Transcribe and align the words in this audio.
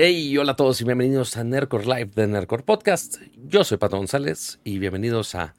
Hey, 0.00 0.38
hola 0.38 0.52
a 0.52 0.54
todos 0.54 0.80
y 0.80 0.84
bienvenidos 0.84 1.36
a 1.36 1.42
Nerdcore 1.42 1.84
Live 1.84 2.12
de 2.14 2.28
Nerdcore 2.28 2.62
Podcast. 2.62 3.16
Yo 3.34 3.64
soy 3.64 3.78
Pato 3.78 3.96
González 3.96 4.60
y 4.62 4.78
bienvenidos 4.78 5.34
a 5.34 5.56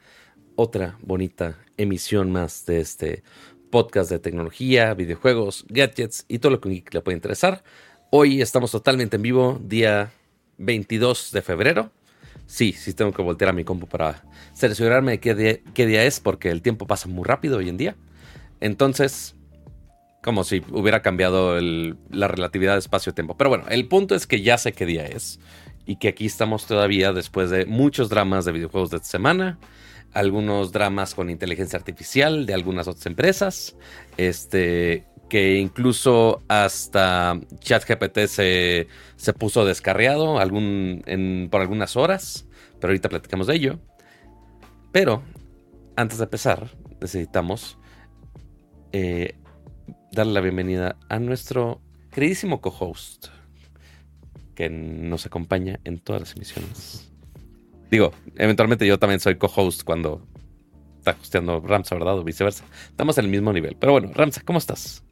otra 0.55 0.97
bonita 1.01 1.57
emisión 1.75 2.31
más 2.31 2.65
de 2.65 2.79
este 2.79 3.23
podcast 3.69 4.09
de 4.09 4.17
tecnología, 4.17 4.93
videojuegos, 4.93 5.65
gadgets 5.67 6.23
y 6.29 6.39
todo 6.39 6.53
lo 6.53 6.61
que 6.61 6.69
le 6.89 7.01
puede 7.01 7.17
interesar. 7.17 7.65
Hoy 8.11 8.41
estamos 8.41 8.71
totalmente 8.71 9.17
en 9.17 9.23
vivo, 9.23 9.59
día 9.61 10.13
22 10.57 11.33
de 11.33 11.41
febrero. 11.41 11.91
Sí, 12.45 12.71
sí 12.71 12.93
tengo 12.93 13.11
que 13.11 13.21
voltear 13.21 13.49
a 13.49 13.53
mi 13.53 13.65
compu 13.65 13.87
para 13.87 14.23
cerciorarme 14.55 15.19
qué 15.19 15.35
día 15.75 16.05
es 16.05 16.21
porque 16.21 16.49
el 16.49 16.61
tiempo 16.61 16.87
pasa 16.87 17.09
muy 17.09 17.25
rápido 17.25 17.57
hoy 17.57 17.67
en 17.67 17.75
día. 17.75 17.97
Entonces, 18.61 19.35
como 20.23 20.43
si 20.43 20.61
hubiera 20.71 21.01
cambiado 21.01 21.59
la 21.61 22.27
relatividad 22.27 22.73
de 22.73 22.79
espacio-tiempo. 22.79 23.37
Pero 23.37 23.49
bueno, 23.49 23.65
el 23.69 23.87
punto 23.87 24.15
es 24.15 24.27
que 24.27 24.41
ya 24.41 24.57
sé 24.57 24.73
qué 24.73 24.85
día 24.85 25.05
es. 25.05 25.39
Y 25.85 25.95
que 25.95 26.09
aquí 26.09 26.25
estamos 26.25 26.65
todavía 26.65 27.13
después 27.13 27.49
de 27.49 27.65
muchos 27.65 28.09
dramas 28.09 28.45
de 28.45 28.51
videojuegos 28.51 28.91
de 28.91 28.97
esta 28.97 29.09
semana. 29.09 29.59
Algunos 30.13 30.71
dramas 30.71 31.15
con 31.15 31.29
inteligencia 31.29 31.77
artificial 31.77 32.45
de 32.45 32.53
algunas 32.53 32.87
otras 32.87 33.05
empresas. 33.05 33.75
Este. 34.17 35.05
Que 35.29 35.57
incluso 35.59 36.41
hasta 36.47 37.39
ChatGPT 37.59 38.25
se, 38.25 38.87
se 39.15 39.33
puso 39.33 39.63
descarriado 39.63 40.39
algún, 40.39 41.47
por 41.51 41.61
algunas 41.61 41.95
horas. 41.95 42.47
Pero 42.79 42.91
ahorita 42.91 43.09
platicamos 43.09 43.47
de 43.47 43.55
ello. 43.55 43.79
Pero 44.91 45.21
antes 45.95 46.17
de 46.17 46.23
empezar, 46.23 46.71
necesitamos 46.99 47.77
eh, 48.91 49.35
darle 50.11 50.33
la 50.33 50.41
bienvenida 50.41 50.95
a 51.07 51.19
nuestro 51.19 51.81
queridísimo 52.11 52.61
co-host 52.61 53.27
que 54.55 54.69
nos 54.69 55.25
acompaña 55.25 55.79
en 55.83 55.99
todas 55.99 56.21
las 56.21 56.35
emisiones. 56.35 57.09
Digo, 57.91 58.11
eventualmente 58.35 58.85
yo 58.85 58.99
también 58.99 59.19
soy 59.19 59.35
co-host 59.35 59.83
cuando 59.83 60.21
está 60.97 61.15
hosteando 61.19 61.59
Ramsa, 61.61 61.95
¿verdad? 61.95 62.19
O 62.19 62.23
viceversa. 62.23 62.63
Estamos 62.89 63.17
en 63.17 63.25
el 63.25 63.31
mismo 63.31 63.53
nivel. 63.53 63.75
Pero 63.79 63.93
bueno, 63.93 64.11
Ramsa, 64.13 64.41
¿cómo 64.43 64.59
estás? 64.59 65.03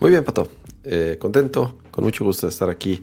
Muy 0.00 0.10
bien, 0.10 0.24
Pato. 0.24 0.50
Eh, 0.84 1.16
contento, 1.20 1.78
con 1.90 2.04
mucho 2.04 2.24
gusto 2.24 2.46
de 2.46 2.52
estar 2.52 2.70
aquí. 2.70 3.02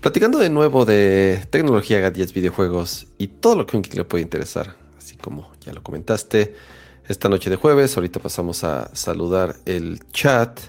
Platicando 0.00 0.38
de 0.38 0.50
nuevo 0.50 0.84
de 0.84 1.46
tecnología, 1.50 2.00
gadgets, 2.00 2.32
videojuegos 2.32 3.06
y 3.18 3.28
todo 3.28 3.56
lo 3.56 3.66
que 3.66 3.76
un 3.76 3.82
le 3.92 4.04
puede 4.04 4.22
interesar. 4.22 4.76
Así 4.98 5.16
como 5.16 5.50
ya 5.60 5.72
lo 5.72 5.82
comentaste, 5.82 6.54
esta 7.08 7.28
noche 7.28 7.50
de 7.50 7.56
jueves. 7.56 7.96
Ahorita 7.96 8.20
pasamos 8.20 8.64
a 8.64 8.94
saludar 8.94 9.56
el 9.64 10.00
chat. 10.12 10.60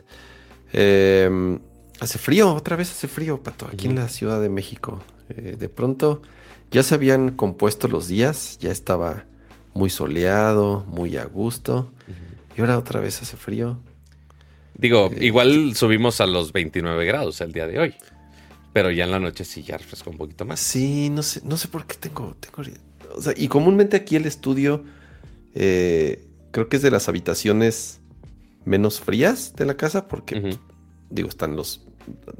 Em, 0.74 1.60
hace 2.00 2.18
frío, 2.18 2.54
otra 2.54 2.76
vez 2.76 2.92
hace 2.92 3.08
frío, 3.08 3.42
Pato, 3.42 3.68
aquí 3.72 3.88
en 3.88 3.96
la 3.96 4.10
Ciudad 4.10 4.42
de 4.42 4.50
México. 4.50 5.02
Eh, 5.30 5.56
de 5.58 5.70
pronto 5.70 6.22
ya 6.72 6.84
se 6.84 6.96
habían 6.96 7.32
compuesto 7.32 7.88
los 7.88 8.08
días, 8.08 8.58
ya 8.60 8.72
estaba 8.72 9.26
muy 9.74 9.90
soleado, 9.90 10.86
muy 10.88 11.18
a 11.18 11.26
gusto. 11.26 11.92
Y 12.58 12.62
ahora 12.62 12.78
otra 12.78 13.00
vez 13.00 13.22
hace 13.22 13.38
frío. 13.38 13.80
Digo, 14.74 15.10
eh, 15.14 15.26
igual 15.26 15.76
subimos 15.76 16.22
a 16.22 16.28
los 16.28 16.52
29 16.52 17.06
grados 17.06 17.42
el 17.42 17.52
día 17.52 17.68
de 17.68 17.80
hoy. 17.80 17.96
Pero 18.74 18.92
ya 18.92 19.06
en 19.06 19.12
la 19.12 19.20
noche 19.20 19.44
sí 19.44 19.64
ya 19.64 19.78
refrescó 19.78 20.12
un 20.12 20.18
poquito 20.18 20.46
más. 20.46 20.60
Sí, 20.60 21.10
no 21.10 21.24
sé, 21.24 21.42
no 21.44 21.58
sé 21.58 21.68
por 21.68 21.86
qué 21.86 21.96
tengo, 21.96 22.36
tengo 22.40 22.62
o 23.16 23.22
sea, 23.22 23.34
y 23.36 23.48
comúnmente 23.48 23.98
aquí 23.98 24.16
el 24.16 24.26
estudio 24.26 24.84
eh, 25.56 26.27
creo 26.52 26.70
que 26.70 26.78
es 26.78 26.82
de 26.82 26.92
las 26.92 27.10
habitaciones 27.10 28.02
menos 28.66 29.00
frías 29.00 29.56
de 29.56 29.66
la 29.66 29.76
casa 29.76 30.08
porque, 30.08 30.58
digo, 31.10 31.30
están 31.30 31.56
los 31.56 31.86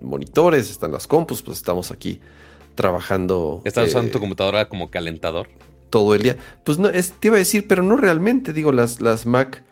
monitores, 0.02 0.70
están 0.70 0.92
las 0.92 1.08
compus, 1.08 1.42
pues 1.42 1.58
estamos 1.58 1.92
aquí 1.92 2.20
trabajando. 2.76 3.62
¿Estás 3.66 3.90
usando 3.90 4.12
tu 4.12 4.18
eh, 4.18 4.22
computadora 4.22 4.70
como 4.70 4.90
calentador? 4.90 5.50
Todo 5.90 6.16
el 6.16 6.24
día. 6.24 6.38
Pues 6.64 6.80
no, 6.80 6.90
es, 6.90 7.14
te 7.14 7.30
iba 7.30 7.36
a 7.36 7.40
decir, 7.40 7.68
pero 7.68 7.84
no 7.84 7.98
realmente. 7.98 8.54
Digo, 8.54 8.72
las, 8.72 9.02
las 9.02 9.26
Mac 9.26 9.64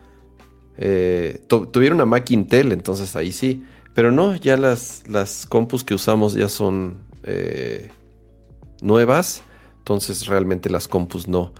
eh, 0.78 1.40
tuvieron 1.48 1.96
una 1.96 2.06
Mac 2.06 2.30
Intel, 2.30 2.72
entonces 2.72 3.16
ahí 3.16 3.32
sí. 3.32 3.64
Pero 3.94 4.10
no, 4.10 4.36
ya 4.36 4.56
las, 4.56 5.04
las 5.08 5.46
compus 5.46 5.84
que 5.84 5.94
usamos 5.94 6.34
ya 6.34 6.48
son 6.48 6.98
eh, 7.22 7.90
nuevas. 8.82 9.42
Entonces 9.78 10.26
realmente 10.26 10.68
las 10.68 10.88
compus 10.88 11.28
no, 11.28 11.52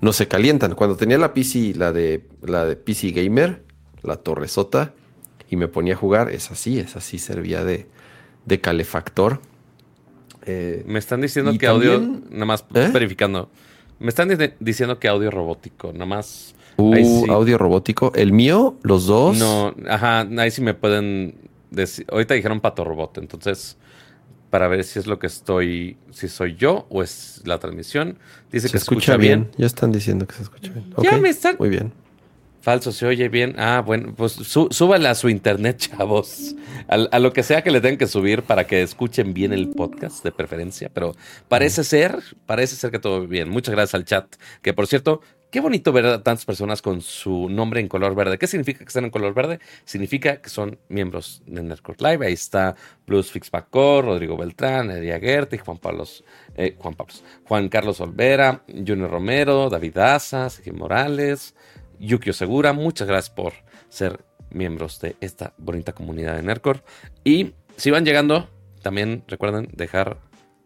no 0.00 0.12
se 0.12 0.28
calientan. 0.28 0.74
Cuando 0.74 0.96
tenía 0.96 1.18
la 1.18 1.34
PC, 1.34 1.74
la 1.76 1.92
de, 1.92 2.26
la 2.42 2.64
de 2.64 2.76
PC 2.76 3.10
Gamer, 3.10 3.62
la 4.02 4.16
torresota, 4.16 4.94
y 5.50 5.56
me 5.56 5.68
ponía 5.68 5.94
a 5.94 5.96
jugar, 5.96 6.30
es 6.30 6.50
así, 6.50 6.78
es 6.78 6.96
así, 6.96 7.18
servía 7.18 7.64
de, 7.64 7.86
de 8.46 8.60
calefactor. 8.60 9.40
Eh, 10.46 10.84
me 10.86 10.98
están 10.98 11.20
diciendo 11.20 11.52
que 11.58 11.66
audio, 11.66 12.00
nada 12.30 12.46
más 12.46 12.64
¿Eh? 12.74 12.90
verificando, 12.92 13.50
me 13.98 14.08
están 14.08 14.30
diciendo 14.58 14.98
que 14.98 15.08
audio 15.08 15.30
robótico, 15.30 15.92
nada 15.92 16.06
más. 16.06 16.54
Uh, 16.76 17.30
audio 17.30 17.58
robótico. 17.58 18.12
¿El 18.14 18.32
mío? 18.32 18.76
¿Los 18.82 19.06
dos? 19.06 19.36
No, 19.36 19.74
ajá, 19.86 20.20
ahí 20.38 20.50
sí 20.50 20.62
me 20.62 20.72
pueden 20.72 21.34
decir. 21.70 22.06
Ahorita 22.10 22.32
dijeron 22.32 22.60
pato 22.60 22.84
robot, 22.84 23.18
entonces 23.18 23.76
para 24.50 24.68
ver 24.68 24.84
si 24.84 24.98
es 24.98 25.06
lo 25.06 25.18
que 25.18 25.28
estoy, 25.28 25.96
si 26.10 26.28
soy 26.28 26.56
yo 26.56 26.86
o 26.90 27.02
es 27.02 27.40
la 27.44 27.58
transmisión. 27.58 28.18
Dice 28.50 28.68
que 28.68 28.76
escucha, 28.76 29.16
bien. 29.16 29.50
Ya 29.56 29.66
están 29.66 29.92
diciendo 29.92 30.26
que 30.26 30.34
se 30.34 30.42
escucha 30.42 30.72
bien. 30.72 30.92
Ya 31.02 31.16
me 31.18 31.28
están. 31.28 31.56
Muy 31.58 31.68
bien. 31.68 31.92
Falso, 32.60 32.92
se 32.92 33.06
oye 33.06 33.28
bien. 33.30 33.54
Ah, 33.56 33.82
bueno, 33.84 34.12
pues 34.14 34.32
súbale 34.32 35.08
a 35.08 35.14
su 35.14 35.30
internet, 35.30 35.76
chavos. 35.96 36.54
A, 36.88 37.18
lo 37.18 37.32
que 37.32 37.42
sea 37.42 37.62
que 37.62 37.70
le 37.70 37.80
tengan 37.80 37.96
que 37.96 38.06
subir 38.06 38.42
para 38.42 38.66
que 38.66 38.82
escuchen 38.82 39.32
bien 39.32 39.52
el 39.52 39.70
podcast, 39.70 40.22
de 40.22 40.32
preferencia. 40.32 40.90
Pero 40.92 41.14
parece 41.48 41.84
ser, 41.84 42.18
parece 42.44 42.76
ser 42.76 42.90
que 42.90 42.98
todo 42.98 43.26
bien. 43.26 43.48
Muchas 43.48 43.74
gracias 43.74 43.94
al 43.94 44.04
chat. 44.04 44.26
Que 44.60 44.74
por 44.74 44.86
cierto, 44.86 45.22
Qué 45.50 45.58
bonito 45.58 45.92
ver 45.92 46.06
a 46.06 46.22
tantas 46.22 46.44
personas 46.44 46.80
con 46.80 47.00
su 47.00 47.48
nombre 47.48 47.80
en 47.80 47.88
color 47.88 48.14
verde. 48.14 48.38
¿Qué 48.38 48.46
significa 48.46 48.78
que 48.78 48.84
estén 48.84 49.06
en 49.06 49.10
color 49.10 49.34
verde? 49.34 49.58
Significa 49.84 50.40
que 50.40 50.48
son 50.48 50.78
miembros 50.88 51.42
de 51.44 51.60
Nerdcore 51.60 51.98
Live. 51.98 52.24
Ahí 52.24 52.34
está 52.34 52.76
Plus 53.04 53.32
Fixpacor, 53.32 54.04
Rodrigo 54.04 54.36
Beltrán, 54.36 54.92
Edia 54.92 55.18
Gerti, 55.18 55.58
Juan 55.58 55.78
Pablo, 55.78 56.04
eh, 56.54 56.76
Juan 56.78 56.94
Juan 57.46 57.68
Carlos 57.68 58.00
Olvera, 58.00 58.62
Junior 58.68 59.10
Romero, 59.10 59.68
David 59.68 59.98
Asa, 59.98 60.48
Sergio 60.50 60.74
Morales, 60.74 61.56
Yukio 61.98 62.32
Segura. 62.32 62.72
Muchas 62.72 63.08
gracias 63.08 63.34
por 63.34 63.52
ser 63.88 64.24
miembros 64.50 65.00
de 65.00 65.16
esta 65.20 65.52
bonita 65.58 65.92
comunidad 65.92 66.36
de 66.36 66.44
Nerdcore. 66.44 66.82
Y 67.24 67.54
si 67.76 67.90
van 67.90 68.04
llegando, 68.04 68.48
también 68.82 69.24
recuerden 69.26 69.68
dejar 69.72 70.18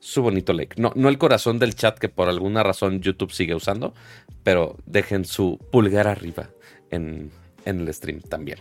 su 0.04 0.20
bonito 0.20 0.52
like. 0.52 0.80
No, 0.80 0.92
no 0.94 1.08
el 1.08 1.16
corazón 1.16 1.58
del 1.58 1.74
chat 1.74 1.98
que 1.98 2.10
por 2.10 2.28
alguna 2.28 2.62
razón 2.62 3.00
YouTube 3.00 3.32
sigue 3.32 3.54
usando, 3.54 3.94
pero 4.42 4.76
dejen 4.84 5.24
su 5.24 5.58
pulgar 5.72 6.06
arriba 6.06 6.50
en, 6.90 7.30
el 7.64 7.92
stream 7.94 8.20
también. 8.20 8.58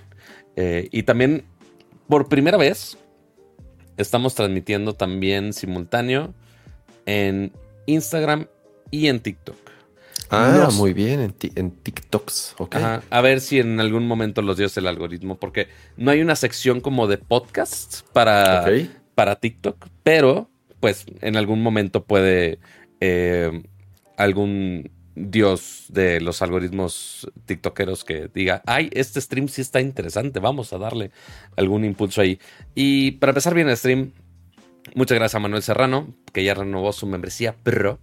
Eh, 0.56 0.88
y 0.92 1.04
también, 1.04 1.44
por 2.08 2.30
primera 2.30 2.58
vez, 2.58 2.98
estamos 3.98 4.36
transmitiendo 4.36 4.94
también 4.94 5.52
simultáneo 5.52 6.34
en 7.06 7.52
Instagram 7.88 8.48
y 8.90 9.08
en 9.08 9.20
TikTok. 9.20 9.58
Ah, 10.30 10.70
muy 10.72 10.94
bien, 10.94 11.20
en, 11.20 11.36
en 11.56 11.72
TikToks. 11.72 12.56
A 13.10 13.22
ver 13.22 13.42
si 13.42 13.60
en 13.60 13.82
algún 13.82 14.08
momento 14.08 14.42
los 14.42 14.56
dio 14.56 14.68
el 14.74 14.88
algoritmo, 14.88 15.36
porque 15.36 15.68
no 15.98 16.10
hay 16.10 16.22
una 16.22 16.38
sección 16.38 16.80
como 16.80 17.08
de 17.08 17.18
podcast 17.18 18.08
para, 18.14 18.66
para 19.14 19.36
TikTok, 19.36 19.88
pero 20.04 20.50
pues 20.84 21.06
en 21.22 21.38
algún 21.38 21.64
momento 21.64 22.04
puede 22.04 22.60
eh, 23.00 23.64
algún 24.18 24.92
dios 25.16 25.86
de 25.88 26.20
los 26.20 26.42
algoritmos 26.42 27.32
tiktokeros 27.46 28.04
que 28.04 28.30
diga, 28.34 28.62
ay, 28.66 28.90
este 28.92 29.22
stream 29.22 29.48
sí 29.48 29.62
está 29.62 29.80
interesante, 29.80 30.42
vamos 30.42 30.74
a 30.74 30.78
darle 30.80 31.12
algún 31.56 31.86
impulso 31.86 32.20
ahí. 32.20 32.38
Y 32.76 33.12
para 33.12 33.30
empezar 33.30 33.54
bien 33.54 33.70
el 33.70 33.78
stream, 33.78 34.12
muchas 34.94 35.16
gracias 35.16 35.36
a 35.36 35.40
Manuel 35.40 35.64
Serrano, 35.64 36.14
que 36.34 36.44
ya 36.44 36.54
renovó 36.54 36.92
su 36.92 37.08
membresía 37.08 37.56
Pro 37.64 38.02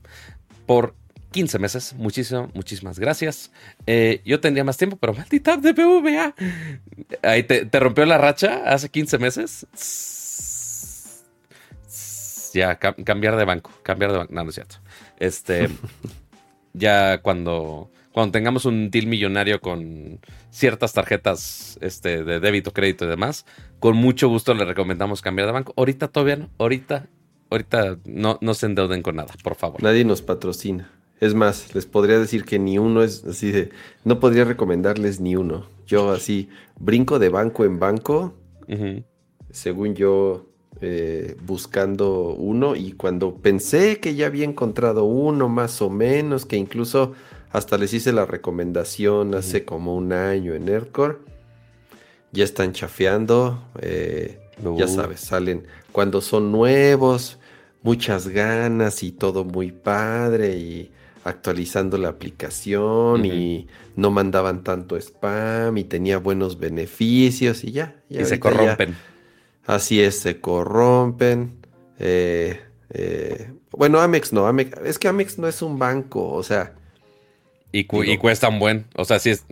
por 0.64 0.94
15 1.32 1.58
meses. 1.58 1.92
Muchísimas, 1.98 2.48
muchísimas 2.54 2.98
gracias. 2.98 3.52
Eh, 3.86 4.22
yo 4.24 4.40
tendría 4.40 4.64
más 4.64 4.78
tiempo, 4.78 4.96
pero 4.96 5.12
maldita 5.12 5.58
de 5.58 5.74
PVA. 5.74 6.34
Ahí 7.24 7.42
te, 7.42 7.66
te 7.66 7.78
rompió 7.78 8.06
la 8.06 8.16
racha 8.16 8.62
hace 8.64 8.88
15 8.88 9.18
meses 9.18 9.66
ya 12.52 12.79
cambiar 12.79 13.37
de 13.37 13.44
banco, 13.44 13.70
cambiar 13.82 14.12
de 14.12 14.19
banco, 14.19 14.32
no, 14.32 14.44
no 14.44 14.49
es 14.50 14.55
cierto. 14.55 14.76
Este, 15.19 15.69
ya 16.73 17.20
cuando, 17.23 17.91
cuando 18.12 18.32
tengamos 18.32 18.64
un 18.64 18.91
deal 18.91 19.06
millonario 19.06 19.61
con 19.61 20.20
ciertas 20.50 20.93
tarjetas 20.93 21.79
este, 21.81 22.25
de 22.25 22.41
débito, 22.41 22.73
crédito 22.73 23.05
y 23.05 23.08
demás, 23.08 23.47
con 23.79 23.97
mucho 23.97 24.29
gusto 24.29 24.55
le 24.55 24.64
recomendamos 24.64 25.23
cambiar 25.23 25.47
de 25.47 25.52
banco. 25.52 25.75
Ahorita 25.76 26.08
todavía 26.08 26.37
no, 26.37 26.50
ahorita, 26.58 27.06
ahorita 27.50 27.99
no, 28.05 28.38
no 28.41 28.55
se 28.55 28.67
endeuden 28.67 29.02
con 29.02 29.17
nada, 29.17 29.35
por 29.43 29.55
favor. 29.55 29.82
Nadie 29.82 30.05
nos 30.05 30.23
patrocina. 30.23 30.91
Es 31.20 31.35
más, 31.35 31.75
les 31.75 31.85
podría 31.85 32.19
decir 32.19 32.44
que 32.44 32.58
ni 32.58 32.79
uno 32.79 33.02
es 33.02 33.25
así 33.26 33.52
de, 33.52 33.70
no 34.05 34.19
podría 34.20 34.44
recomendarles 34.44 35.20
ni 35.20 35.37
uno. 35.37 35.69
Yo 35.87 36.12
así 36.12 36.49
brinco 36.79 37.19
de 37.19 37.29
banco 37.29 37.64
en 37.64 37.79
banco. 37.79 38.35
Según 39.50 39.94
yo, 39.94 40.47
eh, 40.82 41.36
buscando 41.42 42.34
uno 42.34 42.74
y 42.74 42.92
cuando 42.92 43.34
pensé 43.34 44.00
que 44.00 44.14
ya 44.14 44.26
había 44.26 44.44
encontrado 44.44 45.04
uno 45.04 45.48
más 45.48 45.82
o 45.82 45.90
menos, 45.90 46.46
que 46.46 46.56
incluso 46.56 47.12
hasta 47.52 47.76
les 47.76 47.92
hice 47.92 48.12
la 48.12 48.24
recomendación 48.24 49.34
hace 49.34 49.64
como 49.64 49.94
un 49.94 50.12
año 50.12 50.54
en 50.54 50.64
Nerdcore, 50.64 51.18
ya 52.32 52.44
están 52.44 52.72
chafeando, 52.72 53.62
eh, 53.80 54.38
ya 54.76 54.88
sabes, 54.88 55.20
salen 55.20 55.66
cuando 55.92 56.20
son 56.20 56.52
nuevos, 56.52 57.38
muchas 57.82 58.28
ganas 58.28 59.02
y 59.02 59.12
todo 59.12 59.44
muy 59.44 59.72
padre 59.72 60.56
y 60.56 60.92
actualizando 61.24 61.98
la 61.98 62.08
aplicación 62.08 63.26
y 63.26 63.66
no 63.96 64.10
mandaban 64.10 64.64
tanto 64.64 64.96
spam 64.96 65.76
y 65.76 65.84
tenía 65.84 66.18
buenos 66.18 66.58
beneficios 66.58 67.64
y 67.64 67.72
ya. 67.72 67.96
y 68.08 68.24
se 68.24 68.40
corrompen. 68.40 68.96
Así 69.75 70.00
es, 70.00 70.19
se 70.19 70.40
corrompen. 70.40 71.58
Eh, 71.99 72.61
eh, 72.90 73.50
bueno, 73.72 74.00
Amex 74.00 74.32
no, 74.32 74.46
Amex, 74.46 74.78
es 74.84 74.99
que 74.99 75.08
Amex 75.08 75.38
no 75.38 75.49
es 75.49 75.62
un 75.62 75.78
banco, 75.78 76.32
o 76.32 76.43
sea. 76.43 76.75
Y, 77.72 77.81
y 77.81 78.19
cuestan 78.19 78.58
buen, 78.58 78.87
o 78.96 79.05
sea, 79.05 79.19
si, 79.20 79.31
es, 79.31 79.44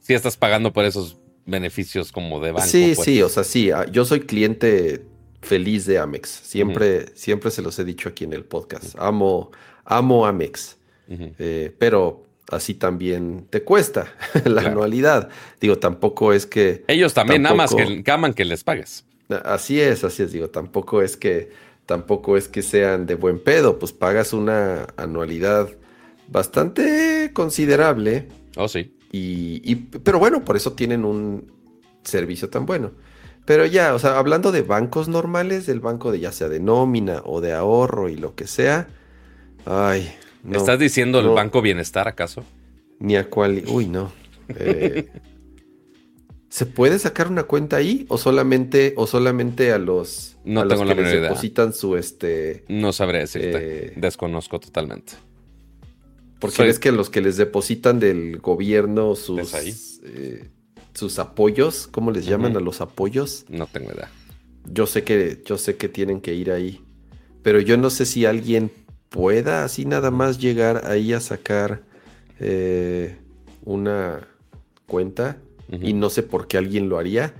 si 0.00 0.14
estás 0.14 0.36
pagando 0.36 0.72
por 0.72 0.84
esos 0.84 1.18
beneficios 1.44 2.10
como 2.10 2.40
de 2.40 2.52
banco. 2.52 2.66
Sí, 2.66 2.92
pues. 2.94 3.04
sí, 3.04 3.22
o 3.22 3.28
sea, 3.28 3.44
sí, 3.44 3.70
ah, 3.70 3.84
yo 3.90 4.04
soy 4.04 4.20
cliente 4.20 5.04
feliz 5.42 5.84
de 5.84 5.98
Amex, 5.98 6.28
siempre, 6.28 7.14
siempre 7.14 7.50
se 7.50 7.60
los 7.62 7.78
he 7.78 7.84
dicho 7.84 8.08
aquí 8.08 8.24
en 8.24 8.32
el 8.32 8.44
podcast, 8.44 8.96
amo, 8.98 9.50
amo 9.84 10.26
Amex. 10.26 10.76
Eh, 11.08 11.72
pero 11.78 12.26
así 12.50 12.74
también 12.74 13.46
te 13.50 13.62
cuesta 13.62 14.12
la 14.44 14.62
anualidad. 14.62 15.28
Digo, 15.60 15.78
tampoco 15.78 16.32
es 16.32 16.46
que... 16.46 16.84
Ellos 16.88 17.14
también 17.14 17.42
nada 17.42 17.54
más 17.54 17.74
que 17.74 18.10
aman 18.10 18.34
que 18.34 18.44
les 18.44 18.64
pagues. 18.64 19.04
Así 19.28 19.80
es, 19.80 20.04
así 20.04 20.22
es. 20.22 20.32
Digo, 20.32 20.50
tampoco 20.50 21.02
es 21.02 21.16
que 21.16 21.50
tampoco 21.86 22.36
es 22.36 22.48
que 22.48 22.62
sean 22.62 23.06
de 23.06 23.14
buen 23.14 23.38
pedo, 23.38 23.78
pues 23.78 23.92
pagas 23.92 24.32
una 24.32 24.86
anualidad 24.96 25.70
bastante 26.28 27.30
considerable. 27.32 28.28
Oh, 28.56 28.68
sí. 28.68 28.92
Y, 29.12 29.74
pero 29.76 30.18
bueno, 30.18 30.44
por 30.44 30.56
eso 30.56 30.72
tienen 30.74 31.04
un 31.04 31.50
servicio 32.02 32.50
tan 32.50 32.66
bueno. 32.66 32.90
Pero 33.46 33.64
ya, 33.64 33.94
o 33.94 33.98
sea, 33.98 34.18
hablando 34.18 34.52
de 34.52 34.62
bancos 34.62 35.08
normales, 35.08 35.64
del 35.64 35.80
banco 35.80 36.12
de 36.12 36.20
ya 36.20 36.32
sea 36.32 36.48
de 36.48 36.60
nómina 36.60 37.22
o 37.24 37.40
de 37.40 37.54
ahorro 37.54 38.08
y 38.10 38.16
lo 38.16 38.34
que 38.34 38.46
sea, 38.46 38.88
ay, 39.64 40.12
¿Estás 40.52 40.78
diciendo 40.78 41.20
el 41.20 41.28
Banco 41.28 41.60
Bienestar 41.60 42.08
acaso? 42.08 42.44
Ni 42.98 43.16
a 43.16 43.28
cuál. 43.28 43.64
Uy, 43.68 43.86
no. 43.86 44.12
Eh, 44.48 45.08
¿Se 46.48 46.64
puede 46.64 46.98
sacar 46.98 47.28
una 47.28 47.44
cuenta 47.44 47.76
ahí 47.76 48.06
o 48.08 48.18
solamente 48.18 48.94
o 48.96 49.06
solamente 49.06 49.72
a 49.72 49.78
los 49.78 50.36
no 50.44 50.66
tengo 50.66 50.84
la 50.84 50.94
que 50.94 51.02
depositan 51.02 51.74
su 51.74 51.96
este 51.96 52.64
no 52.68 52.92
sabré 52.92 53.18
decirte. 53.20 53.88
eh, 53.88 53.92
desconozco 53.96 54.60
totalmente. 54.60 55.14
Porque 56.38 56.68
es 56.68 56.78
que 56.78 56.92
los 56.92 57.10
que 57.10 57.20
les 57.20 57.36
depositan 57.36 57.98
del 57.98 58.38
gobierno 58.38 59.16
sus 59.16 60.00
eh, 60.04 60.48
sus 60.94 61.18
apoyos 61.18 61.88
cómo 61.88 62.10
les 62.10 62.26
llaman 62.26 62.56
a 62.56 62.60
los 62.60 62.80
apoyos 62.80 63.44
no 63.48 63.66
tengo 63.66 63.92
idea. 63.92 64.10
Yo 64.64 64.86
sé 64.86 65.02
que 65.04 65.42
yo 65.44 65.58
sé 65.58 65.76
que 65.76 65.88
tienen 65.88 66.20
que 66.20 66.34
ir 66.34 66.52
ahí 66.52 66.80
pero 67.42 67.60
yo 67.60 67.76
no 67.76 67.90
sé 67.90 68.06
si 68.06 68.24
alguien 68.24 68.72
pueda 69.08 69.64
así 69.64 69.84
nada 69.84 70.10
más 70.10 70.38
llegar 70.38 70.82
ahí 70.86 71.12
a 71.12 71.20
sacar 71.20 71.82
eh, 72.40 73.16
una 73.64 74.26
cuenta 74.86 75.38
y 75.70 75.92
no 75.92 76.10
sé 76.10 76.22
por 76.22 76.46
qué 76.46 76.58
alguien 76.58 76.88
lo 76.88 76.98
haría. 76.98 77.34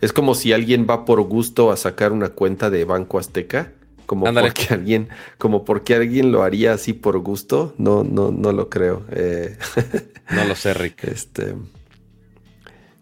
Es 0.00 0.12
como 0.12 0.34
si 0.34 0.52
alguien 0.52 0.86
va 0.88 1.04
por 1.04 1.20
gusto 1.22 1.70
a 1.70 1.76
sacar 1.76 2.12
una 2.12 2.30
cuenta 2.30 2.70
de 2.70 2.84
Banco 2.84 3.18
Azteca. 3.18 3.72
Como 4.06 4.24
porque 4.24 4.66
alguien, 4.70 5.08
como 5.38 5.64
porque 5.64 5.94
alguien 5.94 6.32
lo 6.32 6.42
haría 6.42 6.72
así 6.72 6.92
por 6.92 7.18
gusto, 7.18 7.74
no, 7.78 8.02
no, 8.02 8.32
no 8.32 8.50
lo 8.50 8.68
creo. 8.68 9.04
Eh, 9.12 9.56
no 10.30 10.44
lo 10.46 10.56
sé, 10.56 10.74
Rick. 10.74 11.04
Este 11.04 11.54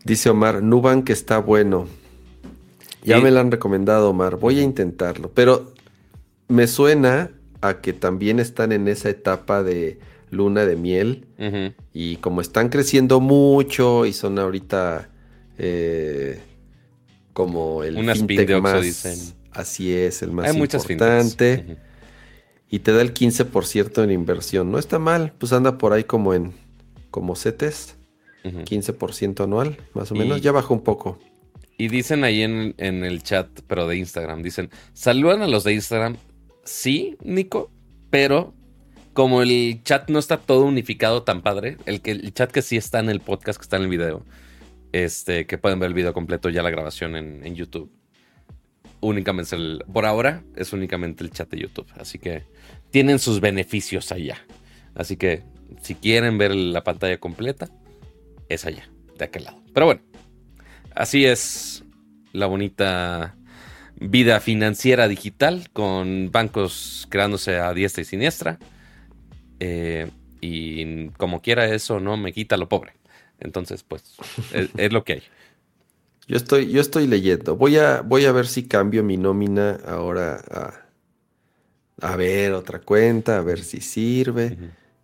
dice 0.09 0.31
Omar, 0.31 0.63
Nubank 0.63 1.11
está 1.11 1.39
bueno. 1.39 1.87
Ya 3.05 3.21
me 3.21 3.31
lo 3.31 3.41
han 3.41 3.51
recomendado, 3.51 4.11
Omar. 4.11 4.37
Voy 4.37 4.59
a 4.59 4.63
intentarlo. 4.63 5.31
Pero 5.33 5.73
me 6.49 6.67
suena 6.67 7.31
a 7.61 7.81
que 7.81 7.93
también 7.93 8.41
están 8.41 8.73
en 8.73 8.89
esa 8.89 9.09
etapa 9.09 9.63
de 9.63 9.99
luna 10.31 10.67
de 10.67 10.77
miel 10.77 11.27
y 11.93 12.17
como 12.17 12.41
están 12.41 12.69
creciendo 12.69 13.21
mucho 13.21 14.07
y 14.07 14.13
son 14.13 14.39
ahorita 14.39 15.11
eh, 15.59 16.41
como 17.33 17.85
el 17.85 17.97
Unas 17.97 18.19
fintech 18.19 18.61
más, 18.61 18.83
dicen. 18.83 19.19
así 19.53 19.93
es, 19.93 20.23
el 20.23 20.33
más 20.33 20.55
importante. 20.55 21.79
Y 22.71 22.81
te 22.81 22.93
da 22.93 23.01
el 23.01 23.15
15% 23.15 24.05
en 24.05 24.11
inversión. 24.11 24.71
No 24.71 24.79
está 24.79 24.99
mal, 24.99 25.33
pues 25.39 25.53
anda 25.55 25.79
por 25.79 25.95
ahí 25.95 26.05
como 26.05 26.35
en 26.35 26.53
como 27.11 27.35
CETES, 27.35 27.97
15% 28.45 29.45
anual, 29.45 29.79
más 29.95 30.13
o 30.13 30.15
menos. 30.15 30.43
Ya 30.43 30.53
bajó 30.53 30.75
un 30.75 30.83
poco. 30.83 31.19
Y 31.79 31.89
dicen 31.89 32.25
ahí 32.25 32.43
en, 32.43 32.75
en, 32.77 33.05
el 33.05 33.23
chat, 33.23 33.49
pero 33.67 33.87
de 33.87 33.97
Instagram, 33.97 34.43
dicen, 34.43 34.69
saludan 34.93 35.43
a 35.43 35.47
los 35.47 35.65
de 35.65 35.73
Instagram 35.75 36.17
sí, 36.69 37.17
Nico, 37.23 37.71
pero 38.11 38.55
como 39.13 39.43
el 39.43 39.81
chat 39.83 40.09
no 40.11 40.19
está 40.19 40.37
todo 40.39 40.65
unificado 40.65 41.23
tan 41.23 41.43
padre, 41.43 41.77
el, 41.87 42.01
que, 42.01 42.13
el 42.13 42.33
chat 42.33 42.51
que 42.51 42.63
sí 42.63 42.77
está 42.77 43.01
en 43.01 43.11
el 43.11 43.21
podcast, 43.21 43.59
que 43.59 43.65
está 43.65 43.77
en 43.77 43.83
el 43.83 43.89
video, 43.89 44.25
este, 44.93 45.47
que 45.47 45.59
pueden 45.59 45.79
ver 45.79 45.89
el 45.89 45.95
video 45.95 46.13
completo, 46.13 46.49
ya 46.49 46.63
la 46.63 46.71
grabación 46.71 47.17
en, 47.17 47.55
YouTube. 47.55 47.91
Únicamente 49.01 49.55
el, 49.55 49.85
por 49.93 50.07
ahora 50.07 50.43
es 50.57 50.73
únicamente 50.73 51.23
el 51.23 51.31
chat 51.31 51.51
de 51.51 51.61
YouTube, 51.61 51.87
así 51.99 52.19
que 52.19 52.45
tienen 52.91 53.19
sus 53.19 53.41
beneficios 53.41 54.13
allá. 54.13 54.39
Así 54.95 55.17
que 55.17 55.43
si 55.83 55.95
quieren 55.95 56.39
ver 56.39 56.55
la 56.55 56.83
pantalla 56.83 57.19
completa, 57.19 57.69
es 58.49 58.65
allá, 58.65 58.89
de 59.17 59.25
aquel 59.25 59.45
lado. 59.45 59.63
Pero 59.73 59.87
bueno, 59.87 60.01
así 60.95 61.25
es 61.25 61.85
la 62.33 62.47
bonita 62.47 63.37
vida 64.01 64.41
financiera 64.41 65.09
digital 65.09 65.71
con 65.73 66.31
bancos 66.31 67.07
creándose 67.11 67.59
a 67.59 67.73
diestra 67.75 68.03
y 68.03 68.05
siniestra. 68.05 68.59
Eh, 69.61 70.11
y 70.41 71.09
como 71.11 71.43
quiera 71.43 71.67
eso 71.67 72.01
no 72.01 72.17
me 72.17 72.33
quita 72.33 72.57
lo 72.57 72.69
pobre. 72.69 72.93
Entonces, 73.41 73.83
pues, 73.83 74.17
es, 74.77 74.93
lo 74.93 75.05
que 75.05 75.15
hay. 75.15 75.23
Yo 76.27 76.37
estoy, 76.37 76.71
yo 76.71 76.81
estoy 76.81 77.07
leyendo. 77.07 77.57
Voy 77.57 77.77
a, 77.79 78.03
voy 78.03 78.25
a 78.25 78.33
ver 78.33 78.47
si 78.47 78.67
cambio 78.67 79.03
mi 79.03 79.17
nómina 79.17 79.79
ahora 79.87 80.43
a, 80.51 82.07
a 82.07 82.17
ver 82.17 82.53
otra 82.53 82.81
cuenta, 82.81 83.39
a 83.39 83.43
ver 83.43 83.63
si 83.63 83.81
sirve. 83.81 84.57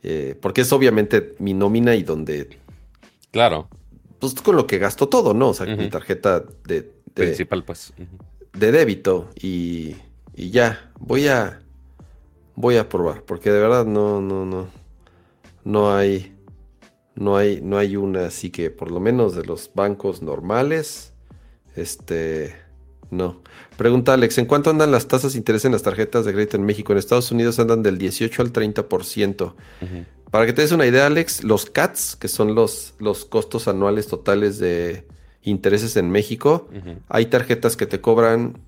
Eh, 0.02 0.37
porque 0.40 0.62
es 0.62 0.73
obviamente 0.73 1.34
mi 1.38 1.54
nómina 1.54 1.94
y 1.94 2.02
donde. 2.02 2.58
Claro. 3.30 3.68
Pues 4.18 4.34
con 4.34 4.56
lo 4.56 4.66
que 4.66 4.78
gasto 4.78 5.08
todo, 5.08 5.34
¿no? 5.34 5.49
O 5.49 5.54
sea, 5.54 5.66
mi 5.75 5.88
tarjeta 5.88 6.44
de. 6.64 6.92
Principal, 7.14 7.62
pues 7.62 7.92
de 8.54 8.73
débito 8.73 9.30
y, 9.40 9.96
y 10.34 10.50
ya, 10.50 10.90
voy 10.99 11.28
a 11.28 11.61
voy 12.56 12.76
a 12.76 12.88
probar 12.88 13.23
porque 13.23 13.50
de 13.50 13.61
verdad 13.61 13.84
no 13.84 14.20
no 14.20 14.44
no 14.44 14.68
no 15.64 15.94
hay 15.94 16.34
no 17.14 17.37
hay 17.37 17.61
no 17.61 17.78
hay 17.78 17.96
una 17.96 18.26
así 18.26 18.50
que 18.50 18.70
por 18.70 18.90
lo 18.90 19.00
menos 19.00 19.34
de 19.34 19.44
los 19.44 19.70
bancos 19.75 20.23
normales 20.23 21.12
este 21.76 22.54
no. 23.11 23.42
Pregunta 23.76 24.14
Alex, 24.14 24.38
¿en 24.38 24.46
cuánto 24.46 24.70
andan 24.70 24.90
las 24.90 25.06
tasas 25.06 25.32
de 25.32 25.38
interés 25.38 25.64
en 25.64 25.73
las 25.73 25.82
tarjetas 25.82 26.25
de 26.25 26.32
crédito 26.32 26.56
en 26.56 26.64
México? 26.64 26.92
En 26.92 26.99
Estados 26.99 27.30
Unidos 27.30 27.61
andan 27.61 27.82
del 27.82 27.96
18 27.96 28.42
al 28.42 28.52
30%. 28.52 29.54
Para 30.30 30.46
que 30.46 30.52
te 30.52 30.62
des 30.62 30.73
una 30.73 30.87
idea, 30.87 31.06
Alex, 31.06 31.44
los 31.44 31.66
CATs, 31.66 32.16
que 32.16 32.26
son 32.26 32.56
los, 32.56 32.94
los 32.99 33.25
costos 33.25 33.68
anuales 33.68 34.08
totales 34.08 34.58
de, 34.58 35.06
intereses 35.44 35.96
en 35.96 36.11
México. 36.11 36.68
Hay 37.08 37.26
tarjetas 37.26 37.76
que 37.76 37.87
te 37.87 38.00
cobran 38.00 38.58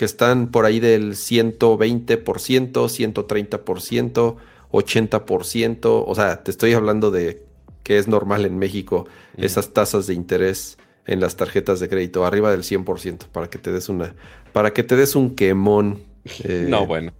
que 0.00 0.06
están 0.06 0.48
por 0.48 0.64
ahí 0.64 0.80
del 0.80 1.12
120%, 1.12 2.24
130%, 2.24 4.36
80%. 4.72 6.04
O 6.06 6.14
sea, 6.14 6.42
te 6.42 6.50
estoy 6.50 6.72
hablando 6.72 7.10
de 7.10 7.44
que 7.82 7.98
es 7.98 8.08
normal 8.08 8.46
en 8.46 8.58
México 8.58 9.06
esas 9.36 9.74
tasas 9.74 10.06
de 10.06 10.14
interés 10.14 10.78
en 11.04 11.20
las 11.20 11.36
tarjetas 11.36 11.80
de 11.80 11.90
crédito, 11.90 12.24
arriba 12.24 12.50
del 12.50 12.62
100%, 12.62 13.26
para 13.26 13.50
que 13.50 13.58
te 13.58 13.72
des 13.72 13.90
una, 13.90 14.14
para 14.54 14.72
que 14.72 14.84
te 14.84 14.96
des 14.96 15.16
un 15.16 15.34
quemón. 15.34 16.02
Eh, 16.44 16.64
no, 16.66 16.86
bueno. 16.86 17.12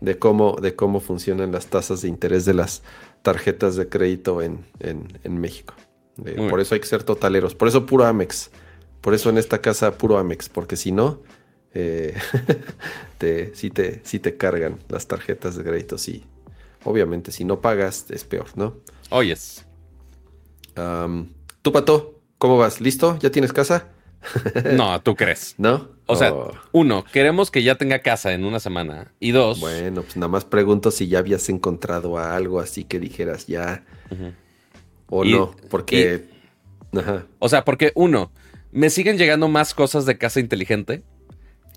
De 0.00 0.18
cómo, 0.18 0.56
de 0.58 0.74
cómo 0.74 1.00
funcionan 1.00 1.52
las 1.52 1.66
tasas 1.66 2.00
de 2.00 2.08
interés 2.08 2.46
de 2.46 2.54
las 2.54 2.82
tarjetas 3.20 3.76
de 3.76 3.90
crédito 3.90 4.40
en, 4.40 4.64
en 4.78 5.38
México. 5.38 5.74
Eh, 6.24 6.46
por 6.48 6.60
eso 6.60 6.74
hay 6.74 6.80
que 6.80 6.86
ser 6.86 7.02
totaleros. 7.02 7.54
Por 7.54 7.68
eso 7.68 7.84
puro 7.84 8.06
Amex. 8.06 8.50
Por 9.00 9.14
eso 9.14 9.30
en 9.30 9.38
esta 9.38 9.60
casa 9.60 9.96
puro 9.96 10.18
Amex. 10.18 10.48
Porque 10.48 10.76
si 10.76 10.92
no, 10.92 11.22
eh, 11.74 12.16
te, 13.18 13.54
si, 13.54 13.70
te, 13.70 14.00
si 14.04 14.18
te 14.18 14.36
cargan 14.36 14.78
las 14.88 15.06
tarjetas 15.06 15.56
de 15.56 15.64
crédito. 15.64 15.98
Sí. 15.98 16.24
Obviamente, 16.84 17.32
si 17.32 17.44
no 17.44 17.60
pagas, 17.60 18.06
es 18.10 18.24
peor, 18.24 18.46
¿no? 18.54 18.76
Oyes. 19.10 19.66
Oh, 20.76 21.24
Tú, 21.62 21.72
Pato, 21.72 22.20
¿cómo 22.38 22.56
vas? 22.56 22.80
¿Listo? 22.80 23.18
¿Ya 23.20 23.30
tienes 23.30 23.52
casa? 23.52 23.88
no, 24.72 25.00
¿tú 25.02 25.14
crees? 25.14 25.54
¿No? 25.58 25.88
O 26.06 26.16
sea, 26.16 26.34
uno, 26.72 27.04
queremos 27.04 27.50
que 27.50 27.62
ya 27.62 27.76
tenga 27.76 28.00
casa 28.00 28.32
en 28.32 28.44
una 28.44 28.60
semana. 28.60 29.12
Y 29.20 29.30
dos. 29.30 29.60
Bueno, 29.60 30.02
pues 30.02 30.16
nada 30.16 30.28
más 30.28 30.44
pregunto 30.44 30.90
si 30.90 31.06
ya 31.06 31.20
habías 31.20 31.48
encontrado 31.48 32.18
algo 32.18 32.60
así 32.60 32.84
que 32.84 32.98
dijeras 32.98 33.46
ya. 33.46 33.84
O 35.08 35.24
no, 35.24 35.54
porque. 35.68 36.28
O 37.38 37.48
sea, 37.48 37.64
porque 37.64 37.92
uno, 37.94 38.32
me 38.72 38.90
siguen 38.90 39.18
llegando 39.18 39.48
más 39.48 39.74
cosas 39.74 40.06
de 40.06 40.18
casa 40.18 40.40
inteligente 40.40 41.02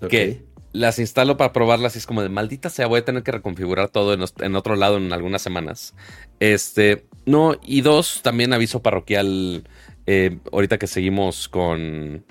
que 0.08 0.42
las 0.72 0.98
instalo 0.98 1.36
para 1.36 1.52
probarlas 1.52 1.94
y 1.94 1.98
es 1.98 2.06
como 2.06 2.20
de 2.20 2.28
maldita 2.28 2.68
sea, 2.68 2.88
voy 2.88 2.98
a 2.98 3.04
tener 3.04 3.22
que 3.22 3.30
reconfigurar 3.30 3.88
todo 3.88 4.12
en, 4.12 4.56
otro 4.56 4.76
lado 4.76 4.96
en 4.96 5.12
algunas 5.12 5.40
semanas. 5.40 5.94
Este, 6.40 7.06
no, 7.26 7.54
y 7.62 7.80
dos, 7.80 8.22
también 8.22 8.52
aviso 8.52 8.82
parroquial, 8.82 9.64
eh, 10.06 10.38
ahorita 10.52 10.78
que 10.78 10.88
seguimos 10.88 11.48
con, 11.48 12.24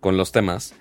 con 0.00 0.16
los 0.16 0.32
temas. 0.32 0.74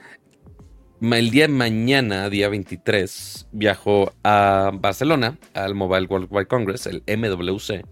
El 1.00 1.30
día 1.30 1.44
de 1.44 1.54
mañana, 1.54 2.30
día 2.30 2.50
23, 2.50 3.48
viajo 3.52 4.12
a 4.24 4.72
Barcelona, 4.74 5.38
al 5.54 5.76
Mobile 5.76 6.08
World 6.08 6.28
Wide 6.32 6.48
Congress, 6.48 6.88
el 6.88 7.04
MWC, 7.06 7.86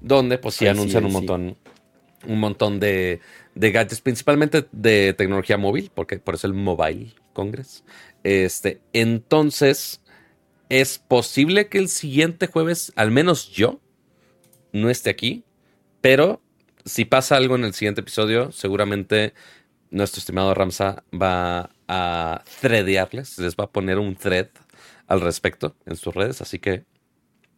donde 0.00 0.38
pues 0.38 0.54
sí 0.54 0.66
anuncian 0.66 1.04
un 1.04 1.12
montón, 1.12 1.58
un 2.26 2.40
montón 2.40 2.80
de, 2.80 3.20
de 3.54 3.72
gadgets, 3.72 4.00
principalmente 4.00 4.66
de 4.72 5.14
tecnología 5.14 5.56
móvil, 5.56 5.90
porque 5.94 6.18
por 6.18 6.34
eso 6.34 6.46
el 6.46 6.54
Mobile 6.54 7.14
Congress. 7.32 7.84
Este, 8.22 8.80
entonces, 8.92 10.00
es 10.68 10.98
posible 10.98 11.68
que 11.68 11.78
el 11.78 11.88
siguiente 11.88 12.46
jueves, 12.46 12.92
al 12.96 13.10
menos 13.10 13.50
yo, 13.50 13.80
no 14.72 14.88
esté 14.88 15.10
aquí, 15.10 15.44
pero 16.00 16.40
si 16.84 17.04
pasa 17.04 17.36
algo 17.36 17.56
en 17.56 17.64
el 17.64 17.74
siguiente 17.74 18.00
episodio, 18.00 18.52
seguramente 18.52 19.34
nuestro 19.90 20.20
estimado 20.20 20.54
Ramsa 20.54 21.04
va 21.12 21.70
a 21.88 22.44
threadearles, 22.60 23.38
les 23.38 23.56
va 23.56 23.64
a 23.64 23.70
poner 23.70 23.98
un 23.98 24.14
thread 24.14 24.48
al 25.06 25.20
respecto 25.20 25.74
en 25.86 25.96
sus 25.96 26.14
redes, 26.14 26.40
así 26.40 26.60
que 26.60 26.84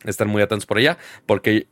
están 0.05 0.29
muy 0.29 0.43
atentos 0.43 0.67
por 0.67 0.79
allá, 0.79 0.99
porque 1.27 1.69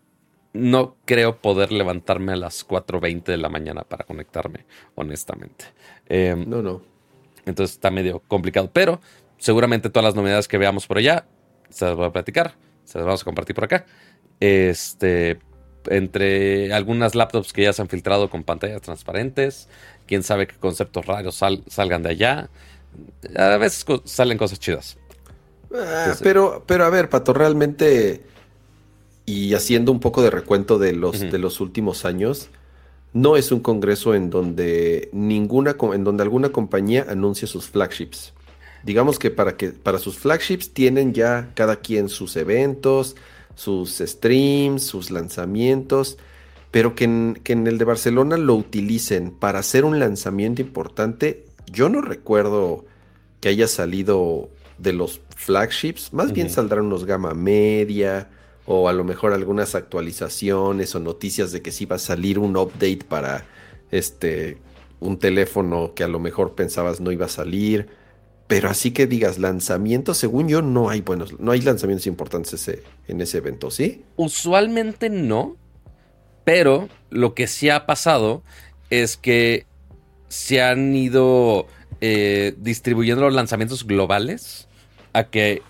no 0.53 0.97
creo 1.05 1.37
poder 1.37 1.73
levantarme 1.73 2.33
a 2.33 2.37
las 2.37 2.67
4.20 2.67 3.25
de 3.25 3.37
la 3.37 3.49
mañana 3.49 3.83
para 3.83 4.05
conectarme, 4.05 4.67
honestamente. 4.95 5.67
Em, 6.09 6.49
no, 6.49 6.63
no. 6.63 6.83
Entonces 7.47 7.77
está 7.77 7.91
medio 7.91 8.21
complicado. 8.21 8.71
Pero 8.73 9.01
seguramente 9.39 9.91
todas 9.91 10.05
las 10.05 10.15
novedades 10.15 10.49
que 10.49 10.59
veamos 10.59 10.87
por 10.87 10.99
allá 10.99 11.27
se 11.69 11.85
las 11.85 11.97
voy 11.97 12.07
a 12.07 12.13
platicar. 12.13 12.55
Se 12.85 12.99
las 12.99 13.07
vamos 13.07 13.23
a 13.23 13.25
compartir 13.25 13.55
por 13.55 13.65
acá. 13.65 13.87
Este. 14.41 15.39
Entre 15.87 16.75
algunas 16.75 17.15
laptops 17.15 17.55
que 17.55 17.63
ya 17.63 17.73
se 17.73 17.81
han 17.81 17.89
filtrado 17.89 18.29
con 18.29 18.43
pantallas 18.43 18.83
transparentes. 18.83 19.69
Quién 20.07 20.23
sabe 20.23 20.47
qué 20.47 20.57
conceptos 20.57 21.07
raros 21.07 21.41
salgan 21.69 22.03
de 22.03 22.11
allá. 22.11 22.51
A 23.37 23.57
veces 23.57 23.87
salen 24.05 24.37
cosas 24.37 24.59
chidas. 24.59 24.99
Ah, 25.73 26.15
pero, 26.23 26.65
pero 26.67 26.85
a 26.85 26.91
ver, 26.91 27.09
Pato, 27.09 27.33
realmente. 27.33 28.23
Y 29.27 29.55
haciendo 29.55 29.93
un 29.93 30.01
poco 30.01 30.23
de 30.23 30.31
recuento 30.31 30.79
de 30.79 30.93
los, 30.93 31.21
de 31.21 31.39
los 31.39 31.61
últimos 31.61 32.05
años 32.05 32.51
no 33.13 33.37
es 33.37 33.51
un 33.53 33.61
congreso 33.61 34.15
en 34.15 34.31
donde 34.31 35.09
ninguna, 35.13 35.77
en 35.93 36.05
donde 36.05 36.23
alguna 36.23 36.51
compañía 36.51 37.07
anuncie 37.09 37.49
sus 37.49 37.67
flagships. 37.67 38.33
Digamos 38.83 39.19
que 39.19 39.31
para 39.31 39.57
que 39.57 39.71
para 39.71 39.99
sus 39.99 40.19
flagships 40.19 40.73
tienen 40.73 41.13
ya 41.13 41.51
cada 41.55 41.77
quien 41.77 42.09
sus 42.09 42.37
eventos, 42.37 43.17
sus 43.55 43.99
streams, 43.99 44.83
sus 44.83 45.11
lanzamientos, 45.11 46.19
pero 46.71 46.95
que 46.95 47.05
en, 47.05 47.41
que 47.43 47.53
en 47.53 47.67
el 47.67 47.79
de 47.79 47.85
Barcelona 47.85 48.37
lo 48.37 48.55
utilicen 48.55 49.33
para 49.33 49.59
hacer 49.59 49.85
un 49.85 49.99
lanzamiento 49.99 50.63
importante. 50.63 51.45
Yo 51.71 51.89
no 51.89 52.01
recuerdo 52.01 52.85
que 53.41 53.49
haya 53.49 53.67
salido 53.67 54.49
de 54.79 54.93
los 54.93 55.21
flagships, 55.37 56.13
más 56.13 56.33
bien 56.33 56.49
saldrán 56.49 56.87
unos 56.87 57.05
gama 57.05 57.35
media, 57.35 58.31
o 58.73 58.89
a 58.89 58.93
lo 58.93 59.03
mejor 59.03 59.33
algunas 59.33 59.75
actualizaciones 59.75 60.95
o 60.95 61.01
noticias 61.01 61.51
de 61.51 61.61
que 61.61 61.73
sí 61.73 61.87
va 61.87 61.97
a 61.97 61.99
salir 61.99 62.39
un 62.39 62.57
update 62.57 63.01
para 63.09 63.45
este 63.91 64.59
un 65.01 65.19
teléfono 65.19 65.93
que 65.93 66.05
a 66.05 66.09
lo 66.09 66.21
mejor 66.21 66.55
pensabas 66.55 67.01
no 67.01 67.11
iba 67.11 67.27
a 67.27 67.29
salir. 67.29 67.89
Pero 68.47 68.69
así 68.71 68.93
que 68.93 69.09
digas 69.09 69.41
lanzamientos, 69.41 70.19
según 70.19 70.49
yo 70.49 70.63
no 70.63 70.89
hay 70.89 71.01
buenos, 71.01 71.41
no 71.41 71.51
hay 71.51 71.63
lanzamientos 71.63 72.07
importantes 72.07 72.71
en 73.09 73.21
ese 73.21 73.39
evento, 73.39 73.73
¿sí? 73.73 74.05
Usualmente 74.15 75.11
no, 75.11 75.57
pero 76.45 76.89
lo 77.11 77.35
que 77.35 77.49
sí 77.49 77.71
ha 77.71 77.87
pasado 77.87 78.45
es 78.89 79.17
que 79.17 79.67
se 80.29 80.63
han 80.63 80.95
ido 80.95 81.67
eh, 82.01 82.55
distribuyendo 82.59 83.25
los 83.25 83.35
lanzamientos 83.35 83.85
globales 83.85 84.69
a 85.13 85.25
que 85.25 85.63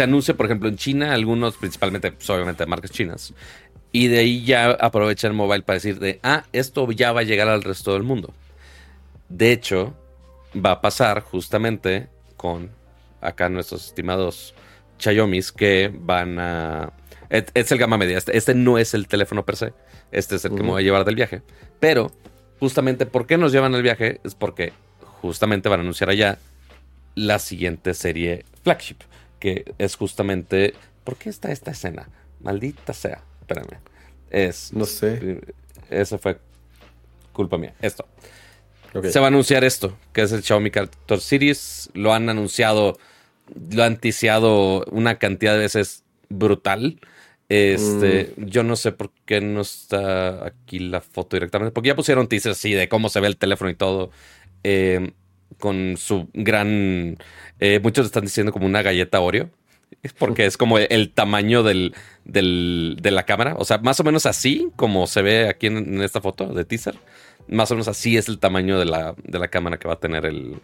se 0.00 0.04
anuncia, 0.04 0.34
por 0.34 0.46
ejemplo, 0.46 0.66
en 0.70 0.76
China, 0.76 1.12
algunos, 1.12 1.58
principalmente, 1.58 2.10
pues, 2.10 2.30
obviamente, 2.30 2.64
marcas 2.64 2.90
chinas. 2.90 3.34
Y 3.92 4.08
de 4.08 4.20
ahí 4.20 4.44
ya 4.46 4.70
aprovecha 4.70 5.28
el 5.28 5.34
mobile 5.34 5.62
para 5.62 5.74
decir 5.74 5.98
de, 5.98 6.18
ah, 6.22 6.44
esto 6.54 6.90
ya 6.90 7.12
va 7.12 7.20
a 7.20 7.24
llegar 7.24 7.48
al 7.48 7.62
resto 7.62 7.92
del 7.92 8.02
mundo. 8.02 8.32
De 9.28 9.52
hecho, 9.52 9.94
va 10.56 10.70
a 10.70 10.80
pasar 10.80 11.20
justamente 11.20 12.08
con 12.38 12.70
acá 13.20 13.50
nuestros 13.50 13.88
estimados 13.88 14.54
Xiaomi's 14.98 15.52
que 15.52 15.92
van 15.92 16.38
a... 16.38 16.94
Es 17.28 17.70
el 17.70 17.76
gama 17.76 17.98
media. 17.98 18.16
Este, 18.16 18.34
este, 18.34 18.54
no 18.54 18.78
es 18.78 18.94
el 18.94 19.06
teléfono 19.06 19.44
per 19.44 19.56
se. 19.56 19.74
Este 20.12 20.36
es 20.36 20.46
el 20.46 20.54
que 20.54 20.62
me 20.62 20.70
voy 20.70 20.80
a 20.80 20.84
llevar 20.84 21.04
del 21.04 21.14
viaje. 21.14 21.42
Pero, 21.78 22.10
justamente, 22.58 23.04
¿por 23.04 23.26
qué 23.26 23.36
nos 23.36 23.52
llevan 23.52 23.74
el 23.74 23.82
viaje? 23.82 24.18
Es 24.24 24.34
porque 24.34 24.72
justamente 25.20 25.68
van 25.68 25.80
a 25.80 25.82
anunciar 25.82 26.08
allá 26.08 26.38
la 27.14 27.38
siguiente 27.38 27.92
serie 27.92 28.46
flagship 28.62 29.09
que 29.40 29.74
es 29.78 29.96
justamente. 29.96 30.74
¿Por 31.02 31.16
qué 31.16 31.30
está 31.30 31.50
esta 31.50 31.72
escena? 31.72 32.08
Maldita 32.40 32.92
sea. 32.92 33.22
Espérame. 33.40 33.80
Es. 34.30 34.72
No 34.72 34.84
sé. 34.84 35.40
Eso 35.90 36.18
fue 36.18 36.38
culpa 37.32 37.58
mía. 37.58 37.74
Esto. 37.80 38.06
Se 39.10 39.20
va 39.20 39.26
a 39.26 39.28
anunciar 39.28 39.64
esto, 39.64 39.96
que 40.12 40.22
es 40.22 40.32
el 40.32 40.42
Xiaomi 40.42 40.70
14 40.70 41.26
Series. 41.26 41.90
Lo 41.94 42.12
han 42.12 42.28
anunciado, 42.28 42.98
lo 43.70 43.84
han 43.84 43.98
ticiado 43.98 44.84
una 44.90 45.18
cantidad 45.18 45.54
de 45.54 45.60
veces 45.60 46.04
brutal. 46.28 47.00
Este, 47.48 48.32
mm. 48.36 48.44
yo 48.46 48.62
no 48.62 48.76
sé 48.76 48.92
por 48.92 49.10
qué 49.26 49.40
no 49.40 49.60
está 49.60 50.46
aquí 50.46 50.78
la 50.78 51.00
foto 51.00 51.36
directamente, 51.36 51.72
porque 51.72 51.88
ya 51.88 51.96
pusieron 51.96 52.28
teasers 52.28 52.56
así 52.56 52.72
de 52.72 52.88
cómo 52.88 53.08
se 53.08 53.20
ve 53.20 53.26
el 53.26 53.36
teléfono 53.36 53.70
y 53.70 53.74
todo. 53.74 54.10
Eh, 54.64 55.12
con 55.60 55.96
su 55.96 56.28
gran. 56.34 57.16
Eh, 57.60 57.78
muchos 57.82 58.06
están 58.06 58.24
diciendo 58.24 58.52
como 58.52 58.66
una 58.66 58.82
galleta 58.82 59.20
Oreo. 59.20 59.50
Porque 60.18 60.46
es 60.46 60.56
como 60.56 60.78
el 60.78 61.10
tamaño 61.10 61.62
del, 61.62 61.94
de 62.24 63.10
la 63.10 63.24
cámara. 63.24 63.54
O 63.58 63.64
sea, 63.64 63.78
más 63.78 64.00
o 64.00 64.04
menos 64.04 64.24
así, 64.24 64.70
como 64.76 65.06
se 65.06 65.20
ve 65.20 65.48
aquí 65.48 65.66
en, 65.66 66.00
esta 66.00 66.20
foto 66.20 66.46
de 66.46 66.64
teaser. 66.64 66.96
Más 67.48 67.70
o 67.70 67.74
menos 67.74 67.88
así 67.88 68.16
es 68.16 68.28
el 68.28 68.38
tamaño 68.38 68.78
de 68.78 68.86
la, 68.86 69.14
de 69.22 69.38
la 69.38 69.48
cámara 69.48 69.78
que 69.78 69.88
va 69.88 69.94
a 69.94 70.00
tener 70.00 70.24
el, 70.26 70.56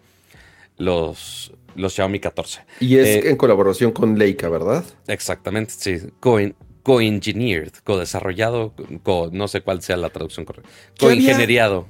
los, 0.79 1.53
los 1.75 1.93
Xiaomi 1.95 2.21
14. 2.21 2.61
Y 2.81 2.97
es 2.97 3.09
eh, 3.09 3.31
en 3.31 3.37
colaboración 3.37 3.93
con 3.93 4.19
Leica, 4.19 4.49
¿verdad? 4.49 4.85
Exactamente, 5.07 5.73
sí. 5.77 5.99
Co-engineered, 6.21 7.73
co-desarrollado, 7.83 8.75
co, 9.03 9.31
no 9.33 9.49
sé 9.49 9.61
cuál 9.61 9.83
sea 9.83 9.97
la 9.97 10.11
traducción 10.11 10.47
correcta. 10.47 10.71
Co-ingenieriado. 10.99 11.89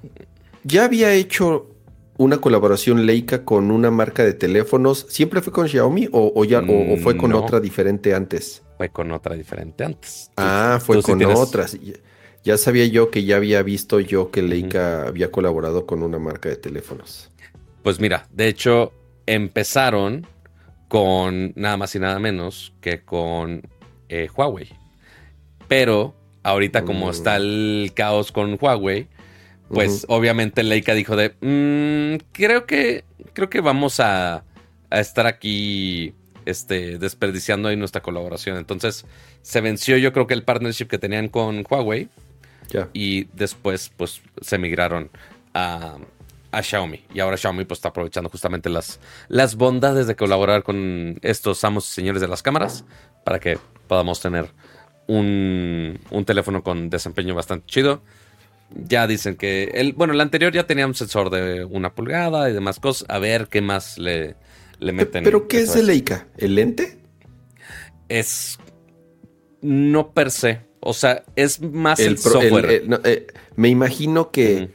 Ya 0.64 0.84
había 0.84 1.12
hecho 1.12 1.75
una 2.18 2.38
colaboración 2.38 3.06
Leica 3.06 3.44
con 3.44 3.70
una 3.70 3.90
marca 3.90 4.24
de 4.24 4.32
teléfonos. 4.32 5.06
¿Siempre 5.08 5.42
fue 5.42 5.52
con 5.52 5.68
Xiaomi 5.68 6.08
o, 6.12 6.44
ya, 6.44 6.60
o, 6.60 6.96
fue 6.98 7.16
con 7.16 7.32
otra 7.34 7.60
diferente 7.60 8.14
antes? 8.14 8.62
Fue 8.76 8.88
con 8.88 9.10
otra 9.12 9.34
diferente 9.34 9.84
antes. 9.84 10.30
Ah, 10.36 10.78
fue 10.82 11.02
con 11.02 11.22
otras. 11.24 11.78
Ya 12.44 12.56
sabía 12.56 12.86
yo 12.86 13.10
que 13.10 13.24
ya 13.24 13.36
había 13.36 13.62
visto 13.62 13.98
yo 14.00 14.30
que 14.30 14.42
Leica 14.42 15.08
había 15.08 15.30
colaborado 15.30 15.84
con 15.86 16.02
una 16.02 16.18
marca 16.18 16.48
de 16.48 16.56
teléfonos. 16.56 17.30
Pues 17.82 18.00
mira, 18.00 18.28
de 18.32 18.48
hecho, 18.48 18.92
empezaron 19.26 20.26
con 20.88 21.52
nada 21.56 21.76
más 21.76 21.94
y 21.94 21.98
nada 21.98 22.18
menos 22.18 22.72
que 22.80 23.04
con 23.04 23.62
eh, 24.08 24.28
Huawei. 24.34 24.68
Pero 25.68 26.14
ahorita, 26.42 26.84
como 26.84 27.06
mm. 27.06 27.10
está 27.10 27.36
el 27.36 27.92
caos 27.94 28.30
con 28.30 28.56
Huawei, 28.60 29.08
pues 29.68 30.06
obviamente 30.08 30.62
Leica 30.62 30.94
dijo 30.94 31.16
de, 31.16 31.34
mm, 31.40 32.24
creo 32.32 32.66
que, 32.66 33.04
creo 33.32 33.50
que 33.50 33.60
vamos 33.60 34.00
a, 34.00 34.44
estar 34.90 35.26
aquí, 35.26 36.14
este, 36.44 36.98
desperdiciando 36.98 37.68
ahí 37.68 37.76
nuestra 37.76 38.02
colaboración. 38.02 38.56
Entonces 38.56 39.04
se 39.42 39.60
venció 39.60 39.96
yo 39.96 40.12
creo 40.12 40.26
que 40.26 40.34
el 40.34 40.44
partnership 40.44 40.86
que 40.86 40.98
tenían 40.98 41.28
con 41.28 41.64
Huawei. 41.68 42.08
Y 42.92 43.24
después 43.32 43.90
pues 43.96 44.20
se 44.42 44.58
migraron 44.58 45.10
a, 45.54 45.96
a, 46.50 46.62
Xiaomi. 46.62 47.04
Y 47.14 47.20
ahora 47.20 47.36
Xiaomi 47.36 47.64
pues 47.64 47.78
está 47.78 47.88
aprovechando 47.88 48.28
justamente 48.28 48.68
las, 48.68 49.00
las 49.28 49.54
bondades 49.54 50.06
de 50.06 50.14
colaborar 50.14 50.62
con 50.62 51.18
estos 51.22 51.64
amos 51.64 51.88
y 51.88 51.94
señores 51.94 52.20
de 52.20 52.28
las 52.28 52.42
cámaras 52.42 52.84
para 53.24 53.38
que 53.38 53.58
podamos 53.88 54.20
tener 54.20 54.50
un, 55.06 55.98
un 56.10 56.24
teléfono 56.24 56.62
con 56.62 56.90
desempeño 56.90 57.34
bastante 57.34 57.66
chido 57.66 58.02
ya 58.74 59.06
dicen 59.06 59.36
que 59.36 59.64
el, 59.74 59.92
bueno, 59.92 60.12
el 60.12 60.20
anterior 60.20 60.52
ya 60.52 60.66
tenía 60.66 60.86
un 60.86 60.94
sensor 60.94 61.30
de 61.30 61.64
una 61.64 61.94
pulgada 61.94 62.50
y 62.50 62.52
demás 62.52 62.80
cosas. 62.80 63.08
A 63.08 63.18
ver 63.18 63.48
qué 63.48 63.60
más 63.60 63.98
le, 63.98 64.36
le 64.78 64.92
meten. 64.92 65.24
¿Pero 65.24 65.48
qué 65.48 65.60
es 65.60 65.76
el 65.76 65.86
Leica? 65.86 66.26
¿El 66.36 66.54
lente? 66.54 66.98
Es 68.08 68.58
no 69.60 70.12
per 70.12 70.30
se. 70.30 70.60
O 70.80 70.92
sea, 70.92 71.24
es 71.34 71.60
más 71.60 71.98
el, 71.98 72.18
software. 72.18 72.84
Eh, 73.04 73.26
me 73.56 73.68
imagino 73.68 74.30
que 74.30 74.70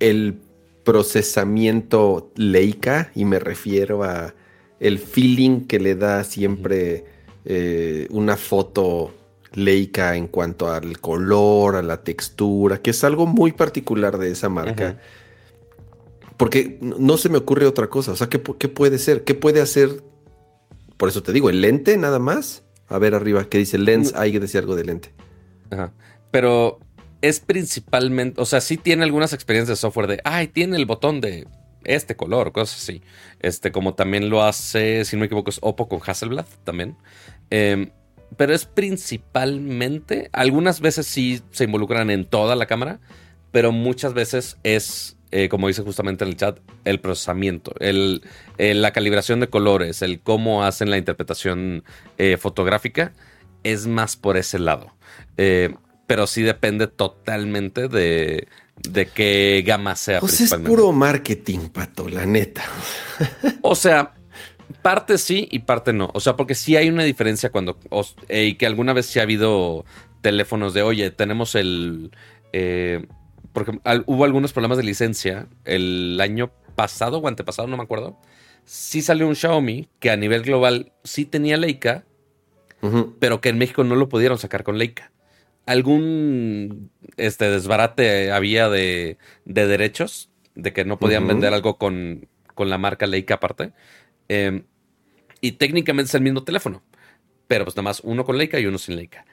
el 0.00 0.38
procesamiento 0.84 2.32
Leica, 2.34 3.12
y 3.14 3.24
me 3.24 3.38
refiero 3.38 4.02
a 4.02 4.34
el 4.80 4.98
feeling 4.98 5.66
que 5.66 5.78
le 5.78 5.94
da 5.94 6.24
siempre 6.24 7.04
eh, 7.44 8.08
una 8.10 8.36
foto 8.36 9.14
Leica 9.54 10.16
en 10.16 10.28
cuanto 10.28 10.70
al 10.70 10.98
color, 11.00 11.76
a 11.76 11.82
la 11.82 12.02
textura, 12.02 12.80
que 12.80 12.90
es 12.90 13.04
algo 13.04 13.26
muy 13.26 13.52
particular 13.52 14.18
de 14.18 14.30
esa 14.30 14.48
marca. 14.48 14.98
Porque 16.36 16.78
no 16.80 17.16
se 17.18 17.28
me 17.28 17.38
ocurre 17.38 17.66
otra 17.66 17.88
cosa. 17.88 18.12
O 18.12 18.16
sea, 18.16 18.28
¿qué, 18.28 18.38
puede 18.38 18.98
ser? 18.98 19.24
¿Qué 19.24 19.34
puede 19.34 19.60
hacer? 19.60 20.02
Por 20.96 21.08
eso 21.08 21.22
te 21.22 21.32
digo, 21.32 21.50
el 21.50 21.60
lente 21.60 21.96
nada 21.96 22.18
más. 22.18 22.64
A 22.88 22.98
ver 22.98 23.14
arriba, 23.14 23.44
¿qué 23.48 23.58
dice 23.58 23.78
lens? 23.78 24.14
Hay 24.14 24.32
que 24.32 24.40
decir 24.40 24.60
algo 24.60 24.76
de 24.76 24.84
lente. 24.84 25.12
Ajá. 25.70 25.92
Pero 26.30 26.80
es 27.20 27.40
principalmente, 27.40 28.40
o 28.40 28.44
sea, 28.44 28.60
sí 28.60 28.76
tiene 28.76 29.04
algunas 29.04 29.32
experiencias 29.32 29.78
de 29.78 29.80
software 29.80 30.08
de, 30.08 30.20
ay, 30.24 30.48
tiene 30.48 30.76
el 30.76 30.86
botón 30.86 31.20
de 31.20 31.46
este 31.84 32.16
color, 32.16 32.52
cosas 32.52 32.82
así. 32.82 33.02
Este, 33.40 33.72
como 33.72 33.94
también 33.94 34.28
lo 34.28 34.42
hace, 34.42 35.04
si 35.04 35.16
no 35.16 35.20
me 35.20 35.26
equivoco, 35.26 35.50
es 35.50 35.58
Oppo 35.62 35.88
con 35.88 36.00
Hasselblad 36.04 36.46
también. 36.64 36.96
Em, 37.50 37.90
pero 38.36 38.54
es 38.54 38.64
principalmente, 38.64 40.28
algunas 40.32 40.80
veces 40.80 41.06
sí 41.06 41.42
se 41.50 41.64
involucran 41.64 42.10
en 42.10 42.24
toda 42.24 42.56
la 42.56 42.66
cámara, 42.66 43.00
pero 43.50 43.72
muchas 43.72 44.14
veces 44.14 44.58
es, 44.62 45.16
eh, 45.30 45.48
como 45.48 45.68
dice 45.68 45.82
justamente 45.82 46.24
en 46.24 46.30
el 46.30 46.36
chat, 46.36 46.58
el 46.84 47.00
procesamiento, 47.00 47.74
el, 47.80 48.22
la 48.58 48.92
calibración 48.92 49.40
de 49.40 49.48
colores, 49.48 50.02
el 50.02 50.20
cómo 50.20 50.64
hacen 50.64 50.90
la 50.90 50.98
interpretación 50.98 51.84
eh, 52.18 52.36
fotográfica, 52.36 53.12
es 53.62 53.86
más 53.86 54.16
por 54.16 54.36
ese 54.36 54.58
lado. 54.58 54.94
Eh, 55.36 55.74
pero 56.06 56.26
sí 56.26 56.42
depende 56.42 56.88
totalmente 56.88 57.88
de, 57.88 58.48
de 58.76 59.06
qué 59.06 59.62
gama 59.66 59.96
sea. 59.96 60.20
Pues 60.20 60.40
es 60.40 60.54
puro 60.54 60.92
marketing, 60.92 61.68
pato, 61.68 62.08
la 62.08 62.26
neta. 62.26 62.62
o 63.62 63.74
sea, 63.74 64.14
parte 64.72 65.18
sí 65.18 65.48
y 65.50 65.60
parte 65.60 65.92
no. 65.92 66.10
O 66.14 66.20
sea, 66.20 66.36
porque 66.36 66.54
sí 66.54 66.76
hay 66.76 66.88
una 66.88 67.04
diferencia 67.04 67.50
cuando. 67.50 67.78
y 68.28 68.54
que 68.54 68.66
alguna 68.66 68.92
vez 68.92 69.06
sí 69.06 69.18
ha 69.18 69.22
habido 69.22 69.84
teléfonos 70.20 70.74
de, 70.74 70.82
oye, 70.82 71.10
tenemos 71.10 71.54
el. 71.54 72.10
Eh, 72.52 73.06
porque 73.52 73.78
hubo 74.06 74.24
algunos 74.24 74.52
problemas 74.52 74.78
de 74.78 74.84
licencia 74.84 75.46
el 75.64 76.18
año 76.20 76.50
pasado 76.74 77.18
o 77.18 77.28
antepasado, 77.28 77.68
no 77.68 77.76
me 77.76 77.82
acuerdo. 77.82 78.18
Sí 78.64 79.02
salió 79.02 79.28
un 79.28 79.36
Xiaomi 79.36 79.88
que 79.98 80.10
a 80.10 80.16
nivel 80.16 80.42
global 80.42 80.92
sí 81.04 81.24
tenía 81.24 81.56
Leica, 81.56 82.04
pero 83.18 83.40
que 83.40 83.50
en 83.50 83.58
México 83.58 83.84
no 83.84 83.94
lo 83.94 84.08
pudieron 84.08 84.38
sacar 84.38 84.64
con 84.64 84.78
Leica 84.78 85.12
algún 85.66 86.90
este 87.16 87.50
desbarate 87.50 88.32
había 88.32 88.68
de, 88.68 89.18
de 89.44 89.66
derechos, 89.66 90.30
de 90.54 90.72
que 90.72 90.84
no 90.84 90.98
podían 90.98 91.26
vender 91.26 91.54
algo 91.54 91.78
con, 91.78 92.28
con, 92.54 92.70
la 92.70 92.78
marca 92.78 93.06
Leica 93.06 93.34
aparte. 93.34 93.72
Em, 94.28 94.64
y 95.40 95.52
técnicamente 95.52 96.08
es 96.08 96.14
el 96.14 96.22
mismo 96.22 96.44
teléfono, 96.44 96.82
pero 97.48 97.64
pues 97.64 97.76
nada 97.76 97.84
más 97.84 98.00
uno 98.04 98.24
con 98.24 98.38
Leica 98.38 98.58
y 98.60 98.66
uno 98.66 98.78
sin 98.78 98.96
Leica. 98.96 99.24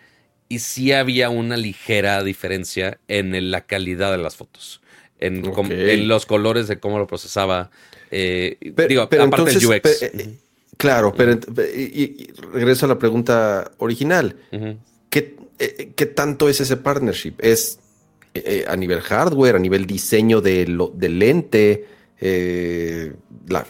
Y 0.48 0.60
sí 0.60 0.92
había 0.92 1.30
una 1.30 1.58
ligera 1.58 2.24
diferencia 2.24 3.00
en 3.08 3.52
la 3.52 3.62
calidad 3.62 4.12
de 4.12 4.18
las 4.18 4.36
fotos, 4.36 4.82
en, 5.20 5.44
los 6.08 6.26
colores 6.26 6.68
de 6.68 6.80
cómo 6.80 6.98
lo 6.98 7.06
procesaba. 7.06 7.70
Eh, 8.10 8.58
digo, 8.88 9.04
aparte 9.04 9.44
del 9.44 9.66
UX. 9.66 10.02
Eh, 10.02 10.38
claro, 10.78 11.14
pero 11.16 11.38
y, 11.76 12.32
regreso 12.52 12.88
a 12.88 12.90
la 12.90 12.98
pregunta 12.98 13.72
original. 13.78 14.36
¿Qué, 15.12 15.36
eh, 15.60 15.92
¿qué 15.96 16.06
tanto 16.08 16.50
es 16.50 16.62
ese 16.62 16.78
partnership? 16.78 17.34
¿Es 17.38 17.80
eh, 18.36 18.66
a 18.68 18.76
nivel 18.76 19.02
hardware, 19.02 19.56
a 19.56 19.60
nivel 19.60 19.88
diseño 19.88 20.40
de 20.40 20.66
del 20.94 21.20
lente, 21.20 21.86
eh, 22.20 23.14
la, 23.48 23.66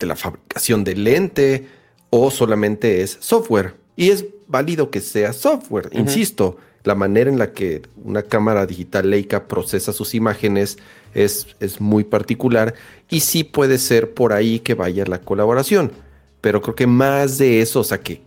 la 0.00 0.16
fabricación 0.16 0.84
del 0.84 1.04
lente, 1.04 1.66
o 2.10 2.30
solamente 2.30 3.02
es 3.02 3.18
software? 3.20 3.74
Y 3.96 4.10
es 4.10 4.24
válido 4.46 4.90
que 4.90 5.00
sea 5.00 5.32
software, 5.32 5.90
insisto. 5.92 6.56
La 6.84 6.94
manera 6.94 7.28
en 7.28 7.38
la 7.38 7.52
que 7.52 7.82
una 8.02 8.22
cámara 8.22 8.64
digital 8.64 9.10
Leica 9.10 9.48
procesa 9.48 9.92
sus 9.92 10.14
imágenes 10.14 10.78
es, 11.12 11.48
es 11.60 11.80
muy 11.80 12.04
particular 12.04 12.74
y 13.10 13.20
sí 13.20 13.44
puede 13.44 13.78
ser 13.78 14.14
por 14.14 14.32
ahí 14.32 14.60
que 14.60 14.74
vaya 14.74 15.04
la 15.04 15.20
colaboración. 15.20 15.92
Pero 16.40 16.62
creo 16.62 16.74
que 16.76 16.86
más 16.86 17.38
de 17.38 17.60
eso, 17.60 17.80
o 17.80 17.84
sea, 17.84 17.98
que 17.98 18.22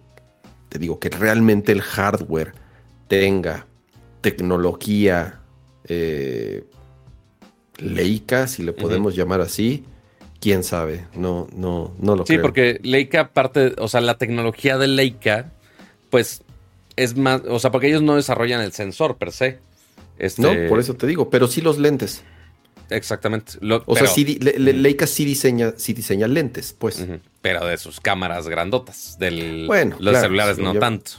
te 0.70 0.80
digo 0.80 1.00
que 1.00 1.10
realmente 1.10 1.72
el 1.72 1.82
hardware 1.82 2.54
tenga 3.08 3.66
tecnología 4.22 5.42
eh, 5.86 6.66
Leica, 7.82 8.48
si 8.48 8.64
le 8.64 8.74
podemos 8.74 9.16
llamar 9.16 9.42
así, 9.42 9.84
quién 10.40 10.64
sabe, 10.64 11.06
no, 11.16 11.48
no, 11.56 11.94
no 12.00 12.16
lo 12.16 12.26
sí, 12.26 12.36
Sí, 12.36 12.40
porque 12.40 12.80
Leica 12.84 13.30
parte, 13.30 13.76
o 13.78 13.88
sea, 13.88 14.02
la 14.02 14.18
tecnología 14.18 14.78
de 14.78 14.88
Leica, 14.88 15.52
pues 16.10 16.44
es 16.96 17.16
más, 17.16 17.42
o 17.48 17.60
sea, 17.60 17.72
porque 17.72 17.88
ellos 17.88 18.02
no 18.02 18.16
desarrollan 18.16 18.62
el 18.62 18.72
sensor 18.74 19.18
per 19.18 19.32
se. 19.32 19.60
Este... 20.18 20.42
No, 20.42 20.70
por 20.70 20.80
eso 20.80 20.96
te 20.96 21.08
digo, 21.08 21.30
pero 21.30 21.48
sí 21.48 21.62
los 21.62 21.78
lentes. 21.78 22.24
Exactamente. 22.90 23.54
o 23.86 23.96
sea, 23.96 24.08
sí, 24.08 24.26
Leica 24.26 25.08
sí 25.08 25.26
diseña, 25.26 25.74
sí 25.78 25.94
diseña 25.94 26.28
lentes, 26.28 26.76
pues. 26.78 27.06
Pero 27.42 27.66
de 27.66 27.78
sus 27.78 28.00
cámaras 28.00 28.48
grandotas, 28.48 29.18
del, 29.18 29.66
bueno, 29.66 29.96
los 30.00 30.18
celulares 30.18 30.58
no 30.58 30.76
tanto. 30.76 31.12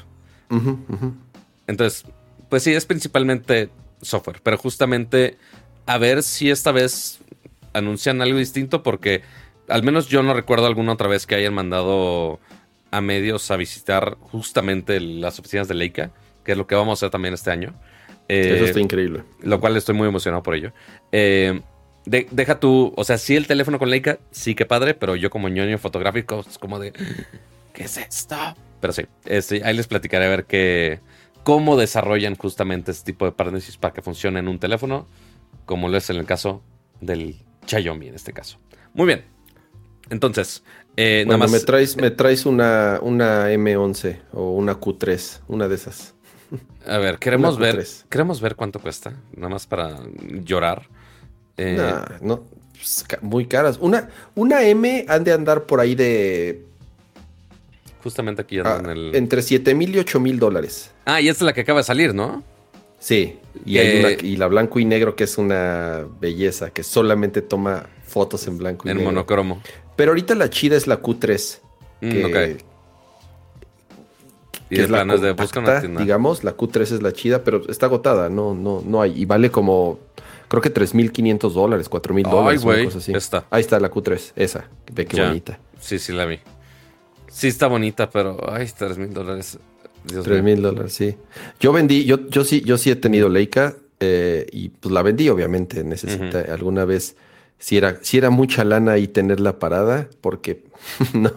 Entonces, 1.66 2.05
pues 2.48 2.62
sí, 2.62 2.75
es 2.75 2.85
principalmente 2.85 3.70
software, 4.03 4.40
pero 4.42 4.59
justamente 4.59 5.38
a 5.87 5.99
ver 5.99 6.23
si 6.23 6.51
esta 6.51 6.73
vez 6.73 7.21
anuncian 7.73 8.21
algo 8.23 8.38
distinto 8.38 8.83
porque 8.83 9.23
al 9.68 9.83
menos 9.83 10.09
yo 10.09 10.23
no 10.23 10.35
recuerdo 10.35 10.66
alguna 10.66 10.92
otra 10.92 11.09
vez 11.09 11.27
que 11.27 11.35
hayan 11.35 11.55
mandado 11.55 12.40
a 12.90 13.01
medios 13.01 13.51
a 13.51 13.57
visitar 13.57 14.16
justamente 14.21 15.01
las 15.01 15.38
oficinas 15.38 15.68
de 15.68 15.75
Leica, 15.75 16.11
que 16.45 16.53
es 16.53 16.59
lo 16.59 16.66
que 16.66 16.75
vamos 16.75 16.90
a 16.90 17.07
hacer 17.07 17.11
también 17.11 17.35
este 17.35 17.51
año. 17.51 17.75
Eso 18.29 18.64
está 18.64 18.79
eh, 18.79 18.83
increíble. 18.83 19.25
Lo 19.42 19.61
cual 19.61 19.77
estoy 19.77 19.95
muy 19.95 20.09
emocionado 20.09 20.42
por 20.42 20.55
ello. 20.55 20.73
Eh, 21.11 21.61
deja 22.05 22.61
tú, 22.61 22.92
o 22.97 23.05
sea, 23.05 23.18
sí 23.18 23.37
el 23.37 23.47
teléfono 23.47 23.79
con 23.79 23.90
Leica, 23.90 24.18
sí 24.31 24.55
que 24.55 24.66
padre, 24.66 24.95
pero 24.95 25.16
yo 25.16 25.31
como 25.31 25.49
ñoño 25.49 25.79
fotográfico 25.79 26.45
es 26.49 26.59
como 26.59 26.79
de, 26.79 26.92
¿qué 27.73 27.85
es 27.85 27.97
esto? 27.97 28.37
Pero 28.81 28.92
sí, 28.92 29.05
este, 29.25 29.64
ahí 29.64 29.75
les 29.75 29.87
platicaré 29.87 30.27
a 30.27 30.29
ver 30.29 30.45
qué, 30.45 31.01
cómo 31.45 31.77
desarrollan 31.77 32.37
justamente 32.37 32.90
este 32.90 33.12
tipo 33.12 33.25
de 33.25 33.33
partnerships 33.33 33.77
para 33.77 33.95
que 33.95 34.03
funcione 34.03 34.40
en 34.40 34.49
un 34.49 34.59
teléfono, 34.59 35.07
como 35.66 35.88
lo 35.88 35.96
es 35.96 36.11
en 36.11 36.16
el 36.16 36.27
caso 36.27 36.62
del 37.01 37.37
Xiaomi 37.66 38.09
en 38.09 38.14
este 38.14 38.33
caso. 38.33 38.59
Muy 38.94 39.07
bien. 39.07 39.25
Entonces, 40.11 40.62
eh, 40.96 41.25
nada 41.27 41.38
más. 41.38 41.51
Me 41.51 41.61
traes, 41.61 41.96
me 41.96 42.11
traes 42.11 42.44
una, 42.46 42.98
una 43.03 43.51
M11 43.51 44.20
o 44.33 44.53
una 44.53 44.79
Q3, 44.79 45.40
una 45.48 45.68
de 45.68 45.75
esas. 45.75 46.14
A 46.87 46.98
ver, 46.98 47.18
queremos 47.18 47.59
ver, 47.59 47.87
queremos 48.11 48.40
ver 48.40 48.57
cuánto 48.57 48.79
cuesta, 48.81 49.14
nada 49.35 49.48
más 49.48 49.66
para 49.66 50.01
llorar. 50.44 50.88
Eh, 51.57 51.79
no, 52.20 52.44
pues, 52.72 53.07
muy 53.22 53.46
caras. 53.46 53.79
Una, 53.81 54.11
una 54.35 54.62
M 54.62 55.07
han 55.09 55.25
de 55.25 55.33
andar 55.33 55.64
por 55.64 55.81
ahí 55.81 55.94
de 55.94 56.66
Justamente 58.03 58.42
aquí 58.42 58.59
andan 58.59 58.87
ah, 58.87 58.92
el. 58.92 59.14
Entre 59.14 59.42
7 59.42 59.75
mil 59.75 59.94
y 59.94 59.98
8 60.01 60.18
mil 60.18 60.38
dólares. 60.38 60.90
Ah, 61.05 61.20
y 61.20 61.29
esta 61.29 61.44
es 61.44 61.46
la 61.46 61.53
que 61.53 61.61
acaba 61.61 61.81
de 61.81 61.85
salir, 61.85 62.14
¿no? 62.14 62.42
Sí. 63.03 63.37
Y, 63.67 63.79
hay 63.79 64.17
y 64.23 64.37
la 64.37 64.47
blanco 64.47 64.79
y 64.79 64.85
negro, 64.85 65.17
que 65.17 65.25
es 65.25 65.37
una 65.37 66.07
belleza, 66.21 66.71
que 66.71 66.85
solamente 66.85 67.43
toma 67.43 67.87
fotos 68.07 68.47
en 68.47 68.59
blanco 68.59 68.85
y 68.85 68.88
negro. 68.88 69.01
En 69.01 69.07
monocromo. 69.07 69.61
Pero 69.97 70.12
ahorita 70.12 70.37
la 70.37 70.49
chida 70.49 70.77
es 70.77 70.87
la 70.87 71.03
Q3. 71.03 71.59
Mm, 72.01 72.11
que, 72.11 72.57
y 74.71 74.81
es 74.81 74.88
la 74.88 75.05
de 75.05 75.33
busca 75.33 75.81
digamos, 75.81 76.45
la 76.45 76.57
Q3 76.57 76.81
es 76.81 77.03
la 77.03 77.12
chida, 77.12 77.43
pero 77.43 77.69
está 77.69 77.87
agotada, 77.87 78.29
no, 78.29 78.55
no, 78.55 78.83
no 78.87 79.03
hay. 79.03 79.21
Y 79.21 79.25
vale 79.25 79.51
como, 79.51 79.99
creo 80.47 80.62
que 80.62 80.73
3.500 80.73 81.53
dólares, 81.53 81.91
4.000 81.91 82.31
dólares. 82.31 82.61
Ay, 82.65 82.87
güey, 82.87 83.17
Está. 83.17 83.47
Ahí 83.51 83.62
está 83.62 83.81
la 83.81 83.91
Q3, 83.91 84.33
esa. 84.37 84.69
Ve 84.93 85.07
qué 85.07 85.21
bonita. 85.21 85.59
Sí, 85.81 85.99
sí 85.99 86.12
la 86.12 86.25
vi. 86.25 86.38
Sí 87.29 87.49
está 87.49 87.67
bonita, 87.67 88.09
pero 88.11 88.38
ay, 88.49 88.71
tres 88.77 88.97
mil 88.97 89.12
dólares. 89.12 89.59
Tres 90.07 90.43
mil 90.43 90.62
dólares, 90.62 90.93
sí. 90.93 91.17
Yo 91.61 91.73
vendí, 91.73 92.05
yo, 92.05 92.29
yo 92.29 92.45
sí, 92.45 92.62
yo 92.62 92.79
sí 92.79 92.91
he 92.91 92.97
tenido 92.97 93.29
Leica 93.29 93.77
eh, 94.01 94.47
y 94.51 94.71
pues 94.71 94.93
la 94.93 95.03
vendí, 95.03 95.29
obviamente. 95.29 95.85
Necesita 95.85 96.41
alguna 96.53 96.85
vez, 96.85 97.17
si 97.59 97.77
era, 97.77 97.99
si 98.03 98.19
era 98.19 98.31
mucha 98.31 98.65
lana 98.65 98.99
y 98.99 99.07
tenerla 99.09 99.59
parada, 99.59 100.09
porque 100.21 100.65
no, 101.15 101.33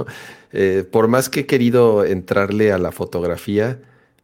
eh, 0.51 0.83
por 0.89 1.07
más 1.07 1.29
que 1.29 1.41
he 1.41 1.45
querido 1.45 2.05
entrarle 2.05 2.71
a 2.71 2.77
la 2.77 2.91
fotografía, 2.91 3.79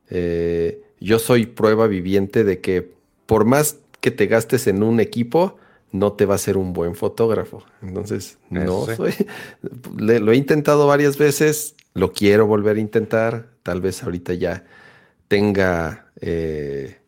eh, 0.10 0.82
yo 1.00 1.20
soy 1.20 1.46
prueba 1.46 1.88
viviente 1.88 2.44
de 2.44 2.60
que 2.60 2.92
por 3.26 3.46
más 3.46 3.78
que 4.00 4.12
te 4.12 4.28
gastes 4.28 4.68
en 4.68 4.84
un 4.84 5.00
equipo 5.00 5.58
no 5.92 6.14
te 6.14 6.26
va 6.26 6.36
a 6.36 6.38
ser 6.38 6.58
un 6.58 6.74
buen 6.74 6.96
fotógrafo. 6.96 7.64
Entonces, 7.82 8.38
no 8.50 8.86
soy. 8.86 9.14
lo 9.98 10.32
he 10.32 10.36
intentado 10.36 10.88
varias 10.88 11.18
veces, 11.18 11.76
lo 11.94 12.14
quiero 12.14 12.48
volver 12.48 12.78
a 12.78 12.80
intentar. 12.80 13.50
Tal 13.64 13.82
vez 13.82 14.04
ahorita 14.04 14.34
ya 14.34 14.64
tenga 15.28 16.12
eh, 16.20 17.02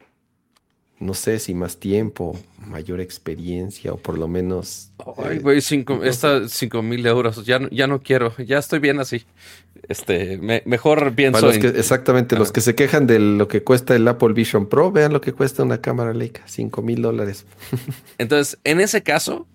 no 1.04 1.14
sé 1.14 1.38
si 1.40 1.54
más 1.54 1.78
tiempo, 1.78 2.40
mayor 2.66 3.02
experiencia 3.02 3.94
o 3.94 3.98
por 3.98 4.18
lo 4.18 4.28
menos... 4.28 4.92
Ay, 5.18 5.40
güey, 5.40 5.62
cinco, 5.62 6.00
mil 6.82 7.06
euros, 7.06 7.46
ya, 7.46 7.60
ya 7.72 7.88
no 7.88 8.02
quiero, 8.02 8.34
ya 8.38 8.58
estoy 8.58 8.80
bien 8.80 9.00
así. 9.00 9.26
Este, 9.90 10.40
mejor 10.66 11.14
pienso 11.14 11.52
Exactamente, 11.52 12.38
los 12.38 12.52
que 12.52 12.62
se 12.62 12.74
quejan 12.74 13.06
de 13.06 13.20
lo 13.20 13.48
que 13.48 13.64
cuesta 13.64 13.96
el 13.96 14.08
Apple 14.08 14.34
Vision 14.34 14.68
Pro, 14.68 14.92
vean 14.92 15.12
lo 15.12 15.22
que 15.22 15.34
cuesta 15.34 15.64
una 15.64 15.82
cámara 15.82 16.14
Leica, 16.14 16.44
cinco 16.46 16.82
mil 16.82 17.02
dólares. 17.02 17.46
Entonces, 18.18 18.58
en 18.64 18.80
ese 18.80 19.04
caso, 19.04 19.46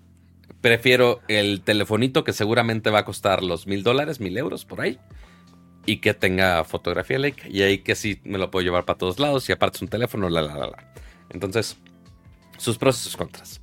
prefiero 0.61 1.21
el 1.27 1.61
telefonito 1.61 2.23
que 2.23 2.33
seguramente 2.33 2.89
va 2.89 2.99
a 2.99 3.05
costar 3.05 3.43
los 3.43 3.67
mil 3.67 3.83
dólares, 3.83 4.19
mil 4.19 4.37
euros 4.37 4.65
por 4.65 4.81
ahí. 4.81 4.99
Y 5.85 5.97
que 5.97 6.13
tenga 6.13 6.63
fotografía 6.65 7.17
Leica. 7.17 7.47
Y 7.47 7.61
ahí 7.63 7.79
que 7.79 7.95
sí 7.95 8.19
me 8.23 8.37
lo 8.37 8.51
puedo 8.51 8.63
llevar 8.63 8.85
para 8.85 8.97
todos 8.97 9.19
lados. 9.19 9.49
Y 9.49 9.53
aparte 9.53 9.77
es 9.77 9.81
un 9.81 9.87
teléfono, 9.87 10.29
la, 10.29 10.41
la, 10.41 10.55
la, 10.55 10.67
la. 10.67 10.93
Entonces, 11.29 11.77
sus 12.57 12.77
pros 12.77 12.99
y 12.99 13.03
sus 13.03 13.17
contras. 13.17 13.61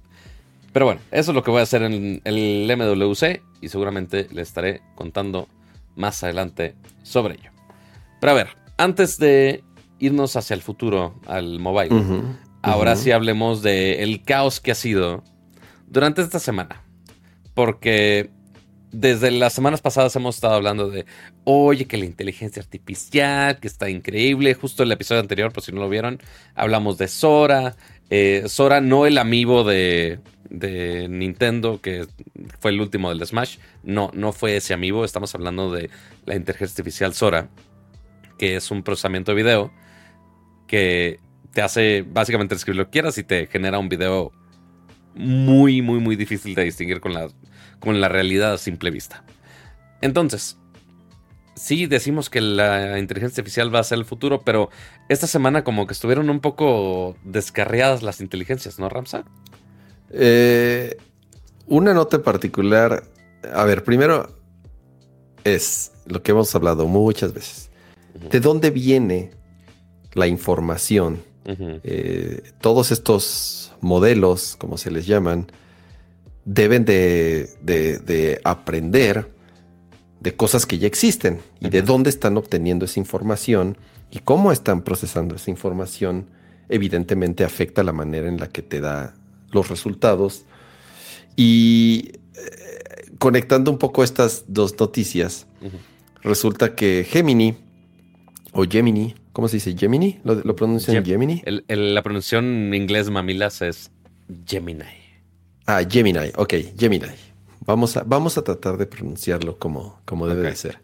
Pero 0.72 0.86
bueno, 0.86 1.00
eso 1.10 1.30
es 1.30 1.34
lo 1.34 1.42
que 1.42 1.50
voy 1.50 1.60
a 1.60 1.62
hacer 1.62 1.82
en 1.82 2.20
el 2.24 2.76
MWC 2.76 3.42
y 3.60 3.68
seguramente 3.68 4.28
les 4.32 4.48
estaré 4.48 4.82
contando 4.94 5.48
más 5.94 6.22
adelante 6.22 6.74
sobre 7.02 7.34
ello. 7.34 7.50
Pero 8.20 8.32
a 8.32 8.34
ver, 8.34 8.48
antes 8.76 9.18
de 9.18 9.64
irnos 9.98 10.36
hacia 10.36 10.54
el 10.54 10.62
futuro, 10.62 11.18
al 11.26 11.58
mobile, 11.60 11.90
ahora 12.62 12.96
sí 12.96 13.10
hablemos 13.10 13.62
del 13.62 14.22
caos 14.22 14.60
que 14.60 14.72
ha 14.72 14.74
sido 14.74 15.24
durante 15.86 16.20
esta 16.20 16.38
semana. 16.38 16.82
Porque 17.56 18.30
desde 18.92 19.30
las 19.30 19.54
semanas 19.54 19.80
pasadas 19.80 20.14
hemos 20.14 20.34
estado 20.34 20.54
hablando 20.54 20.90
de, 20.90 21.06
oye, 21.44 21.86
que 21.86 21.96
la 21.96 22.04
inteligencia 22.04 22.60
artificial, 22.60 23.58
que 23.58 23.66
está 23.66 23.88
increíble. 23.88 24.52
Justo 24.52 24.82
el 24.82 24.92
episodio 24.92 25.22
anterior, 25.22 25.52
por 25.54 25.62
si 25.62 25.72
no 25.72 25.80
lo 25.80 25.88
vieron, 25.88 26.20
hablamos 26.54 26.98
de 26.98 27.08
Sora. 27.08 27.76
Eh, 28.10 28.44
Sora, 28.46 28.82
no 28.82 29.06
el 29.06 29.16
amigo 29.16 29.64
de, 29.64 30.20
de, 30.50 31.08
Nintendo, 31.08 31.80
que 31.80 32.06
fue 32.60 32.72
el 32.72 32.80
último 32.80 33.08
del 33.08 33.26
Smash. 33.26 33.56
No, 33.82 34.10
no 34.12 34.32
fue 34.32 34.56
ese 34.56 34.74
amigo. 34.74 35.02
Estamos 35.02 35.34
hablando 35.34 35.72
de 35.72 35.88
la 36.26 36.36
inteligencia 36.36 36.74
artificial 36.74 37.14
Sora, 37.14 37.48
que 38.38 38.56
es 38.56 38.70
un 38.70 38.82
procesamiento 38.82 39.32
de 39.32 39.36
video 39.36 39.72
que 40.66 41.20
te 41.54 41.62
hace 41.62 42.04
básicamente 42.06 42.54
escribir 42.54 42.76
lo 42.76 42.84
que 42.84 42.90
quieras 42.90 43.16
y 43.16 43.24
te 43.24 43.46
genera 43.46 43.78
un 43.78 43.88
video 43.88 44.30
muy, 45.16 45.82
muy, 45.82 45.98
muy 45.98 46.16
difícil 46.16 46.54
de 46.54 46.64
distinguir 46.64 47.00
con 47.00 47.14
la 47.14 47.28
con 47.80 48.00
la 48.00 48.08
realidad 48.08 48.54
a 48.54 48.58
simple 48.58 48.90
vista. 48.90 49.24
Entonces, 50.00 50.58
sí 51.54 51.86
decimos 51.86 52.30
que 52.30 52.40
la 52.40 52.98
inteligencia 52.98 53.40
artificial 53.40 53.74
va 53.74 53.80
a 53.80 53.84
ser 53.84 53.98
el 53.98 54.04
futuro, 54.04 54.42
pero 54.42 54.70
esta 55.08 55.26
semana 55.26 55.64
como 55.64 55.86
que 55.86 55.92
estuvieron 55.92 56.30
un 56.30 56.40
poco 56.40 57.16
descarriadas 57.24 58.02
las 58.02 58.20
inteligencias, 58.20 58.78
¿no, 58.78 58.88
Ramsa? 58.88 59.24
Eh, 60.10 60.96
una 61.66 61.94
nota 61.94 62.16
en 62.16 62.22
particular, 62.22 63.04
a 63.52 63.64
ver, 63.64 63.84
primero 63.84 64.36
es 65.44 65.92
lo 66.06 66.22
que 66.22 66.32
hemos 66.32 66.54
hablado 66.54 66.86
muchas 66.86 67.32
veces. 67.32 67.70
¿De 68.30 68.40
dónde 68.40 68.70
viene 68.70 69.30
la 70.14 70.26
información? 70.26 71.22
Eh, 71.48 72.42
todos 72.60 72.90
estos 72.90 73.65
modelos, 73.80 74.56
como 74.56 74.78
se 74.78 74.90
les 74.90 75.06
llaman, 75.06 75.46
deben 76.44 76.84
de, 76.84 78.40
aprender 78.44 79.32
de 80.20 80.34
cosas 80.34 80.64
que 80.64 80.78
ya 80.78 80.86
existen 80.86 81.40
y 81.60 81.68
de 81.68 81.82
dónde 81.82 82.08
están 82.10 82.36
obteniendo 82.36 82.84
esa 82.84 83.00
información 83.00 83.76
y 84.10 84.20
cómo 84.20 84.52
están 84.52 84.82
procesando 84.82 85.34
esa 85.34 85.50
información, 85.50 86.26
evidentemente 86.68 87.44
afecta 87.44 87.82
la 87.82 87.92
manera 87.92 88.28
en 88.28 88.38
la 88.38 88.48
que 88.48 88.62
te 88.62 88.80
da 88.80 89.14
los 89.50 89.68
resultados. 89.68 90.44
Y 91.34 92.12
eh, 92.34 93.10
conectando 93.18 93.70
un 93.70 93.78
poco 93.78 94.02
estas 94.02 94.44
dos 94.48 94.78
noticias, 94.78 95.46
resulta 96.22 96.74
que 96.74 97.06
Gemini 97.08 97.56
o 98.52 98.64
Gemini, 98.64 99.14
¿cómo 99.36 99.48
se 99.48 99.58
dice? 99.58 99.76
Gemini, 99.76 100.18
lo, 100.24 100.56
pronuncian 100.56 101.04
Gemini. 101.04 101.42
la 101.68 102.02
pronunciación 102.02 102.46
en 102.46 102.74
inglés 102.74 103.10
mamilas 103.10 103.60
es 103.60 103.90
Gemini. 104.46 104.84
Ah, 105.66 105.82
Gemini, 105.86 106.30
ok, 106.36 106.54
Gemini. 106.74 107.04
Vamos 107.60 107.98
a, 107.98 108.02
vamos 108.04 108.38
a 108.38 108.42
tratar 108.42 108.78
de 108.78 108.86
pronunciarlo 108.86 109.58
como, 109.58 110.00
como 110.06 110.26
debe 110.26 110.48
de 110.48 110.56
ser. 110.56 110.78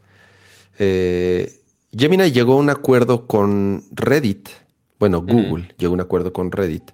Eh, 0.79 1.63
Gemini 1.97 2.31
llegó 2.31 2.53
a 2.53 2.57
un 2.57 2.69
acuerdo 2.69 3.27
con 3.27 3.85
Reddit. 3.91 4.51
Bueno, 4.99 5.23
Google 5.23 5.75
llegó 5.79 5.93
a 5.93 5.95
un 5.95 6.01
acuerdo 6.03 6.35
con 6.35 6.53
Reddit. 6.53 6.91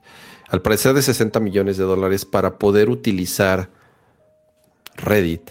Al 0.50 0.62
parecer 0.62 0.94
de 0.94 1.02
60 1.02 1.40
millones 1.40 1.76
de 1.76 1.82
dólares 1.82 2.24
para 2.24 2.56
poder 2.56 2.88
utilizar 2.88 3.68
Reddit 4.94 5.50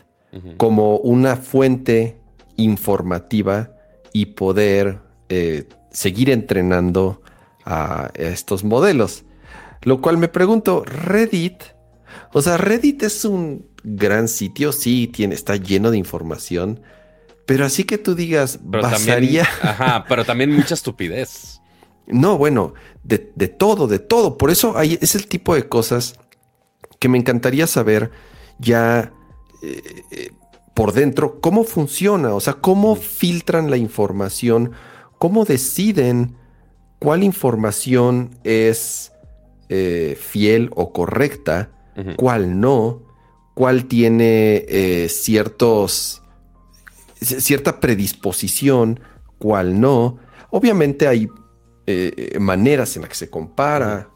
como 0.55 0.99
una 0.99 1.35
fuente 1.35 2.15
informativa 2.55 3.73
y 4.13 4.27
poder 4.27 4.99
eh, 5.27 5.67
seguir 5.97 6.29
entrenando 6.29 7.21
a 7.65 8.11
estos 8.13 8.63
modelos. 8.63 9.23
Lo 9.81 10.01
cual 10.01 10.17
me 10.17 10.27
pregunto, 10.27 10.83
Reddit 10.85 11.63
o 12.33 12.41
sea, 12.41 12.57
Reddit 12.57 13.03
es 13.03 13.25
un 13.25 13.67
gran 13.83 14.27
sitio, 14.27 14.71
sí, 14.71 15.07
tiene, 15.07 15.35
está 15.35 15.55
lleno 15.55 15.91
de 15.91 15.97
información, 15.97 16.81
pero 17.45 17.65
así 17.65 17.83
que 17.83 17.97
tú 17.97 18.15
digas, 18.15 18.59
basaría. 18.63 19.47
ajá, 19.61 20.05
pero 20.07 20.25
también 20.25 20.51
mucha 20.51 20.73
estupidez. 20.73 21.61
No, 22.09 22.37
bueno, 22.37 22.73
de, 23.03 23.17
todo, 23.49 23.85
de 23.85 23.99
todo. 23.99 24.37
Por 24.37 24.49
eso 24.49 24.77
hay, 24.77 24.97
es 25.01 25.13
el 25.15 25.27
tipo 25.27 25.55
de 25.55 25.67
cosas 25.67 26.17
que 26.99 27.09
me 27.09 27.17
encantaría 27.17 27.67
saber 27.67 28.11
ya 28.59 29.11
eh, 29.61 30.03
eh, 30.11 30.31
por 30.73 30.93
dentro 30.93 31.41
cómo 31.41 31.65
funciona, 31.65 32.33
o 32.33 32.39
sea, 32.39 32.53
cómo 32.53 32.95
filtran 32.95 33.69
la 33.69 33.75
información, 33.75 34.71
cómo 35.17 35.45
deciden 35.45 36.35
cuál 36.99 37.23
información 37.23 38.37
es 38.43 39.11
eh, 39.69 40.17
fiel 40.19 40.69
o 40.75 40.93
correcta 40.93 41.71
cuál 42.15 42.59
no, 42.59 43.01
cuál 43.55 43.85
tiene 43.85 44.65
eh, 44.67 45.09
ciertos, 45.09 46.21
cierta 47.15 47.79
predisposición, 47.79 48.99
cuál 49.39 49.81
no. 49.81 50.19
Obviamente 50.51 51.07
hay 51.07 51.27
eh, 51.87 52.37
maneras 52.39 52.95
en 52.95 53.01
las 53.01 53.09
que 53.09 53.15
se 53.15 53.29
compara, 53.31 54.11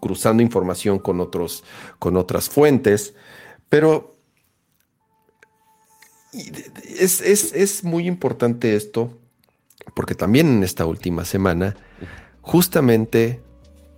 cruzando 0.00 0.42
información 0.42 0.98
con, 0.98 1.20
otros, 1.20 1.64
con 1.98 2.16
otras 2.16 2.48
fuentes, 2.48 3.14
pero 3.68 4.16
es, 6.32 7.20
es 7.20 7.84
muy 7.84 8.06
importante 8.06 8.74
esto 8.74 9.18
porque 9.94 10.14
también 10.14 10.48
en 10.48 10.62
esta 10.62 10.86
última 10.86 11.24
semana, 11.24 11.76
justamente 12.40 13.40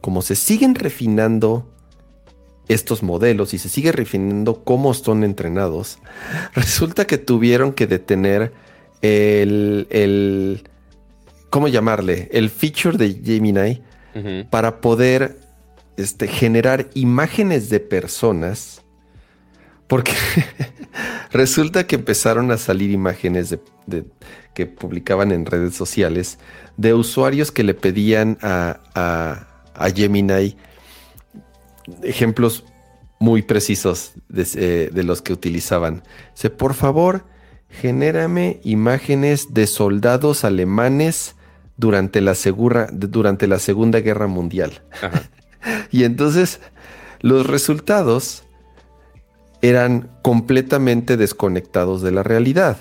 como 0.01 0.22
se 0.22 0.37
siguen 0.37 0.74
refinando 0.74 1.68
estos 2.68 3.03
modelos 3.03 3.55
y 3.55 3.59
se 3.59 3.68
sigue 3.68 3.92
refinando 3.92 4.62
cómo 4.62 4.94
son 4.94 5.24
entrenados, 5.24 5.98
resulta 6.55 7.07
que 7.07 7.18
tuvieron 7.18 7.72
que 7.72 7.87
detener 7.87 8.53
el, 9.03 9.87
el 9.90 10.68
¿cómo 11.51 11.68
llamarle? 11.68 12.29
El 12.33 12.51
feature 12.51 12.96
de 12.96 13.14
Gemini 13.24 13.83
para 14.51 14.81
poder 14.81 15.38
este, 15.96 16.27
generar 16.27 16.88
imágenes 16.94 17.68
de 17.68 17.81
personas. 17.81 18.83
Porque 19.87 20.12
resulta 21.30 21.86
que 21.86 21.96
empezaron 21.96 22.50
a 22.50 22.58
salir 22.58 22.90
imágenes 22.90 23.56
de, 23.86 24.04
que 24.54 24.66
publicaban 24.66 25.32
en 25.32 25.46
redes 25.46 25.74
sociales 25.74 26.38
de 26.76 26.94
usuarios 26.94 27.52
que 27.52 27.64
le 27.64 27.74
pedían 27.74 28.38
a, 28.42 28.80
a, 28.94 29.46
a 29.74 29.90
Gemini 29.90 30.56
ejemplos 32.02 32.64
muy 33.18 33.42
precisos 33.42 34.12
eh, 34.34 34.90
de, 34.92 35.02
los 35.04 35.22
que 35.22 35.32
utilizaban. 35.32 36.02
Dice, 36.34 36.50
por 36.50 36.74
favor, 36.74 37.24
genérame 37.68 38.60
imágenes 38.62 39.54
de 39.54 39.66
soldados 39.66 40.44
alemanes 40.44 41.34
durante 41.76 42.20
la, 42.20 42.34
durante 42.92 43.46
la 43.46 43.58
Segunda 43.58 44.00
Guerra 44.00 44.26
Mundial. 44.26 44.82
y 45.90 46.04
entonces 46.04 46.60
los 47.20 47.46
resultados 47.46 48.44
eran 49.62 50.10
completamente 50.22 51.16
desconectados 51.16 52.02
de 52.02 52.12
la 52.12 52.22
realidad. 52.22 52.76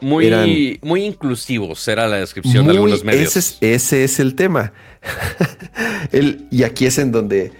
Muy, 0.00 0.78
muy 0.82 1.04
inclusivos 1.04 1.86
era 1.86 2.08
la 2.08 2.16
descripción 2.16 2.66
de 2.66 2.72
algunos 2.72 3.04
medios. 3.04 3.36
Ese 3.36 3.38
es, 3.38 3.58
ese 3.60 4.04
es 4.04 4.20
el 4.20 4.34
tema. 4.34 4.72
y 6.50 6.62
aquí 6.62 6.86
es 6.86 6.98
en 6.98 7.12
donde 7.12 7.52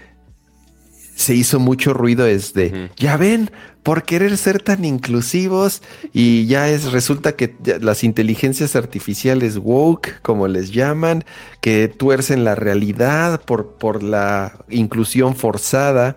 se 1.15 1.35
hizo 1.35 1.59
mucho 1.59 1.93
ruido 1.93 2.25
es 2.25 2.53
de, 2.53 2.89
ya 2.97 3.15
ven, 3.15 3.51
por 3.83 4.03
querer 4.03 4.37
ser 4.37 4.61
tan 4.61 4.85
inclusivos 4.85 5.81
y 6.13 6.47
ya 6.47 6.69
es, 6.69 6.91
resulta 6.91 7.35
que 7.35 7.55
las 7.79 8.03
inteligencias 8.03 8.75
artificiales 8.75 9.57
woke, 9.57 10.19
como 10.21 10.47
les 10.47 10.71
llaman, 10.71 11.23
que 11.61 11.87
tuercen 11.87 12.43
la 12.43 12.55
realidad 12.55 13.41
por, 13.41 13.75
por 13.75 14.01
la 14.01 14.65
inclusión 14.69 15.35
forzada. 15.35 16.15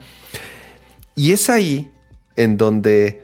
Y 1.17 1.33
es 1.33 1.51
ahí 1.51 1.91
en 2.37 2.57
donde 2.57 3.23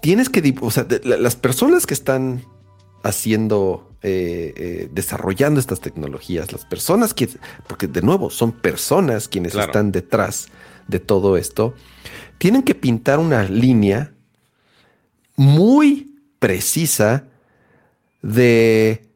tienes 0.00 0.28
que, 0.28 0.54
o 0.60 0.70
sea, 0.70 0.86
las 1.02 1.36
personas 1.36 1.86
que 1.86 1.94
están 1.94 2.44
haciendo, 3.02 3.92
eh, 4.02 4.52
eh, 4.56 4.88
desarrollando 4.92 5.60
estas 5.60 5.80
tecnologías, 5.80 6.52
las 6.52 6.64
personas 6.64 7.14
que, 7.14 7.28
porque 7.66 7.86
de 7.86 8.02
nuevo 8.02 8.30
son 8.30 8.52
personas 8.52 9.28
quienes 9.28 9.54
están 9.54 9.92
detrás 9.92 10.48
de 10.88 11.00
todo 11.00 11.36
esto, 11.36 11.74
tienen 12.38 12.62
que 12.62 12.74
pintar 12.74 13.18
una 13.18 13.44
línea 13.44 14.12
muy 15.36 16.14
precisa 16.38 17.24
de, 18.22 19.06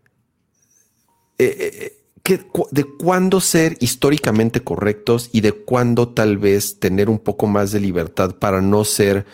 eh, 1.38 1.99
de 2.24 2.85
cuándo 2.85 3.40
ser 3.40 3.76
históricamente 3.80 4.62
correctos 4.62 5.30
y 5.33 5.40
de 5.40 5.52
cuándo 5.52 6.09
tal 6.09 6.38
vez 6.38 6.78
tener 6.78 7.09
un 7.09 7.18
poco 7.18 7.46
más 7.46 7.72
de 7.72 7.80
libertad 7.80 8.37
para 8.37 8.61
no 8.61 8.85
ser, 8.85 9.26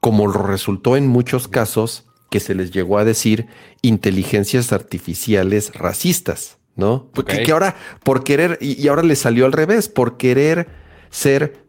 como 0.00 0.26
lo 0.26 0.42
resultó 0.46 0.96
en 0.96 1.06
muchos 1.06 1.48
casos, 1.48 2.04
que 2.30 2.40
se 2.40 2.54
les 2.54 2.70
llegó 2.70 2.98
a 2.98 3.04
decir 3.04 3.46
inteligencias 3.82 4.72
artificiales 4.72 5.74
racistas, 5.74 6.58
¿no? 6.76 7.08
Porque 7.12 7.42
que 7.42 7.52
ahora, 7.52 7.76
por 8.02 8.24
querer, 8.24 8.58
y, 8.60 8.86
ahora 8.88 9.02
le 9.02 9.16
salió 9.16 9.46
al 9.46 9.52
revés, 9.52 9.88
por 9.88 10.16
querer 10.16 10.68
ser 11.10 11.64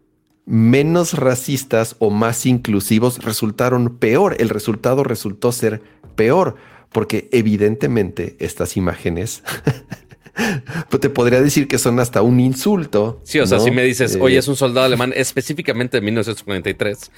menos 0.46 1.14
racistas 1.14 1.96
o 2.00 2.10
más 2.10 2.46
inclusivos, 2.46 3.24
resultaron 3.24 3.98
peor. 3.98 4.36
El 4.40 4.50
resultado 4.50 5.04
resultó 5.04 5.52
ser 5.52 5.82
peor, 6.16 6.56
porque 6.92 7.30
evidentemente 7.32 8.36
estas 8.40 8.76
imágenes 8.76 9.44
pues 10.90 11.02
te 11.02 11.10
podría 11.10 11.42
decir 11.42 11.68
que 11.68 11.78
son 11.78 12.00
hasta 12.00 12.22
un 12.22 12.40
insulto. 12.40 13.22
Sí, 13.24 13.40
o 13.40 13.48
sea, 13.48 13.60
si 13.60 13.72
me 13.72 13.84
dices, 13.84 14.18
oye, 14.20 14.36
eh, 14.36 14.40
es 14.40 14.48
un 14.48 14.56
soldado 14.56 14.86
alemán 14.86 15.14
específicamente 15.16 15.98
de 15.98 16.02
1943, 16.02 17.12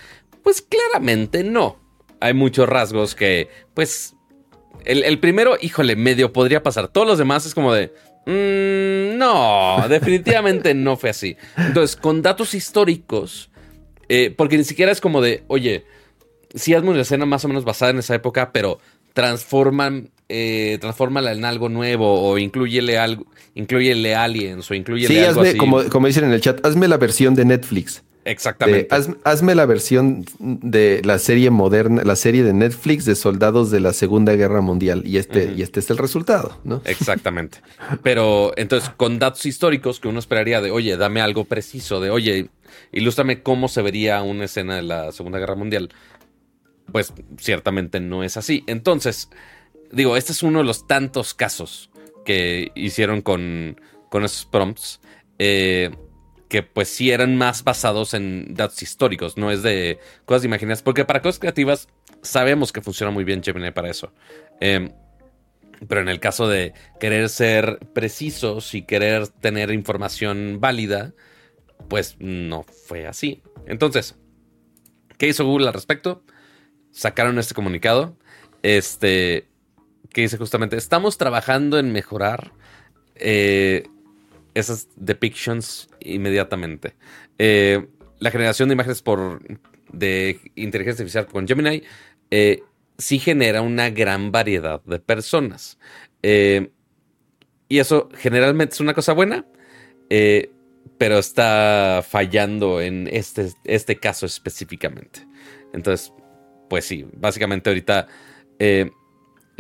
pues 0.44 0.62
claramente 0.62 1.44
no 1.44 1.78
hay 2.22 2.34
muchos 2.34 2.70
rasgos 2.70 3.16
que, 3.16 3.50
pues, 3.74 4.16
el, 4.86 5.20
primero, 5.20 5.58
híjole, 5.60 5.96
medio 5.96 6.32
podría 6.32 6.64
pasar. 6.64 6.88
Todos 6.88 7.06
los 7.06 7.18
demás 7.18 7.46
es 7.46 7.54
como 7.54 7.74
de, 7.74 7.94
mm, 8.26 9.18
no, 9.18 9.84
definitivamente 9.90 10.74
no 10.76 10.98
fue 10.98 11.10
así. 11.10 11.36
Entonces, 11.58 11.96
con 11.96 12.22
datos 12.22 12.54
históricos, 12.54 13.52
eh, 14.08 14.34
porque 14.36 14.58
ni 14.58 14.64
siquiera 14.64 14.92
es 14.92 15.02
como 15.02 15.22
de, 15.22 15.44
oye, 15.48 15.86
sí 16.54 16.74
hazme 16.74 16.92
una 16.92 17.02
escena 17.02 17.26
más 17.26 17.44
o 17.46 17.48
menos 17.48 17.66
basada 17.66 17.92
en 17.92 18.00
esa 18.00 18.16
época, 18.16 18.52
pero 18.52 18.80
transforman, 19.14 20.12
eh, 20.32 20.78
transfórmala 20.80 21.32
en 21.32 21.46
algo 21.46 21.70
nuevo 21.70 22.30
o 22.30 22.38
incluyele 22.38 22.98
algo, 22.98 23.26
incluyele 23.56 24.16
aliens 24.16 24.70
o 24.72 24.74
incluyele 24.74 25.14
sí, 25.14 25.20
algo 25.20 25.42
hazme, 25.42 25.58
Como, 25.58 25.84
como 25.90 26.08
dicen 26.08 26.24
en 26.24 26.34
el 26.34 26.42
chat, 26.42 26.66
hazme 26.66 26.88
la 26.88 26.98
versión 26.98 27.36
de 27.36 27.46
Netflix. 27.46 28.04
Exactamente. 28.24 28.88
hazme 29.24 29.56
la 29.56 29.66
versión 29.66 30.26
de 30.40 31.02
la 31.04 31.18
serie 31.18 31.50
moderna, 31.50 32.04
la 32.04 32.16
serie 32.16 32.44
de 32.44 32.54
Netflix 32.54 33.06
de 33.06 33.16
soldados 33.16 33.72
de 33.72 33.80
la 33.80 33.94
Segunda 33.94 34.34
Guerra 34.34 34.62
Mundial. 34.62 35.04
Y 35.06 35.18
este, 35.18 35.54
y 35.56 35.64
este 35.64 35.80
es 35.80 35.90
el 35.90 35.98
resultado, 35.98 36.60
¿no? 36.64 36.82
Exactamente. 36.86 37.60
Pero 38.04 38.54
entonces, 38.58 38.90
con 38.96 39.18
datos 39.18 39.46
históricos 39.46 40.00
que 40.00 40.08
uno 40.08 40.20
esperaría 40.20 40.62
de, 40.62 40.70
oye, 40.70 40.98
dame 40.98 41.22
algo 41.22 41.46
preciso, 41.46 42.00
de, 42.00 42.12
oye, 42.12 42.50
ilústrame 42.92 43.42
cómo 43.42 43.68
se 43.68 43.82
vería 43.82 44.22
una 44.22 44.46
escena 44.46 44.76
de 44.76 44.84
la 44.84 45.12
Segunda 45.12 45.40
Guerra 45.40 45.56
Mundial. 45.56 45.90
Pues 46.92 47.14
ciertamente 47.38 48.00
no 48.00 48.24
es 48.24 48.38
así. 48.38 48.64
Entonces, 48.68 49.30
digo, 49.92 50.18
este 50.18 50.32
es 50.32 50.44
uno 50.44 50.60
de 50.60 50.66
los 50.66 50.88
tantos 50.88 51.34
casos 51.34 51.90
que 52.26 52.72
hicieron 52.76 53.22
con, 53.22 53.80
con 54.10 54.24
esos 54.24 54.46
prompts. 54.46 55.00
Eh, 55.40 55.92
que 56.52 56.64
pues 56.64 56.90
sí 56.90 57.12
eran 57.12 57.38
más 57.38 57.64
basados 57.64 58.14
en 58.14 58.54
datos 58.56 58.82
históricos, 58.84 59.38
no 59.38 59.52
es 59.52 59.64
de 59.64 60.00
cosas 60.26 60.44
imaginadas, 60.44 60.84
porque 60.84 61.06
para 61.06 61.22
cosas 61.22 61.40
creativas 61.40 61.88
sabemos 62.22 62.74
que 62.74 62.82
funciona 62.82 63.10
muy 63.10 63.24
bien 63.24 63.42
Gemini 63.42 63.72
para 63.72 63.90
eso. 63.90 64.12
Em, 64.60 64.92
pero 65.88 66.02
en 66.02 66.10
el 66.10 66.20
caso 66.20 66.50
de 66.50 66.74
querer 67.00 67.30
ser 67.30 67.80
precisos 67.94 68.76
y 68.76 68.82
querer 68.82 69.30
tener 69.30 69.72
información 69.72 70.58
válida, 70.60 71.14
pues 71.88 72.18
no 72.20 72.64
fue 72.64 73.08
así. 73.08 73.42
Entonces, 73.66 74.20
¿qué 75.18 75.30
hizo 75.30 75.46
Google 75.46 75.68
al 75.68 75.74
respecto? 75.74 76.26
Sacaron 76.92 77.40
este 77.40 77.56
comunicado, 77.56 78.18
este, 78.62 79.48
que 80.14 80.22
dice 80.22 80.38
justamente, 80.38 80.76
estamos 80.78 81.18
trabajando 81.18 81.80
en 81.80 81.92
mejorar 81.92 82.52
eh, 83.16 83.84
esas 84.54 84.88
depictions 84.96 85.90
inmediatamente. 86.00 86.96
Eh, 87.38 87.88
la 88.20 88.32
generación 88.32 88.70
de 88.70 88.74
imágenes 88.74 89.02
por 89.02 89.42
de 89.92 90.40
inteligencia 90.56 91.04
artificial 91.04 91.28
con 91.28 91.48
Gemini 91.48 91.84
eh, 92.30 92.62
sí 92.98 93.20
genera 93.20 93.62
una 93.62 93.90
gran 93.90 94.32
variedad 94.32 94.82
de 94.84 95.00
personas. 95.00 95.78
Y 96.22 97.80
eso 97.80 98.10
generalmente 98.16 98.74
es 98.74 98.80
una 98.82 98.94
cosa 98.94 99.14
buena, 99.14 99.46
pero 100.98 101.18
está 101.18 102.04
fallando 102.08 102.82
en 102.82 103.08
este, 103.12 103.50
este 103.64 103.96
caso 103.96 104.26
específicamente. 104.26 105.26
Entonces, 105.74 106.14
pues 106.70 106.86
sí, 106.86 107.08
básicamente 107.14 107.70
ahorita 107.70 108.08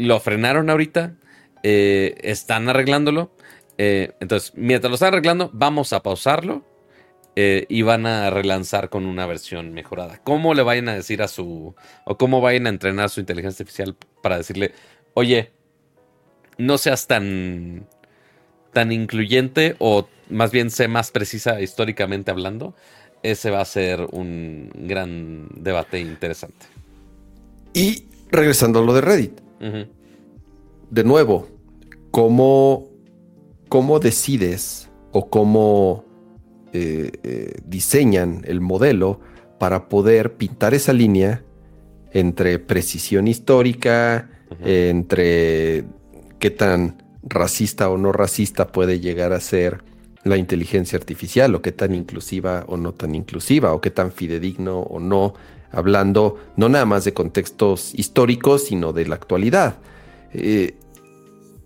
lo 0.05 0.19
frenaron 0.19 0.69
ahorita, 0.69 1.15
están 1.63 2.69
arreglándolo 2.69 3.31
eh, 3.83 4.11
entonces, 4.19 4.53
mientras 4.55 4.91
lo 4.91 4.93
están 4.93 5.07
arreglando, 5.07 5.49
vamos 5.53 5.91
a 5.91 6.03
pausarlo 6.03 6.63
eh, 7.35 7.65
y 7.67 7.81
van 7.81 8.05
a 8.05 8.29
relanzar 8.29 8.89
con 8.89 9.07
una 9.07 9.25
versión 9.25 9.73
mejorada. 9.73 10.19
¿Cómo 10.23 10.53
le 10.53 10.61
vayan 10.61 10.87
a 10.89 10.93
decir 10.93 11.23
a 11.23 11.27
su. 11.27 11.73
o 12.05 12.17
cómo 12.17 12.41
vayan 12.41 12.67
a 12.67 12.69
entrenar 12.69 13.09
su 13.09 13.21
inteligencia 13.21 13.63
artificial 13.63 13.95
para 14.21 14.37
decirle, 14.37 14.73
oye, 15.15 15.51
no 16.59 16.77
seas 16.77 17.07
tan. 17.07 17.87
tan 18.71 18.91
incluyente 18.91 19.75
o 19.79 20.07
más 20.29 20.51
bien 20.51 20.69
sé 20.69 20.87
más 20.87 21.09
precisa 21.09 21.59
históricamente 21.59 22.29
hablando? 22.29 22.75
Ese 23.23 23.49
va 23.49 23.61
a 23.61 23.65
ser 23.65 24.07
un 24.11 24.69
gran 24.75 25.47
debate 25.55 25.99
interesante. 25.99 26.67
Y 27.73 28.05
regresando 28.29 28.77
a 28.77 28.83
lo 28.83 28.93
de 28.93 29.01
Reddit. 29.01 29.50
De 30.89 31.03
nuevo, 31.03 31.47
¿cómo 32.11 32.91
cómo 33.71 33.99
decides 34.01 34.89
o 35.13 35.29
cómo 35.29 36.03
eh, 36.73 37.09
eh, 37.23 37.53
diseñan 37.65 38.41
el 38.45 38.59
modelo 38.59 39.21
para 39.59 39.87
poder 39.87 40.33
pintar 40.33 40.73
esa 40.73 40.91
línea 40.91 41.41
entre 42.11 42.59
precisión 42.59 43.29
histórica, 43.29 44.29
entre 44.65 45.85
qué 46.37 46.49
tan 46.49 47.01
racista 47.23 47.89
o 47.89 47.97
no 47.97 48.11
racista 48.11 48.67
puede 48.73 48.99
llegar 48.99 49.31
a 49.31 49.39
ser 49.39 49.85
la 50.25 50.35
inteligencia 50.35 50.99
artificial, 50.99 51.55
o 51.55 51.61
qué 51.61 51.71
tan 51.71 51.95
inclusiva 51.95 52.65
o 52.67 52.75
no 52.75 52.93
tan 52.93 53.15
inclusiva, 53.15 53.71
o 53.71 53.79
qué 53.79 53.89
tan 53.89 54.11
fidedigno 54.11 54.81
o 54.81 54.99
no, 54.99 55.33
hablando 55.71 56.37
no 56.55 56.69
nada 56.69 56.85
más 56.85 57.05
de 57.05 57.13
contextos 57.13 57.93
históricos, 57.95 58.65
sino 58.65 58.93
de 58.93 59.05
la 59.07 59.15
actualidad. 59.15 59.75
Eh, 60.33 60.75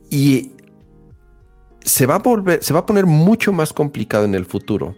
y 0.09 0.51
se 1.81 2.05
va 2.05 2.15
a 2.15 2.19
volver, 2.19 2.63
se 2.63 2.73
va 2.73 2.81
a 2.81 2.85
poner 2.85 3.05
mucho 3.05 3.53
más 3.53 3.73
complicado 3.73 4.25
en 4.25 4.35
el 4.35 4.45
futuro. 4.45 4.95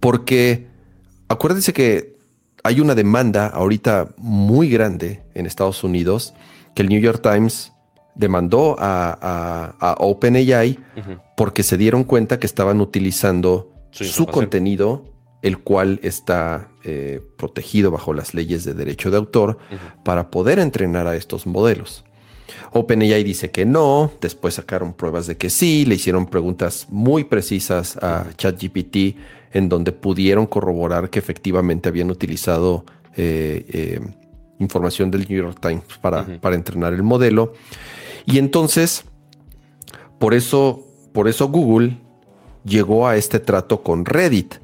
Porque 0.00 0.66
acuérdense 1.28 1.72
que 1.72 2.16
hay 2.64 2.80
una 2.80 2.94
demanda 2.94 3.46
ahorita 3.46 4.08
muy 4.16 4.68
grande 4.68 5.22
en 5.34 5.46
Estados 5.46 5.84
Unidos 5.84 6.34
que 6.74 6.82
el 6.82 6.88
New 6.88 7.00
York 7.00 7.22
Times 7.22 7.72
demandó 8.14 8.76
a, 8.78 9.96
OpenAI 9.98 10.78
porque 11.36 11.62
se 11.62 11.76
dieron 11.76 12.04
cuenta 12.04 12.38
que 12.38 12.46
estaban 12.46 12.80
utilizando 12.80 13.72
su, 13.90 14.26
contenido, 14.26 15.04
el 15.42 15.58
cual 15.58 16.00
está 16.02 16.68
eh, 16.84 17.20
protegido 17.36 17.90
bajo 17.90 18.12
las 18.12 18.34
leyes 18.34 18.64
de 18.64 18.74
derecho 18.74 19.10
de 19.10 19.16
autor, 19.16 19.58
para 20.04 20.30
poder 20.30 20.58
entrenar 20.58 21.06
a 21.06 21.16
estos 21.16 21.46
modelos. 21.46 22.04
OpenAI 22.72 23.22
dice 23.24 23.50
que 23.50 23.64
no, 23.64 24.10
después 24.20 24.54
sacaron 24.54 24.92
pruebas 24.92 25.26
de 25.26 25.36
que 25.36 25.50
sí, 25.50 25.84
le 25.84 25.94
hicieron 25.94 26.26
preguntas 26.26 26.86
muy 26.90 27.24
precisas 27.24 27.96
a 27.98 28.26
ChatGPT 28.36 29.16
en 29.52 29.68
donde 29.68 29.92
pudieron 29.92 30.46
corroborar 30.46 31.10
que 31.10 31.18
efectivamente 31.18 31.88
habían 31.88 32.10
utilizado 32.10 32.84
eh, 33.16 33.64
eh, 33.68 34.00
información 34.58 35.10
del 35.10 35.26
New 35.28 35.42
York 35.42 35.58
Times 35.60 35.84
para, 36.00 36.24
para, 36.40 36.56
entrenar 36.56 36.92
el 36.92 37.02
modelo. 37.02 37.54
Y 38.26 38.38
entonces, 38.38 39.04
por 40.18 40.34
eso, 40.34 40.84
por 41.12 41.28
eso 41.28 41.48
Google 41.48 41.98
llegó 42.64 43.06
a 43.06 43.16
este 43.16 43.38
trato 43.38 43.82
con 43.82 44.04
Reddit, 44.04 44.56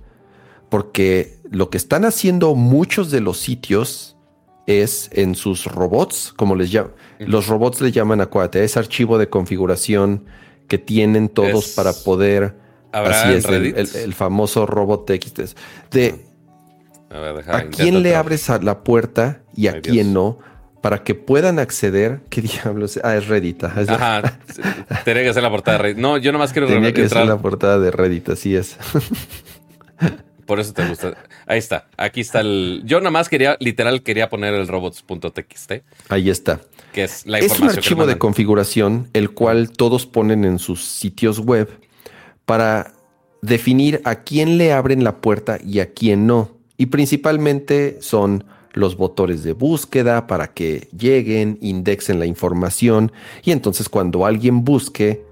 porque 0.68 1.38
lo 1.50 1.70
que 1.70 1.77
están 1.77 2.05
haciendo 2.05 2.55
muchos 2.55 3.11
de 3.11 3.20
los 3.20 3.38
sitios 3.38 4.16
es 4.66 5.11
en 5.12 5.35
sus 5.35 5.66
robots, 5.66 6.33
como 6.37 6.57
les 6.57 6.70
llaman, 6.70 6.92
los 7.18 7.46
robots 7.46 7.81
le 7.81 7.92
llaman, 7.92 8.20
acuérdate, 8.20 8.64
ese 8.64 8.79
archivo 8.79 9.18
de 9.18 9.29
configuración 9.29 10.24
que 10.68 10.79
tienen 10.79 11.29
todos 11.29 11.68
para 11.68 11.92
poder, 11.92 12.57
así 12.92 13.35
es, 13.35 13.44
el, 13.44 14.14
famoso 14.14 14.66
robot 14.66 15.07
TXT. 15.07 15.40
De, 15.90 16.24
a, 17.46 17.64
quién 17.64 18.03
le 18.03 18.16
abres 18.16 18.48
la 18.62 18.83
puerta 18.83 19.42
y 19.55 19.68
a 19.68 19.81
quién 19.81 20.12
no 20.12 20.38
para 20.85 21.03
que 21.03 21.14
puedan 21.14 21.59
acceder. 21.59 22.20
¿Qué 22.29 22.42
diablos? 22.42 23.00
Ah, 23.03 23.16
es 23.16 23.27
Reddit. 23.27 23.64
Ajá. 23.64 24.38
Tenía 25.07 25.22
que 25.22 25.33
ser 25.33 25.42
la 25.42 25.48
portada 25.48 25.79
de 25.79 25.83
Reddit. 25.83 25.96
No, 25.96 26.18
yo 26.18 26.31
nomás 26.31 26.53
quiero 26.53 26.68
Tenía 26.68 26.92
que 26.92 27.09
ser 27.09 27.24
la 27.24 27.38
portada 27.38 27.79
de 27.79 27.90
Reddit, 27.90 28.29
así 28.29 28.55
es. 28.55 28.77
Por 30.46 30.61
eso 30.61 30.72
te 30.72 30.87
gusta. 30.87 31.16
Ahí 31.46 31.59
está. 31.59 31.88
Aquí 31.96 32.20
está 32.20 32.40
el. 32.40 32.83
Yo 32.85 32.98
nada 33.00 33.11
más 33.11 33.28
quería, 33.28 33.57
literal, 33.61 34.02
quería 34.02 34.28
poner 34.28 34.54
el 34.54 34.68
robots.txt. 34.68 35.72
Ahí 36.09 36.30
está. 36.30 36.61
Que 36.92 37.04
es 37.04 37.26
la 37.26 37.38
información. 37.38 37.68
Es 37.68 37.74
un 37.74 37.78
archivo 37.78 38.07
de 38.07 38.18
configuración, 38.18 39.09
el 39.12 39.30
cual 39.30 39.70
todos 39.70 40.07
ponen 40.07 40.44
en 40.44 40.59
sus 40.59 40.85
sitios 40.85 41.40
web 41.40 41.68
para 42.44 42.92
definir 43.42 44.00
a 44.04 44.22
quién 44.22 44.59
le 44.59 44.72
abren 44.72 45.04
la 45.04 45.16
puerta 45.20 45.59
y 45.64 45.80
a 45.80 45.92
quién 45.92 46.26
no. 46.26 46.50
Y 46.76 46.87
principalmente 46.87 47.98
son 48.00 48.44
los 48.72 48.98
motores 48.98 49.44
de 49.44 49.52
búsqueda 49.52 50.26
para 50.26 50.52
que 50.52 50.88
lleguen, 50.96 51.59
indexen 51.61 52.18
la 52.18 52.26
información 52.26 53.12
y 53.44 53.52
entonces 53.52 53.88
cuando 53.88 54.26
alguien 54.26 54.64
busque 54.64 55.22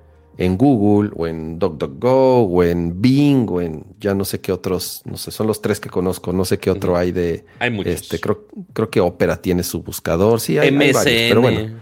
en 0.43 0.57
Google 0.59 1.11
o 1.15 1.27
en 1.29 1.59
DuckDuckGo 1.59 2.43
o 2.43 2.63
en 2.65 3.01
Bing 3.01 3.49
o 3.49 3.61
en 3.61 3.85
ya 4.01 4.13
no 4.13 4.25
sé 4.25 4.41
qué 4.41 4.51
otros, 4.51 5.03
no 5.05 5.17
sé, 5.17 5.31
son 5.31 5.47
los 5.47 5.63
tres 5.63 5.79
que 5.79 5.89
conozco, 5.89 6.33
no 6.33 6.45
sé 6.45 6.59
qué 6.59 6.71
otro 6.71 6.97
hay 6.97 7.13
de... 7.13 7.45
Hay 7.61 7.71
muchos. 7.71 7.93
Este, 7.93 8.19
creo, 8.19 8.49
creo 8.73 8.91
que 8.91 9.01
Opera 9.01 9.41
tiene 9.41 9.63
su 9.63 9.83
buscador, 9.83 10.41
sí, 10.41 10.59
hay, 10.59 10.75
varios, 10.77 11.05
pero 11.05 11.41
bueno. 11.43 11.81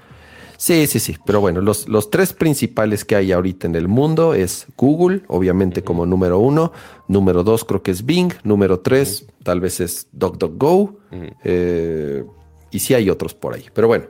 Sí, 0.59 0.87
sí, 0.87 1.01
sí. 1.01 1.17
Pero 1.25 1.41
bueno, 1.41 1.63
los, 1.63 1.89
los, 1.89 2.11
tres 2.11 2.35
principales 2.35 3.07
que 3.07 3.17
hay 3.17 3.33
ahorita 3.33 3.67
en 3.67 3.77
el 3.77 3.89
mundo 3.89 4.35
es 4.35 4.67
Google, 4.77 5.23
obviamente 5.29 5.83
como 5.83 6.05
número 6.05 6.39
uno. 6.39 6.73
Número 7.09 7.43
dos 7.43 7.65
creo 7.65 7.83
que 7.83 7.93
es 7.93 8.05
Bing. 8.05 8.35
Número 8.45 8.81
tres 8.81 9.25
tal 9.43 9.61
vez 9.61 9.81
es 9.81 10.09
DuckDuckGo. 10.13 10.99
Eh, 11.45 12.25
y 12.71 12.79
sí 12.79 12.93
hay 12.93 13.09
otros 13.09 13.33
por 13.33 13.55
ahí. 13.55 13.65
Pero 13.73 13.89
bueno, 13.89 14.05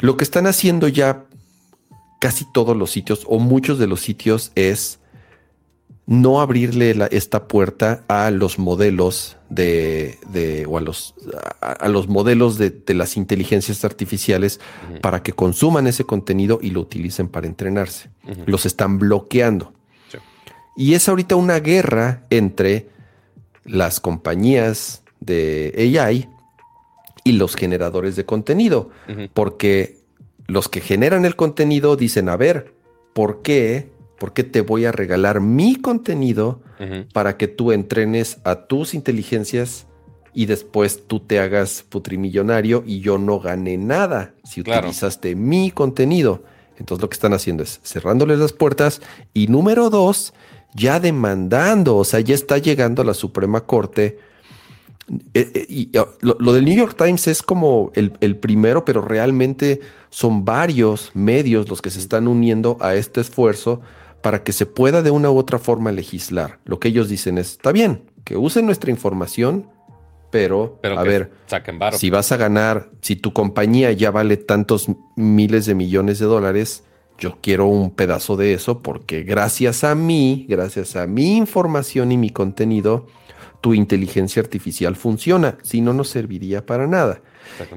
lo 0.00 0.18
que 0.18 0.24
están 0.24 0.46
haciendo 0.46 0.86
ya 0.86 1.24
casi 2.22 2.44
todos 2.44 2.76
los 2.76 2.92
sitios 2.92 3.24
o 3.26 3.40
muchos 3.40 3.80
de 3.80 3.88
los 3.88 4.00
sitios 4.00 4.52
es 4.54 5.00
no 6.06 6.40
abrirle 6.40 6.94
esta 7.10 7.48
puerta 7.48 8.04
a 8.06 8.30
los 8.30 8.60
modelos 8.60 9.38
de, 9.50 10.64
o 10.68 10.78
a 10.78 10.80
los, 10.80 11.16
a, 11.60 11.88
los 11.88 12.06
modelos 12.06 12.58
de, 12.58 12.80
las 12.94 13.16
inteligencias 13.16 13.84
artificiales 13.84 14.60
para 15.00 15.24
que 15.24 15.32
consuman 15.32 15.88
ese 15.88 16.04
contenido 16.04 16.60
y 16.62 16.70
lo 16.70 16.82
utilicen 16.82 17.26
para 17.26 17.48
entrenarse. 17.48 18.08
Los 18.46 18.66
están 18.66 19.00
bloqueando. 19.00 19.72
Y 20.76 20.94
es 20.94 21.08
ahorita 21.08 21.34
una 21.34 21.58
guerra 21.58 22.22
entre 22.30 22.86
las 23.64 23.98
compañías 23.98 25.02
de 25.18 25.98
AI 25.98 26.28
y 27.24 27.32
los 27.32 27.56
generadores 27.56 28.14
de 28.14 28.24
contenido, 28.24 28.90
porque 29.34 30.01
los 30.46 30.68
que 30.68 30.80
generan 30.80 31.24
el 31.24 31.36
contenido 31.36 31.96
dicen, 31.96 32.28
a 32.28 32.36
ver, 32.36 32.74
¿por 33.12 33.42
qué 33.42 33.92
¿por 34.22 34.32
qué 34.32 34.44
te 34.44 34.60
voy 34.60 34.84
a 34.84 34.92
regalar 34.92 35.40
mi 35.40 35.74
contenido 35.74 36.60
para 37.12 37.36
que 37.36 37.48
tú 37.48 37.72
entrenes 37.72 38.38
a 38.44 38.66
tus 38.66 38.94
inteligencias 38.94 39.88
y 40.32 40.46
después 40.46 41.08
tú 41.08 41.18
te 41.18 41.40
hagas 41.40 41.84
putrimillonario 41.88 42.84
y 42.86 43.00
yo 43.00 43.18
no 43.18 43.40
gane 43.40 43.76
nada 43.78 44.32
si 44.44 44.60
utilizaste 44.60 45.34
mi 45.34 45.72
contenido? 45.72 46.44
Entonces 46.78 47.02
lo 47.02 47.08
que 47.08 47.14
están 47.14 47.32
haciendo 47.32 47.64
es 47.64 47.80
cerrándoles 47.82 48.38
las 48.38 48.52
puertas 48.52 49.02
y 49.34 49.48
número 49.48 49.90
dos, 49.90 50.34
ya 50.72 51.00
demandando, 51.00 51.96
o 51.96 52.04
sea, 52.04 52.20
ya 52.20 52.36
está 52.36 52.58
llegando 52.58 53.02
a 53.02 53.04
la 53.04 53.14
Suprema 53.14 53.62
Corte. 53.62 54.20
Eh, 55.34 55.50
eh, 55.52 55.66
y 55.68 55.98
oh, 55.98 56.10
lo, 56.20 56.52
del 56.52 56.64
New 56.64 56.76
York 56.76 56.96
Times 56.96 57.26
es 57.26 57.42
como 57.42 57.90
el, 57.96 58.12
el 58.20 58.36
primero, 58.36 58.84
pero 58.84 59.02
realmente 59.02 59.80
son 60.12 60.44
varios 60.44 61.10
medios 61.14 61.70
los 61.70 61.80
que 61.80 61.88
se 61.88 61.98
están 61.98 62.28
uniendo 62.28 62.76
a 62.80 62.94
este 62.94 63.22
esfuerzo 63.22 63.80
para 64.20 64.44
que 64.44 64.52
se 64.52 64.66
pueda 64.66 65.00
de 65.00 65.10
una 65.10 65.30
u 65.30 65.38
otra 65.38 65.58
forma 65.58 65.90
legislar. 65.90 66.58
Lo 66.66 66.78
que 66.78 66.88
ellos 66.88 67.08
dicen 67.08 67.38
es, 67.38 67.52
está 67.52 67.72
bien, 67.72 68.04
que 68.22 68.36
usen 68.36 68.66
nuestra 68.66 68.90
información, 68.90 69.70
pero, 70.30 70.78
a 70.82 71.02
ver, 71.02 71.32
si 71.92 72.10
vas 72.10 72.30
a 72.30 72.36
ganar, 72.36 72.90
si 73.00 73.16
tu 73.16 73.32
compañía 73.32 73.90
ya 73.92 74.10
vale 74.10 74.36
tantos 74.36 74.86
miles 75.16 75.64
de 75.64 75.74
millones 75.74 76.18
de 76.18 76.26
dólares, 76.26 76.84
yo 77.18 77.38
quiero 77.40 77.66
un 77.66 77.90
pedazo 77.90 78.36
de 78.36 78.52
eso 78.52 78.82
porque 78.82 79.22
gracias 79.22 79.82
a 79.82 79.94
mí, 79.94 80.44
gracias 80.46 80.94
a 80.94 81.06
mi 81.06 81.38
información 81.38 82.12
y 82.12 82.18
mi 82.18 82.28
contenido, 82.28 83.06
tu 83.62 83.72
inteligencia 83.72 84.42
artificial 84.42 84.94
funciona, 84.94 85.56
si 85.62 85.80
no, 85.80 85.94
no 85.94 86.04
serviría 86.04 86.66
para 86.66 86.86
nada. 86.86 87.22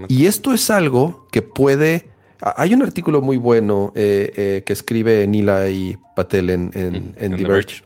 Y 0.10 0.26
esto 0.26 0.54
es 0.54 0.70
algo 0.70 1.28
que 1.32 1.42
puede 1.42 2.14
hay 2.40 2.74
un 2.74 2.82
artículo 2.82 3.22
muy 3.22 3.38
bueno 3.38 3.92
eh, 3.96 4.32
eh, 4.36 4.64
que 4.66 4.74
escribe 4.74 5.26
Nilay 5.28 5.98
Patel 6.16 6.50
en, 6.50 6.72
en, 7.18 7.36
The 7.36 7.44
Verge. 7.46 7.84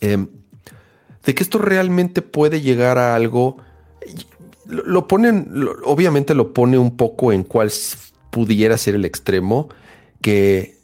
Em, 0.00 0.28
de 1.24 1.34
que 1.34 1.42
esto 1.42 1.58
realmente 1.58 2.22
puede 2.22 2.60
llegar 2.60 2.98
a 2.98 3.14
algo. 3.14 3.58
Lo, 4.66 5.06
ponen, 5.06 5.68
obviamente 5.84 6.34
lo 6.34 6.52
pone 6.52 6.78
un 6.78 6.96
poco 6.96 7.32
en 7.32 7.44
cuál 7.44 7.70
pudiera 8.30 8.78
ser 8.78 8.94
el 8.94 9.04
extremo 9.04 9.68
que 10.20 10.76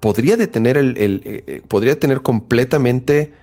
podría 0.00 0.36
detener 0.36 0.76
el, 0.78 0.94
eh, 0.96 1.62
podría 1.68 1.98
tener 1.98 2.22
completamente 2.22 3.34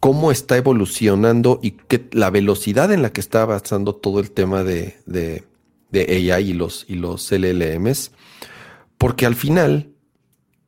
cómo 0.00 0.32
está 0.32 0.56
evolucionando 0.56 1.60
y 1.62 1.72
que 1.72 2.08
la 2.12 2.30
velocidad 2.30 2.92
en 2.92 3.02
la 3.02 3.12
que 3.12 3.20
está 3.20 3.42
avanzando 3.42 3.94
todo 3.94 4.20
el 4.20 4.30
tema 4.32 4.64
de 4.64 4.96
de 5.06 5.44
AI 6.00 6.50
y 6.50 6.52
los, 6.54 6.84
y 6.88 6.94
los 6.94 7.30
LLMs, 7.30 8.12
porque 8.98 9.26
al 9.26 9.34
final, 9.34 9.90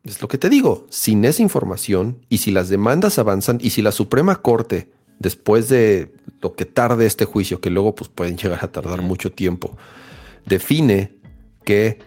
es 0.04 0.20
lo 0.20 0.28
que 0.28 0.38
te 0.38 0.50
digo, 0.50 0.86
sin 0.90 1.24
esa 1.24 1.42
información 1.42 2.24
y 2.28 2.38
si 2.38 2.50
las 2.50 2.68
demandas 2.68 3.18
avanzan 3.18 3.58
y 3.60 3.70
si 3.70 3.82
la 3.82 3.92
Suprema 3.92 4.36
Corte, 4.42 4.90
después 5.18 5.68
de 5.68 6.12
lo 6.40 6.54
que 6.54 6.66
tarde 6.66 7.06
este 7.06 7.24
juicio, 7.24 7.60
que 7.60 7.70
luego 7.70 7.94
pues, 7.94 8.10
pueden 8.10 8.36
llegar 8.36 8.64
a 8.64 8.72
tardar 8.72 9.02
mucho 9.02 9.32
tiempo, 9.32 9.76
define 10.46 11.14
que 11.64 11.98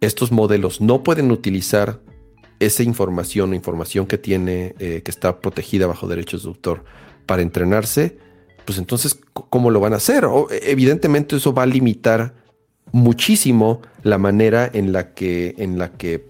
estos 0.00 0.32
modelos 0.32 0.80
no 0.80 1.02
pueden 1.02 1.30
utilizar 1.30 2.00
esa 2.58 2.82
información, 2.82 3.54
información 3.54 4.06
que 4.06 4.18
tiene, 4.18 4.74
eh, 4.78 5.02
que 5.02 5.10
está 5.10 5.40
protegida 5.40 5.86
bajo 5.86 6.06
derechos 6.08 6.42
de 6.42 6.48
autor 6.48 6.84
para 7.24 7.42
entrenarse, 7.42 8.18
pues 8.66 8.78
entonces, 8.78 9.18
¿cómo 9.32 9.70
lo 9.70 9.80
van 9.80 9.94
a 9.94 9.96
hacer? 9.96 10.26
evidentemente 10.62 11.36
eso 11.36 11.54
va 11.54 11.62
a 11.62 11.66
limitar 11.66 12.34
muchísimo 12.92 13.82
la 14.02 14.18
manera 14.18 14.68
en 14.72 14.92
la 14.92 15.14
que, 15.14 15.54
en 15.58 15.78
la 15.78 15.92
que 15.92 16.26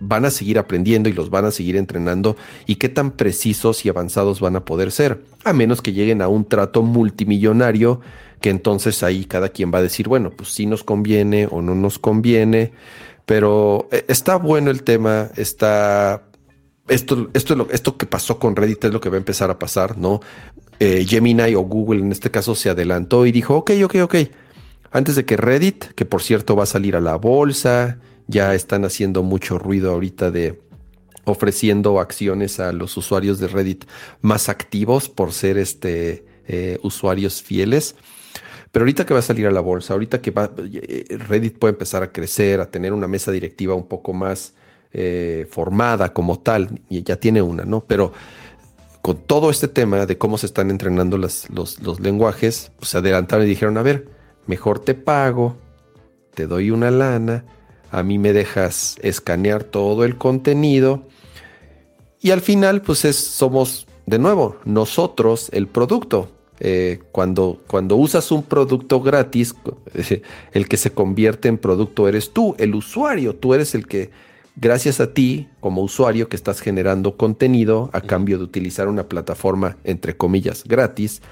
van 0.00 0.24
a 0.24 0.30
seguir 0.30 0.58
aprendiendo 0.58 1.08
y 1.08 1.12
los 1.12 1.30
van 1.30 1.44
a 1.44 1.50
seguir 1.50 1.76
entrenando 1.76 2.36
y 2.66 2.76
qué 2.76 2.88
tan 2.88 3.12
precisos 3.12 3.84
y 3.84 3.88
avanzados 3.88 4.40
van 4.40 4.56
a 4.56 4.64
poder 4.64 4.92
ser, 4.92 5.22
a 5.44 5.52
menos 5.52 5.82
que 5.82 5.92
lleguen 5.92 6.22
a 6.22 6.28
un 6.28 6.44
trato 6.44 6.82
multimillonario 6.82 8.00
que 8.40 8.50
entonces 8.50 9.02
ahí 9.02 9.24
cada 9.24 9.48
quien 9.48 9.72
va 9.72 9.78
a 9.78 9.82
decir, 9.82 10.08
bueno, 10.08 10.30
pues 10.30 10.50
sí 10.50 10.66
nos 10.66 10.84
conviene 10.84 11.48
o 11.50 11.60
no 11.60 11.74
nos 11.74 11.98
conviene, 11.98 12.72
pero 13.26 13.88
eh, 13.90 14.04
está 14.08 14.36
bueno 14.36 14.70
el 14.70 14.82
tema, 14.82 15.30
está... 15.36 16.24
Esto, 16.86 17.28
esto, 17.34 17.52
es 17.52 17.58
lo, 17.58 17.70
esto 17.70 17.98
que 17.98 18.06
pasó 18.06 18.38
con 18.38 18.56
Reddit 18.56 18.84
es 18.84 18.92
lo 18.92 19.00
que 19.00 19.10
va 19.10 19.16
a 19.16 19.18
empezar 19.18 19.50
a 19.50 19.58
pasar, 19.58 19.98
¿no? 19.98 20.20
Eh, 20.80 21.04
Gemini 21.06 21.54
o 21.54 21.60
Google 21.60 22.00
en 22.00 22.12
este 22.12 22.30
caso 22.30 22.54
se 22.54 22.70
adelantó 22.70 23.26
y 23.26 23.32
dijo, 23.32 23.56
ok, 23.56 23.72
ok, 23.84 23.96
ok, 24.04 24.14
antes 24.90 25.16
de 25.16 25.24
que 25.24 25.36
Reddit, 25.36 25.84
que 25.94 26.04
por 26.04 26.22
cierto 26.22 26.56
va 26.56 26.64
a 26.64 26.66
salir 26.66 26.96
a 26.96 27.00
la 27.00 27.16
bolsa, 27.16 27.98
ya 28.26 28.54
están 28.54 28.84
haciendo 28.84 29.22
mucho 29.22 29.58
ruido 29.58 29.92
ahorita 29.92 30.30
de 30.30 30.60
ofreciendo 31.24 32.00
acciones 32.00 32.58
a 32.58 32.72
los 32.72 32.96
usuarios 32.96 33.38
de 33.38 33.48
Reddit 33.48 33.84
más 34.22 34.48
activos 34.48 35.08
por 35.08 35.32
ser 35.32 35.58
este, 35.58 36.24
eh, 36.46 36.78
usuarios 36.82 37.42
fieles. 37.42 37.96
Pero 38.72 38.84
ahorita 38.84 39.06
que 39.06 39.14
va 39.14 39.20
a 39.20 39.22
salir 39.22 39.46
a 39.46 39.50
la 39.50 39.60
bolsa, 39.60 39.94
ahorita 39.94 40.20
que 40.20 40.30
va, 40.30 40.50
eh, 40.58 41.04
Reddit 41.28 41.58
puede 41.58 41.72
empezar 41.72 42.02
a 42.02 42.12
crecer, 42.12 42.60
a 42.60 42.70
tener 42.70 42.92
una 42.92 43.08
mesa 43.08 43.30
directiva 43.30 43.74
un 43.74 43.86
poco 43.86 44.12
más 44.12 44.54
eh, 44.92 45.46
formada 45.50 46.12
como 46.12 46.38
tal, 46.38 46.80
y 46.88 47.02
ya 47.02 47.16
tiene 47.16 47.42
una, 47.42 47.64
¿no? 47.64 47.84
Pero 47.84 48.12
con 49.02 49.18
todo 49.18 49.50
este 49.50 49.68
tema 49.68 50.06
de 50.06 50.18
cómo 50.18 50.38
se 50.38 50.46
están 50.46 50.70
entrenando 50.70 51.16
los, 51.18 51.48
los 51.50 52.00
lenguajes, 52.00 52.72
pues 52.78 52.90
se 52.90 52.98
adelantaron 52.98 53.46
y 53.46 53.48
dijeron, 53.48 53.78
a 53.78 53.82
ver, 53.82 54.17
mejor 54.48 54.80
te 54.80 54.94
pago, 54.94 55.56
te 56.34 56.48
doy 56.48 56.72
una 56.72 56.90
lana, 56.90 57.44
a 57.92 58.02
mí 58.02 58.18
me 58.18 58.32
dejas 58.32 58.96
escanear 59.02 59.62
todo 59.62 60.04
el 60.04 60.18
contenido 60.18 61.04
y 62.20 62.32
al 62.32 62.40
final 62.40 62.82
pues 62.82 63.04
es, 63.04 63.16
somos 63.16 63.86
de 64.06 64.18
nuevo, 64.18 64.56
nosotros, 64.64 65.50
el 65.52 65.68
producto. 65.68 66.32
Eh, 66.60 66.98
cuando, 67.12 67.60
cuando 67.68 67.94
usas 67.94 68.32
un 68.32 68.42
producto 68.42 69.00
gratis, 69.00 69.54
el 70.52 70.66
que 70.66 70.76
se 70.76 70.90
convierte 70.90 71.46
en 71.46 71.58
producto 71.58 72.08
eres 72.08 72.32
tú, 72.32 72.56
el 72.58 72.74
usuario. 72.74 73.36
Tú 73.36 73.54
eres 73.54 73.74
el 73.76 73.86
que, 73.86 74.10
gracias 74.56 74.98
a 74.98 75.12
ti, 75.12 75.48
como 75.60 75.82
usuario, 75.82 76.28
que 76.28 76.36
estás 76.36 76.60
generando 76.60 77.16
contenido 77.16 77.90
a 77.92 78.00
cambio 78.00 78.38
de 78.38 78.44
utilizar 78.44 78.88
una 78.88 79.04
plataforma, 79.04 79.76
entre 79.84 80.16
comillas, 80.16 80.64
gratis, 80.64 81.22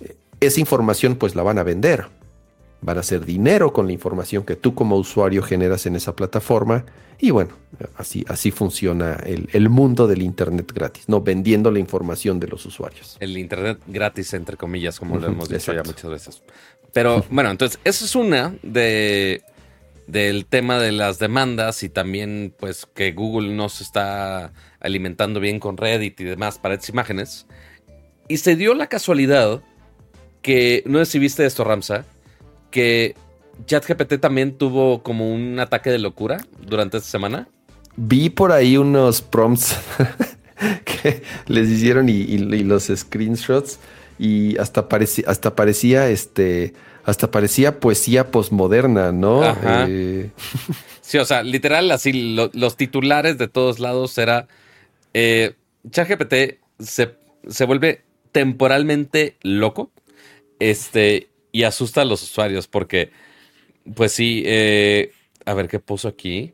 eh, 0.00 0.14
esa 0.40 0.60
información 0.60 1.16
pues 1.16 1.34
la 1.34 1.42
van 1.42 1.58
a 1.58 1.64
vender 1.64 2.06
van 2.80 2.98
a 2.98 3.00
hacer 3.00 3.24
dinero 3.24 3.72
con 3.72 3.86
la 3.86 3.92
información 3.92 4.44
que 4.44 4.56
tú 4.56 4.74
como 4.74 4.96
usuario 4.96 5.42
generas 5.42 5.86
en 5.86 5.96
esa 5.96 6.14
plataforma. 6.14 6.84
Y 7.18 7.30
bueno, 7.30 7.56
así, 7.96 8.24
así 8.28 8.50
funciona 8.50 9.18
el, 9.24 9.68
mundo 9.70 10.06
del 10.06 10.22
Internet 10.22 10.72
gratis, 10.74 11.08
¿no? 11.08 11.22
Vendiendo 11.22 11.70
la 11.70 11.78
información 11.78 12.40
de 12.40 12.48
los 12.48 12.66
usuarios. 12.66 13.16
El 13.20 13.38
Internet 13.38 13.78
gratis, 13.86 14.34
entre 14.34 14.56
comillas, 14.56 14.98
como 14.98 15.18
lo 15.18 15.28
hemos 15.28 15.48
dicho 15.48 15.72
ya 15.72 15.82
muchas 15.82 16.10
veces. 16.10 16.42
Pero 16.92 17.24
bueno, 17.30 17.50
entonces, 17.50 17.80
eso 17.84 18.04
es 18.04 18.14
una 18.14 18.54
de 18.62 19.42
del 20.06 20.46
tema 20.46 20.78
de 20.78 20.92
las 20.92 21.18
demandas 21.18 21.82
y 21.82 21.88
también 21.88 22.54
pues 22.58 22.86
que 22.86 23.12
Google 23.12 23.54
no 23.54 23.68
se 23.68 23.82
está 23.84 24.52
alimentando 24.80 25.40
bien 25.40 25.58
con 25.58 25.76
Reddit 25.76 26.20
y 26.20 26.24
demás 26.24 26.58
para 26.58 26.74
estas 26.74 26.90
imágenes. 26.90 27.46
Y 28.28 28.38
se 28.38 28.56
dio 28.56 28.74
la 28.74 28.86
casualidad 28.88 29.62
que, 30.42 30.82
no 30.86 30.98
sé 30.98 31.12
si 31.12 31.18
viste 31.18 31.46
esto, 31.46 31.64
Ramsa, 31.64 32.04
que 32.74 33.14
ChatGPT 33.66 34.18
también 34.18 34.58
tuvo 34.58 35.04
como 35.04 35.32
un 35.32 35.60
ataque 35.60 35.90
de 35.90 36.00
locura 36.00 36.44
durante 36.60 36.96
esta 36.96 37.08
semana. 37.08 37.46
Vi 37.94 38.30
por 38.30 38.50
ahí 38.50 38.76
unos 38.76 39.22
prompts 39.22 39.76
que 40.84 41.22
les 41.46 41.68
hicieron 41.68 42.08
y, 42.08 42.36
los 42.64 42.90
screenshots 42.92 43.78
y 44.18 44.58
hasta 44.58 44.88
parecía, 44.88 45.24
hasta 45.28 45.54
parecía 45.54 46.08
este, 46.08 46.74
hasta 47.04 47.30
parecía 47.30 47.78
poesía 47.78 48.32
posmoderna, 48.32 49.12
¿no? 49.12 49.42
Eh, 49.86 50.32
sí, 51.00 51.18
o 51.18 51.24
sea, 51.24 51.44
literal, 51.44 51.92
así 51.92 52.34
los 52.52 52.76
titulares 52.76 53.38
de 53.38 53.46
todos 53.46 53.78
lados 53.78 54.18
era 54.18 54.48
eh, 55.12 55.54
ChatGPT 55.88 56.58
se, 56.80 57.14
se 57.46 57.64
vuelve 57.66 58.02
temporalmente 58.32 59.36
loco. 59.42 59.92
Este, 60.58 61.28
y 61.54 61.62
asusta 61.62 62.02
a 62.02 62.04
los 62.04 62.20
usuarios 62.24 62.66
porque, 62.66 63.12
pues 63.94 64.10
sí, 64.10 64.42
eh, 64.44 65.12
a 65.46 65.54
ver 65.54 65.68
qué 65.68 65.78
puso 65.78 66.08
aquí. 66.08 66.52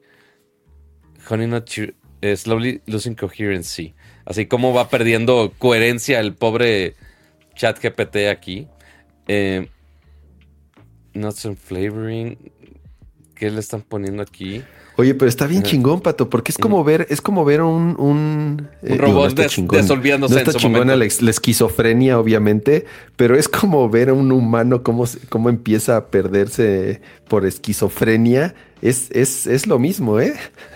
Honey 1.28 1.46
not 1.46 1.70
eh, 2.20 2.36
slowly 2.36 2.82
losing 2.84 3.14
coherency. 3.14 3.94
Así 4.26 4.44
como 4.44 4.74
va 4.74 4.90
perdiendo 4.90 5.54
coherencia 5.56 6.20
el 6.20 6.34
pobre 6.34 6.96
chat 7.54 7.82
GPT 7.82 8.28
aquí. 8.30 8.68
Eh, 9.26 9.70
not 11.14 11.34
some 11.34 11.56
flavoring. 11.56 12.36
¿Qué 13.34 13.50
le 13.50 13.60
están 13.60 13.80
poniendo 13.80 14.22
aquí? 14.22 14.62
Oye, 15.00 15.14
pero 15.14 15.30
está 15.30 15.46
bien 15.46 15.62
chingón, 15.62 16.02
Pato, 16.02 16.28
porque 16.28 16.52
es 16.52 16.58
como 16.58 16.84
ver, 16.84 17.06
es 17.08 17.22
como 17.22 17.42
ver 17.46 17.62
un... 17.62 17.96
Un, 17.98 18.68
eh, 18.82 18.98
robot 18.98 19.34
no 19.34 20.28
No 20.28 20.36
está 20.36 20.52
chingona 20.52 20.94
la, 20.94 21.06
esquizofrenia, 21.06 22.18
obviamente, 22.18 22.84
pero 23.16 23.34
es 23.34 23.48
como 23.48 23.88
ver 23.88 24.10
a 24.10 24.12
un 24.12 24.30
humano 24.30 24.82
cómo, 24.82 25.06
cómo 25.30 25.48
empieza 25.48 25.96
a 25.96 26.08
perderse 26.08 27.00
por 27.28 27.46
esquizofrenia. 27.46 28.54
Es, 28.82 29.10
es, 29.12 29.46
es 29.46 29.66
lo 29.66 29.78
mismo, 29.78 30.20
¿eh? 30.20 30.34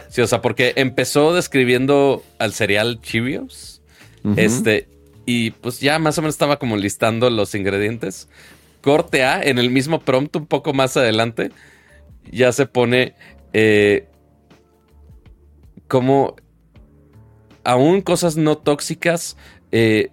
Sí, 0.09 0.23
o 0.23 0.27
sea, 0.27 0.41
porque 0.41 0.73
empezó 0.77 1.35
describiendo 1.35 2.23
al 2.39 2.55
cereal 2.55 3.03
Cheerios. 3.03 3.83
Este, 4.37 4.89
y 5.27 5.51
pues 5.51 5.81
ya 5.81 5.99
más 5.99 6.17
o 6.17 6.23
menos 6.23 6.35
estaba 6.35 6.59
como 6.59 6.79
listando 6.79 7.29
los 7.29 7.55
ingredientes. 7.55 8.29
Corte 8.81 9.23
A, 9.23 9.43
en 9.43 9.59
el 9.59 9.69
mismo 9.69 10.01
prompt, 10.01 10.35
un 10.37 10.47
poco 10.47 10.73
más 10.73 10.97
adelante, 10.97 11.51
ya 12.33 12.53
se 12.53 12.65
pone 12.65 13.13
eh, 13.53 14.09
como 15.95 16.35
aún 17.63 18.01
cosas 18.01 18.37
no 18.37 18.59
tóxicas, 18.59 19.37
eh, 19.71 20.11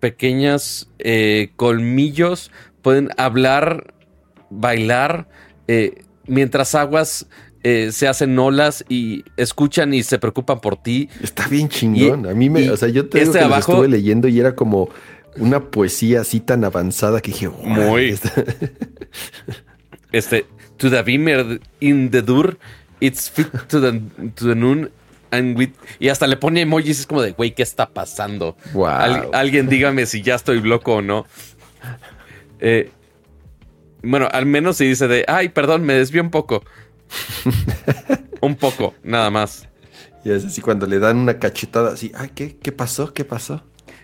pequeñas 0.00 0.88
eh, 0.98 1.50
colmillos, 1.54 2.50
pueden 2.82 3.10
hablar, 3.16 3.94
bailar, 4.50 5.28
eh, 5.68 6.02
mientras 6.26 6.74
aguas 6.74 7.28
se 7.62 8.08
hacen 8.08 8.36
olas 8.40 8.84
y 8.88 9.22
escuchan 9.36 9.94
y 9.94 10.02
se 10.02 10.18
preocupan 10.18 10.60
por 10.60 10.82
ti. 10.82 11.08
Está 11.22 11.46
bien 11.46 11.68
chingón. 11.68 12.26
a 12.26 12.34
mí 12.34 12.50
me, 12.50 12.68
o 12.68 12.76
sea, 12.76 12.88
yo 12.88 13.08
te 13.08 13.22
este 13.22 13.38
estuve 13.38 13.86
leyendo 13.86 14.26
y 14.26 14.40
era 14.40 14.56
como 14.56 14.88
una 15.36 15.70
poesía 15.70 16.22
así 16.22 16.40
tan 16.40 16.64
avanzada 16.64 17.20
que 17.20 17.30
dije, 17.30 17.48
muy. 17.50 18.18
este, 20.10 20.46
to 20.76 20.90
the 20.90 21.02
beamer 21.02 21.60
in 21.78 22.10
the 22.10 22.20
dur, 22.20 22.58
it's 22.98 23.30
fit 23.30 23.46
to 23.68 23.80
the, 23.80 24.00
to 24.34 24.48
the 24.48 24.56
noon 24.56 24.90
y 25.98 26.08
hasta 26.08 26.26
le 26.26 26.36
pone 26.36 26.62
emojis, 26.62 27.00
es 27.00 27.06
como 27.06 27.22
de, 27.22 27.32
güey, 27.32 27.54
¿qué 27.54 27.62
está 27.62 27.90
pasando? 27.90 28.56
alguien 29.32 29.68
dígame 29.68 30.06
si 30.06 30.22
ya 30.22 30.34
estoy 30.34 30.60
loco 30.60 30.96
o 30.96 31.02
no. 31.02 31.26
Eh, 32.60 32.90
bueno, 34.02 34.28
al 34.30 34.46
menos 34.46 34.76
si 34.76 34.86
dice 34.86 35.08
de, 35.08 35.24
ay, 35.28 35.50
perdón, 35.50 35.82
me 35.82 35.94
desvió 35.94 36.22
un 36.22 36.30
poco. 36.30 36.62
un 38.40 38.56
poco, 38.56 38.94
nada 39.02 39.30
más. 39.30 39.68
Y 40.24 40.30
es 40.30 40.44
así 40.44 40.60
cuando 40.60 40.86
le 40.86 40.98
dan 40.98 41.16
una 41.16 41.38
cachetada 41.38 41.92
así, 41.92 42.12
ay, 42.14 42.30
¿qué, 42.34 42.56
qué 42.56 42.72
pasó? 42.72 43.12
¿Qué 43.12 43.24
pasó? 43.24 43.62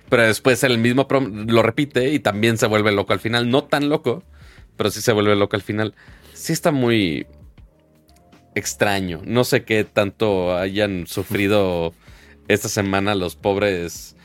Pero 0.08 0.22
después 0.22 0.62
el 0.64 0.78
mismo 0.78 1.06
lo 1.10 1.62
repite 1.62 2.12
y 2.12 2.20
también 2.20 2.58
se 2.58 2.66
vuelve 2.66 2.92
loco 2.92 3.12
al 3.12 3.20
final. 3.20 3.50
No 3.50 3.64
tan 3.64 3.88
loco, 3.88 4.22
pero 4.76 4.90
sí 4.90 5.00
se 5.00 5.12
vuelve 5.12 5.34
loco 5.36 5.56
al 5.56 5.62
final. 5.62 5.94
Sí 6.32 6.52
está 6.52 6.70
muy, 6.70 7.26
extraño. 8.56 9.20
No 9.24 9.44
sé 9.44 9.64
qué 9.64 9.84
tanto 9.84 10.56
hayan 10.56 11.06
sufrido 11.06 11.94
esta 12.48 12.68
semana 12.68 13.14
los 13.14 13.36
pobres. 13.36 14.16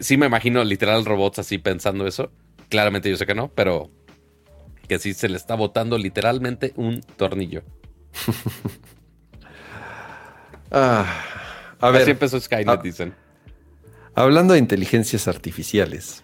sí 0.00 0.16
me 0.16 0.26
imagino 0.26 0.64
literal 0.64 1.04
robots 1.04 1.40
así 1.40 1.58
pensando 1.58 2.06
eso. 2.06 2.30
Claramente 2.70 3.10
yo 3.10 3.16
sé 3.16 3.26
que 3.26 3.34
no, 3.34 3.48
pero 3.48 3.90
que 4.88 4.98
sí 4.98 5.12
se 5.12 5.28
le 5.28 5.36
está 5.36 5.56
botando 5.56 5.98
literalmente 5.98 6.72
un 6.76 7.00
tornillo. 7.00 7.62
ah, 10.70 11.04
a 11.80 11.90
ver. 11.90 12.02
Así 12.02 12.12
empezó 12.12 12.40
Skynet, 12.40 12.68
ah, 12.68 12.80
dicen. 12.82 13.14
Hablando 14.14 14.54
de 14.54 14.60
inteligencias 14.60 15.26
artificiales. 15.26 16.22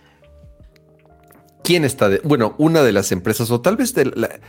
¿Quién 1.65 1.85
está 1.85 2.09
de.? 2.09 2.21
Bueno, 2.23 2.55
una 2.59 2.83
de 2.83 2.93
las 2.93 3.13
empresas, 3.13 3.51
o 3.51 3.61
tal 3.61 3.77
vez 3.77 3.95
de 3.95 4.07
la. 4.07 4.41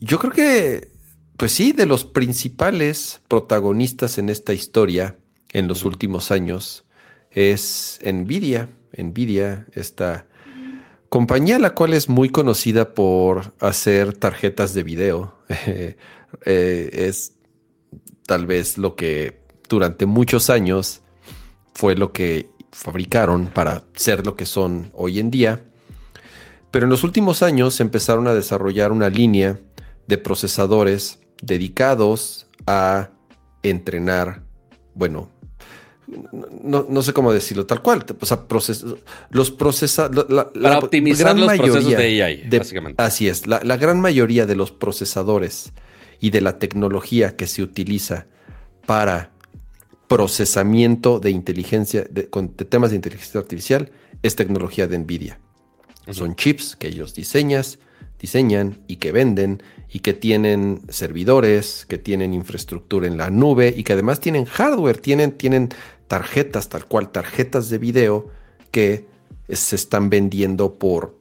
Yo 0.00 0.18
creo 0.18 0.32
que 0.32 0.91
pues 1.36 1.52
sí, 1.52 1.72
de 1.72 1.86
los 1.86 2.04
principales 2.04 3.20
protagonistas 3.28 4.18
en 4.18 4.28
esta 4.28 4.52
historia 4.52 5.16
en 5.52 5.68
los 5.68 5.84
últimos 5.84 6.30
años 6.30 6.84
es 7.30 7.98
Nvidia. 8.04 8.68
Nvidia, 8.96 9.66
esta 9.72 10.26
compañía 11.08 11.58
la 11.58 11.74
cual 11.74 11.94
es 11.94 12.08
muy 12.08 12.28
conocida 12.28 12.94
por 12.94 13.54
hacer 13.60 14.16
tarjetas 14.16 14.74
de 14.74 14.82
video. 14.82 15.38
Eh, 16.46 16.88
es 16.94 17.34
tal 18.24 18.46
vez 18.46 18.78
lo 18.78 18.96
que 18.96 19.42
durante 19.68 20.06
muchos 20.06 20.48
años 20.48 21.02
fue 21.74 21.94
lo 21.94 22.14
que 22.14 22.48
fabricaron 22.70 23.48
para 23.48 23.84
ser 23.94 24.24
lo 24.24 24.34
que 24.34 24.46
son 24.46 24.90
hoy 24.94 25.18
en 25.18 25.30
día. 25.30 25.62
Pero 26.70 26.86
en 26.86 26.90
los 26.90 27.04
últimos 27.04 27.42
años 27.42 27.80
empezaron 27.80 28.26
a 28.28 28.34
desarrollar 28.34 28.92
una 28.92 29.10
línea 29.10 29.60
de 30.06 30.16
procesadores 30.16 31.18
dedicados 31.42 32.46
a 32.66 33.10
entrenar, 33.62 34.42
bueno, 34.94 35.28
no, 36.62 37.02
sé 37.02 37.12
cómo 37.12 37.32
decirlo 37.32 37.66
tal 37.66 37.82
cual, 37.82 38.04
o 38.20 38.26
sea, 38.26 38.44
los 39.30 39.50
procesa, 39.50 40.10
Para 40.10 40.78
optimizar 40.78 41.38
los 41.38 41.56
procesos 41.56 41.90
de 41.90 42.22
AI, 42.22 42.48
básicamente. 42.50 43.02
Así 43.02 43.28
es, 43.28 43.46
la, 43.46 43.76
gran 43.76 44.00
mayoría 44.00 44.46
de 44.46 44.56
los 44.56 44.72
procesadores 44.72 45.72
y 46.20 46.30
de 46.30 46.40
la 46.40 46.58
tecnología 46.58 47.36
que 47.36 47.46
se 47.46 47.62
utiliza 47.62 48.26
para 48.86 49.30
procesamiento 50.08 51.20
de 51.20 51.30
inteligencia, 51.30 52.04
de, 52.08 52.28
con 52.28 52.50
temas 52.54 52.90
de 52.90 52.96
inteligencia 52.96 53.40
artificial, 53.40 53.90
es 54.22 54.36
tecnología 54.36 54.86
de 54.86 54.98
NVIDIA. 54.98 55.40
Son 56.10 56.34
chips 56.36 56.76
que 56.76 56.88
ellos 56.88 57.14
diseñas, 57.14 57.78
diseñan 58.20 58.82
y 58.88 58.96
que 58.96 59.12
venden 59.12 59.62
y 59.92 60.00
que 60.00 60.14
tienen 60.14 60.80
servidores, 60.88 61.84
que 61.86 61.98
tienen 61.98 62.32
infraestructura 62.32 63.06
en 63.06 63.18
la 63.18 63.28
nube 63.28 63.74
y 63.76 63.84
que 63.84 63.92
además 63.92 64.20
tienen 64.20 64.46
hardware, 64.46 64.96
tienen, 64.96 65.32
tienen 65.32 65.68
tarjetas, 66.08 66.70
tal 66.70 66.86
cual, 66.86 67.12
tarjetas 67.12 67.68
de 67.68 67.76
video 67.76 68.28
que 68.70 69.06
se 69.50 69.76
están 69.76 70.08
vendiendo 70.08 70.78
por 70.78 71.18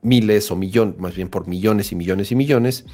miles 0.00 0.50
o 0.52 0.56
millones, 0.56 0.96
más 0.98 1.16
bien 1.16 1.28
por 1.28 1.48
millones 1.48 1.90
y 1.90 1.96
millones 1.96 2.30
y 2.30 2.36
millones, 2.36 2.84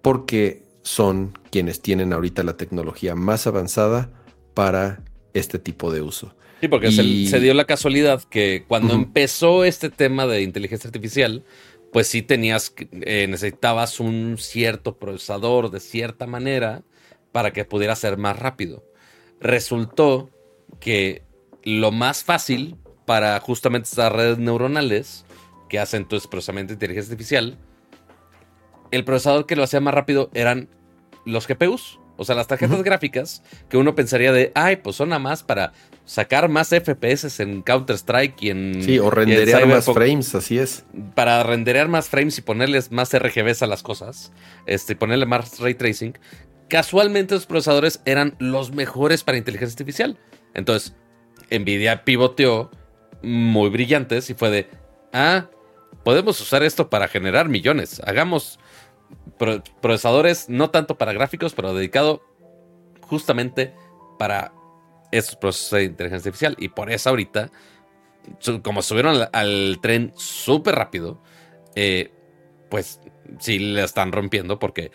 porque 0.00 0.62
son 0.82 1.36
quienes 1.50 1.80
tienen 1.80 2.12
ahorita 2.12 2.44
la 2.44 2.56
tecnología 2.56 3.16
más 3.16 3.48
avanzada 3.48 4.12
para 4.54 5.02
este 5.34 5.58
tipo 5.58 5.92
de 5.92 6.02
uso. 6.02 6.34
Sí, 6.60 6.68
porque 6.68 6.92
se, 6.92 7.40
dio 7.40 7.54
la 7.54 7.64
casualidad 7.64 8.22
que 8.24 8.64
cuando 8.68 8.92
empezó 8.92 9.64
este 9.64 9.88
tema 9.88 10.26
de 10.26 10.42
inteligencia 10.42 10.88
artificial, 10.88 11.42
pues 11.92 12.06
sí 12.08 12.22
tenías, 12.22 12.72
eh, 12.92 13.26
necesitabas 13.28 14.00
un 14.00 14.36
cierto 14.38 14.96
procesador 14.96 15.70
de 15.70 15.80
cierta 15.80 16.26
manera 16.26 16.82
para 17.32 17.52
que 17.52 17.64
pudiera 17.64 17.96
ser 17.96 18.16
más 18.16 18.38
rápido. 18.38 18.84
Resultó 19.40 20.30
que 20.78 21.22
lo 21.62 21.92
más 21.92 22.24
fácil 22.24 22.76
para 23.06 23.38
justamente 23.40 23.88
estas 23.88 24.12
redes 24.12 24.38
neuronales 24.38 25.24
que 25.68 25.78
hacen 25.78 26.06
tu 26.06 26.18
procesamiento 26.20 26.70
de 26.70 26.74
inteligencia 26.74 27.12
artificial, 27.12 27.58
el 28.90 29.04
procesador 29.04 29.46
que 29.46 29.56
lo 29.56 29.62
hacía 29.62 29.80
más 29.80 29.94
rápido 29.94 30.30
eran 30.34 30.68
los 31.24 31.46
GPUs. 31.46 31.99
O 32.20 32.24
sea, 32.24 32.34
las 32.34 32.48
tarjetas 32.48 32.82
gráficas 32.82 33.42
que 33.70 33.78
uno 33.78 33.94
pensaría 33.94 34.30
de, 34.30 34.52
ay, 34.54 34.76
pues 34.76 34.96
son 34.96 35.08
nada 35.08 35.20
más 35.20 35.42
para 35.42 35.72
sacar 36.04 36.50
más 36.50 36.68
FPS 36.68 37.40
en 37.40 37.62
Counter-Strike 37.62 38.42
y 38.42 38.50
en. 38.50 38.82
Sí, 38.84 38.98
o 38.98 39.10
renderear 39.10 39.66
más 39.66 39.86
frames, 39.86 40.34
así 40.34 40.58
es. 40.58 40.84
Para 41.14 41.42
renderear 41.44 41.88
más 41.88 42.10
frames 42.10 42.36
y 42.36 42.42
ponerles 42.42 42.92
más 42.92 43.18
RGBs 43.18 43.62
a 43.62 43.66
las 43.66 43.82
cosas, 43.82 44.32
este, 44.66 44.94
ponerle 44.96 45.24
más 45.24 45.60
ray 45.60 45.72
tracing. 45.72 46.12
Casualmente, 46.68 47.36
los 47.36 47.46
procesadores 47.46 48.02
eran 48.04 48.36
los 48.38 48.70
mejores 48.70 49.24
para 49.24 49.38
inteligencia 49.38 49.72
artificial. 49.72 50.18
Entonces, 50.52 50.94
Nvidia 51.50 52.04
pivoteó 52.04 52.70
muy 53.22 53.70
brillantes 53.70 54.28
y 54.28 54.34
fue 54.34 54.50
de, 54.50 54.68
ah, 55.14 55.46
podemos 56.04 56.38
usar 56.42 56.64
esto 56.64 56.90
para 56.90 57.08
generar 57.08 57.48
millones. 57.48 58.02
Hagamos 58.04 58.58
procesadores 59.80 60.48
no 60.48 60.70
tanto 60.70 60.98
para 60.98 61.12
gráficos, 61.12 61.54
pero 61.54 61.74
dedicado 61.74 62.22
justamente 63.02 63.74
para 64.18 64.52
esos 65.10 65.36
procesos 65.36 65.70
de 65.78 65.84
inteligencia 65.84 66.28
artificial. 66.28 66.56
Y 66.58 66.68
por 66.68 66.90
eso 66.90 67.10
ahorita, 67.10 67.50
como 68.62 68.82
subieron 68.82 69.28
al, 69.32 69.78
tren 69.80 70.12
súper 70.14 70.74
rápido, 70.74 71.22
eh, 71.74 72.12
pues 72.68 73.00
sí 73.38 73.58
le 73.58 73.82
están 73.82 74.12
rompiendo 74.12 74.58
porque 74.58 74.90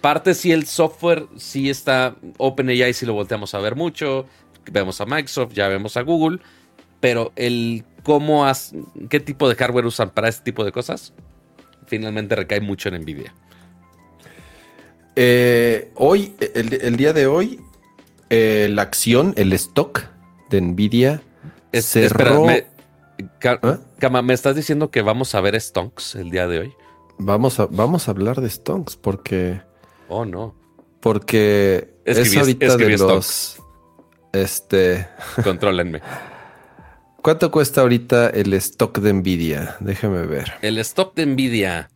parte 0.00 0.34
si 0.34 0.52
el 0.52 0.66
software 0.66 1.26
sí 1.36 1.70
está 1.70 2.16
OpenAI, 2.38 2.92
si 2.92 3.06
lo 3.06 3.14
volteamos 3.14 3.54
a 3.54 3.58
ver 3.58 3.76
mucho, 3.76 4.26
vemos 4.70 5.00
a 5.00 5.06
Microsoft, 5.06 5.52
ya 5.52 5.68
vemos 5.68 5.96
a 5.96 6.02
Google, 6.02 6.40
pero 7.00 7.32
el 7.36 7.84
cómo, 8.02 8.46
qué 9.08 9.20
tipo 9.20 9.48
de 9.48 9.54
hardware 9.54 9.86
usan 9.86 10.10
para 10.10 10.28
este 10.28 10.44
tipo 10.44 10.64
de 10.64 10.72
cosas, 10.72 11.14
finalmente 11.86 12.36
recae 12.36 12.60
mucho 12.60 12.88
en 12.88 13.00
Nvidia. 13.02 13.34
Eh, 15.18 15.90
hoy, 15.94 16.34
el, 16.54 16.96
día 16.96 17.14
de 17.14 17.26
hoy, 17.26 17.58
eh, 18.28 18.68
la 18.70 18.82
acción, 18.82 19.32
el 19.38 19.54
stock 19.54 20.02
de 20.50 20.60
Nvidia 20.60 21.22
cerró... 21.72 22.44
me, 22.44 22.66
¿Ah? 23.42 24.22
¿me 24.22 24.34
estás 24.34 24.54
diciendo 24.54 24.90
que 24.90 25.00
vamos 25.00 25.34
a 25.34 25.40
ver 25.40 25.58
stonks 25.58 26.16
el 26.16 26.30
día 26.30 26.46
de 26.46 26.60
hoy? 26.60 26.74
Vamos 27.16 27.58
a, 27.58 27.66
vamos 27.66 28.08
a 28.08 28.10
hablar 28.10 28.42
de 28.42 28.50
stonks 28.50 28.96
porque... 28.96 29.62
Oh, 30.08 30.26
no. 30.26 30.54
Porque 31.00 31.94
es 32.04 32.36
ahorita 32.36 32.76
de 32.76 32.98
los... 32.98 33.56
Este... 34.34 35.08
Contrólenme. 35.42 36.02
¿Cuánto 37.22 37.50
cuesta 37.50 37.80
ahorita 37.80 38.28
el 38.28 38.52
stock 38.52 38.98
de 38.98 39.14
Nvidia? 39.14 39.76
Déjame 39.80 40.26
ver. 40.26 40.52
El 40.60 40.76
stock 40.78 41.14
de 41.14 41.24
Nvidia. 41.24 41.88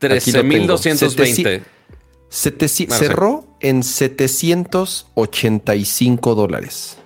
13.220 0.00 1.75
cerró 2.28 3.46
en 3.60 3.82
785 3.82 6.34
dólares. 6.34 6.98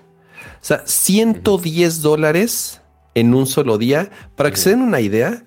O 0.62 0.64
sea, 0.64 0.82
110 0.86 2.02
dólares 2.02 2.80
en 3.14 3.34
un 3.34 3.46
solo 3.46 3.78
día. 3.78 4.10
Para 4.36 4.50
que 4.50 4.56
se 4.56 4.70
den 4.70 4.82
una 4.82 5.00
idea, 5.00 5.44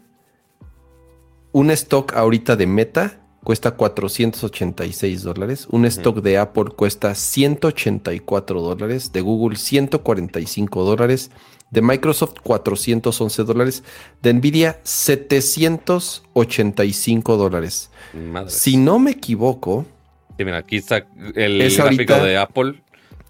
un 1.52 1.72
stock 1.72 2.16
ahorita 2.16 2.56
de 2.56 2.68
Meta 2.68 3.20
cuesta 3.44 3.72
486 3.72 5.24
dólares. 5.24 5.68
Un 5.70 5.86
stock 5.86 6.22
de 6.22 6.38
Apple 6.38 6.72
cuesta 6.76 7.14
184 7.14 8.62
dólares. 8.62 9.12
De 9.12 9.22
Google 9.22 9.58
145 9.58 10.84
dólares. 10.84 11.32
De 11.74 11.82
Microsoft 11.82 12.36
411 12.44 13.44
dólares. 13.44 13.84
De 14.22 14.32
Nvidia 14.32 14.80
785 14.84 17.36
dólares. 17.36 17.90
Si 18.48 18.78
no 18.78 19.00
me 19.00 19.12
equivoco. 19.12 19.86
mira, 20.38 20.60
aquí 20.60 20.78
está 20.78 21.06
el 21.36 21.76
gráfico 21.76 22.14
de 22.14 22.38
Apple 22.38 22.76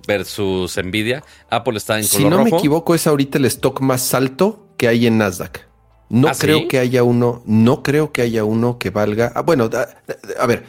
versus 0.06 0.78
Nvidia. 0.78 1.24
Apple 1.50 1.78
está 1.78 1.98
en 1.98 2.06
color 2.06 2.22
Si 2.22 2.26
no 2.26 2.44
me 2.44 2.50
equivoco, 2.50 2.94
es 2.94 3.08
ahorita 3.08 3.38
el 3.38 3.46
stock 3.46 3.80
más 3.80 4.14
alto 4.14 4.68
que 4.76 4.90
hay 4.90 5.08
en 5.08 5.20
Nasdaq. 5.20 5.62
No 6.10 6.28
¿Ah, 6.28 6.34
creo 6.38 6.68
que 6.68 6.80
haya 6.80 7.04
uno, 7.04 7.44
no 7.46 7.82
creo 7.82 8.12
que 8.12 8.22
haya 8.22 8.44
uno 8.44 8.78
que 8.78 8.90
valga. 8.90 9.32
Ah, 9.36 9.42
bueno, 9.42 9.70
a, 10.38 10.46
ver, 10.46 10.66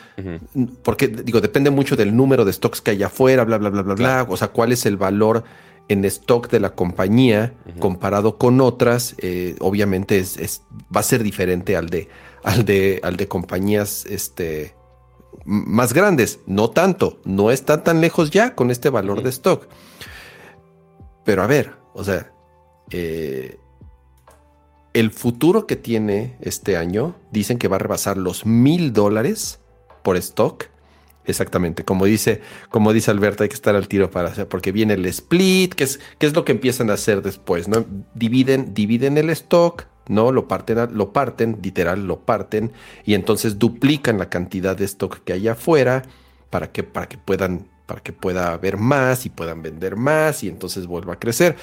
porque 0.82 1.08
digo, 1.08 1.40
depende 1.40 1.70
mucho 1.70 1.96
del 1.96 2.14
número 2.16 2.44
de 2.44 2.52
stocks 2.52 2.80
que 2.80 2.92
hay 2.92 3.02
afuera, 3.02 3.42
bla, 3.44 3.58
bla, 3.58 3.68
bla, 3.68 3.82
bla, 3.82 3.94
bla. 3.94 4.26
O 4.28 4.36
sea, 4.36 4.46
cuál 4.48 4.70
es 4.70 4.86
el 4.86 4.96
valor 4.96 5.42
en 5.88 6.04
stock 6.04 6.50
de 6.50 6.60
la 6.60 6.74
compañía 6.74 7.54
comparado 7.78 8.38
con 8.38 8.60
otras. 8.60 9.14
Eh, 9.18 9.56
obviamente 9.60 10.18
es, 10.18 10.62
va 10.94 11.00
a 11.00 11.04
ser 11.04 11.22
diferente 11.22 11.76
al 11.76 11.88
de 11.88 12.08
al 12.44 12.64
de, 12.64 13.00
al 13.02 13.16
de 13.16 13.26
compañías 13.26 14.06
este, 14.06 14.74
más 15.44 15.92
grandes. 15.92 16.40
No 16.46 16.70
tanto, 16.70 17.20
no 17.24 17.50
está 17.50 17.82
tan 17.82 18.00
lejos 18.00 18.30
ya 18.30 18.54
con 18.54 18.70
este 18.70 18.90
valor 18.90 19.22
de 19.22 19.30
stock. 19.30 19.66
Pero 21.24 21.42
a 21.42 21.46
ver, 21.46 21.72
o 21.94 22.04
sea, 22.04 22.32
eh, 22.90 23.58
el 24.92 25.10
futuro 25.10 25.66
que 25.66 25.76
tiene 25.76 26.36
este 26.40 26.76
año, 26.76 27.16
dicen 27.32 27.58
que 27.58 27.66
va 27.66 27.76
a 27.76 27.80
rebasar 27.80 28.16
los 28.18 28.46
mil 28.46 28.92
dólares 28.92 29.60
por 30.02 30.16
stock. 30.18 30.66
Exactamente, 31.26 31.84
como 31.84 32.04
dice, 32.04 32.42
como 32.68 32.92
dice 32.92 33.10
Alberto, 33.10 33.44
hay 33.44 33.48
que 33.48 33.54
estar 33.54 33.74
al 33.74 33.88
tiro 33.88 34.10
para 34.10 34.28
hacer, 34.28 34.46
porque 34.46 34.72
viene 34.72 34.94
el 34.94 35.06
split, 35.06 35.74
que 35.74 35.84
es, 35.84 35.98
que 36.18 36.26
es 36.26 36.34
lo 36.34 36.44
que 36.44 36.52
empiezan 36.52 36.90
a 36.90 36.94
hacer 36.94 37.22
después, 37.22 37.66
¿no? 37.66 37.86
Dividen, 38.14 38.74
dividen 38.74 39.16
el 39.16 39.30
stock, 39.30 39.86
¿no? 40.08 40.32
Lo 40.32 40.48
parten, 40.48 40.94
lo 40.94 41.12
parten, 41.14 41.60
literal, 41.62 42.06
lo 42.06 42.20
parten, 42.20 42.72
y 43.06 43.14
entonces 43.14 43.58
duplican 43.58 44.18
la 44.18 44.28
cantidad 44.28 44.76
de 44.76 44.84
stock 44.84 45.20
que 45.24 45.32
hay 45.32 45.48
afuera 45.48 46.02
para 46.50 46.70
que, 46.72 46.82
para 46.82 47.08
que 47.08 47.16
puedan, 47.16 47.68
para 47.86 48.02
que 48.02 48.12
pueda 48.12 48.52
haber 48.52 48.76
más 48.76 49.24
y 49.24 49.30
puedan 49.30 49.62
vender 49.62 49.96
más, 49.96 50.44
y 50.44 50.48
entonces 50.48 50.86
vuelva 50.86 51.14
a 51.14 51.18
crecer. 51.18 51.56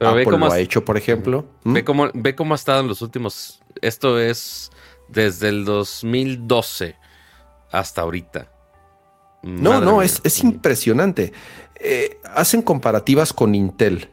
Apple 0.00 0.24
lo 0.24 0.50
ha 0.50 0.58
hecho, 0.58 0.84
por 0.84 0.96
ejemplo. 0.96 1.46
Ve 1.62 1.82
¿Mm? 1.82 1.84
cómo, 1.84 2.10
ve 2.14 2.34
cómo 2.34 2.54
ha 2.54 2.56
estado 2.56 2.80
en 2.80 2.88
los 2.88 3.00
últimos. 3.00 3.62
Esto 3.80 4.18
es 4.18 4.72
desde 5.08 5.50
el 5.50 5.64
2012 5.64 6.96
hasta 7.70 8.02
ahorita. 8.02 8.53
No, 9.44 9.80
no, 9.80 10.02
es, 10.02 10.20
es, 10.24 10.42
impresionante. 10.42 11.32
Eh, 11.80 12.18
hacen 12.34 12.62
comparativas 12.62 13.32
con 13.32 13.54
Intel. 13.54 14.08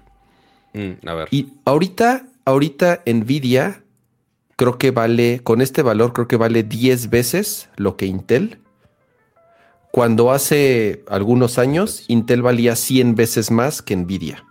Mm, 0.74 1.08
a 1.08 1.14
ver. 1.14 1.28
Y 1.32 1.54
ahorita 1.66 2.26
ahorita 2.46 3.04
Nvidia 3.06 3.84
creo 4.56 4.78
que 4.78 4.92
vale, 4.92 5.42
con 5.44 5.62
este 5.62 5.82
valor 5.82 6.14
creo 6.14 6.28
que 6.28 6.38
vale 6.38 6.64
10 6.64 7.10
veces 7.10 7.70
lo 7.78 7.98
que 7.98 8.06
Intel. 8.06 8.60
Cuando 9.92 10.32
hace 10.32 11.04
algunos 11.08 11.58
años 11.58 12.06
Intel 12.08 12.42
valía 12.42 12.76
100 12.76 13.16
veces 13.16 13.52
más 13.52 13.82
que 13.82 13.96
Nvidia. 13.96 14.46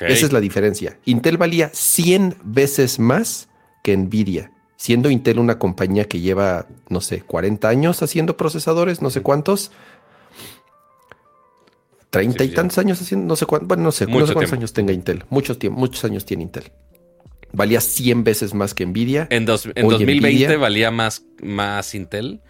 Esa 0.00 0.26
es 0.26 0.32
la 0.32 0.40
diferencia. 0.40 0.98
Intel 1.04 1.38
valía 1.38 1.70
100 1.72 2.38
veces 2.42 2.98
más 2.98 3.48
que 3.82 3.96
Nvidia, 3.96 4.50
siendo 4.76 5.10
Intel 5.10 5.38
una 5.38 5.58
compañía 5.60 6.06
que 6.06 6.20
lleva, 6.20 6.66
no 6.88 7.00
sé, 7.00 7.22
40 7.22 7.68
años 7.68 8.02
haciendo 8.02 8.36
procesadores, 8.36 9.00
no 9.00 9.10
sé 9.10 9.22
cuántos. 9.22 9.70
30 12.10 12.44
y 12.44 12.48
tantos 12.48 12.78
años 12.78 13.00
haciendo, 13.00 13.26
no 13.26 13.36
sé 13.36 13.46
cuántos, 13.46 13.68
bueno, 13.68 13.82
no 13.84 13.92
sé, 13.92 14.06
cuántos 14.06 14.52
años 14.52 14.72
tenga 14.72 14.92
Intel. 14.92 15.24
Muchos, 15.30 15.58
muchos 15.70 16.04
años 16.04 16.24
tiene 16.24 16.44
Intel 16.44 16.72
valía 17.56 17.80
100 17.80 18.22
veces 18.22 18.54
más 18.54 18.74
que 18.74 18.86
Nvidia. 18.86 19.26
En, 19.30 19.46
2020 19.46 20.56
valía 20.56 20.90
más, 20.90 21.24
más 21.42 21.94
Intel 21.94 22.40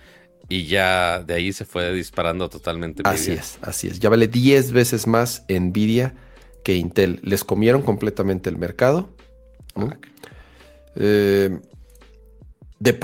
y 0.48 0.66
ya 0.66 1.22
de 1.22 1.34
ahí 1.34 1.52
se 1.52 1.64
fue 1.64 1.92
disparando 1.92 2.48
totalmente. 2.48 3.02
Así 3.04 3.32
es, 3.32 3.58
así 3.62 3.88
es. 3.88 4.00
Ya 4.00 4.10
vale 4.10 4.28
10 4.28 4.72
veces 4.72 5.06
más 5.06 5.44
Nvidia 5.48 6.14
que 6.62 6.74
Intel. 6.74 7.20
Les 7.22 7.44
comieron 7.44 7.82
completamente 7.82 8.50
el 8.50 8.58
mercado. 8.58 9.08
Eh, 10.96 11.58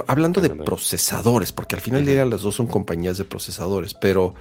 hablando 0.07 0.41
de 0.41 0.51
procesadores, 0.51 1.53
porque 1.53 1.77
al 1.77 1.81
final 1.81 2.05
día 2.05 2.25
las 2.25 2.43
dos 2.43 2.57
son 2.57 2.67
compañías 2.67 3.19
de 3.19 3.25
procesadores, 3.25 3.95
pero 3.95 4.35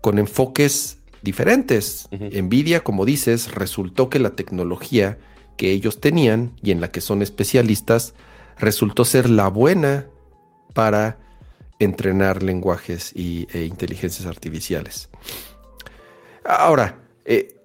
con 0.00 0.18
enfoques 0.18 0.98
diferentes. 1.22 2.08
Nvidia, 2.10 2.82
como 2.84 3.04
dices, 3.04 3.54
resultó 3.54 4.08
que 4.10 4.18
la 4.18 4.30
tecnología 4.30 5.18
que 5.56 5.70
ellos 5.70 6.00
tenían 6.00 6.52
y 6.62 6.70
en 6.70 6.80
la 6.80 6.90
que 6.90 7.00
son 7.00 7.22
especialistas 7.22 8.14
resultó 8.58 9.04
ser 9.04 9.30
la 9.30 9.48
buena 9.48 10.06
para 10.74 11.18
entrenar 11.78 12.42
lenguajes 12.42 13.12
y, 13.14 13.46
e 13.52 13.64
inteligencias 13.64 14.26
artificiales. 14.26 15.08
Ahora, 16.44 16.98
eh, 17.24 17.56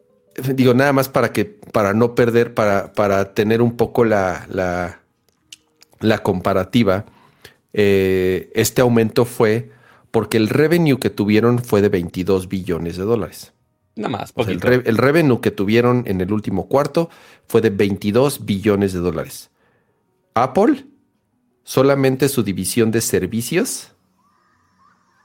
digo, 0.53 0.74
nada 0.74 0.93
más 0.93 1.10
para 1.10 1.32
que, 1.32 1.45
para 1.45 1.93
no 1.93 2.16
perder, 2.16 2.53
para, 2.53 2.93
para 2.93 3.34
tener 3.34 3.62
un 3.62 3.76
poco 3.76 4.05
la, 4.05 4.45
la, 4.49 4.99
la 5.99 6.20
comparativa, 6.20 7.05
eh, 7.74 8.51
este 8.53 8.82
aumento 8.82 9.26
fue 9.26 9.72
porque 10.12 10.38
el 10.38 10.49
revenue 10.49 10.99
que 10.99 11.10
tuvieron 11.10 11.60
fue 11.60 11.82
de 11.82 11.89
22 11.89 12.47
billones 12.47 12.97
de 12.97 13.03
dólares. 13.03 13.53
Nada 13.95 14.10
más. 14.10 14.34
el, 14.38 14.64
el, 14.86 14.97
revenue 14.97 15.41
que 15.41 15.49
tuvieron 15.49 16.03
en 16.05 16.22
el 16.22 16.32
último 16.32 16.68
cuarto 16.68 17.10
fue 17.47 17.62
de 17.62 17.72
22 17.72 18.45
billones 18.45 18.93
de 18.93 18.99
dólares. 18.99 19.49
Apple, 20.36 20.86
solamente 21.64 22.30
su 22.30 22.43
división 22.43 22.91
de 22.91 23.01
servicios, 23.01 23.91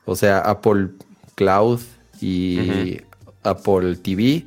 o 0.07 0.16
sea, 0.16 0.39
Apple 0.39 0.89
Cloud 1.35 1.80
y 2.20 2.99
Apple 3.43 3.97
TV, 3.97 4.47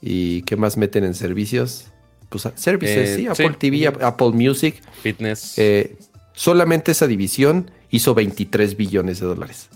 ¿y 0.00 0.42
qué 0.42 0.56
más 0.56 0.76
meten 0.76 1.04
en 1.04 1.14
servicios? 1.14 1.86
Pues 2.28 2.48
servicios, 2.56 3.08
eh, 3.08 3.16
sí, 3.16 3.26
Apple 3.26 3.56
TV, 3.58 3.86
Apple 3.86 4.30
Music. 4.30 4.82
Fitness. 5.02 5.58
Eh, 5.58 5.96
solamente 6.32 6.92
esa 6.92 7.06
división 7.06 7.70
hizo 7.94 8.12
23 8.14 8.76
billones 8.76 9.20
de 9.20 9.26
dólares. 9.26 9.68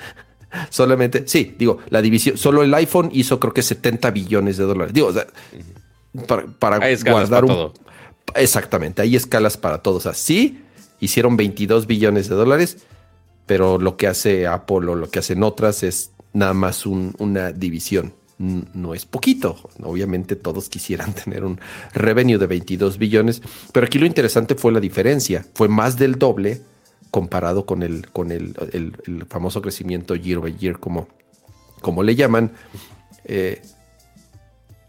solamente, 0.70 1.24
sí, 1.26 1.54
digo, 1.58 1.78
la 1.88 2.02
división, 2.02 2.36
solo 2.36 2.62
el 2.62 2.72
iPhone 2.74 3.10
hizo 3.12 3.40
creo 3.40 3.54
que 3.54 3.62
70 3.62 4.10
billones 4.10 4.58
de 4.58 4.64
dólares. 4.64 4.92
Digo, 4.92 5.12
para, 6.58 6.78
guardar 7.04 7.44
un... 7.44 7.72
Exactamente, 8.34 9.00
hay 9.02 9.16
escalas 9.16 9.56
para 9.56 9.78
todos. 9.78 9.98
O 9.98 10.12
sea, 10.12 10.14
sí, 10.14 10.64
hicieron 11.00 11.36
22 11.36 11.86
billones 11.86 12.28
de 12.28 12.34
dólares, 12.34 12.78
pero 13.46 13.78
lo 13.78 13.96
que 13.96 14.06
hace 14.06 14.46
Apple 14.46 14.90
o 14.90 14.94
lo 14.94 15.08
que 15.08 15.20
hacen 15.20 15.42
otras 15.42 15.82
es 15.82 16.10
nada 16.34 16.52
más 16.52 16.84
una 16.84 17.52
división. 17.52 18.12
No 18.38 18.92
es 18.92 19.06
poquito. 19.06 19.56
Obviamente 19.82 20.36
todos 20.36 20.68
quisieran 20.68 21.14
tener 21.24 21.42
un 21.42 21.58
revenue 21.94 22.36
de 22.36 22.46
22 22.46 22.98
billones, 22.98 23.40
pero 23.72 23.86
aquí 23.86 23.98
lo 23.98 24.04
interesante 24.04 24.56
fue 24.56 24.72
la 24.72 24.80
diferencia. 24.80 25.46
Fue 25.54 25.68
más 25.68 25.96
del 25.96 26.18
doble 26.18 26.60
comparado 27.16 27.64
con 27.64 27.82
el, 27.82 28.10
con 28.10 28.30
el, 28.30 28.54
famoso 29.30 29.62
crecimiento 29.62 30.14
year 30.14 30.38
by 30.38 30.54
year, 30.54 30.78
como, 30.78 31.08
como 31.80 32.02
le 32.02 32.14
llaman. 32.14 32.52
Eh, 33.24 33.62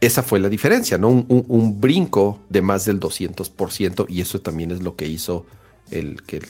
esa 0.02 0.24
fue 0.24 0.42
la 0.42 0.50
diferencia, 0.50 0.98
¿no? 0.98 1.08
Un, 1.08 1.80
brinco 1.80 2.42
de 2.50 2.62
más 2.62 2.84
del 2.84 3.00
200% 3.00 4.08
y 4.10 4.20
eso 4.20 4.42
también 4.42 4.72
es 4.72 4.82
lo 4.82 4.98
que 4.98 5.08
hizo 5.08 5.46
el, 5.90 6.22
que, 6.24 6.42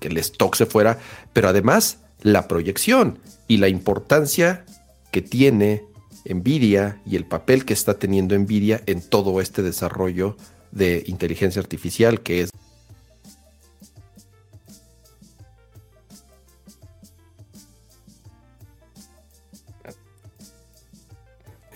el 0.00 0.16
stock 0.16 0.54
se 0.54 0.64
fuera, 0.64 0.98
pero 1.34 1.50
además 1.50 1.98
la 2.22 2.48
proyección 2.48 3.18
y 3.46 3.58
la 3.58 3.68
importancia 3.68 4.64
que 5.12 5.20
tiene 5.20 5.82
Nvidia 6.24 7.02
y 7.04 7.16
el 7.16 7.26
papel 7.26 7.66
que 7.66 7.74
está 7.74 7.98
teniendo 7.98 8.38
Nvidia 8.38 8.82
en 8.86 9.02
todo 9.02 9.42
este 9.42 9.60
desarrollo 9.60 10.38
de 10.70 11.04
inteligencia 11.06 11.60
artificial 11.60 12.22
que 12.22 12.40
es 12.40 12.50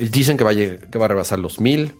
Dicen 0.08 0.36
que 0.36 0.44
va 0.44 0.50
a, 0.50 0.54
que 0.54 0.98
va 0.98 1.04
a 1.04 1.08
rebasar 1.08 1.38
los 1.38 1.60
mil. 1.60 1.94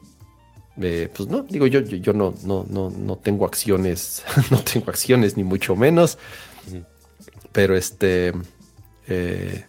Eh, 0.81 1.11
pues 1.15 1.29
no, 1.29 1.43
digo 1.43 1.67
yo, 1.67 1.81
yo, 1.81 2.13
no, 2.15 2.35
no, 2.45 2.65
no, 2.71 2.91
no 2.91 3.17
tengo 3.17 3.45
acciones, 3.45 4.25
no 4.51 4.59
tengo 4.61 4.89
acciones 4.89 5.37
ni 5.37 5.45
mucho 5.45 5.77
menos. 5.77 6.17
Pero 7.53 7.77
este, 7.77 8.33
eh, 9.09 9.65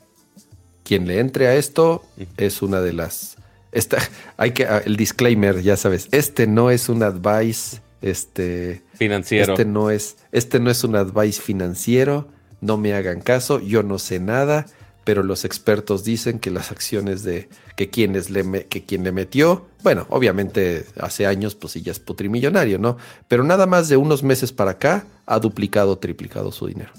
quien 0.84 1.08
le 1.08 1.20
entre 1.20 1.48
a 1.48 1.56
esto 1.56 2.06
es 2.38 2.62
una 2.62 2.80
de 2.80 2.94
las, 2.94 3.36
esta, 3.72 3.98
hay 4.38 4.52
que, 4.52 4.66
ah, 4.66 4.82
el 4.86 4.96
disclaimer, 4.96 5.62
ya 5.62 5.76
sabes, 5.76 6.08
este 6.12 6.48
no 6.48 6.72
es 6.72 6.88
un 6.88 7.04
advice, 7.04 7.82
este, 8.02 8.82
financiero. 8.94 9.54
Este 9.54 9.66
no 9.66 9.90
es, 9.90 10.18
este 10.32 10.60
no 10.60 10.72
es 10.72 10.84
un 10.84 10.96
advice 10.96 11.42
financiero. 11.42 12.30
No 12.62 12.78
me 12.78 12.94
hagan 12.94 13.22
caso, 13.22 13.60
yo 13.60 13.82
no 13.82 13.98
sé 13.98 14.20
nada 14.20 14.68
pero 15.04 15.24
los 15.24 15.46
expertos 15.46 16.04
dicen 16.04 16.40
que 16.40 16.52
las 16.52 16.72
acciones 16.72 17.24
de 17.24 17.50
que 17.76 17.90
quienes 17.90 18.30
le 18.30 18.68
que 18.68 18.86
quien 18.86 19.04
le 19.04 19.12
metió, 19.12 19.68
bueno, 19.84 20.06
obviamente 20.10 20.86
hace 21.00 21.26
años 21.26 21.56
pues 21.56 21.74
sí 21.74 21.82
ya 21.82 21.92
es 21.92 22.00
putrimillonario, 22.00 22.78
¿no? 22.78 22.98
Pero 23.28 23.44
nada 23.44 23.66
más 23.66 23.90
de 23.90 23.98
unos 23.98 24.24
meses 24.24 24.52
para 24.52 24.72
acá 24.72 25.06
ha 25.26 25.40
duplicado, 25.40 25.98
triplicado 25.98 26.52
su 26.52 26.68
dinero. 26.68 26.92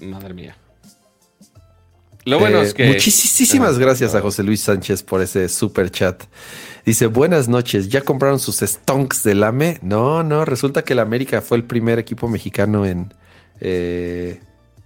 Madre 0.00 0.34
mía. 0.34 0.56
Lo 2.24 2.38
bueno 2.38 2.60
es 2.60 2.74
que 2.74 2.86
muchísimas 2.86 3.78
gracias 3.78 4.14
a 4.14 4.20
José 4.20 4.42
Luis 4.42 4.60
Sánchez 4.60 5.02
por 5.02 5.22
ese 5.22 5.48
super 5.48 5.90
chat. 5.90 6.24
Dice, 6.84 7.06
"Buenas 7.06 7.48
noches, 7.48 7.88
¿ya 7.88 8.02
compraron 8.02 8.38
sus 8.38 8.58
stonks 8.58 9.22
del 9.22 9.42
AME?" 9.42 9.78
No, 9.80 10.22
no, 10.22 10.44
resulta 10.44 10.84
que 10.84 10.92
el 10.92 10.98
América 10.98 11.40
fue 11.40 11.56
el 11.56 11.64
primer 11.64 11.98
equipo 11.98 12.28
mexicano 12.28 12.84
en 12.84 13.14
eh, 13.60 14.40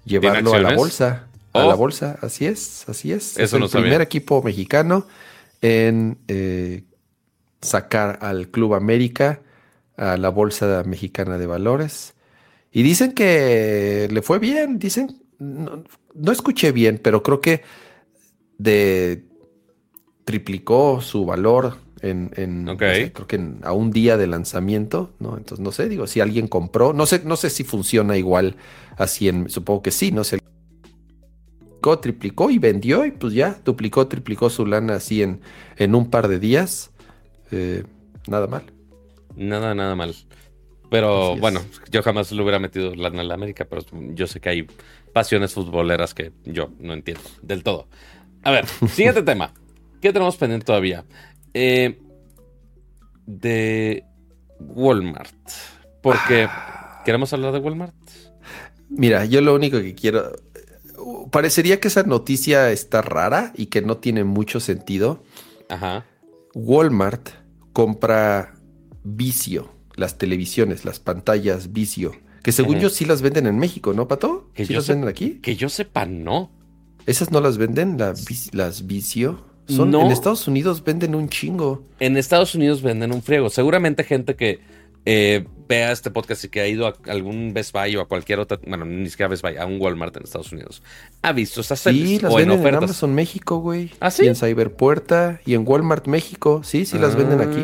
llevarlo 0.04 0.54
a 0.54 0.60
la 0.60 0.74
bolsa 0.74 1.26
a 1.52 1.64
la 1.64 1.74
oh. 1.74 1.76
bolsa. 1.76 2.18
Así 2.22 2.46
es, 2.46 2.88
así 2.88 3.12
es. 3.12 3.38
es 3.38 3.52
el 3.52 3.68
primer 3.68 4.00
equipo 4.00 4.42
mexicano 4.42 5.06
en 5.60 6.18
eh, 6.28 6.84
sacar 7.60 8.18
al 8.22 8.48
Club 8.48 8.74
América 8.74 9.40
a 9.96 10.16
la 10.16 10.30
bolsa 10.30 10.82
mexicana 10.84 11.38
de 11.38 11.46
valores. 11.46 12.14
Y 12.72 12.82
dicen 12.82 13.12
que 13.12 14.08
le 14.10 14.22
fue 14.22 14.38
bien. 14.38 14.78
Dicen, 14.78 15.22
no, 15.38 16.32
escuché 16.32 16.72
bien, 16.72 17.00
pero 17.02 17.22
creo 17.22 17.40
que 17.40 17.62
de 18.58 19.24
triplicó 20.24 21.00
su 21.00 21.24
valor 21.26 21.78
en, 22.00 22.30
creo 22.76 23.26
que 23.26 23.40
a 23.62 23.72
un 23.72 23.92
día 23.92 24.16
de 24.16 24.26
lanzamiento, 24.26 25.14
¿no? 25.20 25.36
Entonces 25.36 25.62
no 25.62 25.70
sé, 25.70 25.88
digo, 25.88 26.06
si 26.06 26.20
alguien 26.20 26.48
compró, 26.48 26.92
no 26.92 27.06
sé, 27.06 27.22
no 27.24 27.36
sé 27.36 27.48
si 27.48 27.62
funciona 27.62 28.16
igual 28.16 28.56
así 28.96 29.28
en, 29.28 29.48
supongo 29.48 29.82
que 29.82 29.92
sí, 29.92 30.10
no 30.10 30.24
sé 30.24 30.38
triplicó 31.98 32.50
y 32.50 32.58
vendió 32.58 33.04
y 33.04 33.10
pues 33.10 33.34
ya 33.34 33.58
duplicó, 33.64 34.06
triplicó 34.06 34.48
su 34.50 34.66
lana 34.66 34.94
así 34.94 35.22
en, 35.22 35.40
en 35.76 35.94
un 35.94 36.10
par 36.10 36.28
de 36.28 36.38
días. 36.38 36.90
Eh, 37.50 37.84
nada 38.26 38.46
mal. 38.46 38.64
Nada, 39.36 39.74
nada 39.74 39.94
mal. 39.94 40.14
Pero 40.90 41.36
bueno, 41.36 41.60
yo 41.90 42.02
jamás 42.02 42.30
le 42.32 42.42
hubiera 42.42 42.58
metido 42.58 42.94
lana 42.94 43.22
en 43.22 43.28
la 43.28 43.34
América, 43.34 43.66
pero 43.68 43.82
yo 44.14 44.26
sé 44.26 44.40
que 44.40 44.48
hay 44.48 44.66
pasiones 45.12 45.54
futboleras 45.54 46.14
que 46.14 46.32
yo 46.44 46.70
no 46.78 46.92
entiendo 46.92 47.22
del 47.42 47.62
todo. 47.62 47.88
A 48.42 48.50
ver, 48.50 48.66
siguiente 48.88 49.22
tema. 49.22 49.52
¿Qué 50.00 50.12
tenemos 50.12 50.36
pendiente 50.36 50.66
todavía? 50.66 51.04
Eh, 51.54 51.98
de 53.26 54.04
Walmart. 54.58 55.34
Porque 56.02 56.46
ah. 56.48 57.02
queremos 57.04 57.32
hablar 57.32 57.52
de 57.52 57.58
Walmart. 57.58 57.94
Mira, 58.88 59.24
yo 59.24 59.40
lo 59.40 59.54
único 59.54 59.80
que 59.80 59.94
quiero 59.94 60.32
parecería 61.30 61.80
que 61.80 61.88
esa 61.88 62.02
noticia 62.02 62.70
está 62.70 63.02
rara 63.02 63.52
y 63.56 63.66
que 63.66 63.82
no 63.82 63.98
tiene 63.98 64.24
mucho 64.24 64.60
sentido. 64.60 65.22
Ajá. 65.68 66.06
Walmart 66.54 67.30
compra 67.72 68.54
Vicio, 69.04 69.72
las 69.96 70.18
televisiones, 70.18 70.84
las 70.84 71.00
pantallas 71.00 71.72
Vicio, 71.72 72.12
que 72.42 72.52
según 72.52 72.80
yo 72.80 72.90
sí 72.90 73.04
las 73.04 73.22
venden 73.22 73.46
en 73.46 73.58
México, 73.58 73.92
¿no, 73.92 74.08
Pato? 74.08 74.50
¿Sí 74.56 74.72
las 74.72 74.88
venden 74.88 75.08
aquí? 75.08 75.38
Que 75.40 75.54
yo 75.54 75.68
sepa, 75.68 76.06
no. 76.06 76.50
¿Esas 77.06 77.30
no 77.30 77.40
las 77.40 77.56
venden, 77.56 77.98
las 77.98 78.86
Vicio? 78.86 79.44
Son, 79.68 79.94
En 79.94 80.10
Estados 80.10 80.48
Unidos 80.48 80.82
venden 80.82 81.14
un 81.14 81.28
chingo. 81.28 81.84
En 82.00 82.16
Estados 82.16 82.54
Unidos 82.56 82.82
venden 82.82 83.12
un 83.12 83.22
friego. 83.22 83.48
Seguramente 83.48 84.02
gente 84.02 84.34
que 84.34 84.58
eh, 85.04 85.44
vea 85.68 85.90
este 85.90 86.10
podcast 86.10 86.44
y 86.44 86.48
que 86.48 86.60
ha 86.60 86.68
ido 86.68 86.86
a 86.86 86.94
algún 87.08 87.54
Best 87.54 87.72
Buy 87.72 87.96
o 87.96 88.02
a 88.02 88.08
cualquier 88.08 88.38
otra, 88.38 88.58
bueno, 88.66 88.84
ni 88.84 89.08
siquiera 89.08 89.28
Best 89.28 89.42
Buy, 89.42 89.56
a 89.56 89.66
un 89.66 89.80
Walmart 89.80 90.16
en 90.16 90.24
Estados 90.24 90.52
Unidos, 90.52 90.82
ha 91.22 91.32
visto 91.32 91.60
estas 91.60 91.80
series. 91.80 92.08
Sí, 92.08 92.18
las 92.20 92.34
venden 92.34 92.66
en, 92.66 92.74
Amazon 92.74 93.14
México, 93.14 93.58
güey. 93.58 93.90
¿Ah, 94.00 94.10
sí? 94.10 94.24
Y 94.24 94.28
en 94.28 94.36
Cyberpuerta 94.36 95.40
y 95.46 95.54
en 95.54 95.66
Walmart 95.66 96.06
México. 96.06 96.62
Sí, 96.64 96.84
sí 96.84 96.98
las 96.98 97.16
venden 97.16 97.40
aquí. 97.40 97.62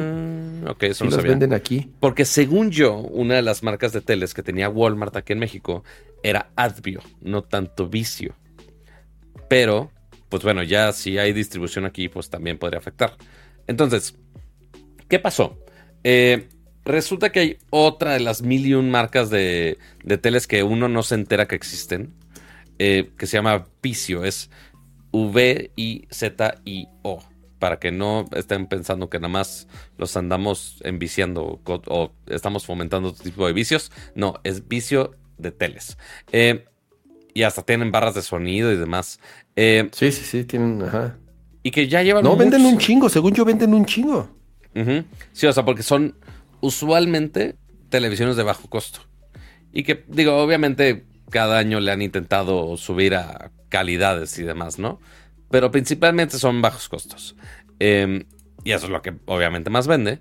Ah, 0.66 0.72
ok, 0.72 0.82
eso 0.84 1.04
sí 1.04 1.10
las 1.10 1.22
venden 1.22 1.52
aquí. 1.52 1.92
Porque 2.00 2.24
según 2.24 2.70
yo, 2.70 2.96
una 2.96 3.34
de 3.34 3.42
las 3.42 3.62
marcas 3.62 3.92
de 3.92 4.00
teles 4.00 4.34
que 4.34 4.42
tenía 4.42 4.68
Walmart 4.68 5.14
aquí 5.16 5.32
en 5.32 5.38
México 5.38 5.84
era 6.22 6.50
Advio, 6.56 7.00
no 7.20 7.42
tanto 7.42 7.88
Vicio. 7.88 8.34
Pero, 9.48 9.90
pues 10.28 10.42
bueno, 10.42 10.62
ya 10.62 10.92
si 10.92 11.18
hay 11.18 11.32
distribución 11.32 11.84
aquí, 11.84 12.08
pues 12.08 12.30
también 12.30 12.58
podría 12.58 12.78
afectar. 12.78 13.16
Entonces, 13.66 14.14
¿qué 15.08 15.18
pasó? 15.18 15.58
Eh, 16.04 16.48
Resulta 16.88 17.30
que 17.30 17.40
hay 17.40 17.58
otra 17.68 18.14
de 18.14 18.20
las 18.20 18.40
mil 18.40 18.64
y 18.64 18.72
un 18.72 18.90
marcas 18.90 19.28
de, 19.28 19.76
teles 20.22 20.46
que 20.46 20.62
uno 20.62 20.88
no 20.88 21.02
se 21.02 21.16
entera 21.16 21.46
que 21.46 21.54
existen, 21.54 22.14
eh, 22.78 23.10
que 23.18 23.26
se 23.26 23.36
llama 23.36 23.66
Vicio, 23.82 24.24
es 24.24 24.48
V-I-Z-I-O, 25.12 25.68
para 27.58 27.78
que 27.78 27.92
no 27.92 28.24
estén 28.34 28.68
pensando 28.68 29.10
que 29.10 29.18
nada 29.18 29.28
más 29.28 29.68
los 29.98 30.16
andamos 30.16 30.80
enviciando 30.82 31.60
o, 31.66 32.12
estamos 32.26 32.64
fomentando 32.64 33.10
otro 33.10 33.22
tipo 33.22 33.46
de 33.46 33.52
vicios. 33.52 33.92
No, 34.14 34.40
es 34.42 34.66
vicio 34.66 35.14
de 35.36 35.52
teles. 35.52 35.98
Eh, 36.32 36.64
y 37.34 37.42
hasta 37.42 37.64
tienen 37.64 37.92
barras 37.92 38.14
de 38.14 38.22
sonido 38.22 38.72
y 38.72 38.78
demás. 38.78 39.20
Eh, 39.56 39.90
sí, 39.92 40.10
sí, 40.10 40.24
sí, 40.24 40.44
tienen, 40.44 40.82
ajá. 40.84 41.18
y 41.62 41.70
que 41.70 41.86
ya 41.86 42.02
llevan. 42.02 42.24
No, 42.24 42.34
venden 42.34 42.64
un 42.64 42.78
chingo, 42.78 43.10
según 43.10 43.34
yo 43.34 43.44
venden 43.44 43.74
un 43.74 43.84
chingo. 43.84 44.30
Sí, 45.32 45.46
o 45.46 45.52
sea, 45.52 45.64
porque 45.64 45.82
son 45.82 46.14
usualmente 46.60 47.56
televisiones 47.88 48.36
de 48.36 48.42
bajo 48.42 48.68
costo. 48.68 49.00
Y 49.72 49.82
que, 49.82 50.04
digo, 50.08 50.36
obviamente 50.36 51.04
cada 51.30 51.58
año 51.58 51.80
le 51.80 51.92
han 51.92 52.02
intentado 52.02 52.76
subir 52.76 53.14
a 53.14 53.50
calidades 53.68 54.38
y 54.38 54.42
demás, 54.42 54.78
¿no? 54.78 55.00
Pero 55.50 55.70
principalmente 55.70 56.38
son 56.38 56.62
bajos 56.62 56.88
costos. 56.88 57.36
Em, 57.78 58.24
y 58.64 58.72
eso 58.72 58.86
es 58.86 58.92
lo 58.92 59.02
que 59.02 59.14
obviamente 59.26 59.70
más 59.70 59.86
vende. 59.86 60.20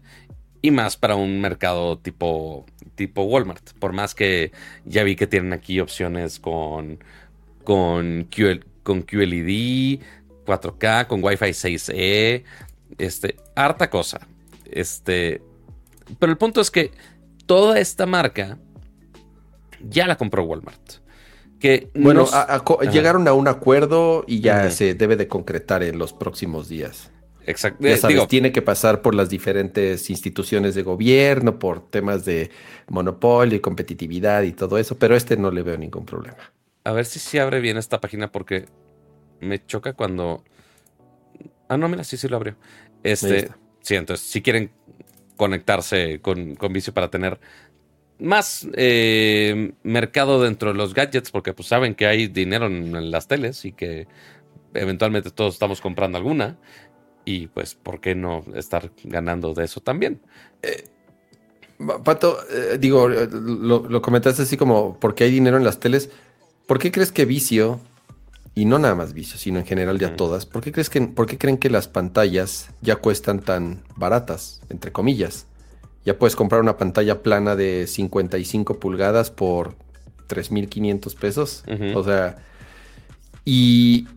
Y 0.62 0.72
más 0.72 0.98
para 0.98 1.16
un 1.16 1.40
mercado 1.40 1.98
tipo, 2.00 2.66
tipo 2.96 3.24
Walmart. 3.24 3.74
Por 3.80 3.94
más 3.94 4.16
que 4.16 4.52
ya 4.86 5.04
vi 5.04 5.16
que 5.16 5.28
tienen 5.28 5.54
aquí 5.54 5.80
opciones 5.80 6.40
con, 6.40 7.00
con, 7.64 8.28
con 8.84 9.02
QLED, 9.02 10.00
4K, 10.46 11.08
con 11.08 11.24
Wi-Fi 11.24 11.46
6E. 11.46 12.44
Este, 12.98 13.36
harta 13.56 13.90
cosa. 13.90 14.22
Este, 14.66 15.42
pero 16.20 16.32
el 16.32 16.38
punto 16.38 16.62
es 16.62 16.72
que 16.72 16.92
toda 17.46 17.80
esta 17.80 18.06
marca 18.06 18.58
ya 19.82 20.08
la 20.08 20.16
compró 20.16 20.44
Walmart. 20.44 20.94
Que 21.60 21.90
bueno, 21.96 22.28
llegaron 22.92 23.28
a 23.28 23.34
un 23.34 23.48
acuerdo 23.48 24.24
y 24.28 24.42
ya 24.42 24.70
se 24.70 24.94
debe 24.94 25.16
de 25.16 25.28
concretar 25.28 25.82
en 25.82 25.98
los 25.98 26.14
próximos 26.14 26.70
días. 26.70 27.12
Exacto. 27.48 27.88
Ya 27.88 27.98
sabes, 27.98 28.28
tiene 28.28 28.52
que 28.52 28.62
pasar 28.62 29.02
por 29.02 29.16
las 29.16 29.30
diferentes 29.30 30.10
instituciones 30.10 30.76
de 30.76 30.84
gobierno, 30.84 31.58
por 31.58 31.90
temas 31.90 32.26
de 32.26 32.52
monopolio 32.90 33.56
y 33.56 33.62
competitividad 33.62 34.44
y 34.44 34.52
todo 34.52 34.78
eso, 34.78 34.98
pero 35.00 35.16
este 35.16 35.38
no 35.38 35.50
le 35.50 35.64
veo 35.64 35.78
ningún 35.78 36.06
problema. 36.06 36.38
A 36.84 36.92
ver 36.92 37.06
si 37.06 37.20
se 37.20 37.40
abre 37.40 37.60
bien 37.62 37.78
esta 37.78 38.00
página 38.00 38.32
porque 38.32 38.66
me 39.40 39.66
choca 39.66 39.94
cuando. 39.94 40.44
Ah, 41.70 41.78
no, 41.78 41.88
mira, 41.88 42.04
sí, 42.04 42.18
sí 42.18 42.28
lo 42.28 42.36
abrió. 42.36 42.56
Este, 43.02 43.50
sí, 43.82 43.96
entonces, 43.96 44.28
si 44.28 44.42
quieren 44.42 44.72
conectarse 45.38 46.20
con, 46.22 46.56
con 46.56 46.74
Vicio 46.74 46.94
para 46.94 47.10
tener 47.10 47.40
más 48.20 48.68
eh, 48.74 49.74
mercado 49.84 50.42
dentro 50.42 50.72
de 50.72 50.78
los 50.78 50.94
gadgets, 50.94 51.32
porque 51.32 51.54
pues 51.54 51.68
saben 51.68 51.96
que 51.96 52.08
hay 52.08 52.28
dinero 52.28 52.66
en, 52.66 53.12
las 53.12 53.28
teles 53.28 53.64
y 53.66 53.72
que 53.72 54.08
eventualmente 54.74 55.32
todos 55.32 55.54
estamos 55.54 55.82
comprando 55.82 56.18
alguna. 56.18 56.58
Y 57.26 57.48
pues, 57.48 57.76
¿por 57.76 58.00
qué 58.00 58.16
no 58.16 58.44
estar 58.56 58.92
ganando 59.04 59.54
de 59.54 59.66
eso 59.66 59.82
también? 59.82 60.22
Eh, 60.62 60.86
Pato, 62.04 62.40
eh, 62.50 62.78
digo, 62.80 63.08
lo, 63.08 63.88
lo, 63.88 64.02
comentaste 64.02 64.42
así 64.42 64.58
como, 64.58 65.00
¿por 65.00 65.14
qué 65.14 65.26
hay 65.26 65.32
dinero 65.32 65.58
en 65.58 65.64
las 65.64 65.80
teles? 65.80 66.10
¿Por 66.66 66.80
qué 66.80 66.92
crees 66.92 67.12
que 67.12 67.26
Vicio, 67.26 67.80
y 68.58 68.66
no 68.66 68.80
nada 68.80 68.96
más 68.96 69.14
Vicio, 69.14 69.38
sino 69.38 69.60
en 69.60 69.68
general 69.68 70.00
ya 70.00 70.16
todas, 70.16 70.48
¿por 70.48 70.64
qué, 70.64 70.72
crees 70.72 70.90
que, 70.90 71.00
¿por 71.02 71.28
qué 71.28 71.38
creen 71.38 71.60
que 71.60 71.70
las 71.70 71.88
pantallas 71.88 72.72
ya 72.82 72.96
cuestan 72.96 73.40
tan 73.40 73.84
baratas, 73.96 74.62
entre 74.70 74.92
comillas? 74.92 75.46
Ya 76.04 76.18
puedes 76.18 76.36
comprar 76.36 76.62
una 76.62 76.76
pantalla 76.76 77.22
plana 77.22 77.56
de 77.56 77.86
55 77.86 78.80
pulgadas 78.80 79.30
por 79.30 79.76
3.500 80.28 81.16
pesos. 81.16 81.64
O 81.94 82.04
sea, 82.04 82.38
y 83.46 84.08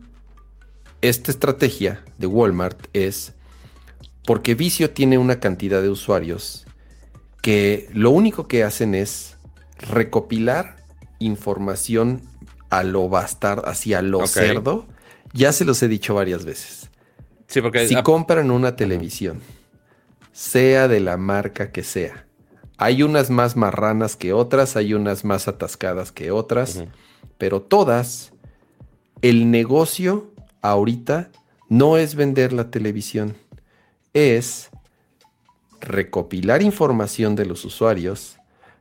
esta 1.03 1.31
estrategia 1.31 2.03
de 2.17 2.27
Walmart 2.27 2.87
es 2.95 3.35
porque 4.25 4.55
Vicio 4.55 4.89
tiene 4.89 5.19
una 5.19 5.39
cantidad 5.39 5.83
de 5.83 5.91
usuarios 5.91 6.65
que 7.43 7.91
lo 7.93 8.11
único 8.11 8.49
que 8.49 8.65
hacen 8.65 8.95
es 8.95 9.37
recopilar 9.77 10.77
información 11.19 12.30
a 12.71 12.83
lo 12.83 13.09
bastar, 13.09 13.63
hacia 13.67 14.01
lo 14.03 14.27
cerdo. 14.27 14.87
Ya 15.33 15.53
se 15.53 15.65
los 15.65 15.83
he 15.83 15.89
dicho 15.89 16.15
varias 16.15 16.45
veces. 16.45 16.91
Sí, 17.47 17.61
porque 17.61 17.87
si 17.87 18.01
compran 18.03 18.51
una 18.51 18.77
televisión 18.77 19.41
sea 20.33 20.89
de 20.89 21.01
la 21.01 21.17
marca 21.17 21.71
que 21.71 21.83
sea. 21.83 22.27
Hay 22.79 23.03
unas 23.03 23.29
más 23.29 23.57
marranas 23.57 24.17
que 24.17 24.33
otras, 24.33 24.75
hay 24.77 24.95
unas 24.95 25.25
más 25.25 25.49
atascadas 25.49 26.13
que 26.13 26.31
otras, 26.31 26.83
pero 27.37 27.61
todas, 27.61 28.33
el 29.21 29.51
negocio 29.51 30.33
ahorita 30.63 31.29
no 31.69 31.99
es 31.99 32.15
vender 32.15 32.55
la 32.55 32.71
televisión, 32.71 33.37
es 34.15 34.71
recopilar 35.81 36.63
información 36.63 37.37
de 37.37 37.45
los 37.45 37.67
usuarios 37.67 38.40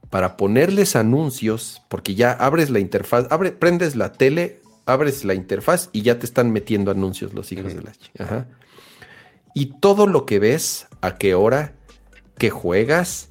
para 0.10 0.38
ponerles 0.38 0.96
anuncios, 0.96 1.82
porque 1.88 2.16
ya 2.16 2.32
abres 2.32 2.70
la 2.70 2.80
interfaz, 2.80 3.28
abre, 3.30 3.52
prendes 3.52 3.96
la 3.96 4.12
tele, 4.12 4.62
abres 4.86 5.24
la 5.24 5.36
interfaz 5.36 5.90
y 5.94 6.02
ya 6.02 6.18
te 6.18 6.26
están 6.26 6.52
metiendo 6.52 6.90
anuncios 6.92 7.34
los 7.34 7.52
hijos 7.52 7.76
de 7.76 7.82
la 7.82 7.92
chica. 7.92 8.48
Y 9.54 9.68
todo 9.80 10.08
lo 10.08 10.26
que 10.26 10.40
ves, 10.40 10.88
a 11.02 11.18
qué 11.18 11.36
hora, 11.36 11.74
qué 12.38 12.50
juegas, 12.50 13.30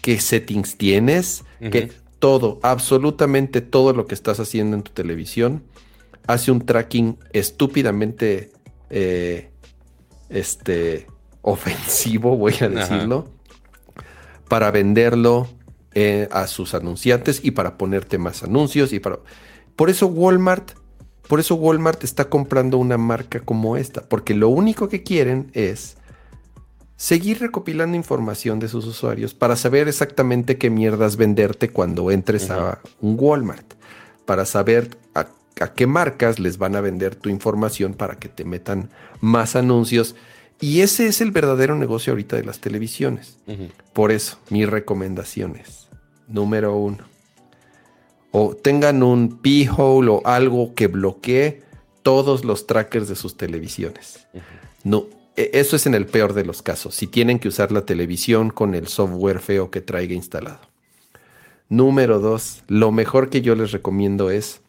qué 0.00 0.20
settings 0.20 0.76
tienes, 0.76 1.44
que 1.58 1.92
todo, 2.18 2.60
absolutamente 2.62 3.60
todo 3.60 3.92
lo 3.92 4.06
que 4.06 4.14
estás 4.14 4.38
haciendo 4.38 4.76
en 4.76 4.82
tu 4.82 4.92
televisión, 4.92 5.64
hace 6.28 6.52
un 6.52 6.64
tracking 6.64 7.18
estúpidamente 7.32 8.52
eh, 8.90 9.50
este, 10.28 11.08
ofensivo, 11.42 12.36
voy 12.36 12.54
a 12.60 12.68
decirlo, 12.68 13.28
para 14.48 14.70
venderlo 14.70 15.48
eh, 15.94 16.28
a 16.30 16.46
sus 16.46 16.74
anunciantes 16.74 17.40
y 17.42 17.50
para 17.52 17.78
ponerte 17.78 18.18
más 18.18 18.42
anuncios 18.42 18.92
y 18.92 19.00
para... 19.00 19.18
Por 19.76 19.90
eso 19.90 20.06
Walmart 20.06 20.72
por 21.28 21.40
eso 21.40 21.54
Walmart 21.54 22.04
está 22.04 22.28
comprando 22.28 22.76
una 22.76 22.98
marca 22.98 23.40
como 23.40 23.78
esta, 23.78 24.02
porque 24.02 24.34
lo 24.34 24.50
único 24.50 24.90
que 24.90 25.02
quieren 25.02 25.50
es 25.54 25.96
seguir 26.96 27.40
recopilando 27.40 27.96
información 27.96 28.58
de 28.58 28.68
sus 28.68 28.84
usuarios 28.86 29.32
para 29.32 29.56
saber 29.56 29.88
exactamente 29.88 30.58
qué 30.58 30.68
mierdas 30.68 31.16
venderte 31.16 31.70
cuando 31.70 32.10
entres 32.10 32.50
a 32.50 32.80
un 33.00 33.16
Walmart, 33.18 33.64
para 34.26 34.44
saber 34.44 34.96
a, 35.14 35.26
qué 35.74 35.86
marcas 35.86 36.38
les 36.38 36.58
van 36.58 36.76
a 36.76 36.80
vender 36.80 37.14
tu 37.14 37.28
información 37.28 37.94
para 37.94 38.16
que 38.16 38.28
te 38.28 38.44
metan 38.44 38.90
más 39.20 39.56
anuncios. 39.56 40.14
Y 40.62 40.80
ese 40.80 41.06
es 41.06 41.20
el 41.20 41.30
verdadero 41.32 41.76
negocio 41.76 42.12
ahorita 42.12 42.36
de 42.36 42.44
las 42.44 42.60
televisiones. 42.60 43.36
Por 43.92 44.12
eso, 44.12 44.38
mis 44.48 44.68
recomendaciones. 44.68 45.88
Número 46.28 46.74
uno 46.74 47.12
o 48.32 48.56
tengan 48.56 49.02
un 49.02 49.38
p-hole 49.38 50.10
o 50.10 50.22
algo 50.24 50.74
que 50.74 50.88
bloquee 50.88 51.62
todos 52.02 52.44
los 52.44 52.66
trackers 52.66 53.08
de 53.08 53.14
sus 53.14 53.36
televisiones. 53.36 54.26
No, 54.82 55.06
e, 55.36 55.50
eso 55.54 55.76
es 55.76 55.86
en 55.86 55.94
el 55.94 56.06
peor 56.06 56.32
de 56.32 56.44
los 56.44 56.62
casos, 56.62 56.94
si 56.94 57.06
tienen 57.06 57.38
que 57.38 57.48
usar 57.48 57.70
la 57.70 57.84
televisión 57.84 58.50
con 58.50 58.74
el 58.74 58.88
software 58.88 59.38
feo 59.38 59.70
que 59.70 59.80
traiga 59.80 60.14
instalado. 60.14 60.60
Número 61.68 62.18
dos, 62.18 62.64
lo 62.68 62.90
mejor 62.90 63.30
que 63.30 63.42
yo 63.42 63.54
les 63.54 63.70
recomiendo 63.70 64.30
es 64.30 64.62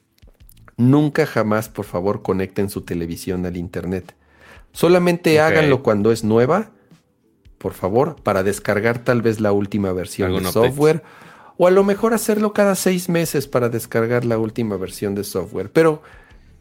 nunca 0.77 1.25
jamás, 1.25 1.69
por 1.69 1.85
favor, 1.85 2.21
conecten 2.21 2.69
su 2.69 2.81
televisión 2.81 3.45
al 3.45 3.57
internet. 3.57 4.13
Solamente 4.73 5.39
háganlo 5.39 5.83
cuando 5.83 6.11
es 6.11 6.25
nueva, 6.25 6.71
por 7.57 7.73
favor, 7.73 8.17
para 8.21 8.43
descargar 8.43 8.99
tal 8.99 9.21
vez 9.21 9.39
la 9.39 9.53
última 9.53 9.93
versión 9.93 10.33
del 10.33 10.47
software 10.47 11.03
o 11.57 11.67
a 11.67 11.71
lo 11.71 11.83
mejor 11.83 12.13
hacerlo 12.13 12.53
cada 12.53 12.75
seis 12.75 13.09
meses 13.09 13.47
para 13.47 13.69
descargar 13.69 14.25
la 14.25 14.37
última 14.37 14.77
versión 14.77 15.15
de 15.15 15.23
software. 15.23 15.71
Pero 15.71 16.01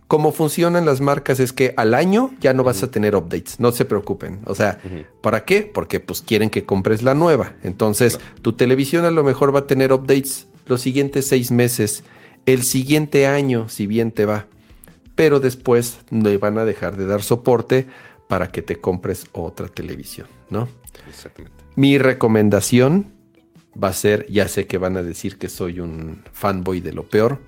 como 0.06 0.32
funcionan 0.32 0.84
las 0.84 1.00
marcas 1.00 1.40
es 1.40 1.52
que 1.52 1.72
al 1.76 1.94
año 1.94 2.32
ya 2.40 2.52
no 2.52 2.64
vas 2.64 2.82
a 2.82 2.90
tener 2.90 3.16
updates, 3.16 3.58
no 3.58 3.72
se 3.72 3.86
preocupen. 3.86 4.40
O 4.44 4.54
sea, 4.54 4.78
¿para 5.22 5.44
qué? 5.44 5.62
Porque 5.62 6.00
pues 6.00 6.20
quieren 6.20 6.50
que 6.50 6.64
compres 6.64 7.02
la 7.02 7.14
nueva. 7.14 7.54
Entonces, 7.62 8.20
tu 8.42 8.52
televisión 8.52 9.06
a 9.06 9.10
lo 9.10 9.24
mejor 9.24 9.54
va 9.54 9.60
a 9.60 9.66
tener 9.66 9.92
updates 9.92 10.48
los 10.66 10.82
siguientes 10.82 11.26
seis 11.26 11.50
meses, 11.50 12.04
el 12.44 12.62
siguiente 12.62 13.26
año, 13.26 13.68
si 13.70 13.86
bien 13.86 14.12
te 14.12 14.26
va. 14.26 14.46
Pero 15.22 15.38
después 15.38 16.00
le 16.10 16.36
van 16.36 16.58
a 16.58 16.64
dejar 16.64 16.96
de 16.96 17.06
dar 17.06 17.22
soporte 17.22 17.86
para 18.26 18.50
que 18.50 18.60
te 18.60 18.80
compres 18.80 19.28
otra 19.30 19.68
televisión, 19.68 20.26
¿no? 20.50 20.68
Exactamente. 21.08 21.62
Mi 21.76 21.96
recomendación 21.96 23.12
va 23.80 23.86
a 23.86 23.92
ser, 23.92 24.26
ya 24.28 24.48
sé 24.48 24.66
que 24.66 24.78
van 24.78 24.96
a 24.96 25.04
decir 25.04 25.38
que 25.38 25.48
soy 25.48 25.78
un 25.78 26.24
fanboy 26.32 26.80
de 26.80 26.92
lo 26.92 27.04
peor, 27.04 27.38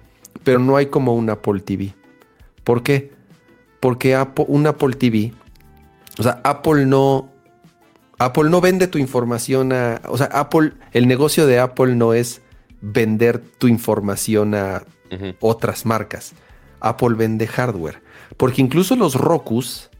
pero 0.44 0.60
no 0.60 0.76
hay 0.76 0.86
como 0.86 1.16
un 1.16 1.28
Apple 1.30 1.62
TV. 1.62 1.94
¿Por 2.62 2.84
qué? 2.84 3.10
Porque 3.80 4.16
un 4.46 4.68
Apple 4.68 4.94
TV, 4.94 5.32
o 6.20 6.22
sea, 6.22 6.40
Apple 6.44 6.86
no, 6.86 7.28
Apple 8.20 8.50
no 8.50 8.60
vende 8.60 8.86
tu 8.86 8.98
información 8.98 9.72
a, 9.72 10.00
o 10.06 10.16
sea, 10.16 10.26
Apple, 10.26 10.74
el 10.92 11.08
negocio 11.08 11.48
de 11.48 11.58
Apple 11.58 11.96
no 11.96 12.14
es 12.14 12.40
vender 12.80 13.40
tu 13.40 13.66
información 13.66 14.54
a 14.54 14.84
otras 15.40 15.84
marcas. 15.86 16.34
Apple 16.88 17.14
vende 17.16 17.46
hardware, 17.46 18.02
porque 18.36 18.62
incluso 18.62 18.96
los 18.96 19.14
Rokus 19.14 19.90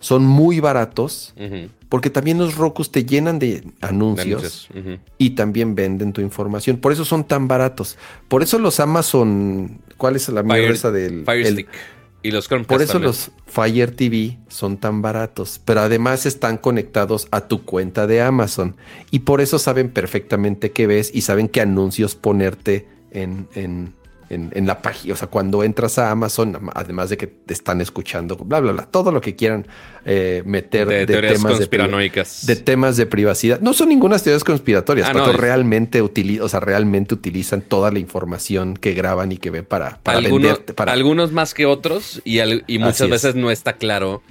son 0.00 0.24
muy 0.24 0.60
baratos 0.60 1.34
porque 1.88 2.10
también 2.10 2.38
los 2.38 2.56
Rokus 2.56 2.92
te 2.92 3.04
llenan 3.04 3.38
de 3.38 3.64
anuncios, 3.80 4.68
y 5.16 5.30
también 5.30 5.74
venden 5.74 6.12
tu 6.12 6.20
información. 6.20 6.76
Por 6.78 6.92
eso 6.92 7.04
son 7.04 7.24
tan 7.24 7.48
baratos. 7.48 7.96
Por 8.28 8.42
eso 8.42 8.58
los 8.58 8.78
Amazon, 8.80 9.80
¿cuál 9.96 10.16
es 10.16 10.28
la 10.28 10.42
mierda 10.42 10.74
esa 10.74 10.90
del 10.90 11.24
Fire 11.24 11.46
Stick? 11.46 11.68
Y 12.20 12.32
los 12.32 12.48
Chromecast 12.48 12.68
Por 12.68 12.82
eso 12.82 12.92
también. 12.94 13.08
los 13.08 13.30
Fire 13.46 13.92
TV 13.92 14.36
son 14.48 14.76
tan 14.76 15.00
baratos, 15.00 15.60
pero 15.64 15.80
además 15.80 16.26
están 16.26 16.58
conectados 16.58 17.28
a 17.30 17.42
tu 17.42 17.64
cuenta 17.64 18.06
de 18.06 18.20
Amazon 18.20 18.76
y 19.10 19.20
por 19.20 19.40
eso 19.40 19.58
saben 19.58 19.90
perfectamente 19.90 20.72
qué 20.72 20.86
ves 20.88 21.10
y 21.14 21.22
saben 21.22 21.48
qué 21.48 21.60
anuncios 21.60 22.16
ponerte 22.16 22.88
en, 23.12 23.48
en, 23.54 23.94
en- 24.30 24.50
en 24.54 24.66
la 24.66 24.82
página. 24.82 25.14
O 25.14 25.16
sea, 25.16 25.28
cuando 25.28 25.62
entras 25.64 25.98
a 25.98 26.10
Amazon, 26.10 26.58
además 26.74 27.10
de 27.10 27.16
que 27.16 27.26
te 27.26 27.54
están 27.54 27.80
escuchando, 27.80 28.36
bla, 28.36 28.60
bla, 28.60 28.72
bla, 28.72 28.86
todo 28.86 29.10
lo 29.12 29.20
que 29.20 29.34
quieran 29.36 29.66
eh, 30.10 30.42
meter 30.46 30.88
de, 30.88 31.06
temas 31.06 31.52
conspiranoicas. 31.56 32.46
de 32.46 32.56
temas 32.56 32.96
de 32.96 33.04
privacidad. 33.06 33.60
No 33.60 33.74
son 33.74 33.90
ninguna 33.90 34.18
teorías 34.18 34.42
conspiratorias, 34.44 35.08
Ah, 35.08 35.12
pero 35.12 35.26
no, 35.26 35.32
realmente, 35.34 36.02
utili- 36.02 36.40
o 36.40 36.48
sea, 36.48 36.60
realmente 36.60 37.14
utilizan 37.14 37.60
toda 37.60 37.90
la 37.90 37.98
información 37.98 38.74
que 38.76 38.94
graban 38.94 39.32
y 39.32 39.36
que 39.36 39.50
ven 39.50 39.64
para, 39.66 39.98
para 40.02 40.18
algunos, 40.18 40.48
venderte. 40.48 40.72
Para, 40.74 40.92
algunos 40.92 41.32
más 41.32 41.52
que 41.52 41.66
otros 41.66 42.22
y, 42.24 42.38
al- 42.38 42.64
y 42.66 42.78
muchas 42.78 43.10
veces 43.10 43.34
no 43.34 43.50
está 43.50 43.74
claro 43.74 44.22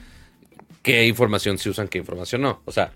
qué 0.81 1.05
información 1.05 1.57
se 1.57 1.69
usan, 1.69 1.87
qué 1.87 1.97
información 1.99 2.41
no. 2.41 2.61
O 2.65 2.71
sea, 2.71 2.91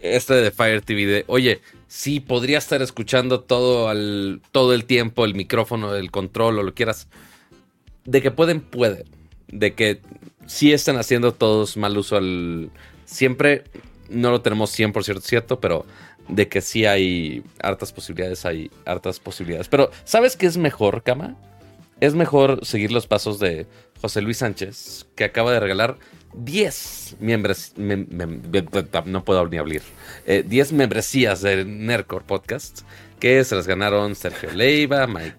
este 0.00 0.34
de 0.34 0.50
Fire 0.50 0.82
TV 0.82 1.06
de, 1.06 1.24
oye, 1.28 1.60
sí, 1.88 2.20
podría 2.20 2.58
estar 2.58 2.80
escuchando 2.82 3.40
todo, 3.40 3.88
al, 3.88 4.40
todo 4.52 4.74
el 4.74 4.84
tiempo 4.84 5.24
el 5.24 5.34
micrófono, 5.34 5.94
el 5.94 6.10
control 6.10 6.60
o 6.60 6.62
lo 6.62 6.74
quieras. 6.74 7.08
De 8.04 8.22
que 8.22 8.30
pueden, 8.30 8.60
pueden. 8.60 9.04
De 9.48 9.74
que 9.74 10.00
sí 10.46 10.72
están 10.72 10.96
haciendo 10.96 11.32
todos 11.32 11.76
mal 11.76 11.96
uso 11.96 12.16
al... 12.16 12.70
Siempre 13.04 13.64
no 14.08 14.30
lo 14.30 14.42
tenemos 14.42 14.78
100% 14.78 15.20
cierto, 15.20 15.60
pero 15.60 15.84
de 16.28 16.48
que 16.48 16.60
sí 16.60 16.84
hay 16.84 17.42
hartas 17.62 17.92
posibilidades, 17.92 18.44
hay 18.44 18.70
hartas 18.84 19.18
posibilidades. 19.18 19.68
Pero, 19.68 19.90
¿sabes 20.04 20.36
qué 20.36 20.46
es 20.46 20.56
mejor, 20.56 21.02
Cama? 21.02 21.36
Es 22.00 22.14
mejor 22.14 22.64
seguir 22.64 22.92
los 22.92 23.06
pasos 23.06 23.38
de 23.38 23.66
José 24.00 24.20
Luis 24.20 24.38
Sánchez, 24.38 25.06
que 25.16 25.24
acaba 25.24 25.52
de 25.52 25.60
regalar 25.60 25.98
10 26.34 27.16
miembros. 27.20 27.72
no 27.76 29.24
puedo 29.24 29.46
ni 29.48 29.58
hablar. 29.58 29.82
eh, 30.26 30.44
10 30.46 30.72
membresías 30.72 31.42
de 31.42 31.64
Nercor 31.64 32.24
Podcast, 32.24 32.82
que 33.18 33.42
se 33.44 33.54
las 33.56 33.66
ganaron 33.66 34.14
Sergio 34.14 34.50
Leiva, 34.52 35.06
Mike, 35.06 35.36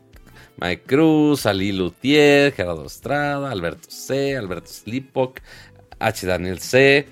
Mike 0.60 0.84
Cruz, 0.86 1.46
Ali 1.46 1.72
Lutier, 1.72 2.54
Gerardo 2.54 2.86
Estrada, 2.86 3.52
Alberto 3.52 3.90
C., 3.90 4.36
Alberto 4.36 4.68
Slipok, 4.68 5.40
H. 6.00 6.28
Daniel 6.28 6.60
C. 6.60 7.08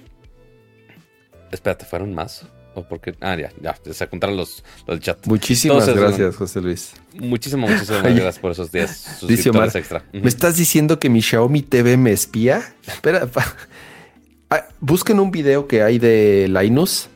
Espérate, 1.51 1.85
¿fueron 1.85 2.13
más? 2.13 2.45
¿O 2.77 2.87
por 2.87 3.01
qué? 3.01 3.15
Ah, 3.21 3.35
ya, 3.35 3.51
ya, 3.59 3.75
se 3.91 4.07
contaron 4.07 4.37
los, 4.37 4.63
los 4.85 4.97
del 4.97 4.99
chat. 4.99 5.25
Muchísimas 5.25 5.87
Entonces, 5.87 6.03
gracias, 6.03 6.35
José 6.35 6.61
Luis. 6.61 6.93
Muchísimas, 7.15 7.71
muchísimas 7.71 8.03
gracias 8.03 8.37
por 8.37 8.51
esos 8.51 8.71
10 8.71 8.87
Dice 8.87 9.09
suscriptores 9.19 9.47
Omar, 9.47 9.77
extra. 9.77 10.03
¿me 10.13 10.29
estás 10.29 10.57
diciendo 10.57 10.99
que 10.99 11.09
mi 11.09 11.23
Xiaomi 11.23 11.63
TV 11.63 11.97
me 11.97 12.11
espía? 12.11 12.75
Espera, 12.85 13.27
Ah, 14.49 14.63
busquen 14.79 15.19
un 15.19 15.31
video 15.31 15.67
que 15.67 15.81
hay 15.81 15.97
de 15.99 16.47
Linus 16.49 17.09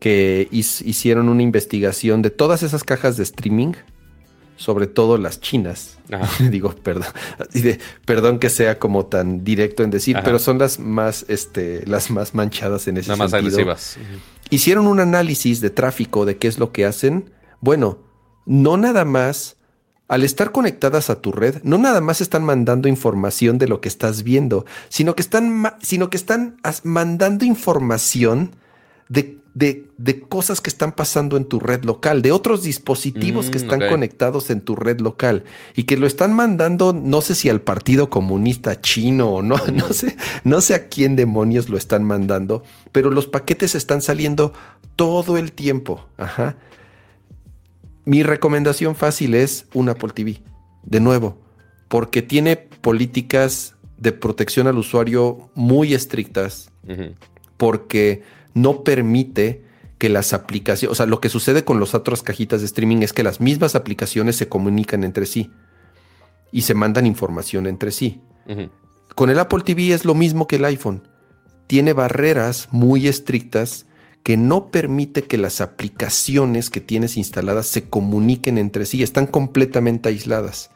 que 0.00 0.48
hicieron 0.50 1.28
una 1.28 1.42
investigación 1.42 2.22
de 2.22 2.30
todas 2.30 2.62
esas 2.62 2.82
cajas 2.82 3.18
de 3.18 3.22
streaming, 3.22 3.74
sobre 4.56 4.86
todo 4.86 5.18
las 5.18 5.40
chinas. 5.40 5.98
Ajá. 6.10 6.44
Digo, 6.50 6.74
perdón, 6.74 7.06
perdón 8.06 8.38
que 8.38 8.48
sea 8.48 8.78
como 8.78 9.04
tan 9.06 9.44
directo 9.44 9.82
en 9.84 9.90
decir, 9.90 10.16
Ajá. 10.16 10.24
pero 10.24 10.38
son 10.38 10.58
las 10.58 10.78
más, 10.78 11.26
este, 11.28 11.84
las 11.86 12.10
más 12.10 12.34
manchadas 12.34 12.88
en 12.88 12.96
ese 12.96 13.08
Nada 13.08 13.18
más 13.18 13.30
sentido. 13.30 13.48
agresivas. 13.60 13.98
Hicieron 14.52 14.86
un 14.86 15.00
análisis 15.00 15.62
de 15.62 15.70
tráfico 15.70 16.26
de 16.26 16.36
qué 16.36 16.46
es 16.46 16.58
lo 16.58 16.72
que 16.72 16.84
hacen. 16.84 17.30
Bueno, 17.62 18.00
no 18.44 18.76
nada 18.76 19.06
más, 19.06 19.56
al 20.08 20.24
estar 20.24 20.52
conectadas 20.52 21.08
a 21.08 21.22
tu 21.22 21.32
red, 21.32 21.62
no 21.62 21.78
nada 21.78 22.02
más 22.02 22.20
están 22.20 22.44
mandando 22.44 22.86
información 22.86 23.56
de 23.56 23.66
lo 23.66 23.80
que 23.80 23.88
estás 23.88 24.24
viendo, 24.24 24.66
sino 24.90 25.16
que 25.16 25.22
están, 25.22 25.74
sino 25.80 26.10
que 26.10 26.18
están 26.18 26.58
mandando 26.84 27.46
información 27.46 28.54
de, 29.08 29.41
de- 29.54 29.86
de 29.98 30.20
cosas 30.20 30.60
que 30.62 30.70
están 30.70 30.92
pasando 30.92 31.36
en 31.36 31.44
tu 31.44 31.60
red 31.60 31.84
local, 31.84 32.22
de 32.22 32.32
otros 32.32 32.62
dispositivos 32.62 33.50
que 33.50 33.58
Mm, 33.58 33.62
están 33.62 33.80
conectados 33.88 34.48
en 34.50 34.62
tu 34.62 34.74
red 34.76 35.00
local 35.00 35.44
y 35.76 35.82
que 35.84 35.96
lo 35.98 36.06
están 36.06 36.32
mandando, 36.32 36.92
no 36.94 37.20
sé 37.20 37.34
si 37.34 37.50
al 37.50 37.60
Partido 37.60 38.08
Comunista 38.08 38.80
Chino 38.80 39.28
o 39.30 39.42
no, 39.42 39.56
no 39.74 39.92
sé, 39.92 40.16
no 40.44 40.60
sé 40.62 40.74
a 40.74 40.88
quién 40.88 41.16
demonios 41.16 41.68
lo 41.68 41.76
están 41.76 42.02
mandando, 42.04 42.62
pero 42.92 43.10
los 43.10 43.26
paquetes 43.26 43.74
están 43.74 44.00
saliendo 44.00 44.54
todo 44.96 45.36
el 45.36 45.52
tiempo. 45.52 46.06
Ajá. 46.16 46.56
Mi 48.04 48.22
recomendación 48.22 48.96
fácil 48.96 49.34
es 49.34 49.66
un 49.74 49.88
Apple 49.88 50.10
TV. 50.14 50.40
De 50.84 50.98
nuevo, 50.98 51.38
porque 51.88 52.22
tiene 52.22 52.56
políticas 52.56 53.76
de 53.98 54.10
protección 54.12 54.66
al 54.66 54.78
usuario 54.78 55.50
muy 55.54 55.94
estrictas, 55.94 56.72
porque 57.56 58.22
no 58.54 58.84
permite 58.84 59.64
que 59.98 60.08
las 60.08 60.32
aplicaciones, 60.32 60.92
o 60.92 60.94
sea, 60.94 61.06
lo 61.06 61.20
que 61.20 61.28
sucede 61.28 61.64
con 61.64 61.78
las 61.78 61.94
otras 61.94 62.22
cajitas 62.22 62.60
de 62.60 62.66
streaming 62.66 63.02
es 63.02 63.12
que 63.12 63.22
las 63.22 63.40
mismas 63.40 63.74
aplicaciones 63.74 64.36
se 64.36 64.48
comunican 64.48 65.04
entre 65.04 65.26
sí 65.26 65.50
y 66.50 66.62
se 66.62 66.74
mandan 66.74 67.06
información 67.06 67.66
entre 67.66 67.92
sí. 67.92 68.20
Con 69.14 69.30
el 69.30 69.38
Apple 69.38 69.62
TV 69.64 69.92
es 69.92 70.04
lo 70.04 70.14
mismo 70.14 70.46
que 70.46 70.56
el 70.56 70.64
iPhone. 70.64 71.06
Tiene 71.66 71.92
barreras 71.92 72.68
muy 72.72 73.06
estrictas 73.06 73.86
que 74.22 74.36
no 74.36 74.70
permite 74.70 75.22
que 75.22 75.38
las 75.38 75.60
aplicaciones 75.60 76.70
que 76.70 76.80
tienes 76.80 77.16
instaladas 77.16 77.66
se 77.66 77.88
comuniquen 77.88 78.58
entre 78.58 78.86
sí, 78.86 79.02
están 79.02 79.26
completamente 79.26 80.08
aisladas. 80.08 80.70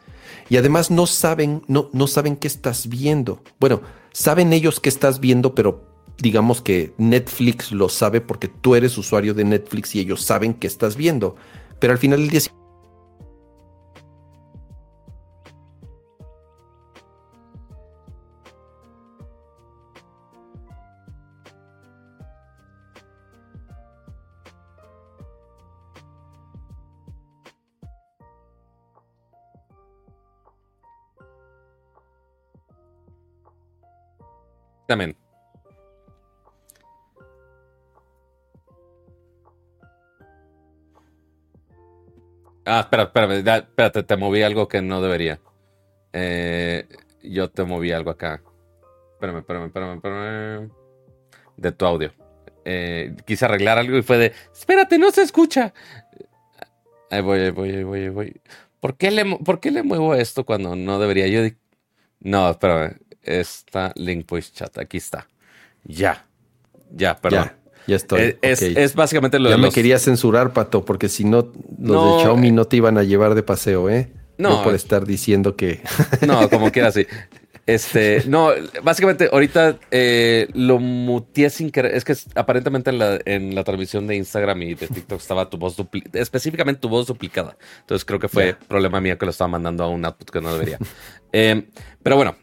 Y 0.49 0.57
además 0.57 0.91
no 0.91 1.07
saben, 1.07 1.63
no, 1.69 1.91
no 1.93 2.07
saben 2.07 2.37
qué 2.37 2.47
estás 2.47 2.89
viendo. 2.89 3.43
Bueno, 3.61 3.83
saben 4.13 4.53
ellos 4.53 4.81
qué 4.81 4.89
estás 4.89 5.21
viendo, 5.21 5.55
pero 5.55 5.96
digamos 6.19 6.63
que 6.63 6.95
Netflix 6.99 7.73
lo 7.73 7.89
sabe 7.89 8.21
porque 8.21 8.49
tú 8.49 8.75
eres 8.75 8.97
usuario 8.99 9.35
de 9.35 9.45
Netflix 9.45 9.95
y 9.95 10.01
ellos 10.01 10.23
saben 10.23 10.55
qué 10.55 10.67
estás 10.67 10.97
viendo. 10.97 11.37
Pero 11.79 11.93
al 11.93 11.99
final 11.99 12.21
del 12.21 12.31
día. 12.31 12.41
Ah, 42.67 42.81
espera, 42.81 43.05
espérame, 43.05 43.45
ya, 43.45 43.59
espérate, 43.59 44.03
te 44.03 44.17
moví 44.17 44.43
algo 44.43 44.67
que 44.67 44.83
no 44.83 45.01
debería. 45.01 45.39
Eh, 46.13 46.85
yo 47.23 47.49
te 47.49 47.63
moví 47.63 47.93
algo 47.93 48.11
acá. 48.11 48.43
Espérame, 49.13 49.39
espérame, 49.39 49.67
espérame, 49.67 49.95
espérame. 49.95 50.71
De 51.57 51.73
tu 51.73 51.87
audio. 51.87 52.13
Eh, 52.65 53.15
quise 53.25 53.45
arreglar 53.45 53.79
algo 53.79 53.97
y 53.97 54.03
fue 54.03 54.19
de, 54.19 54.33
espérate, 54.53 54.99
no 54.99 55.13
se 55.13 55.23
escucha. 55.23 55.73
Ahí 57.09 57.21
voy, 57.23 57.39
ahí 57.39 57.51
voy, 57.51 57.71
ahí 57.71 57.85
voy, 57.85 58.01
ahí 58.01 58.09
voy. 58.09 58.41
¿Por 58.81 58.97
qué 58.97 59.13
le, 59.13 59.37
por 59.37 59.61
qué 59.61 59.71
le 59.71 59.85
muevo 59.85 60.15
esto 60.17 60.45
cuando 60.45 60.75
no 60.75 60.99
debería? 60.99 61.29
Yo 61.29 61.49
No, 62.19 62.51
espérame. 62.51 62.99
Está 63.23 63.93
Link 63.95 64.29
Voice 64.29 64.53
Chat. 64.53 64.77
Aquí 64.79 64.97
está. 64.97 65.29
Ya. 65.85 66.27
Ya, 66.91 67.17
perdón. 67.17 67.45
ya, 67.45 67.66
ya 67.87 67.97
estoy. 67.97 68.21
Eh, 68.21 68.39
es, 68.43 68.63
Ok. 68.63 68.69
es 68.77 68.95
básicamente 68.95 69.39
lo 69.39 69.49
ya 69.49 69.57
de 69.57 69.61
me 69.61 69.67
los... 69.67 69.75
quería 69.75 69.99
censurar, 69.99 70.53
Pato, 70.53 70.85
porque 70.85 71.09
si 71.09 71.25
no, 71.25 71.53
los 71.79 71.97
No, 71.97 72.17
de 72.17 72.23
Xiaomi 72.23 72.49
eh. 72.49 72.53
no 72.53 72.65
te 72.67 72.77
iban 72.77 72.99
a 72.99 73.03
llevar 73.03 73.35
de 73.35 73.43
paseo, 73.43 73.89
¿eh? 73.91 74.11
No, 74.39 74.51
No, 74.51 74.63
por 74.63 74.73
eh. 74.75 74.77
estar 74.77 75.07
diciendo 75.07 75.57
que... 75.57 75.81
No, 76.27 76.49
como 76.51 76.71
quiera, 76.73 76.93
sí. 76.93 77.07
Este, 77.65 78.23
no, 78.29 78.51
básicamente 78.85 79.29
ahorita 79.33 79.79
eh, 79.91 80.47
lo 80.55 80.79
muteé 80.79 81.51
sin 81.51 81.71
querer. 81.73 81.97
Es 81.97 82.05
que 82.05 82.15
aparentemente 82.37 82.91
en 82.91 82.99
la, 83.01 83.19
en 83.25 83.57
la 83.57 83.65
transmisión 83.65 84.07
de 84.07 84.15
Instagram 84.15 84.63
y 84.63 84.75
de 84.75 84.87
TikTok 84.87 85.21
estaba 85.21 85.51
tu 85.51 85.57
voz 85.59 85.77
duplicada, 85.77 86.23
específicamente 86.23 86.81
tu 86.81 86.89
voz 86.89 87.09
duplicada. 87.09 87.57
Entonces 87.81 88.05
creo 88.05 88.21
que 88.21 88.29
fue 88.29 88.55
problema 88.69 89.01
mío 89.01 89.19
que 89.19 89.25
lo 89.27 89.31
estaba 89.33 89.49
mandando 89.49 89.83
a 89.83 89.89
un 89.89 90.05
output 90.05 90.31
que 90.31 90.41
no 90.41 90.53
debería. 90.53 90.79
Eh, 91.33 91.65
pero 92.05 92.15
bueno, 92.17 92.37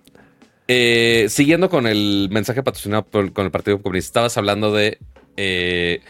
eh, 0.67 1.27
siguiendo 1.29 1.69
con 1.69 1.87
el 1.87 2.27
mensaje 2.29 2.61
patrocinado 2.61 3.05
por- 3.05 3.31
con 3.33 3.45
el 3.45 3.51
Partido 3.51 3.81
Comunista, 3.81 4.07
estabas 4.09 4.37
hablando 4.37 4.71
de, 4.73 4.99
eh, 5.37 6.01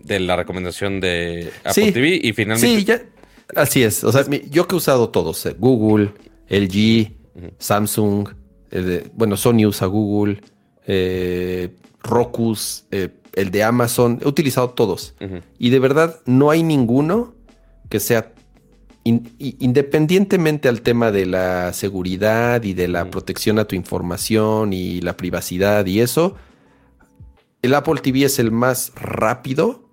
de 0.00 0.20
la 0.20 0.36
recomendación 0.36 1.00
de 1.00 1.50
Apple 1.64 1.86
Sí. 1.86 1.92
TV 1.92 2.20
y 2.22 2.32
finalmente... 2.32 2.78
Sí, 2.78 2.84
ya. 2.84 3.02
Así 3.56 3.82
es. 3.82 4.04
O 4.04 4.12
sea, 4.12 4.24
yo 4.50 4.68
que 4.68 4.74
he 4.74 4.78
usado 4.78 5.08
todos: 5.10 5.44
eh, 5.46 5.56
Google, 5.58 6.12
LG, 6.48 7.12
Samsung, 7.58 8.28
de- 8.70 9.10
bueno, 9.14 9.36
Sony 9.36 9.66
usa 9.66 9.86
Google, 9.88 10.40
eh, 10.86 11.70
Roku, 12.02 12.56
eh, 12.92 13.08
el 13.34 13.50
de 13.50 13.62
Amazon. 13.64 14.20
He 14.24 14.28
utilizado 14.28 14.70
todos. 14.70 15.14
Y 15.58 15.70
de 15.70 15.78
verdad, 15.80 16.20
no 16.26 16.50
hay 16.50 16.62
ninguno 16.62 17.34
que 17.88 17.98
sea 18.00 18.32
independientemente 19.04 20.68
al 20.68 20.82
tema 20.82 21.10
de 21.10 21.26
la 21.26 21.72
seguridad 21.72 22.62
y 22.62 22.74
de 22.74 22.86
la 22.88 23.10
protección 23.10 23.58
a 23.58 23.64
tu 23.64 23.74
información 23.76 24.72
y 24.72 25.00
la 25.00 25.16
privacidad 25.16 25.86
y 25.86 26.00
eso, 26.00 26.36
el 27.62 27.74
Apple 27.74 28.00
TV 28.00 28.24
es 28.24 28.38
el 28.38 28.50
más 28.50 28.92
rápido. 28.94 29.88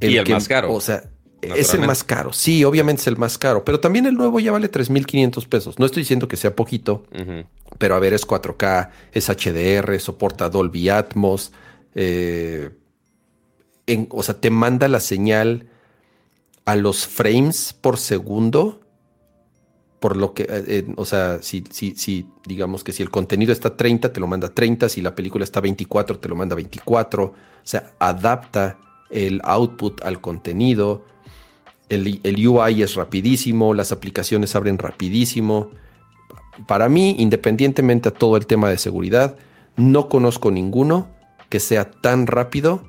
y 0.00 0.16
el 0.16 0.28
más 0.28 0.48
caro. 0.48 0.72
O 0.72 0.80
sea, 0.80 1.04
es 1.42 1.74
el 1.74 1.80
más 1.80 2.04
caro. 2.04 2.32
Sí, 2.32 2.64
obviamente 2.64 3.02
es 3.02 3.06
el 3.06 3.16
más 3.16 3.38
caro. 3.38 3.64
Pero 3.64 3.80
también 3.80 4.06
el 4.06 4.14
nuevo 4.14 4.40
ya 4.40 4.52
vale 4.52 4.70
3.500 4.70 5.48
pesos. 5.48 5.78
No 5.78 5.86
estoy 5.86 6.02
diciendo 6.02 6.28
que 6.28 6.36
sea 6.36 6.54
poquito. 6.54 7.04
Pero 7.78 7.94
a 7.94 7.98
ver, 7.98 8.12
es 8.12 8.26
4K, 8.26 8.90
es 9.12 9.28
HDR, 9.28 9.98
soporta 10.00 10.48
Dolby 10.48 10.88
Atmos. 10.88 11.52
Eh, 11.94 12.70
o 14.10 14.22
sea, 14.22 14.40
te 14.40 14.50
manda 14.50 14.88
la 14.88 15.00
señal 15.00 15.68
a 16.64 16.76
los 16.76 17.06
frames 17.06 17.72
por 17.72 17.98
segundo. 17.98 18.80
Por 20.00 20.16
lo 20.16 20.32
que, 20.32 20.46
eh, 20.48 20.86
o 20.96 21.04
sea, 21.04 21.42
si, 21.42 21.64
si, 21.70 21.96
si, 21.96 22.26
digamos 22.46 22.84
que 22.84 22.92
si 22.92 23.02
el 23.02 23.10
contenido 23.10 23.52
está 23.52 23.76
30, 23.76 24.12
te 24.12 24.20
lo 24.20 24.26
manda 24.26 24.48
30. 24.48 24.88
Si 24.88 25.02
la 25.02 25.14
película 25.14 25.44
está 25.44 25.60
24, 25.60 26.18
te 26.18 26.28
lo 26.28 26.36
manda 26.36 26.54
24. 26.54 27.24
O 27.24 27.34
sea, 27.64 27.92
adapta 27.98 28.78
el 29.10 29.40
output 29.42 30.02
al 30.04 30.20
contenido. 30.20 31.04
El, 31.88 32.20
el 32.22 32.46
UI 32.46 32.82
es 32.82 32.94
rapidísimo, 32.94 33.74
las 33.74 33.90
aplicaciones 33.90 34.54
abren 34.54 34.78
rapidísimo. 34.78 35.70
Para 36.66 36.88
mí, 36.88 37.16
independientemente 37.18 38.08
a 38.08 38.12
todo 38.12 38.36
el 38.36 38.46
tema 38.46 38.68
de 38.68 38.78
seguridad, 38.78 39.36
no 39.76 40.08
conozco 40.08 40.50
ninguno 40.50 41.08
que 41.48 41.60
sea 41.60 41.90
tan 41.90 42.26
rápido 42.26 42.82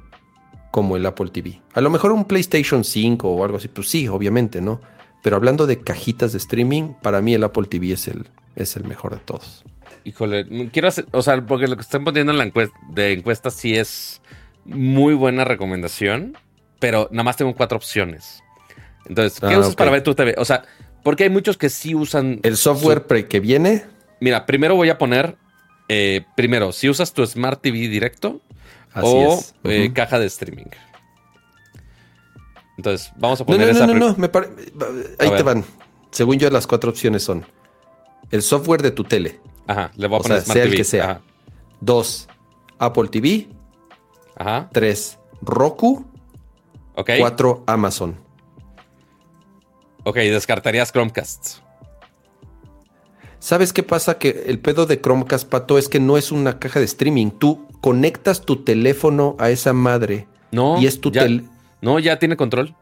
como 0.71 0.97
el 0.97 1.05
Apple 1.05 1.29
TV. 1.29 1.61
A 1.73 1.81
lo 1.81 1.89
mejor 1.89 2.11
un 2.11 2.25
PlayStation 2.25 2.83
5 2.83 3.27
o 3.27 3.43
algo 3.43 3.57
así, 3.57 3.67
pues 3.67 3.87
sí, 3.89 4.07
obviamente, 4.07 4.61
¿no? 4.61 4.81
Pero 5.21 5.35
hablando 5.35 5.67
de 5.67 5.79
cajitas 5.79 6.31
de 6.31 6.37
streaming, 6.37 6.93
para 7.01 7.21
mí 7.21 7.33
el 7.33 7.43
Apple 7.43 7.67
TV 7.67 7.91
es 7.93 8.07
el, 8.07 8.27
es 8.55 8.75
el 8.75 8.85
mejor 8.85 9.13
de 9.13 9.19
todos. 9.19 9.63
Híjole, 10.05 10.69
quiero 10.71 10.87
hacer, 10.87 11.05
o 11.11 11.21
sea, 11.21 11.45
porque 11.45 11.67
lo 11.67 11.75
que 11.75 11.81
están 11.81 12.03
poniendo 12.03 12.31
en 12.31 12.37
la 12.37 12.45
encuesta, 12.45 12.77
de 12.89 13.13
encuesta 13.13 13.51
sí 13.51 13.75
es 13.75 14.21
muy 14.65 15.13
buena 15.13 15.43
recomendación, 15.43 16.37
pero 16.79 17.09
nada 17.11 17.23
más 17.23 17.37
tengo 17.37 17.53
cuatro 17.53 17.77
opciones. 17.77 18.41
Entonces, 19.05 19.39
¿qué 19.39 19.53
ah, 19.53 19.59
usas 19.59 19.75
para 19.75 19.91
ver 19.91 20.03
tu 20.03 20.15
TV? 20.15 20.35
O 20.37 20.45
sea, 20.45 20.63
porque 21.03 21.23
hay 21.23 21.29
muchos 21.29 21.57
que 21.57 21.69
sí 21.69 21.95
usan... 21.95 22.39
¿El 22.43 22.55
software 22.55 23.27
que 23.27 23.39
viene? 23.39 23.85
Mira, 24.21 24.45
primero 24.45 24.75
voy 24.75 24.89
a 24.89 24.97
poner, 24.97 25.37
eh, 25.89 26.21
primero, 26.35 26.71
si 26.71 26.89
usas 26.89 27.13
tu 27.13 27.25
Smart 27.25 27.61
TV 27.61 27.87
directo, 27.87 28.41
o 28.95 29.43
eh, 29.63 29.91
caja 29.93 30.19
de 30.19 30.27
streaming. 30.27 30.67
Entonces, 32.79 33.11
vamos 33.17 33.41
a 33.41 33.45
poner 33.45 33.73
no, 33.75 33.87
no, 33.87 33.93
No, 33.93 34.15
no, 34.15 34.17
no, 34.17 34.29
ahí 35.19 35.31
te 35.35 35.43
van. 35.43 35.65
Según 36.11 36.39
yo, 36.39 36.49
las 36.49 36.65
cuatro 36.65 36.89
opciones 36.89 37.23
son 37.23 37.45
el 38.31 38.41
software 38.41 38.81
de 38.81 38.91
tu 38.91 39.03
tele. 39.03 39.41
Ajá, 39.67 39.91
le 39.97 40.07
voy 40.07 40.19
a 40.19 40.21
poner 40.21 40.41
sea, 40.43 40.63
el 40.63 40.73
que 40.73 40.85
sea. 40.85 41.19
Dos, 41.81 42.29
Apple 42.77 43.09
TV. 43.09 43.49
Ajá. 44.37 44.69
Tres, 44.71 45.19
Roku. 45.41 46.05
Ok. 46.95 47.09
Cuatro, 47.19 47.65
Amazon. 47.67 48.15
Ok, 50.05 50.15
descartarías 50.15 50.93
Chromecast. 50.93 51.57
¿Sabes 53.39 53.73
qué 53.73 53.83
pasa? 53.83 54.19
Que 54.19 54.45
el 54.47 54.59
pedo 54.59 54.85
de 54.85 55.01
Chromecast, 55.01 55.49
Pato, 55.49 55.77
es 55.77 55.89
que 55.89 55.99
no 55.99 56.15
es 56.15 56.31
una 56.31 56.59
caja 56.59 56.79
de 56.79 56.85
streaming. 56.85 57.31
Tú 57.31 57.67
conectas 57.81 58.39
tu 58.39 58.63
teléfono 58.63 59.35
a 59.37 59.49
esa 59.49 59.73
madre. 59.73 60.29
No. 60.53 60.79
Y 60.79 60.87
es 60.87 61.01
tu 61.01 61.11
tel. 61.11 61.49
No, 61.81 61.99
ya 61.99 62.19
tiene 62.19 62.35
control. 62.35 62.75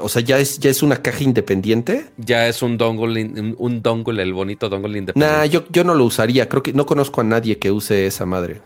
O 0.00 0.08
sea, 0.08 0.22
¿ya 0.22 0.38
es, 0.38 0.58
ya 0.58 0.70
es 0.70 0.82
una 0.82 0.96
caja 0.96 1.24
independiente. 1.24 2.06
Ya 2.16 2.46
es 2.46 2.62
un 2.62 2.76
dongle, 2.76 3.54
un 3.56 3.82
dongle, 3.82 4.22
el 4.22 4.34
bonito 4.34 4.68
dongle 4.68 4.98
independiente. 4.98 5.38
Nah, 5.38 5.46
yo, 5.46 5.64
yo 5.70 5.84
no 5.84 5.94
lo 5.94 6.04
usaría. 6.04 6.48
Creo 6.48 6.62
que 6.62 6.72
no 6.72 6.86
conozco 6.86 7.22
a 7.22 7.24
nadie 7.24 7.58
que 7.58 7.70
use 7.70 8.06
esa 8.06 8.26
madre. 8.26 8.60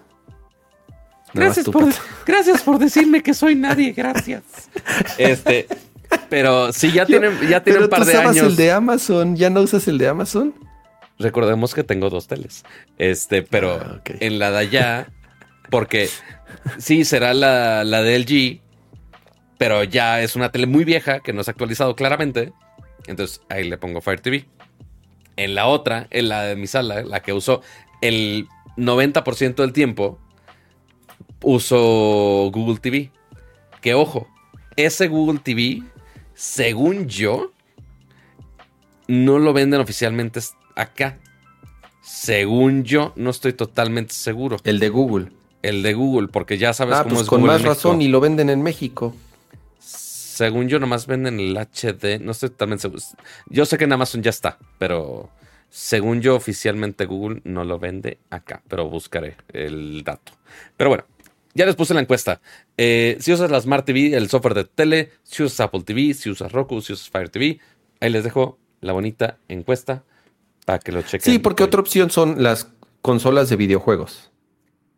Gracias 1.33 1.68
por, 1.68 1.87
gracias 2.27 2.62
por 2.62 2.79
decirme 2.79 3.22
que 3.22 3.35
soy 3.35 3.55
nadie, 3.55 3.93
gracias. 3.93 4.43
Este, 5.18 5.66
pero 6.29 6.72
sí, 6.72 6.93
ya 6.93 7.07
tienen, 7.07 7.39
ya 7.49 7.62
tienen 7.62 7.85
un 7.85 7.89
par 7.89 8.05
de 8.05 8.16
años. 8.16 8.47
el 8.47 8.57
de 8.57 8.72
Amazon? 8.72 9.37
¿Ya 9.37 9.51
no 9.51 9.61
usas 9.61 9.87
el 9.89 9.99
de 9.99 10.09
Amazon? 10.09 10.55
Recordemos 11.18 11.75
que 11.75 11.85
tengo 11.85 12.11
dos 12.11 12.27
teles. 12.27 12.64
Este, 12.99 13.43
pero 13.43 13.81
ah, 13.81 14.01
en 14.05 14.39
la 14.39 14.51
de 14.51 14.59
allá, 14.59 15.09
porque 15.70 16.09
sí, 16.79 17.05
será 17.05 17.35
la, 17.35 17.85
la 17.85 18.03
de 18.03 18.19
LG, 18.19 18.61
pero 19.59 19.85
ya 19.85 20.21
es 20.21 20.37
una 20.37 20.51
tele 20.51 20.67
muy 20.67 20.85
vieja 20.85 21.21
que 21.21 21.33
no 21.33 21.43
se 21.43 21.51
ha 21.51 21.53
actualizado 21.53 21.95
claramente. 21.97 22.53
Entonces 23.07 23.41
ahí 23.49 23.69
le 23.69 23.79
pongo 23.79 24.01
Fire 24.01 24.21
TV. 24.21 24.47
En 25.37 25.55
la 25.55 25.67
otra, 25.67 26.07
en 26.11 26.29
la 26.29 26.43
de 26.43 26.57
mi 26.57 26.67
sala, 26.67 27.03
la 27.03 27.21
que 27.23 27.33
uso 27.33 27.61
el 28.01 28.49
90% 28.77 29.57
del 29.57 29.73
tiempo, 29.73 30.19
uso 31.43 32.51
Google 32.53 32.79
TV. 32.79 33.11
Que 33.81 33.95
ojo, 33.95 34.29
ese 34.77 35.09
Google 35.09 35.41
TV, 35.41 35.83
según 36.35 37.09
yo, 37.09 37.53
no 39.07 39.39
lo 39.39 39.53
venden 39.53 39.81
oficialmente 39.81 40.41
acá. 40.75 41.19
Según 42.03 42.85
yo, 42.85 43.13
no 43.17 43.31
estoy 43.31 43.53
totalmente 43.53 44.15
seguro. 44.15 44.57
El 44.65 44.79
de 44.79 44.89
Google. 44.89 45.33
El 45.65 45.83
de 45.83 45.95
Google, 45.95 46.29
porque 46.29 46.59
ya 46.59 46.75
sabes 46.75 46.97
ah, 46.97 47.05
cómo 47.05 47.15
pues 47.15 47.23
es 47.23 47.29
con 47.31 47.43
más 47.43 47.62
razón 47.62 48.03
y 48.03 48.09
lo 48.09 48.21
venden 48.21 48.51
en 48.51 48.61
México. 48.61 49.17
Según 49.79 50.69
yo, 50.69 50.79
nomás 50.79 51.07
venden 51.07 51.41
el 51.41 51.57
HD. 51.57 52.21
No 52.21 52.33
estoy 52.33 52.51
totalmente 52.51 52.83
seguro. 52.83 53.01
Yo 53.49 53.65
sé 53.65 53.79
que 53.79 53.85
en 53.85 53.93
Amazon 53.95 54.23
ya 54.23 54.29
está, 54.29 54.59
pero 54.79 55.31
según 55.71 56.21
yo, 56.21 56.37
oficialmente 56.37 57.07
Google 57.07 57.41
no 57.45 57.65
lo 57.65 57.79
vende 57.79 58.19
acá. 58.29 58.62
Pero 58.69 58.91
buscaré 58.91 59.37
el 59.55 60.05
dato. 60.05 60.33
Pero 60.77 60.91
bueno, 60.91 61.05
ya 61.55 61.65
les 61.65 61.77
puse 61.77 61.95
la 61.95 62.01
encuesta. 62.01 62.43
Eh, 62.77 63.17
si 63.21 63.33
usas 63.33 63.51
la 63.51 63.59
Smart 63.59 63.87
TV, 63.87 64.15
el 64.15 64.29
software 64.29 64.53
de 64.53 64.65
tele, 64.65 65.12
si 65.23 65.45
usas 65.45 65.61
Apple 65.61 65.81
TV, 65.83 66.12
si 66.12 66.29
usas 66.29 66.53
Roku, 66.53 66.83
si 66.83 66.93
usas 66.93 67.09
Fire 67.09 67.31
TV, 67.31 67.59
ahí 68.01 68.11
les 68.11 68.23
dejo 68.23 68.59
la 68.83 68.93
bonita 68.93 69.39
encuesta 69.49 70.05
para 70.67 70.79
que 70.79 70.93
lo 70.93 71.01
chequen. 71.01 71.33
Sí, 71.33 71.39
porque 71.39 71.65
otra 71.65 71.81
opción 71.81 72.11
son 72.11 72.43
las 72.43 72.69
consolas 73.01 73.49
de 73.49 73.57
videojuegos. 73.57 74.31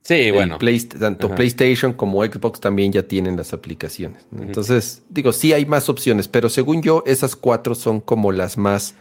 Sí, 0.06 0.30
bueno. 0.30 0.56
tanto 1.00 1.34
PlayStation 1.34 1.92
como 1.92 2.24
Xbox 2.24 2.60
también 2.60 2.92
ya 2.92 3.02
tienen 3.02 3.36
las 3.36 3.52
aplicaciones. 3.52 4.24
Entonces, 4.40 5.02
digo, 5.08 5.32
sí 5.32 5.52
hay 5.52 5.66
más 5.66 5.88
opciones, 5.88 6.28
pero 6.28 6.48
según 6.48 6.80
yo, 6.80 7.02
esas 7.06 7.34
cuatro 7.34 7.74
son 7.74 8.00
como 8.00 8.30
las 8.30 8.56
más 8.56 8.94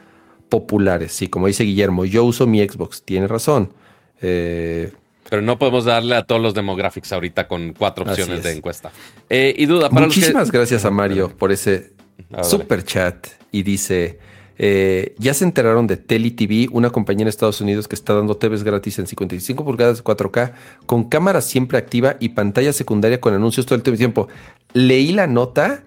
populares. 0.50 1.12
Sí, 1.12 1.28
como 1.28 1.46
dice 1.46 1.64
Guillermo, 1.64 2.06
yo 2.06 2.24
uso 2.24 2.48
mi 2.48 2.68
Xbox, 2.68 3.04
tiene 3.04 3.28
razón. 3.28 3.72
Eh, 4.20 4.94
pero 5.30 5.44
no 5.44 5.60
podemos 5.60 5.86
darle 5.86 6.16
a 6.16 6.24
todos 6.24 6.42
los 6.42 6.56
demographics 6.56 7.14
ahorita 7.14 7.48
con 7.48 7.74
cuatro 7.74 8.04
opciones 8.04 8.42
de 8.42 8.54
encuesta. 8.54 8.92
Eh, 9.30 9.54
y 9.56 9.68
duda 9.68 9.92
para 9.92 10.08
Muchísimas 10.08 10.52
gracias 10.52 10.86
a 10.86 10.90
Mario 10.90 11.30
por 11.38 11.52
ese 11.52 11.94
ah, 12.34 12.44
super 12.44 12.84
chat. 12.84 13.28
Y 13.52 13.62
dice: 13.62 14.18
eh, 14.58 15.16
ya 15.18 15.34
se 15.34 15.44
enteraron 15.44 15.86
de 15.88 15.98
TV, 15.98 16.68
una 16.72 16.90
compañía 16.90 17.24
en 17.24 17.28
Estados 17.28 17.60
Unidos 17.60 17.88
que 17.88 17.96
está 17.96 18.14
dando 18.14 18.38
TVs 18.38 18.64
gratis 18.64 19.00
en 19.00 19.08
55 19.08 19.66
pulgadas 19.66 20.04
4K, 20.04 20.54
con 20.86 21.10
cámara 21.10 21.42
siempre 21.42 21.78
activa 21.78 22.16
y 22.20 22.30
pantalla 22.30 22.72
secundaria 22.72 23.20
con 23.20 23.34
anuncios 23.34 23.66
todo 23.66 23.76
el 23.76 23.98
tiempo. 23.98 24.28
Leí 24.74 25.12
la 25.12 25.28
nota, 25.28 25.84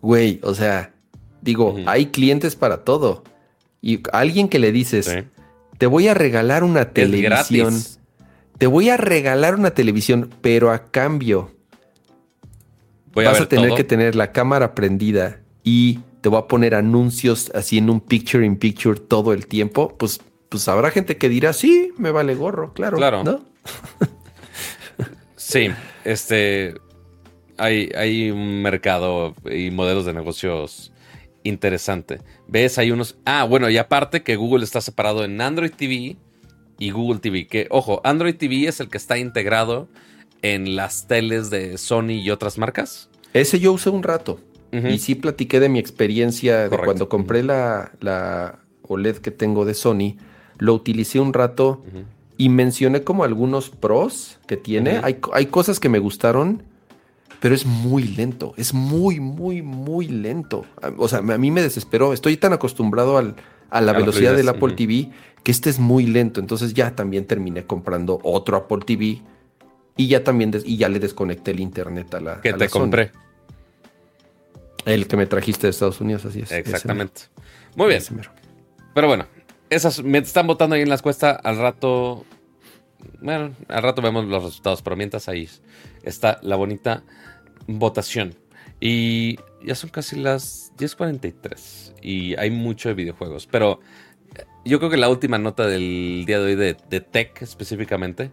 güey, 0.00 0.40
o 0.42 0.54
sea, 0.54 0.92
digo, 1.40 1.76
hay 1.86 2.06
clientes 2.06 2.56
para 2.56 2.84
todo. 2.84 3.22
Y 3.80 4.00
alguien 4.12 4.48
que 4.48 4.58
le 4.58 4.72
dices, 4.72 5.08
te 5.78 5.86
voy 5.86 6.08
a 6.08 6.14
regalar 6.14 6.64
una 6.64 6.90
televisión. 6.90 7.74
Te 8.58 8.66
voy 8.66 8.88
a 8.88 8.96
regalar 8.96 9.54
una 9.54 9.72
televisión, 9.72 10.30
pero 10.40 10.70
a 10.70 10.90
cambio 10.90 11.50
vas 13.14 13.40
a, 13.40 13.48
tener 13.48 13.74
que 13.74 13.84
tener 13.84 14.14
la 14.14 14.32
cámara 14.32 14.74
prendida 14.74 15.40
y 15.62 16.00
te 16.26 16.30
voy 16.30 16.40
a 16.40 16.48
poner 16.48 16.74
anuncios 16.74 17.52
así 17.54 17.78
en 17.78 17.88
un 17.88 18.00
picture 18.00 18.44
in 18.44 18.56
picture 18.56 18.98
todo 18.98 19.32
el 19.32 19.46
tiempo, 19.46 19.96
pues, 19.96 20.20
pues 20.48 20.66
habrá 20.66 20.90
gente 20.90 21.18
que 21.18 21.28
dirá, 21.28 21.52
sí, 21.52 21.92
me 21.98 22.10
vale 22.10 22.34
gorro, 22.34 22.72
claro. 22.72 22.96
Claro. 22.96 23.22
¿no? 23.22 23.44
sí, 25.36 25.68
este. 26.02 26.74
Hay, 27.58 27.92
hay 27.94 28.32
un 28.32 28.60
mercado 28.60 29.36
y 29.48 29.70
modelos 29.70 30.04
de 30.04 30.14
negocios 30.14 30.90
interesante. 31.44 32.18
¿Ves? 32.48 32.76
Hay 32.78 32.90
unos. 32.90 33.16
Ah, 33.24 33.44
bueno, 33.44 33.70
y 33.70 33.78
aparte 33.78 34.24
que 34.24 34.34
Google 34.34 34.64
está 34.64 34.80
separado 34.80 35.22
en 35.22 35.40
Android 35.40 35.70
TV 35.70 36.16
y 36.80 36.90
Google 36.90 37.20
TV. 37.20 37.46
Que, 37.46 37.68
ojo, 37.70 38.00
Android 38.02 38.34
TV 38.34 38.66
es 38.66 38.80
el 38.80 38.88
que 38.88 38.98
está 38.98 39.16
integrado 39.16 39.86
en 40.42 40.74
las 40.74 41.06
teles 41.06 41.50
de 41.50 41.78
Sony 41.78 42.14
y 42.14 42.30
otras 42.30 42.58
marcas. 42.58 43.10
Ese 43.32 43.60
yo 43.60 43.72
usé 43.72 43.90
un 43.90 44.02
rato. 44.02 44.40
Y 44.72 44.98
sí 44.98 45.14
platiqué 45.14 45.58
de 45.60 45.68
mi 45.68 45.78
experiencia 45.78 46.68
de 46.68 46.76
cuando 46.76 47.08
compré 47.08 47.42
la, 47.42 47.92
la, 48.00 48.58
OLED 48.82 49.16
que 49.16 49.30
tengo 49.30 49.64
de 49.64 49.74
Sony. 49.74 50.16
Lo 50.58 50.74
utilicé 50.74 51.18
un 51.18 51.32
rato 51.32 51.82
y 52.36 52.48
mencioné 52.48 53.02
como 53.02 53.24
algunos 53.24 53.70
pros 53.70 54.38
que 54.46 54.56
tiene. 54.56 55.00
hay, 55.02 55.18
hay, 55.32 55.46
cosas 55.46 55.80
que 55.80 55.88
me 55.88 55.98
gustaron, 55.98 56.62
pero 57.40 57.54
es 57.54 57.64
muy 57.64 58.04
lento. 58.04 58.54
Es 58.56 58.74
muy, 58.74 59.20
muy, 59.20 59.62
muy 59.62 60.08
lento. 60.08 60.64
O 60.98 61.08
sea, 61.08 61.20
a 61.20 61.38
mí 61.38 61.50
me 61.50 61.62
desesperó. 61.62 62.12
Estoy 62.12 62.36
tan 62.36 62.52
acostumbrado 62.52 63.18
al, 63.18 63.36
a 63.70 63.80
la 63.80 63.92
velocidad 63.92 64.36
del 64.36 64.48
Apple 64.48 64.74
TV 64.74 65.10
que 65.42 65.52
este 65.52 65.70
es 65.70 65.78
muy 65.78 66.06
lento. 66.06 66.40
Entonces 66.40 66.74
ya 66.74 66.94
también 66.94 67.24
terminé 67.24 67.64
comprando 67.64 68.18
otro 68.24 68.56
Apple 68.56 68.80
TV 68.84 69.22
y 69.96 70.08
ya 70.08 70.24
también 70.24 70.52
y 70.64 70.76
ya 70.76 70.88
le 70.88 70.98
desconecté 70.98 71.52
el 71.52 71.60
internet 71.60 72.14
a 72.14 72.20
la. 72.20 72.40
Que 72.40 72.52
te 72.52 72.68
compré. 72.68 73.12
El 74.84 75.08
que 75.08 75.16
me 75.16 75.26
trajiste 75.26 75.66
de 75.66 75.70
Estados 75.70 76.00
Unidos, 76.00 76.24
así 76.24 76.40
es. 76.40 76.52
Exactamente. 76.52 77.22
Muy 77.74 77.88
bien. 77.88 78.02
Pero 78.94 79.08
bueno, 79.08 79.26
esas 79.70 80.02
me 80.02 80.18
están 80.18 80.46
votando 80.46 80.76
ahí 80.76 80.82
en 80.82 80.88
las 80.88 81.02
cuestas. 81.02 81.38
Al 81.42 81.58
rato. 81.58 82.24
Bueno, 83.20 83.54
al 83.68 83.82
rato 83.82 84.02
vemos 84.02 84.24
los 84.26 84.44
resultados. 84.44 84.82
Pero 84.82 84.96
mientras 84.96 85.28
ahí 85.28 85.48
está 86.02 86.38
la 86.42 86.56
bonita 86.56 87.02
votación. 87.66 88.34
Y 88.80 89.38
ya 89.64 89.74
son 89.74 89.90
casi 89.90 90.16
las 90.16 90.72
10.43. 90.76 91.94
Y 92.02 92.36
hay 92.36 92.50
mucho 92.50 92.88
de 92.88 92.94
videojuegos. 92.94 93.46
Pero 93.46 93.80
yo 94.64 94.78
creo 94.78 94.90
que 94.90 94.96
la 94.96 95.08
última 95.08 95.38
nota 95.38 95.66
del 95.66 96.24
día 96.26 96.38
de 96.38 96.44
hoy 96.44 96.54
de, 96.54 96.76
de 96.88 97.00
tech 97.00 97.42
específicamente. 97.42 98.30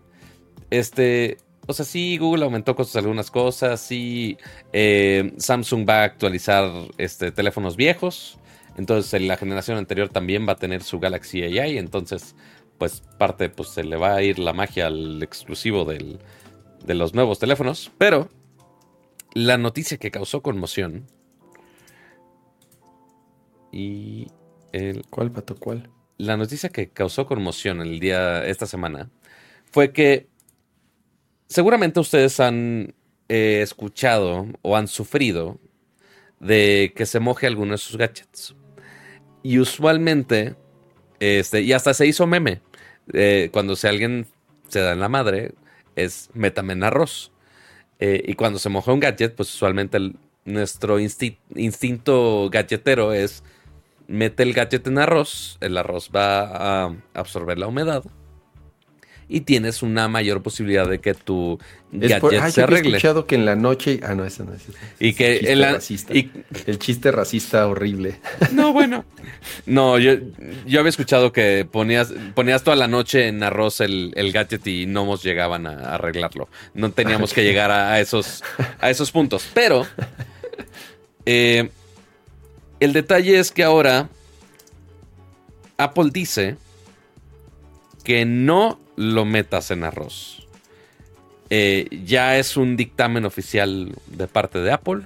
Este. 0.69 1.37
O 1.66 1.74
sea, 1.74 1.86
sí, 1.86 2.18
Google 2.18 2.43
aumentó 2.43 2.76
cosas, 2.76 2.97
algunas 2.97 3.32
cosas. 3.32 3.80
Sí, 3.80 4.38
eh, 4.74 5.34
Samsung 5.38 5.88
va 5.88 6.01
a 6.01 6.03
actualizar 6.03 6.70
este, 6.97 7.32
teléfonos 7.32 7.76
viejos. 7.76 8.38
Entonces, 8.78 9.22
la 9.22 9.38
generación 9.38 9.78
anterior 9.78 10.09
también 10.09 10.47
va 10.47 10.53
a 10.53 10.57
tener 10.57 10.84
su 10.84 10.99
Galaxy 10.99 11.43
AI. 11.43 11.78
Entonces, 11.78 12.36
pues 12.78 13.01
parte, 13.18 13.49
pues 13.49 13.70
se 13.70 13.84
le 13.84 13.95
va 13.95 14.16
a 14.16 14.22
ir 14.22 14.39
la 14.39 14.53
magia 14.53 14.88
al 14.88 15.24
exclusivo 15.24 15.86
de 15.86 16.18
los 16.93 17.14
nuevos 17.14 17.39
teléfonos. 17.39 17.91
Pero 17.97 18.30
la 19.34 19.57
noticia 19.57 19.97
que 19.97 20.11
causó 20.11 20.41
conmoción. 20.41 21.07
Y 23.72 24.28
el. 24.72 25.05
¿Cuál, 25.09 25.32
Pato? 25.32 25.55
¿Cuál? 25.55 25.89
La 26.18 26.38
noticia 26.38 26.70
que 26.70 26.89
causó 26.89 27.26
conmoción 27.26 27.82
el 27.82 27.99
día, 27.99 28.45
esta 28.45 28.66
semana, 28.66 29.09
fue 29.72 29.91
que 29.91 30.28
seguramente 31.54 31.99
ustedes 31.99 32.39
han 32.39 32.95
eh, 33.30 33.62
escuchado 33.62 34.47
o 34.64 34.76
han 34.76 34.88
sufrido 34.88 35.60
de 36.39 36.93
que 36.95 37.06
se 37.06 37.20
moje 37.20 37.45
alguno 37.45 37.74
de 37.74 37.78
sus 37.78 37.95
gadgets. 37.95 38.56
Y 39.43 39.60
usualmente, 39.60 40.56
este, 41.20 41.62
y 41.62 41.74
hasta 41.74 41.93
se 41.93 42.08
hizo 42.08 42.26
meme, 42.26 42.62
eh, 43.14 43.49
cuando 43.54 43.76
si 43.76 43.88
alguien 43.88 44.26
se 44.68 44.80
da 44.80 44.93
en 44.93 44.99
la 44.99 45.10
madre, 45.10 45.54
es 45.95 46.32
métame 46.34 46.74
en 46.74 46.84
arroz. 46.84 47.32
Eh, 47.99 48.24
y 48.26 48.34
cuando 48.34 48.58
se 48.58 48.70
moja 48.70 48.91
un 48.91 48.99
gadget, 48.99 49.36
pues 49.36 49.54
usualmente 49.54 49.99
nuestro 50.45 50.97
instinto 50.99 52.49
gadgetero 52.51 53.14
es 53.14 53.43
mete 54.08 54.41
el 54.41 54.54
gadget 54.54 54.88
en 54.88 54.97
arroz, 54.97 55.58
el 55.62 55.78
arroz 55.78 56.10
va 56.14 56.86
a 56.86 56.95
absorber 57.14 57.60
la 57.60 57.68
humedad 57.68 58.04
y 59.28 59.41
tienes 59.41 59.82
una 59.82 60.07
mayor 60.07 60.41
posibilidad 60.41 60.88
de 60.88 60.99
que 60.99 61.13
tu 61.13 61.59
gadget 61.91 62.41
ah, 62.41 62.51
se 62.51 62.63
arregle. 62.63 62.91
He 62.91 62.97
escuchado 62.97 63.26
que 63.26 63.36
en 63.36 63.45
la 63.45 63.55
noche, 63.55 63.99
ah 64.03 64.15
no, 64.15 64.26
eso 64.26 64.43
no 64.43 64.53
es. 64.53 64.63
y 64.99 65.13
que 65.13 65.38
el 65.38 65.61
racista. 65.63 66.13
el 66.13 66.80
chiste 66.80 67.11
racista 67.11 67.67
horrible. 67.67 68.19
No, 68.51 68.74
bueno. 68.74 69.05
No, 69.65 69.99
yo, 69.99 70.13
yo 70.65 70.80
había 70.80 70.89
escuchado 70.89 71.32
que 71.32 71.67
ponías, 71.69 72.13
ponías 72.34 72.63
toda 72.63 72.76
la 72.76 72.88
noche 72.88 73.28
en 73.28 73.43
arroz 73.43 73.82
el, 73.82 74.13
gadget 74.34 74.65
y 74.67 74.86
no 74.86 75.05
nos 75.05 75.24
llegaban 75.24 75.67
a 75.67 75.95
arreglarlo. 75.95 76.49
No 76.74 76.91
teníamos 76.91 77.34
que 77.34 77.43
llegar 77.43 77.71
a, 77.71 77.99
esos, 77.99 78.43
a 78.80 78.89
esos 78.89 79.11
puntos. 79.11 79.45
Pero 79.53 79.86
eh, 81.26 81.69
el 82.80 82.93
detalle 82.93 83.39
es 83.39 83.51
que 83.51 83.63
ahora 83.63 84.09
Apple 85.78 86.09
dice 86.11 86.57
que 88.03 88.26
no 88.26 88.80
lo 88.95 89.25
metas 89.25 89.71
en 89.71 89.83
arroz. 89.83 90.47
Eh, 91.49 91.87
ya 92.03 92.37
es 92.37 92.57
un 92.57 92.75
dictamen 92.75 93.25
oficial 93.25 93.93
de 94.07 94.27
parte 94.27 94.59
de 94.59 94.71
Apple. 94.71 95.01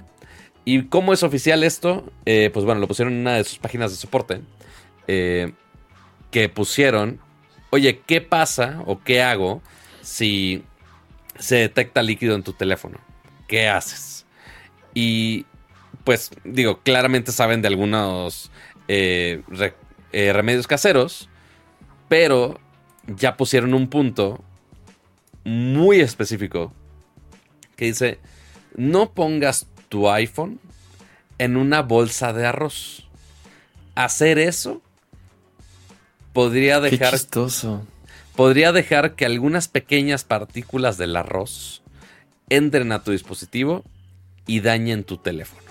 ¿Y 0.64 0.84
cómo 0.84 1.12
es 1.12 1.22
oficial 1.22 1.62
esto? 1.64 2.10
Eh, 2.24 2.50
pues 2.52 2.64
bueno, 2.64 2.80
lo 2.80 2.88
pusieron 2.88 3.14
en 3.14 3.20
una 3.20 3.34
de 3.34 3.44
sus 3.44 3.58
páginas 3.58 3.90
de 3.90 3.96
soporte. 3.96 4.40
Eh, 5.06 5.52
que 6.30 6.48
pusieron, 6.48 7.20
oye, 7.70 8.00
¿qué 8.06 8.20
pasa 8.20 8.82
o 8.86 9.02
qué 9.02 9.22
hago 9.22 9.62
si 10.02 10.62
se 11.38 11.56
detecta 11.56 12.02
líquido 12.02 12.34
en 12.34 12.42
tu 12.42 12.52
teléfono? 12.52 12.98
¿Qué 13.46 13.68
haces? 13.68 14.26
Y 14.94 15.46
pues 16.04 16.30
digo, 16.44 16.80
claramente 16.82 17.32
saben 17.32 17.62
de 17.62 17.68
algunos 17.68 18.50
remedios 20.12 20.66
caseros, 20.66 21.28
pero 22.08 22.58
ya 23.16 23.36
pusieron 23.36 23.74
un 23.74 23.88
punto 23.88 24.42
muy 25.44 26.00
específico 26.00 26.72
que 27.76 27.86
dice, 27.86 28.18
no 28.76 29.12
pongas 29.12 29.66
tu 29.88 30.10
iPhone 30.10 30.60
en 31.38 31.56
una 31.56 31.82
bolsa 31.82 32.32
de 32.32 32.46
arroz. 32.46 33.08
Hacer 33.94 34.38
eso 34.38 34.82
podría 36.32 36.80
dejar... 36.80 37.14
Podría 38.34 38.70
dejar 38.70 39.16
que 39.16 39.26
algunas 39.26 39.66
pequeñas 39.66 40.22
partículas 40.22 40.96
del 40.96 41.16
arroz 41.16 41.82
entren 42.48 42.92
a 42.92 43.02
tu 43.02 43.10
dispositivo 43.10 43.82
y 44.46 44.60
dañen 44.60 45.02
tu 45.02 45.16
teléfono. 45.16 45.62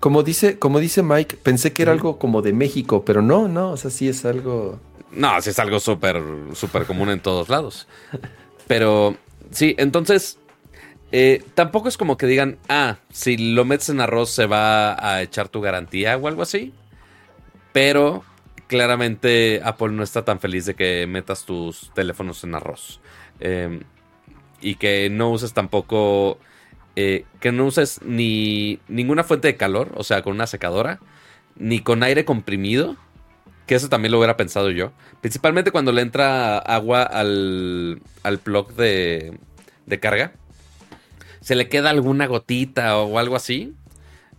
Como 0.00 0.24
dice, 0.24 0.58
como 0.58 0.80
dice 0.80 1.04
Mike, 1.04 1.36
pensé 1.36 1.72
que 1.72 1.82
era 1.82 1.92
algo 1.92 2.18
como 2.18 2.42
de 2.42 2.52
México, 2.52 3.04
pero 3.04 3.22
no, 3.22 3.46
no, 3.46 3.70
o 3.70 3.76
sea, 3.76 3.92
sí 3.92 4.08
es 4.08 4.24
algo. 4.24 4.80
No, 5.16 5.40
sí 5.40 5.50
es 5.50 5.58
algo 5.58 5.80
súper, 5.80 6.22
súper 6.52 6.84
común 6.84 7.08
en 7.08 7.20
todos 7.20 7.48
lados. 7.48 7.88
Pero 8.66 9.16
sí, 9.50 9.74
entonces 9.78 10.38
eh, 11.10 11.42
tampoco 11.54 11.88
es 11.88 11.96
como 11.96 12.18
que 12.18 12.26
digan, 12.26 12.58
ah, 12.68 12.98
si 13.10 13.36
lo 13.54 13.64
metes 13.64 13.88
en 13.88 14.00
arroz 14.00 14.30
se 14.30 14.46
va 14.46 14.94
a 15.02 15.22
echar 15.22 15.48
tu 15.48 15.62
garantía 15.62 16.16
o 16.18 16.28
algo 16.28 16.42
así. 16.42 16.74
Pero 17.72 18.24
claramente 18.66 19.62
Apple 19.64 19.90
no 19.90 20.02
está 20.02 20.24
tan 20.24 20.38
feliz 20.38 20.66
de 20.66 20.74
que 20.74 21.06
metas 21.06 21.46
tus 21.46 21.90
teléfonos 21.94 22.44
en 22.44 22.54
arroz. 22.54 23.00
Em, 23.40 23.80
y 24.60 24.74
que 24.76 25.08
no 25.10 25.30
uses 25.30 25.54
tampoco, 25.54 26.38
eh, 26.96 27.24
que 27.40 27.52
no 27.52 27.66
uses 27.66 28.00
ni 28.02 28.80
ninguna 28.88 29.24
fuente 29.24 29.48
de 29.48 29.56
calor, 29.56 29.92
o 29.96 30.04
sea, 30.04 30.22
con 30.22 30.34
una 30.34 30.46
secadora, 30.46 31.00
ni 31.56 31.80
con 31.80 32.02
aire 32.02 32.24
comprimido 32.26 32.96
que 33.66 33.74
eso 33.74 33.88
también 33.88 34.12
lo 34.12 34.18
hubiera 34.18 34.36
pensado 34.36 34.70
yo. 34.70 34.92
Principalmente 35.20 35.72
cuando 35.72 35.92
le 35.92 36.02
entra 36.02 36.58
agua 36.58 37.02
al, 37.02 38.00
al 38.22 38.38
plug 38.38 38.74
de, 38.74 39.38
de 39.86 40.00
carga. 40.00 40.32
Se 41.40 41.54
le 41.54 41.68
queda 41.68 41.90
alguna 41.90 42.26
gotita 42.26 42.96
o 42.98 43.18
algo 43.18 43.36
así. 43.36 43.74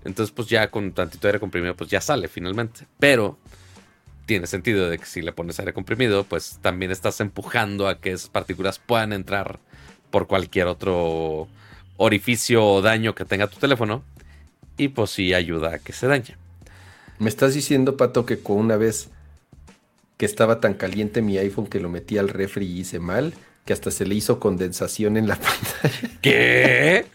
Entonces, 0.05 0.33
pues 0.33 0.47
ya 0.47 0.69
con 0.69 0.93
tantito 0.93 1.27
aire 1.27 1.39
comprimido, 1.39 1.75
pues 1.75 1.89
ya 1.89 2.01
sale 2.01 2.27
finalmente. 2.27 2.87
Pero 2.99 3.37
tiene 4.25 4.47
sentido 4.47 4.89
de 4.89 4.99
que 4.99 5.05
si 5.05 5.21
le 5.21 5.31
pones 5.31 5.59
aire 5.59 5.73
comprimido, 5.73 6.23
pues 6.23 6.59
también 6.61 6.91
estás 6.91 7.19
empujando 7.21 7.87
a 7.87 7.99
que 7.99 8.11
esas 8.11 8.29
partículas 8.29 8.79
puedan 8.79 9.13
entrar 9.13 9.59
por 10.09 10.27
cualquier 10.27 10.67
otro 10.67 11.47
orificio 11.97 12.65
o 12.65 12.81
daño 12.81 13.15
que 13.15 13.25
tenga 13.25 13.47
tu 13.47 13.57
teléfono. 13.57 14.03
Y 14.77 14.89
pues 14.89 15.09
sí 15.09 15.33
ayuda 15.33 15.75
a 15.75 15.79
que 15.79 15.91
se 15.91 16.07
dañe. 16.07 16.37
Me 17.19 17.29
estás 17.29 17.55
diciendo, 17.55 17.97
Pato, 17.97 18.25
que 18.25 18.39
con 18.39 18.57
una 18.57 18.77
vez 18.77 19.09
que 20.17 20.25
estaba 20.25 20.59
tan 20.59 20.73
caliente 20.73 21.21
mi 21.21 21.37
iPhone 21.37 21.67
que 21.67 21.79
lo 21.79 21.89
metí 21.89 22.17
al 22.17 22.29
refri 22.29 22.65
y 22.65 22.79
hice 22.79 22.99
mal, 22.99 23.33
que 23.65 23.73
hasta 23.73 23.91
se 23.91 24.05
le 24.05 24.15
hizo 24.15 24.39
condensación 24.39 25.17
en 25.17 25.27
la 25.27 25.35
pantalla. 25.39 26.19
¿Qué? 26.21 27.05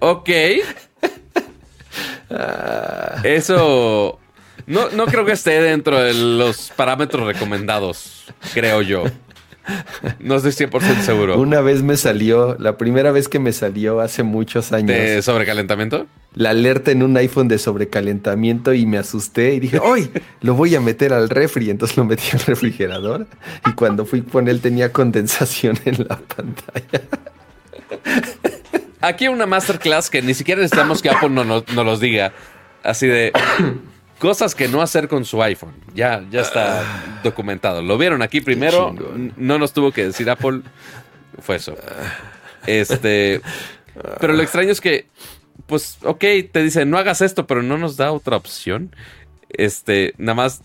ok. 0.00 0.30
Ah. 2.30 3.20
Eso 3.24 4.20
no, 4.66 4.88
no 4.90 5.06
creo 5.06 5.24
que 5.24 5.32
esté 5.32 5.60
dentro 5.60 5.98
de 6.00 6.14
los 6.14 6.70
parámetros 6.76 7.26
recomendados, 7.26 8.24
creo 8.54 8.82
yo. 8.82 9.04
No 10.18 10.36
estoy 10.36 10.52
100% 10.52 11.00
seguro. 11.00 11.38
Una 11.38 11.60
vez 11.60 11.82
me 11.82 11.96
salió, 11.96 12.56
la 12.58 12.76
primera 12.76 13.10
vez 13.12 13.28
que 13.28 13.38
me 13.38 13.52
salió 13.52 14.00
hace 14.00 14.22
muchos 14.22 14.72
años. 14.72 14.88
¿De 14.88 15.22
sobrecalentamiento? 15.22 16.06
La 16.34 16.50
alerta 16.50 16.90
en 16.90 17.02
un 17.02 17.16
iPhone 17.16 17.48
de 17.48 17.58
sobrecalentamiento 17.58 18.72
y 18.72 18.86
me 18.86 18.98
asusté 18.98 19.54
y 19.54 19.60
dije, 19.60 19.78
¡Hoy! 19.78 20.10
Lo 20.40 20.54
voy 20.54 20.74
a 20.74 20.80
meter 20.80 21.12
al 21.12 21.28
refri. 21.28 21.70
Entonces 21.70 21.96
lo 21.96 22.04
metí 22.04 22.24
al 22.32 22.40
refrigerador 22.40 23.26
y 23.66 23.72
cuando 23.72 24.06
fui 24.06 24.22
con 24.22 24.48
él 24.48 24.60
tenía 24.60 24.92
condensación 24.92 25.78
en 25.84 26.06
la 26.08 26.18
pantalla. 26.18 27.02
Aquí 29.00 29.28
una 29.28 29.46
masterclass 29.46 30.10
que 30.10 30.20
ni 30.22 30.34
siquiera 30.34 30.60
necesitamos 30.60 31.00
que 31.00 31.10
Apple 31.10 31.30
nos 31.30 31.46
no, 31.74 31.84
los 31.84 32.00
diga. 32.00 32.32
Así 32.82 33.06
de 33.06 33.32
cosas 34.20 34.54
que 34.54 34.68
no 34.68 34.82
hacer 34.82 35.08
con 35.08 35.24
su 35.24 35.42
iPhone. 35.42 35.74
Ya, 35.94 36.24
ya 36.30 36.42
está 36.42 36.84
documentado. 37.24 37.82
Lo 37.82 37.98
vieron 37.98 38.22
aquí 38.22 38.40
primero. 38.40 38.94
No 39.36 39.58
nos 39.58 39.72
tuvo 39.72 39.90
que 39.90 40.04
decir 40.04 40.30
Apple. 40.30 40.60
Fue 41.40 41.56
eso. 41.56 41.76
Este. 42.66 43.40
Pero 44.20 44.34
lo 44.34 44.42
extraño 44.42 44.70
es 44.70 44.80
que, 44.80 45.08
pues, 45.66 45.98
ok, 46.04 46.20
te 46.52 46.62
dice, 46.62 46.84
no 46.84 46.98
hagas 46.98 47.20
esto, 47.20 47.46
pero 47.46 47.62
no 47.62 47.76
nos 47.76 47.96
da 47.96 48.12
otra 48.12 48.36
opción. 48.36 48.94
Este, 49.48 50.14
nada 50.16 50.34
más 50.34 50.60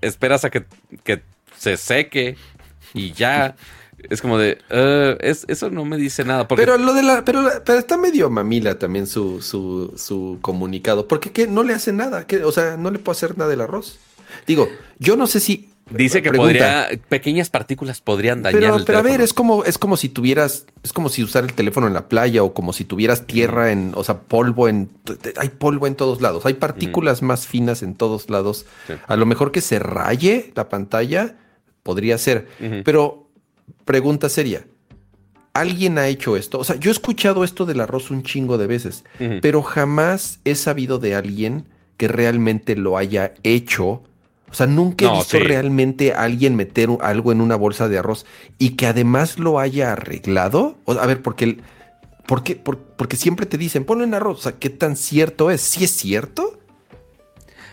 esperas 0.00 0.44
a 0.44 0.50
que, 0.50 0.64
que 1.04 1.20
se 1.58 1.76
seque 1.76 2.36
y 2.94 3.12
ya. 3.12 3.56
Es 4.10 4.22
como 4.22 4.38
de, 4.38 4.58
uh, 4.70 5.18
es, 5.20 5.44
eso 5.48 5.70
no 5.70 5.84
me 5.84 5.96
dice 5.96 6.24
nada. 6.24 6.46
Porque... 6.46 6.64
Pero 6.64 6.78
lo 6.78 6.94
de 6.94 7.02
la, 7.02 7.24
pero, 7.24 7.42
pero 7.64 7.78
está 7.78 7.96
medio 7.96 8.30
mamila 8.30 8.78
también 8.78 9.06
su, 9.06 9.42
su, 9.42 9.92
su 9.96 10.38
comunicado. 10.40 11.08
Porque 11.08 11.30
¿qué? 11.30 11.46
no 11.46 11.62
le 11.64 11.74
hace 11.74 11.92
nada. 11.92 12.26
¿Qué? 12.26 12.44
O 12.44 12.52
sea, 12.52 12.76
no 12.76 12.90
le 12.90 12.98
puedo 12.98 13.16
hacer 13.16 13.36
nada 13.36 13.50
del 13.50 13.60
arroz. 13.60 13.98
Digo, 14.46 14.68
yo 14.98 15.16
no 15.16 15.26
sé 15.26 15.40
si. 15.40 15.70
Dice 15.90 16.20
que 16.20 16.30
podría, 16.30 16.86
pequeñas 17.08 17.48
partículas 17.48 18.02
podrían 18.02 18.42
dañar 18.42 18.60
pero, 18.60 18.76
el 18.76 18.84
pero 18.84 18.98
teléfono. 18.98 19.08
a 19.08 19.10
ver, 19.10 19.20
es 19.22 19.32
como, 19.32 19.64
es 19.64 19.78
como 19.78 19.96
si 19.96 20.10
tuvieras, 20.10 20.66
es 20.82 20.92
como 20.92 21.08
si 21.08 21.22
usar 21.22 21.44
el 21.44 21.54
teléfono 21.54 21.86
en 21.86 21.94
la 21.94 22.08
playa 22.08 22.42
o 22.42 22.52
como 22.52 22.74
si 22.74 22.84
tuvieras 22.84 23.26
tierra 23.26 23.72
en, 23.72 23.92
o 23.94 24.04
sea, 24.04 24.20
polvo 24.20 24.68
en, 24.68 24.90
hay 25.38 25.48
polvo 25.48 25.86
en 25.86 25.94
todos 25.94 26.20
lados, 26.20 26.44
hay 26.44 26.52
partículas 26.52 27.22
más 27.22 27.46
finas 27.46 27.82
en 27.82 27.94
todos 27.94 28.28
lados. 28.28 28.66
Sí. 28.86 28.92
A 29.06 29.16
lo 29.16 29.24
mejor 29.24 29.50
que 29.50 29.62
se 29.62 29.78
raye 29.78 30.52
la 30.54 30.68
pantalla 30.68 31.36
podría 31.82 32.18
ser, 32.18 32.48
pero 32.84 33.27
pregunta 33.88 34.28
seria. 34.28 34.66
¿Alguien 35.54 35.96
ha 35.98 36.06
hecho 36.08 36.36
esto? 36.36 36.58
O 36.58 36.64
sea, 36.64 36.76
yo 36.76 36.90
he 36.90 36.92
escuchado 36.92 37.42
esto 37.42 37.64
del 37.66 37.80
arroz 37.80 38.10
un 38.10 38.22
chingo 38.22 38.58
de 38.58 38.66
veces, 38.68 39.02
pero 39.40 39.62
jamás 39.62 40.40
he 40.44 40.54
sabido 40.54 40.98
de 40.98 41.14
alguien 41.16 41.64
que 41.96 42.06
realmente 42.06 42.76
lo 42.76 42.96
haya 42.98 43.32
hecho. 43.42 44.02
O 44.50 44.54
sea, 44.54 44.66
nunca 44.66 45.06
he 45.06 45.08
No, 45.08 45.16
visto 45.16 45.38
sí. 45.38 45.42
realmente 45.42 46.12
a 46.12 46.22
alguien 46.22 46.54
meter 46.54 46.90
algo 47.00 47.32
en 47.32 47.40
una 47.40 47.56
bolsa 47.56 47.88
de 47.88 47.98
arroz 47.98 48.24
y 48.58 48.70
que 48.76 48.86
además 48.86 49.38
lo 49.38 49.58
haya 49.58 49.92
arreglado. 49.92 50.76
O, 50.84 50.92
a 50.92 51.06
ver, 51.06 51.22
porque, 51.22 51.44
el- 51.46 51.62
porque, 52.26 52.54
por- 52.54 52.78
porque 52.78 53.16
siempre 53.16 53.46
te 53.46 53.58
dicen, 53.58 53.84
ponlo 53.84 54.04
en 54.04 54.14
arroz. 54.14 54.38
O 54.38 54.42
sea, 54.42 54.52
¿qué 54.52 54.70
tan 54.70 54.96
cierto 54.96 55.50
es? 55.50 55.60
¿Sí 55.62 55.82
es 55.84 55.90
cierto? 55.90 56.60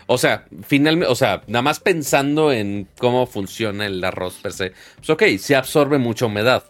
O 0.06 0.18
sea, 0.18 0.46
finalmente, 0.62 1.10
o 1.10 1.16
sea, 1.16 1.42
nada 1.48 1.62
más 1.62 1.80
pensando 1.80 2.52
en 2.52 2.88
cómo 2.98 3.26
funciona 3.26 3.86
el 3.86 4.02
arroz 4.04 4.38
per 4.40 4.52
se. 4.52 4.72
Pues 4.96 5.10
ok, 5.10 5.22
se 5.38 5.56
absorbe 5.56 5.98
mucha 5.98 6.26
humedad. 6.26 6.64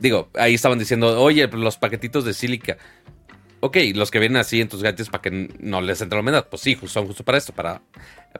Digo, 0.00 0.30
ahí 0.34 0.54
estaban 0.54 0.80
diciendo, 0.80 1.20
oye, 1.22 1.46
pues, 1.46 1.62
los 1.62 1.76
paquetitos 1.76 2.24
de 2.24 2.34
sílica. 2.34 2.78
Ok, 3.60 3.76
los 3.94 4.10
que 4.10 4.18
vienen 4.18 4.38
así 4.38 4.60
en 4.60 4.68
tus 4.68 4.82
gadgets 4.82 5.10
para 5.10 5.22
que 5.22 5.48
no 5.60 5.80
les 5.80 6.00
entre 6.00 6.16
la 6.16 6.22
humedad. 6.22 6.48
Pues 6.50 6.62
sí, 6.62 6.76
son 6.86 7.06
justo 7.06 7.24
para 7.24 7.38
esto, 7.38 7.52
para, 7.52 7.82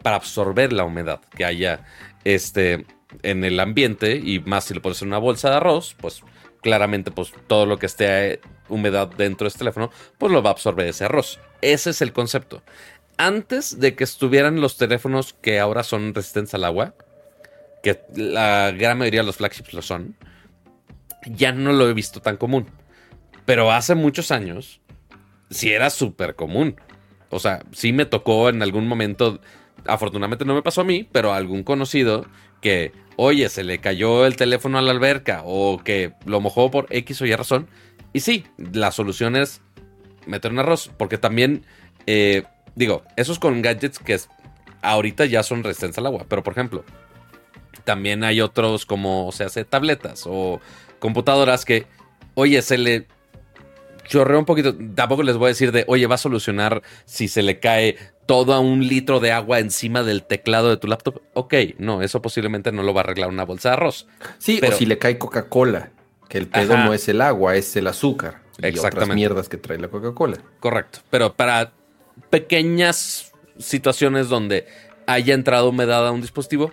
para 0.03 0.17
absorber 0.17 0.73
la 0.73 0.85
humedad 0.85 1.21
que 1.37 1.45
haya 1.45 1.85
este, 2.25 2.85
en 3.23 3.45
el 3.45 3.61
ambiente. 3.61 4.17
Y 4.17 4.41
más 4.41 4.65
si 4.65 4.75
lo 4.75 4.83
pones 4.83 5.01
en 5.03 5.09
una 5.09 5.19
bolsa 5.19 5.51
de 5.51 5.57
arroz, 5.57 5.95
pues 6.01 6.23
claramente 6.63 7.13
pues 7.13 7.33
todo 7.47 7.67
lo 7.67 7.79
que 7.79 7.87
esté 7.87 8.33
eh, 8.33 8.41
humedad 8.69 9.09
dentro 9.09 9.45
de 9.45 9.49
este 9.49 9.59
teléfono, 9.59 9.91
pues 10.19 10.33
lo 10.33 10.43
va 10.43 10.51
a 10.51 10.53
absorber 10.53 10.89
ese 10.89 11.05
arroz. 11.05 11.39
Ese 11.61 11.91
es 11.91 12.03
el 12.03 12.13
concepto 12.13 12.63
antes 13.17 13.79
de 13.79 13.95
que 13.95 14.05
estuvieran 14.05 14.61
los 14.61 14.77
teléfonos 14.77 15.35
que 15.35 15.61
ahora 15.61 15.83
son 15.83 16.15
resistentes 16.15 16.55
al 16.55 16.65
agua, 16.65 16.95
que 17.83 18.01
la 18.15 18.73
gran 18.73 18.99
mayoría 18.99 19.21
de 19.21 19.27
los 19.27 19.37
flagships 19.37 19.75
lo 19.75 19.83
son, 19.83 20.17
ya 21.27 21.53
no 21.53 21.73
lo 21.73 21.89
he 21.89 21.95
visto 21.95 22.21
tan 22.21 22.37
común. 22.37 22.69
Pero 23.45 23.73
hace 23.73 23.95
muchos 23.95 24.31
años, 24.31 24.81
sí 25.51 25.73
era 25.73 25.91
súper 25.91 26.35
común. 26.35 26.77
O 27.31 27.39
sea, 27.39 27.65
sí 27.73 27.93
me 27.93 28.07
tocó 28.07 28.49
en 28.49 28.63
algún 28.63 28.87
momento, 28.87 29.41
afortunadamente 29.87 30.45
no 30.45 30.55
me 30.55 30.63
pasó 30.63 30.83
a 30.83 30.85
mí, 30.85 31.09
pero 31.11 31.33
a 31.33 31.37
algún 31.37 31.63
conocido 31.65 32.27
que, 32.61 32.93
oye, 33.17 33.49
se 33.49 33.65
le 33.65 33.79
cayó 33.79 34.27
el 34.27 34.37
teléfono 34.37 34.79
a 34.79 34.83
la 34.83 34.93
alberca 34.93 35.43
o 35.45 35.83
que 35.83 36.13
lo 36.25 36.41
mojó 36.41 36.71
por 36.71 36.87
X 36.91 37.23
o 37.23 37.27
Y 37.27 37.35
razón. 37.35 37.69
Y 38.13 38.21
sí, 38.21 38.45
la 38.73 38.93
solución 38.93 39.37
es 39.37 39.63
meter 40.27 40.53
un 40.53 40.61
arroz, 40.61 40.91
porque 40.97 41.19
también, 41.19 41.65
eh, 42.07 42.45
digo, 42.75 43.03
esos 43.17 43.39
con 43.39 43.61
gadgets 43.63 43.99
que 43.99 44.15
es- 44.15 44.29
ahorita 44.83 45.25
ya 45.27 45.43
son 45.43 45.63
resistentes 45.63 45.99
al 45.99 46.07
agua, 46.07 46.27
pero 46.29 46.43
por 46.43 46.53
ejemplo, 46.53 46.85
también 47.85 48.25
hay 48.25 48.41
otros 48.41 48.87
como 48.87 49.31
se 49.33 49.45
hace 49.45 49.65
tabletas 49.65 50.25
o 50.27 50.61
computadoras 50.99 51.65
que, 51.65 51.87
oye, 52.35 52.63
se 52.63 52.79
le 52.79 53.07
chorreó 54.07 54.39
un 54.39 54.45
poquito, 54.45 54.75
tampoco 54.95 55.23
les 55.23 55.37
voy 55.37 55.47
a 55.47 55.49
decir 55.49 55.73
de, 55.73 55.85
oye, 55.89 56.07
va 56.07 56.17
a 56.17 56.19
solucionar 56.19 56.83
si 57.05 57.29
se 57.29 57.43
le 57.43 57.61
cae 57.61 57.97
todo 58.27 58.53
a 58.55 58.61
un 58.61 58.87
litro 58.87 59.21
de 59.21 59.33
agua 59.33 59.59
encima 59.59 60.03
del 60.03 60.23
teclado 60.25 60.71
de 60.71 60.77
tu 60.77 60.87
laptop. 60.87 61.23
Ok, 61.35 61.55
no, 61.79 62.03
eso 62.03 62.23
posiblemente 62.23 62.73
no 62.73 62.83
lo 62.83 62.95
va 62.95 63.01
a 63.01 63.05
arreglar 63.05 63.29
una 63.31 63.45
bolsa 63.45 63.71
de 63.71 63.75
arroz. 63.75 64.07
Sí, 64.39 64.59
Pero- 64.61 64.75
o 64.75 64.79
si 64.79 64.87
le 64.87 64.99
cae 64.99 65.19
Coca-Cola, 65.19 65.91
que 66.29 66.39
el 66.39 66.47
pedo 66.49 66.75
Ajá. 66.75 66.85
no 66.85 66.95
es 66.95 67.09
el 67.09 67.21
agua, 67.21 67.57
es 67.57 67.75
el 67.77 67.87
azúcar. 67.87 68.41
Y 68.59 68.67
otras 68.67 68.75
Exactamente. 68.75 69.15
mierdas 69.15 69.49
que 69.49 69.57
trae 69.57 69.79
la 69.79 69.89
Coca-Cola. 69.89 70.39
Correcto. 70.61 71.01
Pero 71.11 71.35
para 71.35 71.73
pequeñas 72.31 73.33
situaciones 73.59 74.29
donde 74.29 74.67
haya 75.07 75.35
entrado 75.35 75.69
humedad 75.69 76.07
a 76.07 76.13
un 76.13 76.21
dispositivo, 76.21 76.73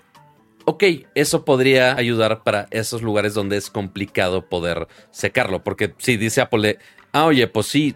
ok, 0.65 0.83
eso 1.15 1.45
podría 1.45 1.95
ayudar 1.95 2.43
para 2.43 2.67
esos 2.71 3.01
lugares 3.01 3.33
donde 3.33 3.57
es 3.57 3.69
complicado 3.69 4.47
poder 4.47 4.87
secarlo. 5.11 5.63
Porque 5.63 5.93
si 5.97 6.17
dice 6.17 6.41
Apple, 6.41 6.77
ah, 7.11 7.25
oye, 7.25 7.47
pues 7.47 7.67
sí, 7.67 7.95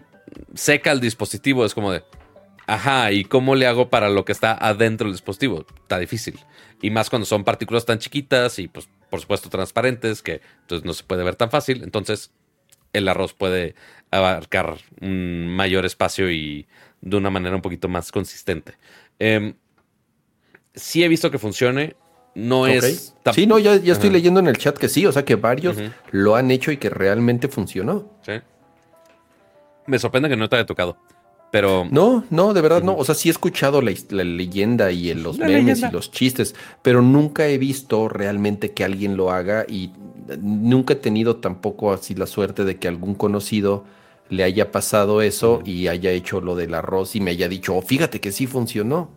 seca 0.54 0.92
el 0.92 1.00
dispositivo, 1.00 1.64
es 1.64 1.74
como 1.74 1.92
de, 1.92 2.02
ajá, 2.66 3.12
¿y 3.12 3.24
cómo 3.24 3.54
le 3.54 3.66
hago 3.66 3.90
para 3.90 4.08
lo 4.08 4.24
que 4.24 4.32
está 4.32 4.52
adentro 4.52 5.06
del 5.06 5.14
dispositivo? 5.14 5.64
Está 5.82 5.98
difícil. 5.98 6.38
Y 6.82 6.90
más 6.90 7.10
cuando 7.10 7.26
son 7.26 7.44
partículas 7.44 7.86
tan 7.86 7.98
chiquitas 7.98 8.58
y, 8.58 8.68
pues, 8.68 8.88
por 9.08 9.20
supuesto, 9.20 9.48
transparentes, 9.48 10.22
que 10.22 10.40
entonces 10.62 10.84
no 10.84 10.92
se 10.92 11.04
puede 11.04 11.22
ver 11.22 11.36
tan 11.36 11.50
fácil. 11.50 11.82
Entonces, 11.84 12.32
el 12.92 13.08
arroz 13.08 13.34
puede 13.34 13.74
abarcar 14.10 14.78
un 15.00 15.48
mayor 15.48 15.84
espacio 15.86 16.30
y 16.30 16.66
de 17.04 17.16
una 17.16 17.30
manera 17.30 17.54
un 17.54 17.62
poquito 17.62 17.88
más 17.88 18.10
consistente. 18.10 18.72
Em, 19.18 19.54
sí 20.74 21.04
he 21.04 21.08
visto 21.08 21.30
que 21.30 21.38
funcione. 21.38 21.96
No 22.34 22.66
es... 22.66 23.14
Sí, 23.32 23.46
no, 23.46 23.58
ya, 23.60 23.76
ya 23.76 23.92
estoy 23.92 24.08
Ajá. 24.08 24.16
leyendo 24.16 24.40
en 24.40 24.48
el 24.48 24.58
chat 24.58 24.76
que 24.76 24.88
sí, 24.88 25.06
o 25.06 25.12
sea 25.12 25.24
que 25.24 25.36
varios 25.36 25.76
lo 26.10 26.34
han 26.34 26.50
hecho 26.50 26.72
y 26.72 26.78
que 26.78 26.90
realmente 26.90 27.46
funcionó. 27.46 28.10
Sí. 28.26 28.32
Me 29.86 29.98
sorprende 29.98 30.28
que 30.28 30.36
no 30.36 30.48
te 30.48 30.56
haya 30.56 30.66
tocado. 30.66 30.96
Pero... 31.52 31.86
No, 31.88 32.24
no, 32.30 32.52
de 32.52 32.60
verdad 32.60 32.82
no. 32.82 32.96
O 32.96 33.04
sea, 33.04 33.14
sí 33.14 33.28
he 33.28 33.30
escuchado 33.30 33.80
la, 33.82 33.92
leyenda 34.24 34.90
y 34.90 35.10
el- 35.10 35.22
los 35.22 35.38
La 35.38 35.46
memes 35.46 35.64
leyenda. 35.78 35.88
y 35.90 35.92
los 35.92 36.10
chistes, 36.10 36.56
pero 36.82 37.02
nunca 37.02 37.46
he 37.46 37.58
visto 37.58 38.08
realmente 38.08 38.72
que 38.72 38.82
alguien 38.82 39.16
lo 39.16 39.30
haga 39.30 39.64
y 39.68 39.92
nunca 40.40 40.94
he 40.94 40.96
tenido 40.96 41.36
tampoco 41.36 41.92
así 41.92 42.14
la 42.16 42.26
suerte 42.26 42.64
de 42.64 42.78
que 42.78 42.88
algún 42.88 43.14
conocido 43.14 43.84
le 44.34 44.44
haya 44.44 44.70
pasado 44.70 45.22
eso 45.22 45.62
y 45.64 45.88
haya 45.88 46.10
hecho 46.10 46.40
lo 46.40 46.54
del 46.56 46.74
arroz 46.74 47.16
y 47.16 47.20
me 47.20 47.30
haya 47.32 47.48
dicho, 47.48 47.74
oh, 47.76 47.82
fíjate 47.82 48.20
que 48.20 48.32
sí 48.32 48.46
funcionó. 48.46 49.10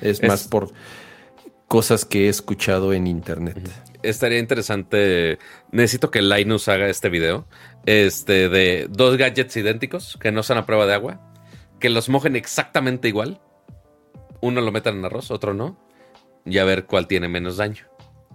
Es, 0.00 0.20
Es- 0.20 0.28
más 0.28 0.48
por 0.48 0.72
cosas 1.66 2.04
que 2.04 2.26
he 2.26 2.28
escuchado 2.28 2.92
en 2.92 3.06
internet. 3.06 3.58
estaría 4.02 4.38
interesante. 4.38 5.38
Necesito 5.72 6.10
que 6.10 6.22
Linus 6.22 6.68
haga 6.68 6.88
este 6.88 7.08
video. 7.08 7.46
Este 7.86 8.48
de 8.48 8.86
dos 8.90 9.16
gadgets 9.16 9.56
idénticos 9.56 10.16
que 10.20 10.32
no 10.32 10.42
sean 10.42 10.58
a 10.58 10.66
prueba 10.66 10.86
de 10.86 10.94
agua. 10.94 11.20
Que 11.80 11.90
los 11.90 12.08
mojen 12.08 12.36
exactamente 12.36 13.08
igual. 13.08 13.40
Uno 14.40 14.60
lo 14.60 14.72
metan 14.72 14.98
en 14.98 15.04
arroz, 15.04 15.30
otro 15.30 15.52
no. 15.54 15.78
Y 16.46 16.58
a 16.58 16.64
ver 16.64 16.86
cuál 16.86 17.06
tiene 17.06 17.28
menos 17.28 17.56
daño. 17.58 17.84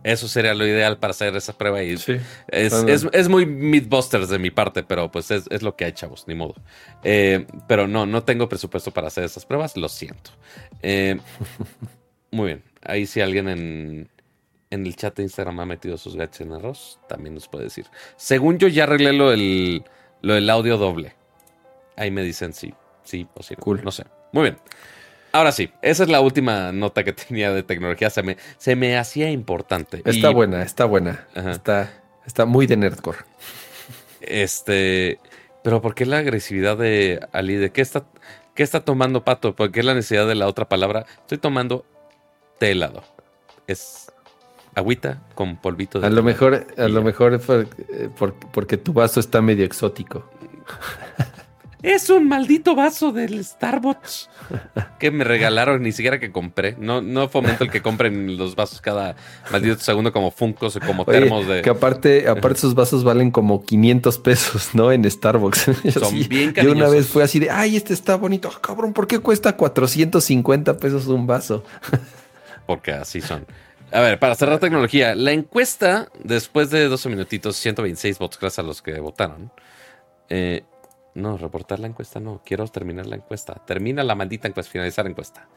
Eso 0.04 0.28
sería 0.28 0.54
lo 0.54 0.68
ideal 0.68 0.98
para 0.98 1.12
hacer 1.12 1.36
esa 1.36 1.58
prueba. 1.58 1.82
Y 1.82 1.98
Sí. 1.98 2.18
es, 2.50 2.74
es- 2.74 3.08
es 3.12 3.30
muy 3.30 3.46
Mythbusters 3.46 4.28
de 4.30 4.38
mi 4.40 4.52
parte, 4.52 4.84
pero 4.84 5.10
pues 5.12 5.32
es, 5.32 5.46
es 5.50 5.62
lo 5.62 5.76
que 5.76 5.86
hay, 5.86 5.94
chavos, 5.94 6.26
ni 6.28 6.36
modo. 6.36 6.56
Eh, 7.04 7.48
pero 7.68 7.88
no, 7.88 8.06
no 8.06 8.24
tengo 8.24 8.50
presupuesto 8.50 8.92
para 8.92 9.08
hacer 9.08 9.24
esas 9.24 9.46
pruebas, 9.46 9.78
lo 9.78 9.88
siento. 9.88 10.32
Eh, 10.82 11.18
muy 12.32 12.48
bien. 12.48 12.64
Ahí 12.82 13.06
si 13.06 13.22
alguien 13.22 13.48
en, 13.48 14.10
en 14.70 14.86
el 14.86 14.96
chat 14.96 15.16
de 15.16 15.24
Instagram 15.24 15.60
ha 15.62 15.66
metido 15.66 15.98
sus 15.98 16.16
gadgets 16.16 16.42
en 16.42 16.52
arroz, 16.52 17.00
también 17.08 17.34
nos 17.36 17.48
puede 17.48 17.66
decir. 17.66 17.86
Según 18.18 18.58
yo 18.58 18.68
ya 18.68 18.84
arreglé 18.84 19.14
lo 19.14 19.30
del, 19.30 19.84
lo 20.22 20.34
del 20.34 20.50
audio 20.50 20.78
doble. 20.78 21.14
Ahí 21.96 22.12
me 22.12 22.24
dicen 22.24 22.54
si 22.54 22.74
sí 23.04 23.26
o 23.36 23.40
no. 23.40 23.58
Cool. 23.64 23.82
No 23.84 23.92
sé. 23.92 24.04
Muy 24.34 24.44
bien. 24.44 24.58
Ahora 25.34 25.52
sí, 25.52 25.72
esa 25.82 26.04
es 26.04 26.10
la 26.10 26.22
última 26.22 26.72
nota 26.72 27.04
que 27.04 27.12
tenía 27.28 27.52
de 27.52 27.64
tecnología. 27.64 28.10
Se 28.10 28.24
me, 28.24 28.38
se 28.58 28.76
me 28.76 28.98
hacía 28.98 29.30
importante. 29.32 30.02
Está 30.06 30.30
Y, 30.32 30.34
buena, 30.34 30.62
está 30.64 30.86
buena. 30.86 31.28
Ajá. 31.36 31.52
Está, 31.52 32.04
está 32.26 32.46
muy 32.46 32.68
de 32.68 32.78
nerdcore. 32.78 33.18
Este. 34.22 35.20
Pero 35.64 35.82
¿por 35.82 35.96
qué 35.96 36.06
la 36.06 36.18
agresividad 36.20 36.78
de 36.78 37.20
Ali? 37.32 37.56
¿De 37.56 37.72
qué 37.72 37.82
está, 37.82 38.04
qué 38.54 38.64
está 38.64 38.82
tomando 38.86 39.24
Pato? 39.24 39.56
¿Por 39.56 39.72
qué 39.72 39.82
la 39.82 39.94
necesidad 39.94 40.28
de 40.28 40.36
la 40.36 40.48
otra 40.48 40.68
palabra? 40.70 41.06
Estoy 41.22 41.38
tomando 41.38 41.86
té 42.60 42.72
helado. 42.72 43.04
Es 43.66 44.12
agüita 44.76 45.22
con 45.36 45.56
polvito 45.58 46.00
de 46.00 46.08
A 46.08 46.10
lo 46.10 46.22
mejor, 46.24 46.68
a 46.78 46.88
lo 46.88 47.02
mejor 47.04 47.34
eh, 47.50 48.10
por- 48.18 48.34
porque 48.52 48.76
tu 48.78 48.92
vaso 48.92 49.20
está 49.20 49.42
medio 49.42 49.66
exótico. 49.66 50.30
Es 51.84 52.10
un 52.10 52.30
maldito 52.30 52.76
vaso 52.76 53.12
del 53.12 53.44
Starbucks 53.44 54.30
que 55.00 55.12
me 55.12 55.26
regalaron, 55.26 55.84
ni 55.84 55.92
siquiera 55.92 56.18
que 56.18 56.32
compré. 56.32 56.78
No, 56.80 57.02
no 57.02 57.28
fomento 57.28 57.66
el 57.66 57.72
que 57.72 57.82
compren 57.82 58.38
los 58.38 58.56
vasos 58.56 58.80
cada 58.80 59.18
maldito 59.52 59.78
segundo 59.82 60.14
como 60.14 60.32
Funkos 60.32 60.78
o 60.78 60.80
como 60.80 61.04
termos 61.04 61.46
de. 61.46 61.62
Que 61.62 61.70
aparte, 61.70 62.30
aparte 62.30 62.60
esos 62.60 62.74
vasos 62.74 63.04
valen 63.04 63.32
como 63.32 63.66
500 63.66 64.18
pesos, 64.20 64.70
¿no? 64.74 64.94
En 64.94 65.10
Starbucks. 65.10 65.72
Son 66.00 66.28
bien 66.30 66.54
Yo 66.54 66.72
una 66.72 66.88
vez 66.88 67.08
fue 67.08 67.22
así 67.22 67.40
de, 67.40 67.52
ay, 67.52 67.76
este 67.76 67.94
está 67.94 68.16
bonito. 68.16 68.50
Ah, 68.54 68.60
cabrón, 68.62 68.94
¿por 68.94 69.06
qué 69.06 69.20
cuesta 69.20 69.58
450 69.58 70.78
pesos 70.78 71.08
un 71.08 71.28
vaso? 71.28 71.66
Porque 72.66 72.94
así 72.94 73.20
son. 73.20 73.46
A 73.92 74.00
ver, 74.00 74.20
para 74.20 74.36
cerrar 74.36 74.60
tecnología, 74.60 75.16
la 75.16 75.34
encuesta, 75.34 76.08
después 76.24 76.70
de 76.70 76.88
12 76.88 77.10
minutitos, 77.10 77.58
126 77.58 78.18
votos, 78.20 78.40
gracias 78.40 78.60
a 78.60 78.64
los 78.68 78.82
que 78.82 79.00
votaron. 79.00 79.52
Eh, 80.30 80.64
no, 81.16 81.38
reportar 81.38 81.80
la 81.80 81.88
encuesta 81.88 82.20
no. 82.20 82.42
Quiero 82.44 82.68
terminar 82.68 83.06
la 83.06 83.16
encuesta. 83.16 83.62
Termina 83.66 84.04
la 84.04 84.16
maldita 84.16 84.48
encuesta, 84.48 84.72
finalizar 84.72 85.06
la 85.06 85.12
encuesta. 85.12 85.48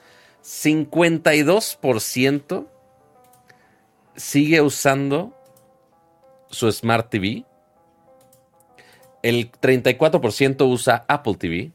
52% 0.42 2.66
sigue 4.14 4.60
usando 4.60 5.34
su 6.50 6.70
Smart 6.70 7.08
TV. 7.10 7.44
El 9.22 9.50
34% 9.50 10.70
usa 10.70 11.04
Apple 11.08 11.36
TV. 11.36 11.72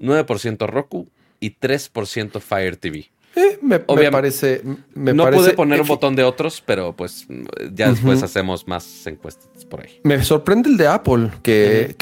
9% 0.00 0.66
Roku 0.66 1.10
y 1.40 1.56
3% 1.56 2.40
Fire 2.40 2.76
TV. 2.76 3.10
Eh, 3.36 3.58
me, 3.62 3.78
parece. 3.78 4.62
no 4.94 5.30
pude 5.30 5.52
poner 5.52 5.80
un 5.80 5.86
botón 5.86 6.16
de 6.16 6.24
otros, 6.24 6.62
pero 6.64 6.94
pues 6.96 7.26
ya 7.72 7.90
después 7.90 8.22
hacemos 8.22 8.66
más 8.66 9.06
encuestas 9.06 9.64
por 9.64 9.82
ahí. 9.82 10.00
Me 10.02 10.22
sorprende 10.24 10.68
el 10.68 10.76
de 10.76 10.88
Apple, 10.88 11.30
que, 11.42 11.94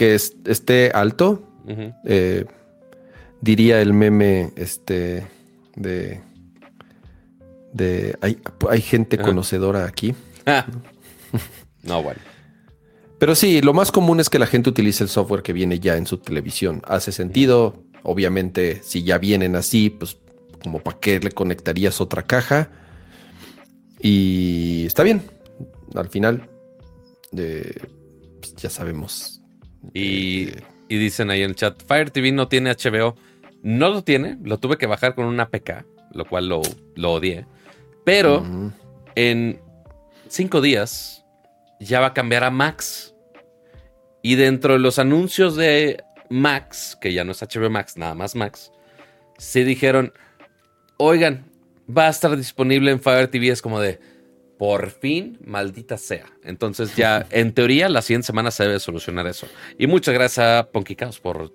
esté 0.44 0.90
alto. 0.94 1.42
Eh, 2.04 2.46
diría 3.42 3.82
el 3.82 3.92
meme 3.92 4.52
este 4.56 5.26
de. 5.76 6.20
de 7.72 8.16
hay, 8.22 8.80
gente 8.80 9.18
conocedora 9.18 9.84
aquí. 9.84 10.14
no, 11.82 12.02
bueno. 12.02 12.20
Pero 13.18 13.34
sí, 13.34 13.60
lo 13.60 13.74
más 13.74 13.92
común 13.92 14.20
es 14.20 14.30
que 14.30 14.38
la 14.38 14.46
gente 14.46 14.70
utilice 14.70 15.02
el 15.02 15.10
software 15.10 15.42
que 15.42 15.52
viene 15.52 15.78
ya 15.78 15.96
en 15.96 16.06
su 16.06 16.18
televisión. 16.18 16.82
Hace 16.86 17.12
sentido. 17.12 17.82
Obviamente, 18.04 18.80
si 18.82 19.02
ya 19.02 19.18
vienen 19.18 19.56
así, 19.56 19.90
pues 19.90 20.16
como 20.62 20.80
para 20.80 20.98
qué 20.98 21.20
le 21.20 21.30
conectarías 21.30 22.00
otra 22.00 22.22
caja. 22.22 22.70
Y 24.00 24.86
está 24.86 25.02
bien. 25.02 25.22
Al 25.94 26.08
final, 26.08 26.48
pues, 27.30 28.54
ya 28.56 28.70
sabemos. 28.70 29.40
Y, 29.94 30.50
dicen 30.88 31.30
ahí 31.30 31.42
en 31.42 31.50
el 31.50 31.56
chat, 31.56 31.82
Fire 31.86 32.10
TV 32.10 32.32
no 32.32 32.48
tiene 32.48 32.70
HBO. 32.70 33.16
No 33.62 33.88
lo 33.90 34.02
tiene, 34.02 34.38
lo 34.42 34.58
tuve 34.58 34.78
que 34.78 34.86
bajar 34.86 35.14
con 35.14 35.24
una 35.24 35.44
APK, 35.44 35.84
lo 36.12 36.24
cual 36.24 36.48
lo, 36.48 36.62
lo 36.94 37.12
odié. 37.12 37.46
Pero 38.04 38.44
en 39.16 39.60
cinco 40.28 40.60
días 40.60 41.24
ya 41.80 42.00
va 42.00 42.08
a 42.08 42.14
cambiar 42.14 42.44
a 42.44 42.50
Max. 42.50 43.14
Y 44.22 44.36
dentro 44.36 44.74
de 44.74 44.78
los 44.78 44.98
anuncios 44.98 45.56
de 45.56 46.02
Max, 46.30 46.96
que 47.00 47.12
ya 47.12 47.24
no 47.24 47.32
es 47.32 47.42
HBO 47.42 47.70
Max, 47.70 47.96
nada 47.96 48.14
más 48.14 48.34
Max, 48.34 48.72
se 49.38 49.64
dijeron, 49.64 50.12
oigan, 50.98 51.44
va 51.88 52.08
a 52.08 52.10
estar 52.10 52.36
disponible 52.36 52.90
en 52.90 53.00
Fire 53.00 53.28
TV. 53.28 53.48
Es 53.48 53.62
como 53.62 53.80
de, 53.80 53.98
por 54.58 54.90
fin, 54.90 55.38
maldita 55.44 55.96
sea. 55.96 56.26
Entonces 56.44 56.94
ya, 56.94 57.26
en 57.30 57.52
teoría, 57.52 57.88
la 57.88 58.02
siguiente 58.02 58.26
semana 58.26 58.50
se 58.50 58.64
debe 58.64 58.78
solucionar 58.78 59.26
eso. 59.26 59.46
Y 59.78 59.86
muchas 59.86 60.12
gracias 60.12 60.46
a 60.46 60.68
Ponky 60.70 60.96
por 61.22 61.52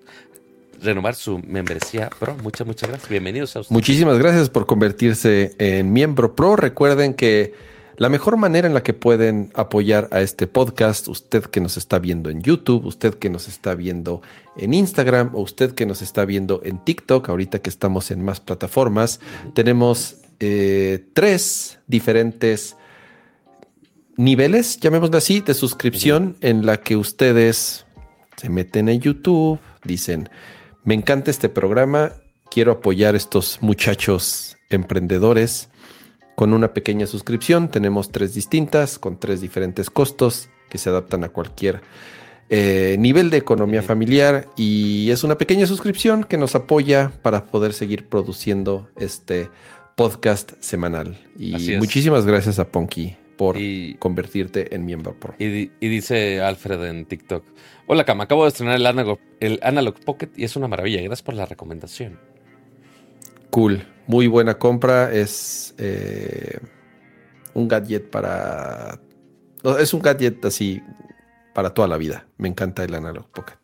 renovar 0.82 1.15
su 1.15 1.40
membresía 1.40 2.10
pro. 2.20 2.36
Muchas, 2.41 2.65
muchas 2.65 2.90
gracias. 2.90 3.10
Bienvenidos 3.10 3.56
a 3.56 3.60
ustedes. 3.61 3.72
Muchísimas 3.72 4.18
gracias 4.18 4.49
por 4.49 4.65
convertirse 4.65 5.53
en 5.60 5.94
miembro 5.94 6.36
pro. 6.36 6.56
Recuerden 6.56 7.14
que 7.14 7.53
la 7.98 8.10
mejor 8.10 8.38
manera 8.38 8.68
en 8.68 8.74
la 8.74 8.82
que 8.82 8.94
pueden 8.94 9.52
apoyar 9.53 10.07
a 10.11 10.22
este 10.22 10.48
podcast, 10.48 11.07
usted 11.07 11.44
que 11.44 11.61
nos 11.61 11.78
está 11.78 11.99
viendo 11.99 12.30
en 12.30 12.41
YouTube, 12.41 12.86
usted 12.86 13.14
que 13.15 13.30
nos 13.30 13.48
está 13.48 13.76
viendo 13.76 14.22
en 14.57 14.74
Instagram 14.74 15.32
o 15.36 15.41
usted 15.41 15.74
que 15.74 15.86
nos 15.86 16.02
está 16.02 16.26
viendo 16.26 16.61
en 16.64 16.84
TikTok, 16.84 17.30
ahorita 17.30 17.60
que 17.60 17.70
estamos 17.70 18.10
en 18.10 18.24
más 18.24 18.40
plataformas, 18.40 19.20
tenemos 19.53 20.18
eh, 20.40 21.06
tres 21.14 21.80
diferentes 21.88 22.76
niveles, 24.18 24.80
llamémoslo 24.80 25.18
así, 25.18 25.41
de 25.41 25.53
suscripción 25.53 26.36
en 26.41 26.65
la 26.65 26.78
que 26.78 26.95
ustedes 26.95 27.86
se 28.38 28.49
meten 28.49 28.90
en 28.90 29.02
YouTube, 29.02 29.60
dicen, 29.84 30.30
me 30.84 30.95
encanta 30.95 31.32
este 31.32 31.48
programa, 31.48 32.14
quiero 32.49 32.72
apoyar 32.72 33.14
a 33.14 33.18
estos 33.18 33.60
muchachos 33.61 34.57
emprendedores 34.70 35.70
con 36.35 36.53
una 36.53 36.73
pequeña 36.73 37.07
suscripción. 37.07 37.69
Tenemos 37.69 38.11
tres 38.11 38.34
distintas 38.34 38.99
con 38.99 39.19
tres 39.19 39.41
diferentes 39.41 39.89
costos 39.89 40.49
que 40.69 40.77
se 40.77 40.89
adaptan 40.89 41.23
a 41.23 41.30
cualquier 41.30 41.81
eh, 42.49 42.97
nivel 42.99 43.30
de 43.30 43.38
economía 43.38 43.81
familiar 43.81 44.47
y 44.57 45.10
es 45.11 45.23
una 45.23 45.38
pequeña 45.38 45.65
suscripción 45.65 46.23
que 46.23 46.38
nos 46.38 46.55
apoya 46.55 47.11
para 47.22 47.45
poder 47.45 47.73
seguir 47.73 48.07
produciendo 48.07 48.89
este 48.97 49.49
podcast 49.95 50.53
semanal. 50.60 51.18
Y 51.38 51.77
muchísimas 51.77 52.26
gracias 52.26 52.60
a 52.60 52.68
Ponky 52.68 53.15
por 53.38 53.57
convertirte 53.99 54.76
en 54.76 54.85
miembro 54.85 55.19
pro. 55.19 55.35
Y, 55.39 55.69
dice 55.80 56.41
Alfred 56.41 56.84
en 56.85 57.05
TikTok, 57.05 57.43
hola 57.88 58.03
Cam, 58.03 58.22
acabo 58.22 58.43
de 58.43 58.49
estrenar 58.49 58.76
el 58.76 58.85
Analog, 58.85 59.19
el 59.39 59.60
Analog 59.64 59.99
Pocket 60.03 60.30
y 60.35 60.43
es 60.43 60.55
una 60.55 60.68
maravilla, 60.68 61.01
gracias 61.01 61.23
por 61.23 61.35
la 61.35 61.45
recomendación. 61.45 62.19
Cool, 63.53 63.85
muy 64.07 64.25
buena 64.25 64.57
compra. 64.57 65.13
Es 65.13 65.75
eh, 65.77 66.57
un 67.53 67.67
gadget 67.67 68.09
para. 68.09 68.99
Es 69.77 69.93
un 69.93 70.01
gadget 70.01 70.43
así 70.43 70.81
para 71.53 71.71
toda 71.71 71.88
la 71.88 71.97
vida. 71.97 72.25
Me 72.39 72.47
encanta 72.47 72.84
el 72.84 72.95
Analog 72.95 73.27
Pocket. 73.30 73.59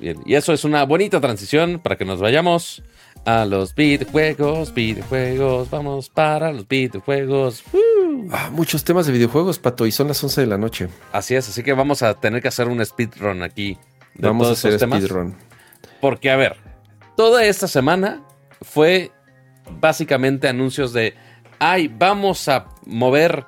Bien, 0.00 0.18
y 0.26 0.34
eso 0.34 0.52
es 0.52 0.64
una 0.64 0.84
bonita 0.84 1.20
transición 1.20 1.78
para 1.78 1.96
que 1.96 2.04
nos 2.04 2.20
vayamos 2.20 2.82
a 3.24 3.44
los 3.44 3.76
videojuegos, 3.76 4.74
videojuegos, 4.74 5.70
vamos 5.70 6.10
para 6.10 6.50
los 6.50 6.66
videojuegos. 6.66 7.62
Ah, 8.32 8.50
muchos 8.50 8.82
temas 8.82 9.06
de 9.06 9.12
videojuegos, 9.12 9.60
Pato, 9.60 9.86
y 9.86 9.92
son 9.92 10.08
las 10.08 10.20
11 10.20 10.40
de 10.40 10.46
la 10.48 10.58
noche. 10.58 10.88
Así 11.12 11.36
es, 11.36 11.48
así 11.48 11.62
que 11.62 11.74
vamos 11.74 12.02
a 12.02 12.14
tener 12.14 12.42
que 12.42 12.48
hacer 12.48 12.66
un 12.66 12.84
speedrun 12.84 13.44
aquí. 13.44 13.78
vamos 14.16 14.48
a 14.48 14.52
hacer 14.54 14.80
speedrun. 14.80 15.36
Porque, 16.00 16.28
a 16.28 16.34
ver, 16.34 16.56
toda 17.16 17.44
esta 17.44 17.68
semana 17.68 18.24
fue 18.62 19.12
básicamente 19.80 20.48
anuncios 20.48 20.92
de, 20.92 21.14
ay, 21.58 21.88
vamos 21.88 22.48
a 22.48 22.66
mover 22.86 23.46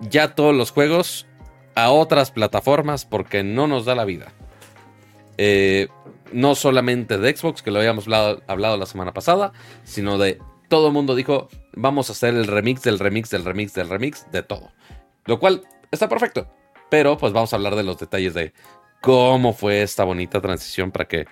ya 0.00 0.34
todos 0.34 0.54
los 0.54 0.70
juegos 0.70 1.26
a 1.74 1.90
otras 1.90 2.30
plataformas 2.30 3.04
porque 3.04 3.42
no 3.42 3.66
nos 3.66 3.84
da 3.84 3.94
la 3.94 4.04
vida. 4.04 4.32
Eh, 5.38 5.88
no 6.32 6.54
solamente 6.54 7.18
de 7.18 7.36
Xbox, 7.36 7.62
que 7.62 7.70
lo 7.70 7.78
habíamos 7.78 8.06
hablado, 8.08 8.76
la 8.76 8.86
semana 8.86 9.12
pasada, 9.12 9.52
sino 9.84 10.18
de 10.18 10.40
todo 10.68 10.88
el 10.88 10.92
mundo 10.92 11.14
dijo, 11.14 11.48
vamos 11.74 12.08
a 12.08 12.12
hacer 12.12 12.34
el 12.34 12.46
remix 12.46 12.82
del 12.82 12.98
remix 12.98 13.30
del 13.30 13.44
remix 13.44 13.74
del 13.74 13.88
remix 13.88 14.30
de 14.32 14.42
todo. 14.42 14.72
Lo 15.26 15.38
cual 15.38 15.62
está 15.90 16.08
perfecto. 16.08 16.48
Pero 16.90 17.16
pues 17.16 17.32
vamos 17.32 17.52
a 17.52 17.56
hablar 17.56 17.76
de 17.76 17.82
los 17.82 17.98
detalles 17.98 18.34
de 18.34 18.52
cómo 19.00 19.52
fue 19.52 19.82
esta 19.82 20.04
bonita 20.04 20.40
transición 20.40 20.90
para 20.90 21.06
que 21.06 21.26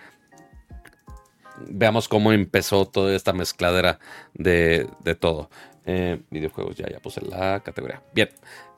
veamos 1.68 2.08
cómo 2.08 2.32
empezó 2.32 2.86
toda 2.86 3.14
esta 3.14 3.32
mezcladera 3.32 3.98
de, 4.34 4.88
todo. 5.18 5.50
Eh, 5.86 6.20
videojuegos, 6.30 6.76
ya, 6.76 6.88
ya 6.88 6.98
puse 6.98 7.20
la 7.20 7.60
categoría. 7.60 8.02
Bien. 8.14 8.30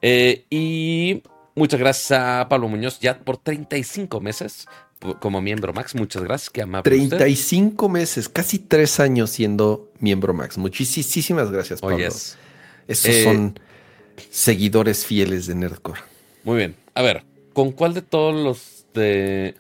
Eh, 0.03 0.45
y 0.51 1.23
muchas 1.55 1.79
gracias 1.81 2.21
a 2.21 2.49
Pablo 2.49 2.69
Muñoz 2.69 2.99
ya 3.01 3.19
por 3.19 3.37
35 3.37 4.21
meses 4.21 4.67
como 5.21 5.41
miembro 5.41 5.73
Max. 5.73 5.95
Muchas 5.95 6.23
gracias, 6.23 6.51
qué 6.51 6.63
amable. 6.63 6.83
35 6.83 7.89
meses, 7.89 8.29
casi 8.29 8.59
tres 8.59 9.01
años 9.01 9.31
siendo 9.31 9.91
miembro 10.01 10.35
Max. 10.35 10.59
Muchísimas 10.59 11.51
gracias, 11.51 11.81
Pablo. 11.81 11.99
Esos 11.99 12.37
eh, 12.89 13.25
son 13.25 13.59
seguidores 14.31 15.05
fieles 15.05 15.47
de 15.47 15.55
Nerdcore. 15.55 16.01
Muy 16.45 16.57
bien. 16.59 16.77
A 16.95 17.03
ver, 17.03 17.25
¿con 17.53 17.73
cuál 17.73 17.95
de 17.95 18.03
todos 18.03 18.35
los 18.35 18.87
de 18.95 19.55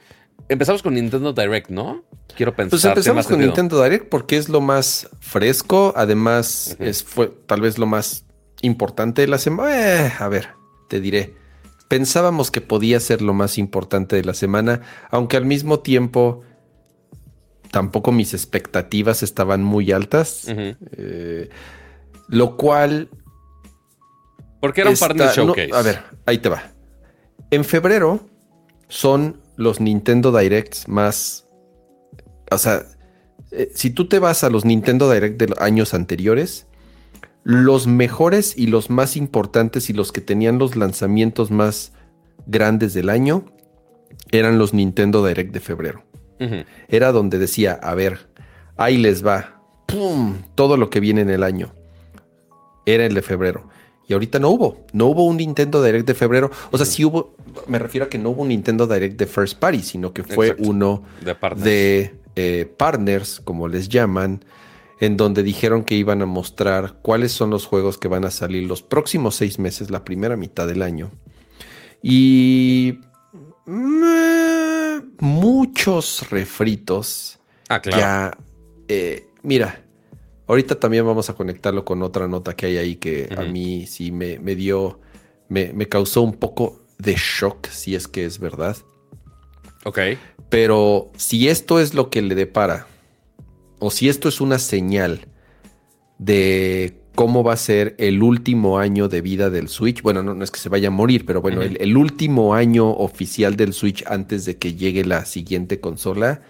Empezamos 0.48 0.82
con 0.82 0.94
Nintendo 0.94 1.32
Direct, 1.32 1.70
¿no? 1.70 2.05
Quiero 2.36 2.55
pensar. 2.55 2.70
Pues 2.70 2.85
empezamos 2.85 3.27
con 3.27 3.40
Nintendo 3.40 3.82
Direct 3.82 4.09
porque 4.09 4.36
es 4.36 4.48
lo 4.48 4.60
más 4.60 5.09
fresco. 5.20 5.93
Además, 5.97 6.77
es, 6.78 7.02
fue 7.02 7.28
tal 7.47 7.60
vez 7.60 7.78
lo 7.78 7.86
más 7.86 8.24
importante 8.62 9.23
de 9.23 9.28
la 9.28 9.39
semana. 9.39 10.06
Eh, 10.06 10.12
a 10.18 10.28
ver, 10.28 10.51
te 10.89 11.01
diré. 11.01 11.35
Pensábamos 11.89 12.51
que 12.51 12.60
podía 12.60 13.01
ser 13.01 13.23
lo 13.23 13.35
más 13.35 13.59
importante 13.59 14.16
de 14.16 14.24
la 14.24 14.35
semana, 14.35 14.82
aunque 15.10 15.36
al 15.36 15.44
mismo 15.44 15.81
tiempo 15.81 16.43
tampoco 17.70 18.12
mis 18.12 18.35
expectativas 18.35 19.23
estaban 19.23 19.62
muy 19.64 19.90
altas. 19.93 20.47
Eh, 20.48 21.48
lo 22.28 22.56
cual. 22.56 23.09
Porque 24.60 24.81
era 24.81 24.90
un 24.90 24.97
partner 24.97 25.28
showcase. 25.31 25.70
a 25.73 25.82
ver, 25.82 26.02
ahí 26.24 26.39
te 26.39 26.48
va. 26.48 26.73
En 27.51 27.64
febrero 27.64 28.20
son 28.89 29.40
los 29.57 29.81
Nintendo 29.81 30.37
Directs 30.37 30.89
más 30.89 31.47
o 32.51 32.59
sea, 32.59 32.87
eh, 33.51 33.70
si 33.74 33.91
tú 33.91 34.09
te 34.09 34.19
vas 34.19 34.45
a 34.45 34.51
los 34.51 34.65
Nintendo 34.65 35.11
Direct 35.11 35.39
de 35.39 35.49
los 35.49 35.59
años 35.59 35.95
anteriores, 35.95 36.66
los 37.43 37.87
mejores 37.87 38.57
y 38.57 38.66
los 38.66 38.91
más 38.91 39.16
importantes 39.16 39.91
y 39.91 39.93
los 39.93 40.12
que 40.12 40.20
tenían 40.20 40.59
los 40.59 40.77
lanzamientos 40.77 41.51
más 41.51 41.93
grandes 42.47 42.95
del 42.95 43.09
año 43.09 43.45
eran 44.31 44.59
los 44.59 44.74
Nintendo 44.74 45.27
Direct 45.27 45.53
de 45.53 45.61
febrero. 45.61 46.05
Era 46.89 47.12
donde 47.12 47.39
decía, 47.39 47.73
a 47.83 47.95
ver, 47.95 48.28
ahí 48.77 48.99
les 48.99 49.24
va, 49.24 49.62
¡pum! 49.87 50.43
Todo 50.55 50.77
lo 50.77 50.91
que 50.91 51.01
viene 51.01 51.23
en 51.23 51.31
el 51.31 51.43
año. 51.43 51.74
Era 52.85 53.07
el 53.07 53.15
de 53.15 53.23
febrero. 53.23 53.70
Y 54.09 54.12
ahorita 54.12 54.39
no 54.39 54.51
hubo. 54.51 54.87
No 54.93 55.07
hubo 55.07 55.24
un 55.24 55.39
Nintendo 55.39 55.83
Direct 55.83 56.07
de 56.07 56.15
febrero. 56.15 56.51
O 56.70 56.78
sea, 56.78 56.87
sí 56.87 57.05
hubo. 57.05 57.35
Me 57.66 57.78
refiero 57.78 58.07
a 58.07 58.09
que 58.09 58.19
no 58.19 58.31
hubo 58.31 58.43
un 58.43 58.49
Nintendo 58.49 58.87
Direct 58.87 59.19
de 59.19 59.27
First 59.27 59.59
Party, 59.59 59.83
sino 59.83 60.12
que 60.12 60.23
fue 60.23 60.55
uno 60.59 61.03
de, 61.57 62.15
eh, 62.37 62.73
partners, 62.77 63.41
como 63.43 63.66
les 63.66 63.89
llaman, 63.89 64.45
en 65.01 65.16
donde 65.16 65.43
dijeron 65.43 65.85
que 65.85 65.97
iban 65.97 66.23
a 66.23 66.27
mostrar 66.27 66.99
cuáles 67.03 67.33
son 67.33 67.51
los 67.51 67.66
juegos 67.66 67.99
que 67.99 68.09
van 68.09 68.24
a 68.24 68.31
salir 68.31 68.65
los 68.65 68.83
próximos 68.83 69.35
seis 69.35 69.59
meses, 69.59 69.91
la 69.91 70.05
primera 70.05 70.37
mitad 70.37 70.69
del 70.69 70.83
año. 70.83 71.11
Y 72.03 73.01
mm, 73.66 74.99
muchos 75.19 76.31
refritos. 76.31 77.41
Ah, 77.69 77.81
claro. 77.81 77.99
Ya, 77.99 78.39
eh, 78.87 79.27
mira, 79.43 79.86
ahorita 80.47 80.78
también 80.81 81.06
vamos 81.06 81.31
a 81.31 81.35
conectarlo 81.35 81.85
con 81.85 82.02
otra 82.02 82.28
nota 82.28 82.55
que 82.55 82.66
hay 82.66 82.77
ahí 82.78 82.97
que 82.97 83.28
a 83.36 83.43
mí 83.43 83.86
sí 83.86 84.12
me, 84.12 84.39
me 84.39 84.55
dio, 84.55 85.01
me, 85.48 85.73
me, 85.73 85.89
causó 85.89 86.23
un 86.23 86.35
poco 86.35 86.82
de 86.98 87.14
shock, 87.16 87.68
si 87.68 87.94
es 87.94 88.09
que 88.09 88.24
es 88.24 88.39
verdad. 88.39 88.77
Ok. 89.85 89.98
Pero 90.48 91.10
si 91.16 91.48
esto 91.48 91.81
es 91.81 91.94
lo 91.94 92.10
que 92.10 92.23
le 92.23 92.35
depara 92.35 92.86
o 93.78 93.90
si 93.90 94.09
esto 94.09 94.28
es 94.28 94.40
una 94.40 94.59
señal 94.59 95.27
de 96.18 97.01
cómo 97.16 97.43
va 97.43 97.55
a 97.55 97.56
ser 97.56 97.97
el 97.98 98.23
último 98.23 98.78
año 98.78 99.09
de 99.09 99.20
vida 99.23 99.51
del 99.51 99.68
Switch. 99.68 100.02
Bueno, 100.02 100.23
no, 100.23 100.44
es 100.44 100.52
que 100.52 100.60
se 100.60 100.68
vaya 100.68 100.89
a 100.89 100.93
morir, 100.93 101.27
pero 101.27 101.43
bueno, 101.43 101.62
el, 101.62 101.97
último 101.97 102.55
año 102.55 102.89
oficial 102.90 103.56
del 103.56 103.73
Switch 103.73 104.05
antes 104.06 104.44
de 104.44 104.59
que 104.59 104.74
llegue 104.74 105.05
la 105.05 105.24
siguiente 105.24 105.81
consola, 105.81 106.43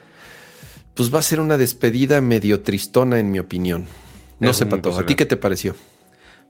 pues 0.97 1.15
va 1.15 1.19
a 1.19 1.23
ser 1.23 1.41
una 1.41 1.59
despedida 1.59 2.21
medio 2.21 2.63
tristona, 2.63 3.21
en 3.21 3.31
mi 3.31 3.39
opinión. 3.39 3.87
No 4.41 4.53
sé, 4.55 4.67
Pato, 4.67 4.99
¿a 4.99 5.07
ti 5.07 5.15
qué 5.15 5.27
te 5.27 5.37
pareció? 5.37 5.77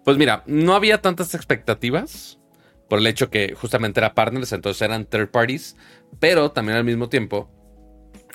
Pues 0.04 0.16
mira, 0.16 0.44
no 0.46 0.74
había 0.74 1.02
tantas 1.02 1.34
expectativas 1.34 2.38
por 2.88 3.00
el 3.00 3.06
hecho 3.08 3.28
que 3.28 3.54
justamente 3.54 3.98
era 3.98 4.14
partners, 4.14 4.52
entonces 4.52 4.80
eran 4.82 5.04
third 5.04 5.30
parties, 5.30 5.76
pero 6.20 6.52
también 6.52 6.78
al 6.78 6.84
mismo 6.84 7.08
tiempo 7.08 7.50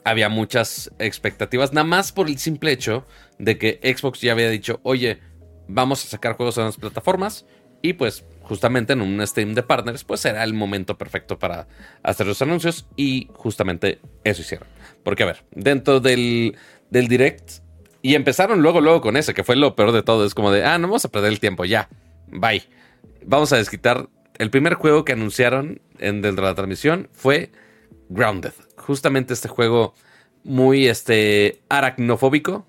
había 0.03 0.27
muchas 0.27 0.91
expectativas, 0.99 1.71
nada 1.71 1.85
más 1.85 2.11
por 2.11 2.27
el 2.27 2.38
simple 2.38 2.71
hecho 2.71 3.05
de 3.39 3.57
que 3.57 3.79
Xbox 3.81 4.19
ya 4.19 4.33
había 4.33 4.49
dicho, 4.49 4.81
oye, 4.83 5.19
vamos 5.67 6.03
a 6.03 6.07
sacar 6.09 6.35
juegos 6.35 6.57
en 6.57 6.65
las 6.65 6.77
plataformas 6.77 7.45
y 7.81 7.93
pues 7.93 8.25
justamente 8.41 8.93
en 8.93 9.01
un 9.01 9.25
stream 9.25 9.53
de 9.53 9.63
partners 9.63 10.03
pues 10.03 10.25
era 10.25 10.43
el 10.43 10.53
momento 10.53 10.97
perfecto 10.97 11.39
para 11.39 11.67
hacer 12.03 12.27
los 12.27 12.41
anuncios 12.41 12.85
y 12.97 13.29
justamente 13.33 13.99
eso 14.23 14.41
hicieron. 14.41 14.67
Porque 15.03 15.23
a 15.23 15.28
ver, 15.28 15.44
dentro 15.52 15.99
del, 15.99 16.57
del 16.90 17.07
direct 17.07 17.52
y 18.02 18.15
empezaron 18.15 18.61
luego, 18.61 18.82
luego 18.82 19.02
con 19.02 19.18
ese, 19.18 19.34
que 19.34 19.44
fue 19.44 19.56
lo 19.56 19.76
peor 19.76 19.91
de 19.91 20.03
todo, 20.03 20.26
es 20.26 20.34
como 20.34 20.52
de, 20.52 20.64
ah, 20.65 20.78
no 20.78 20.88
vamos 20.88 21.06
a 21.06 21.10
perder 21.10 21.32
el 21.32 21.40
tiempo, 21.40 21.65
ya, 21.65 21.90
bye. 22.28 22.64
Vamos 23.23 23.53
a 23.53 23.57
desquitar. 23.57 24.10
El 24.40 24.49
primer 24.49 24.73
juego 24.73 25.06
que 25.06 25.14
anunciaron 25.14 25.82
en, 25.99 26.22
dentro 26.22 26.45
de 26.45 26.52
la 26.52 26.56
transmisión 26.56 27.10
fue 27.11 27.52
Grounded 28.10 28.53
justamente 28.82 29.34
este 29.34 29.48
juego 29.48 29.94
muy 30.44 30.88
este, 30.88 31.61
aracnofóbico. 31.69 32.65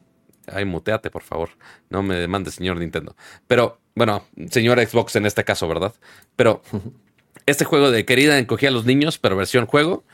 Ay, 0.47 0.65
muteate, 0.65 1.11
por 1.11 1.23
favor. 1.23 1.51
No 1.89 2.03
me 2.03 2.15
demande, 2.17 2.51
señor 2.51 2.77
Nintendo. 2.79 3.17
Pero, 3.47 3.81
bueno, 3.95 4.25
señor 4.51 4.79
Xbox 4.81 5.17
en 5.17 5.27
este 5.27 5.45
caso, 5.45 5.67
¿verdad? 5.69 5.95
Pero 6.37 6.63
este 7.47 7.65
juego 7.65 7.91
de 7.91 8.05
querida 8.05 8.39
encogía 8.39 8.69
a 8.69 8.73
los 8.73 8.85
niños, 8.85 9.19
pero 9.19 9.37
versión 9.37 9.67
juego, 9.67 10.05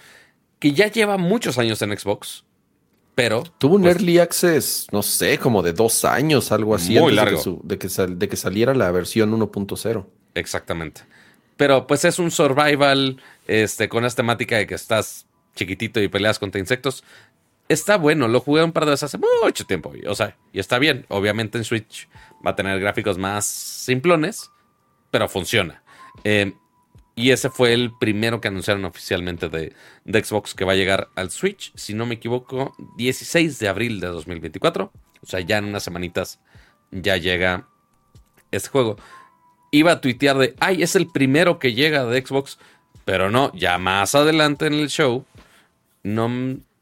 que 0.59 0.73
ya 0.73 0.89
lleva 0.89 1.17
muchos 1.17 1.59
años 1.59 1.81
en 1.83 1.97
Xbox. 1.97 2.45
Pero. 3.15 3.43
Tuvo 3.59 3.77
un 3.77 3.83
pues, 3.83 3.97
early 3.97 4.19
access, 4.19 4.87
no 4.93 5.03
sé, 5.03 5.39
como 5.39 5.63
de 5.63 5.73
dos 5.73 6.05
años, 6.05 6.53
algo 6.53 6.75
así. 6.75 6.99
Muy 6.99 7.13
largo. 7.13 7.61
De 7.65 7.79
que, 7.79 7.89
de 7.89 8.29
que 8.29 8.37
saliera 8.37 8.75
la 8.75 8.91
versión 8.91 9.33
1.0. 9.33 10.07
Exactamente. 10.35 11.03
Pero 11.57 11.89
pues 11.89 12.05
es 12.05 12.21
un 12.21 12.31
survival 12.31 13.21
este, 13.49 13.89
con 13.89 14.05
esta 14.05 14.23
temática 14.23 14.57
de 14.57 14.67
que 14.69 14.77
estás 14.77 15.27
chiquitito 15.57 16.01
y 16.01 16.07
peleas 16.07 16.39
contra 16.39 16.61
insectos. 16.61 17.03
Está 17.69 17.99
bueno, 17.99 18.29
lo 18.29 18.41
jugué 18.41 18.63
un 18.63 18.73
par 18.73 18.85
de 18.85 18.93
veces 18.93 19.15
hace 19.15 19.19
mucho 19.43 19.67
tiempo. 19.67 19.93
O 20.07 20.15
sea, 20.15 20.37
y 20.53 20.61
está 20.61 20.79
bien. 20.79 21.05
Obviamente 21.09 21.59
en 21.59 21.65
Switch 21.65 22.09
va 22.47 22.53
a 22.53 22.57
tener 22.57 22.79
gráficos 22.79 23.19
más 23.19 23.45
simplones, 23.45 24.53
pero 25.11 25.29
funciona. 25.29 25.83
Eh, 26.23 26.55
y 27.19 27.33
ese 27.33 27.51
fue 27.51 27.73
el 27.75 27.91
primero 27.99 28.41
que 28.41 28.47
anunciaron 28.47 28.85
oficialmente 28.85 29.49
de, 29.49 29.75
Xbox 30.07 30.55
que 30.55 30.65
va 30.65 30.75
a 30.75 30.77
llegar 30.77 31.09
al 31.17 31.33
Switch, 31.33 31.73
si 31.75 31.93
no 31.93 32.07
me 32.07 32.15
equivoco, 32.15 32.77
16 32.97 33.59
de 33.59 33.67
abril 33.67 33.99
de 33.99 34.07
2024. 34.07 34.93
O 35.21 35.27
sea, 35.27 35.41
ya 35.41 35.59
en 35.59 35.65
unas 35.65 35.83
semanitas 35.83 36.39
ya 36.93 37.17
llega 37.17 37.67
este 38.53 38.69
juego. 38.69 38.99
Iba 39.73 39.93
a 39.93 40.01
tuitear 40.01 40.39
de, 40.39 40.55
ay, 40.61 40.85
es 40.85 40.95
el 40.95 41.09
primero 41.09 41.59
que 41.59 41.75
llega 41.75 42.05
de 42.05 42.25
Xbox, 42.25 42.57
pero 43.05 43.33
no, 43.33 43.53
ya 43.53 43.79
más 43.79 44.15
adelante 44.15 44.69
en 44.69 44.75
el 44.75 44.89
show 44.89 45.27
no, 46.05 46.31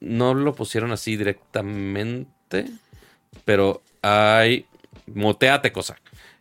no 0.01 0.35
lo 0.35 0.55
pusieron 0.55 0.93
así 0.93 1.17
directamente, 1.17 2.67
pero 3.47 3.83
hay... 4.03 4.67
Moteate, 5.07 5.73
cosa. 5.73 5.97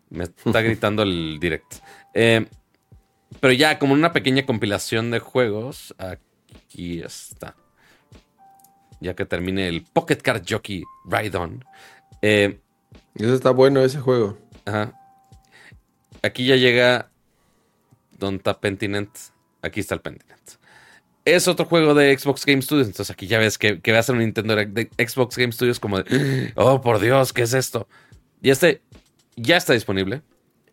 Me 0.09 0.25
está 0.25 0.61
gritando 0.63 1.03
el 1.03 1.39
direct. 1.39 1.75
Eh, 2.13 2.45
pero 3.45 3.53
ya, 3.53 3.77
como 3.77 3.93
una 3.93 4.11
pequeña 4.11 4.43
compilación 4.43 5.11
de 5.11 5.19
juegos, 5.19 5.93
aquí 5.99 7.03
está. 7.03 7.55
Ya 8.99 9.13
que 9.13 9.23
termine 9.23 9.67
el 9.67 9.83
Pocket 9.83 10.15
Card 10.15 10.41
Jockey 10.49 10.83
Ride 11.07 11.37
On. 11.37 11.63
Eh, 12.23 12.59
Eso 13.13 13.35
está 13.35 13.51
bueno, 13.51 13.81
ese 13.81 13.99
juego. 13.99 14.35
Ajá. 14.65 14.99
Aquí 16.23 16.47
ya 16.47 16.55
llega. 16.55 17.11
Don 18.17 18.37
está 18.37 18.59
Pentinent? 18.59 19.11
Aquí 19.61 19.79
está 19.79 19.93
el 19.93 20.01
Pentinent 20.01 20.41
es 21.23 21.47
otro 21.47 21.65
juego 21.65 21.93
de 21.93 22.17
Xbox 22.17 22.47
Game 22.47 22.63
Studios. 22.63 22.87
Entonces 22.87 23.11
aquí 23.13 23.27
ya 23.27 23.37
ves 23.37 23.59
que, 23.59 23.79
que 23.79 23.91
va 23.91 23.99
a 23.99 24.03
ser 24.03 24.15
un 24.15 24.21
Nintendo 24.21 24.55
de 24.55 24.89
Xbox 24.97 25.37
Game 25.37 25.51
Studios 25.51 25.79
como 25.79 26.01
de, 26.01 26.51
oh, 26.55 26.81
por 26.81 26.99
Dios, 26.99 27.31
¿qué 27.31 27.43
es 27.43 27.53
esto? 27.53 27.87
Y 28.41 28.49
este 28.49 28.81
ya 29.35 29.57
está 29.57 29.73
disponible. 29.73 30.23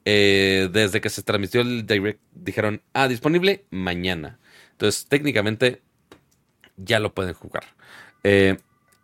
Eh, 0.04 0.68
desde 0.72 1.00
que 1.00 1.10
se 1.10 1.22
transmitió 1.22 1.60
el 1.60 1.86
Direct, 1.86 2.20
dijeron, 2.32 2.82
ah, 2.92 3.08
disponible 3.08 3.64
mañana. 3.70 4.38
Entonces, 4.72 5.06
técnicamente, 5.06 5.80
ya 6.76 6.98
lo 6.98 7.14
pueden 7.14 7.34
jugar. 7.34 7.64
Eh, 8.24 8.56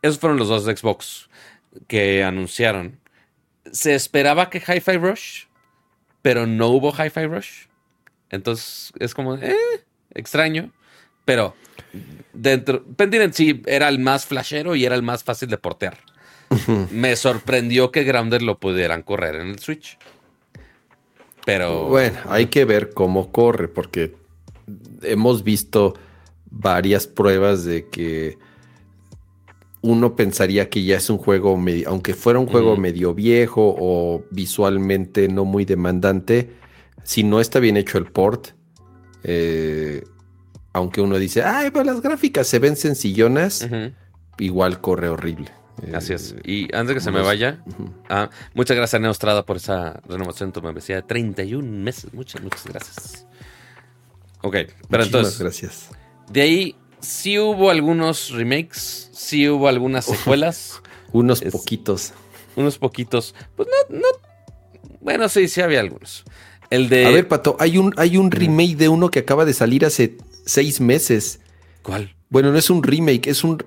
esos 0.02 0.18
fueron 0.18 0.38
los 0.38 0.48
dos 0.48 0.64
de 0.64 0.76
Xbox 0.76 1.28
que 1.86 2.24
anunciaron. 2.24 2.98
Se 3.70 3.94
esperaba 3.94 4.50
que 4.50 4.58
Hi-Fi 4.58 4.96
Rush, 4.96 5.44
pero 6.22 6.46
no 6.46 6.68
hubo 6.68 6.92
Hi-Fi 6.92 7.26
Rush. 7.26 7.66
Entonces, 8.30 8.92
es 8.98 9.14
como, 9.14 9.36
eh, 9.36 9.54
extraño. 10.14 10.72
Pero 11.24 11.54
dentro, 12.32 12.82
Pentiment 12.84 13.34
sí 13.34 13.62
era 13.66 13.88
el 13.88 13.98
más 13.98 14.26
flashero 14.26 14.74
y 14.74 14.84
era 14.84 14.94
el 14.94 15.02
más 15.02 15.22
fácil 15.22 15.48
de 15.50 15.58
portear. 15.58 15.98
Me 16.90 17.14
sorprendió 17.16 17.92
que 17.92 18.04
Grounder 18.04 18.40
lo 18.40 18.58
pudieran 18.58 19.02
correr 19.02 19.34
en 19.36 19.48
el 19.48 19.58
Switch. 19.58 19.98
Pero. 21.48 21.88
Bueno, 21.88 22.18
hay 22.26 22.48
que 22.48 22.66
ver 22.66 22.90
cómo 22.90 23.32
corre, 23.32 23.68
porque 23.68 24.14
hemos 25.00 25.44
visto 25.44 25.94
varias 26.50 27.06
pruebas 27.06 27.64
de 27.64 27.88
que 27.88 28.36
uno 29.80 30.14
pensaría 30.14 30.68
que 30.68 30.84
ya 30.84 30.98
es 30.98 31.08
un 31.08 31.16
juego, 31.16 31.58
aunque 31.86 32.12
fuera 32.12 32.38
un 32.38 32.48
juego 32.48 32.76
medio 32.76 33.14
viejo 33.14 33.74
o 33.78 34.24
visualmente 34.30 35.28
no 35.28 35.46
muy 35.46 35.64
demandante, 35.64 36.50
si 37.02 37.22
no 37.22 37.40
está 37.40 37.60
bien 37.60 37.78
hecho 37.78 37.96
el 37.96 38.12
port, 38.12 38.48
eh, 39.24 40.04
aunque 40.74 41.00
uno 41.00 41.18
dice, 41.18 41.44
ay, 41.44 41.70
pero 41.70 41.84
las 41.84 42.02
gráficas 42.02 42.46
se 42.46 42.58
ven 42.58 42.76
sencillonas, 42.76 43.66
igual 44.36 44.82
corre 44.82 45.08
horrible. 45.08 45.50
Así 45.94 46.12
es. 46.12 46.32
Eh, 46.32 46.40
y 46.44 46.62
antes 46.74 46.88
de 46.88 46.94
que 46.94 47.00
se 47.00 47.10
me 47.10 47.20
vaya, 47.20 47.62
ah, 48.08 48.30
muchas 48.54 48.76
gracias, 48.76 49.00
Neostrada, 49.00 49.44
por 49.44 49.56
esa 49.56 50.00
renovación 50.08 50.50
de 50.50 50.52
tu 50.54 50.62
membresía 50.62 50.96
de 50.96 51.02
31 51.02 51.62
meses. 51.82 52.12
Muchas, 52.12 52.42
muchas 52.42 52.64
gracias. 52.64 53.26
Ok, 54.42 54.56
pero 54.88 55.02
entonces. 55.04 55.38
gracias. 55.38 55.88
De 56.30 56.42
ahí 56.42 56.76
sí 57.00 57.38
hubo 57.38 57.70
algunos 57.70 58.30
remakes, 58.30 59.10
sí 59.12 59.48
hubo 59.48 59.68
algunas 59.68 60.04
secuelas. 60.04 60.82
unos 61.12 61.40
poquitos. 61.42 62.12
Unos 62.56 62.78
poquitos. 62.78 63.34
Pues 63.56 63.68
no, 63.68 63.98
no. 63.98 64.08
Bueno, 65.00 65.28
sí, 65.28 65.48
sí 65.48 65.60
había 65.60 65.80
algunos. 65.80 66.24
El 66.70 66.88
de. 66.88 67.06
A 67.06 67.10
ver, 67.10 67.28
Pato, 67.28 67.56
hay 67.58 67.78
un, 67.78 67.94
hay 67.96 68.16
un 68.16 68.30
remake 68.30 68.76
de 68.76 68.88
uno 68.88 69.10
que 69.10 69.20
acaba 69.20 69.44
de 69.44 69.54
salir 69.54 69.84
hace 69.84 70.18
seis 70.44 70.80
meses. 70.80 71.40
¿Cuál? 71.82 72.14
Bueno, 72.28 72.52
no 72.52 72.58
es 72.58 72.68
un 72.68 72.82
remake, 72.82 73.26
es 73.28 73.42
un, 73.42 73.62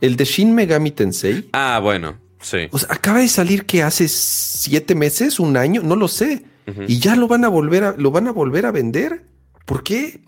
el 0.00 0.16
de 0.16 0.24
Shin 0.24 0.54
Megami 0.54 0.90
Tensei. 0.90 1.48
Ah, 1.52 1.80
bueno, 1.82 2.16
sí. 2.40 2.68
O 2.70 2.78
sea, 2.78 2.88
acaba 2.92 3.18
de 3.20 3.28
salir 3.28 3.64
que 3.66 3.82
hace 3.82 4.08
siete 4.08 4.94
meses, 4.94 5.38
un 5.40 5.56
año, 5.56 5.82
no 5.82 5.96
lo 5.96 6.08
sé. 6.08 6.44
Y 6.88 6.98
ya 6.98 7.14
lo 7.14 7.28
van 7.28 7.44
a 7.44 7.48
volver 7.48 7.84
a, 7.84 7.94
lo 7.96 8.10
van 8.10 8.26
a 8.26 8.32
volver 8.32 8.66
a 8.66 8.72
vender. 8.72 9.24
¿Por 9.66 9.84
qué? 9.84 10.20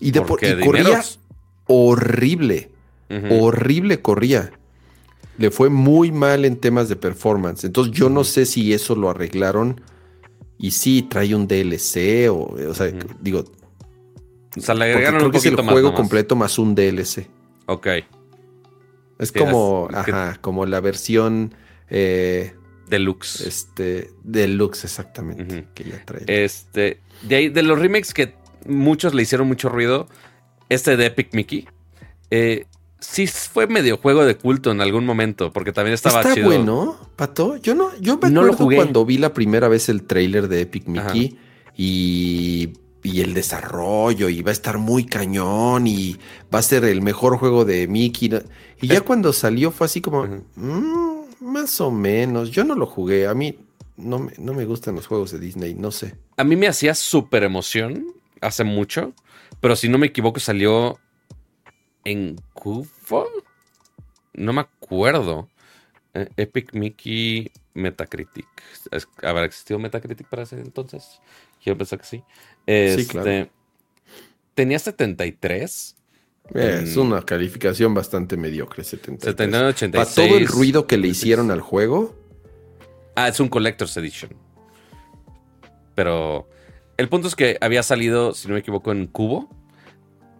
Y, 0.00 0.10
de, 0.10 0.22
por- 0.22 0.42
y 0.42 0.64
corría 0.64 1.02
horrible. 1.66 2.70
Horrible 3.30 4.00
corría. 4.00 4.52
Le 5.38 5.50
fue 5.50 5.68
muy 5.68 6.10
mal 6.12 6.44
en 6.46 6.56
temas 6.56 6.88
de 6.88 6.96
performance. 6.96 7.64
Entonces 7.64 7.92
yo 7.94 8.08
no 8.08 8.24
sé 8.24 8.46
si 8.46 8.72
eso 8.72 8.94
lo 8.96 9.10
arreglaron. 9.10 9.80
Y 10.58 10.70
sí, 10.70 11.02
trae 11.02 11.34
un 11.34 11.46
DLC 11.46 12.30
o, 12.30 12.54
o 12.70 12.74
sea, 12.74 12.90
digo, 13.20 13.44
O 14.56 14.60
sea, 14.60 14.74
le 14.74 14.84
agregaron 14.86 15.24
un 15.24 15.30
que 15.30 15.38
es 15.38 15.44
el 15.44 15.50
poquito 15.52 15.62
más. 15.64 15.72
juego 15.72 15.88
nomás. 15.88 16.00
completo 16.00 16.36
más 16.36 16.58
un 16.58 16.74
DLC. 16.74 17.26
Ok. 17.66 17.86
Es 19.18 19.32
como, 19.32 19.88
que- 19.88 19.96
ajá, 20.12 20.38
como 20.40 20.66
la 20.66 20.80
versión 20.80 21.54
eh, 21.90 22.54
Deluxe. 22.88 23.40
este, 23.46 24.10
deluxe 24.24 24.84
exactamente 24.84 25.66
que 25.74 25.84
ya 25.84 26.04
trae. 26.04 26.24
Este. 26.26 27.00
De 27.22 27.36
ahí, 27.36 27.48
de 27.48 27.62
los 27.62 27.78
remakes 27.78 28.12
que 28.14 28.34
muchos 28.66 29.14
le 29.14 29.22
hicieron 29.22 29.46
mucho 29.48 29.68
ruido, 29.68 30.08
este 30.68 30.96
de 30.96 31.06
Epic 31.06 31.34
Mickey. 31.34 31.68
Eh, 32.30 32.66
sí 32.98 33.26
fue 33.26 33.66
medio 33.66 33.96
juego 33.98 34.24
de 34.24 34.36
culto 34.36 34.70
en 34.70 34.80
algún 34.80 35.04
momento, 35.04 35.52
porque 35.52 35.72
también 35.72 35.94
estaba 35.94 36.20
Está 36.20 36.34
chido. 36.34 36.46
bueno, 36.46 36.98
Pato. 37.16 37.56
Yo 37.58 37.74
no, 37.74 37.90
yo 38.00 38.18
me 38.18 38.30
No 38.30 38.42
lo 38.42 38.54
jugué. 38.54 38.76
cuando 38.76 39.04
vi 39.04 39.18
la 39.18 39.32
primera 39.34 39.68
vez 39.68 39.88
el 39.88 40.02
tráiler 40.04 40.48
de 40.48 40.62
Epic 40.62 40.84
Ajá. 40.96 41.12
Mickey 41.12 41.38
y, 41.76 42.72
y 43.02 43.20
el 43.20 43.34
desarrollo 43.34 44.28
y 44.28 44.42
va 44.42 44.50
a 44.50 44.52
estar 44.52 44.78
muy 44.78 45.04
cañón 45.04 45.86
y 45.86 46.16
va 46.54 46.60
a 46.60 46.62
ser 46.62 46.84
el 46.84 47.02
mejor 47.02 47.36
juego 47.38 47.64
de 47.64 47.88
Mickey. 47.88 48.30
Y 48.80 48.86
ya 48.88 49.00
cuando 49.00 49.32
salió 49.32 49.70
fue 49.70 49.86
así 49.86 50.00
como. 50.00 50.24
"Mm, 50.56 51.22
más 51.40 51.80
o 51.80 51.90
menos. 51.90 52.50
Yo 52.50 52.64
no 52.64 52.74
lo 52.74 52.86
jugué. 52.86 53.26
A 53.26 53.34
mí 53.34 53.58
no 53.96 54.18
me, 54.20 54.32
no 54.38 54.54
me 54.54 54.64
gustan 54.64 54.94
los 54.94 55.06
juegos 55.06 55.32
de 55.32 55.38
Disney. 55.40 55.74
No 55.74 55.90
sé. 55.90 56.14
A 56.36 56.44
mí 56.44 56.56
me 56.56 56.68
hacía 56.68 56.94
súper 56.94 57.42
emoción 57.42 58.06
hace 58.40 58.64
mucho, 58.64 59.12
pero 59.60 59.76
si 59.76 59.88
no 59.88 59.98
me 59.98 60.06
equivoco 60.08 60.40
salió 60.40 60.98
en 62.04 62.40
Cuba. 62.54 63.26
No 64.34 64.52
me 64.52 64.60
acuerdo. 64.62 65.48
Eh, 66.14 66.28
Epic 66.36 66.74
Mickey 66.74 67.50
Metacritic. 67.74 68.46
¿Habrá 69.22 69.44
existido 69.44 69.78
Metacritic 69.78 70.28
para 70.28 70.42
ese 70.42 70.60
entonces? 70.60 71.20
Quiero 71.62 71.78
pensar 71.78 72.00
que 72.00 72.06
sí. 72.06 72.24
Este, 72.66 73.06
claro. 73.06 73.48
Tenía 74.54 74.78
73. 74.78 75.96
Es 76.54 76.96
Mm. 76.96 77.00
una 77.00 77.22
calificación 77.22 77.94
bastante 77.94 78.36
mediocre. 78.36 78.84
73. 78.84 79.22
79, 79.36 79.68
86. 79.70 80.14
Para 80.14 80.28
todo 80.28 80.36
el 80.38 80.46
ruido 80.46 80.86
que 80.86 80.96
le 80.98 81.08
hicieron 81.08 81.50
al 81.50 81.60
juego. 81.60 82.14
Ah, 83.14 83.28
es 83.28 83.40
un 83.40 83.48
Collector's 83.48 83.96
Edition. 83.96 84.32
Pero 85.94 86.48
el 86.96 87.08
punto 87.08 87.28
es 87.28 87.36
que 87.36 87.56
había 87.60 87.82
salido, 87.82 88.34
si 88.34 88.48
no 88.48 88.54
me 88.54 88.60
equivoco, 88.60 88.92
en 88.92 89.06
cubo. 89.06 89.48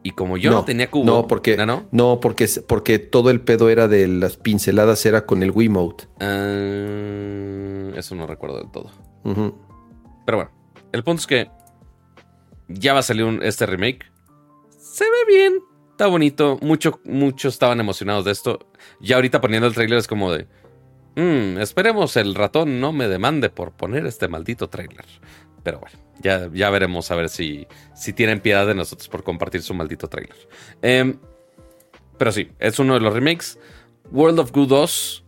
Y 0.05 0.11
como 0.11 0.37
yo 0.37 0.51
no, 0.51 0.65
tenía 0.65 0.91
cubo. 0.91 1.05
No, 1.05 1.27
porque, 1.29 1.57
¿Ah, 1.61 1.65
no? 1.65 1.87
no, 1.93 2.19
porque, 2.21 2.49
porque 2.67 2.99
todo 2.99 3.31
el 3.31 3.41
pedo 3.41 3.71
era 3.71 3.87
de 3.87 4.09
las 4.09 4.37
pinceladas, 4.37 5.07
era 5.07 5.27
con 5.27 5.43
el 5.45 5.53
Wiimote. 5.53 6.09
Ah, 6.19 7.93
eso 7.97 8.15
no 8.17 8.27
recuerdo 8.27 8.59
del 8.59 8.71
todo. 8.71 8.91
Pero 9.23 10.37
bueno, 10.39 10.51
el 10.91 11.05
punto 11.05 11.21
es 11.21 11.27
que 11.29 11.49
ya 12.69 12.93
va 12.93 13.01
a 13.01 13.03
salir 13.03 13.25
un- 13.25 13.43
este 13.43 13.67
remake. 13.67 14.07
Se 14.79 15.05
ve 15.05 15.11
bien, 15.35 15.55
está 15.91 16.07
bonito. 16.07 16.59
Mucho, 16.63 17.01
muchos 17.05 17.55
estaban 17.55 17.81
emocionados 17.81 18.25
de 18.25 18.33
esto. 18.33 18.59
Ya 19.01 19.17
ahorita 19.17 19.41
poniendo 19.41 19.67
el 19.69 19.75
trailer 19.75 19.99
es 19.99 20.07
como 20.07 20.33
de. 20.33 20.47
"Mm, 21.17 21.59
esperemos 21.61 22.17
el 22.17 22.35
ratón 22.35 22.81
no 22.81 22.93
me 22.93 23.09
demande 23.09 23.51
por 23.51 23.73
poner 23.73 24.07
este 24.07 24.29
maldito 24.29 24.69
trailer. 24.69 25.05
Pero 25.63 25.79
bueno, 25.79 25.97
ya, 26.21 26.51
ya 26.53 26.71
veremos 26.71 27.11
a 27.11 27.15
ver 27.17 27.29
si, 27.29 27.67
si 27.95 28.13
tienen 28.13 28.41
piedad 28.41 28.67
de 28.67 28.75
nosotros 28.75 29.09
por 29.09 29.23
compartir 29.23 29.63
su 29.63 29.75
maldito 29.75 30.09
trailer. 30.09 30.37
Em, 30.81 31.19
pero 32.19 32.33
sí, 32.33 32.51
es 32.59 32.79
uno 32.79 32.95
de 32.95 33.01
los 33.01 33.13
remakes. 33.15 33.59
World 34.11 34.41
of 34.41 34.53
Goo 34.53 34.67
2. 34.67 35.25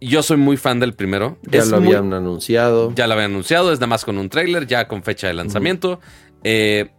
Yo 0.00 0.22
soy 0.22 0.36
muy 0.36 0.56
fan 0.56 0.80
del 0.80 0.94
primero. 0.94 1.38
Ya 1.42 1.60
Es 1.60 1.68
lo 1.68 1.80
muy- 1.80 1.94
habían 1.94 2.12
anunciado. 2.12 2.92
ya 2.94 3.06
lo 3.06 3.12
habían 3.12 3.30
anunciado, 3.30 3.72
es 3.72 3.78
nada 3.78 3.86
más 3.88 4.04
con 4.04 4.18
un 4.18 4.28
trailer, 4.28 4.66
ya 4.66 4.88
con 4.88 5.02
fecha 5.04 5.28
de 5.28 5.34
lanzamiento. 5.34 6.00
Eh, 6.44 6.90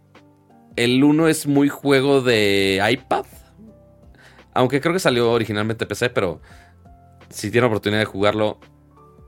el 0.76 1.02
1 1.02 1.28
es 1.28 1.46
muy 1.46 1.68
juego 1.68 2.20
de 2.20 2.82
iPad. 2.90 3.26
Aunque 4.52 4.80
creo 4.80 4.92
que 4.92 5.00
salió 5.00 5.32
originalmente 5.32 5.86
PC, 5.86 6.10
pero 6.10 6.40
si 7.28 7.50
tienen 7.50 7.68
oportunidad 7.68 8.00
de 8.00 8.06
jugarlo, 8.06 8.60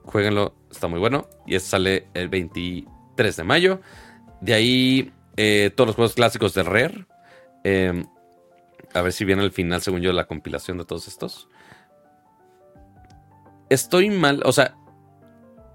jueguenlo, 0.05 0.55
está 0.71 0.89
muy 0.89 1.01
bueno. 1.01 1.29
Y 1.47 1.55
este 1.55 1.71
sale 1.71 2.09
el 2.15 2.29
23 2.29 3.37
de 3.37 3.45
mayo. 3.45 3.81
De 4.41 4.55
ahí 4.55 5.13
eh, 5.37 5.71
todos 5.75 5.89
los 5.89 5.97
juegos 5.97 6.15
clásicos 6.15 6.55
de 6.55 6.63
Rare. 6.63 7.07
Eh, 7.65 8.05
a 8.95 9.03
ver 9.03 9.13
si 9.13 9.25
viene 9.25 9.43
al 9.43 9.53
final, 9.53 9.83
según 9.83 10.01
yo, 10.01 10.13
la 10.13 10.27
compilación 10.27 10.79
de 10.79 10.85
todos 10.85 11.09
estos. 11.09 11.49
Estoy 13.69 14.11
mal, 14.11 14.43
o 14.45 14.53
sea, 14.53 14.77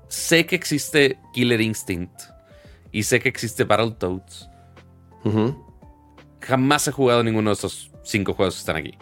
sé 0.08 0.46
que 0.46 0.56
existe 0.56 1.20
Killer 1.34 1.60
Instinct 1.60 2.31
y 2.92 3.04
sé 3.04 3.20
que 3.20 3.30
existe 3.30 3.64
Battletoads. 3.64 4.50
Jamás 6.42 6.88
he 6.88 6.92
jugado 6.92 7.24
ninguno 7.24 7.50
de 7.52 7.54
estos 7.54 7.92
cinco 8.04 8.34
juegos 8.34 8.56
que 8.56 8.60
están 8.60 8.76
aquí. 8.78 8.98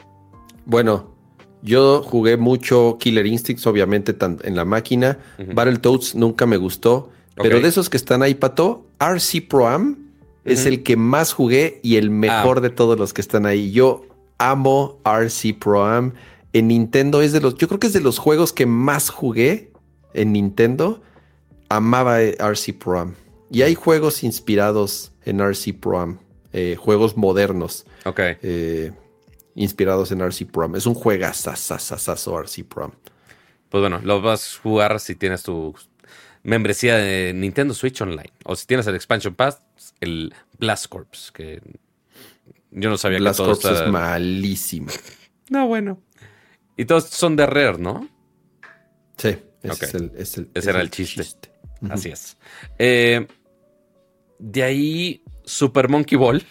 Bueno, 0.66 1.16
yo 1.62 2.04
jugué 2.04 2.38
mucho 2.38 2.98
Killer 3.00 3.26
Instincts, 3.26 3.66
obviamente, 3.68 4.16
en 4.44 4.56
la 4.56 4.66
máquina. 4.66 5.18
Battletoads 5.54 6.16
nunca 6.16 6.46
me 6.46 6.58
gustó. 6.58 7.10
Pero 7.36 7.62
de 7.62 7.70
esos 7.70 7.90
que 7.90 7.96
están 7.98 8.22
ahí, 8.22 8.36
Pato, 8.36 8.86
RC 9.00 9.42
Pro 9.48 9.68
Am 9.68 9.98
es 10.44 10.66
el 10.66 10.84
que 10.84 10.98
más 10.98 11.32
jugué 11.32 11.80
y 11.84 11.96
el 11.96 12.10
mejor 12.10 12.58
Ah. 12.58 12.62
de 12.62 12.70
todos 12.70 13.00
los 13.00 13.14
que 13.14 13.22
están 13.22 13.46
ahí. 13.46 13.72
Yo 13.72 14.06
amo 14.38 15.00
RC 15.06 15.54
Pro 15.54 15.86
Am. 15.86 16.14
En 16.52 16.68
Nintendo 16.68 17.22
es 17.22 17.32
de 17.32 17.40
los, 17.40 17.56
yo 17.56 17.68
creo 17.68 17.80
que 17.80 17.88
es 17.88 17.94
de 17.94 18.02
los 18.02 18.18
juegos 18.18 18.52
que 18.52 18.66
más 18.66 19.10
jugué 19.10 19.72
en 20.14 20.34
Nintendo. 20.34 21.02
Amaba 21.70 22.22
eh, 22.22 22.36
RC 22.40 22.74
Pro 22.74 23.00
Am. 23.00 23.14
Y 23.52 23.62
hay 23.64 23.76
juegos 23.76 24.24
inspirados 24.24 25.12
en 25.26 25.40
RC 25.40 25.74
Pro 25.74 26.00
Am. 26.00 26.20
eh, 26.54 26.76
juegos 26.80 27.16
modernos 27.18 27.86
Ok. 28.06 28.20
eh, 28.42 28.92
inspirados 29.56 30.12
en 30.12 30.22
RC 30.22 30.46
Pro 30.46 30.66
Am. 30.66 30.76
Es 30.76 30.86
un 30.86 30.94
juegazazazazo 30.96 32.38
RC 32.40 32.64
Pro 32.64 32.86
Am. 32.86 32.92
Pues 33.70 33.82
bueno, 33.82 34.00
lo 34.04 34.22
vas 34.22 34.56
a 34.58 34.62
jugar 34.62 35.00
si 35.00 35.16
tienes 35.16 35.44
tu 35.44 35.76
membresía 36.44 36.96
de 36.98 37.34
Nintendo 37.34 37.74
Switch 37.74 38.02
Online. 38.02 38.32
O 38.46 38.56
si 38.56 38.66
tienes 38.66 38.88
el 38.88 38.96
Expansion 38.96 39.36
Pass, 39.36 39.62
el 40.00 40.34
Blast 40.58 40.88
Corps, 40.88 41.32
que 41.34 41.62
yo 42.72 42.90
no 42.90 42.98
sabía 42.98 43.20
Blast 43.20 43.40
que 43.40 43.46
todo 43.46 43.60
Corps 43.60 43.82
es 43.82 43.92
malísimo. 43.92 44.88
No, 45.50 45.68
bueno. 45.68 46.02
Y 46.78 46.86
todos 46.86 47.06
son 47.06 47.36
de 47.36 47.46
Rare, 47.46 47.78
¿no? 47.80 48.08
Sí, 49.18 49.38
ese 49.64 49.86
es 49.86 49.94
el, 49.96 50.12
es 50.16 50.38
el- 50.38 50.50
Ese 50.54 50.60
es 50.60 50.68
era 50.68 50.82
el 50.82 50.90
chiste. 50.90 51.24
Así 51.90 52.10
es. 52.10 52.38
Eh, 52.78 53.28
de 54.40 54.64
ahí, 54.64 55.24
Super 55.44 55.90
Monkey 55.90 56.18
Ball. 56.18 56.44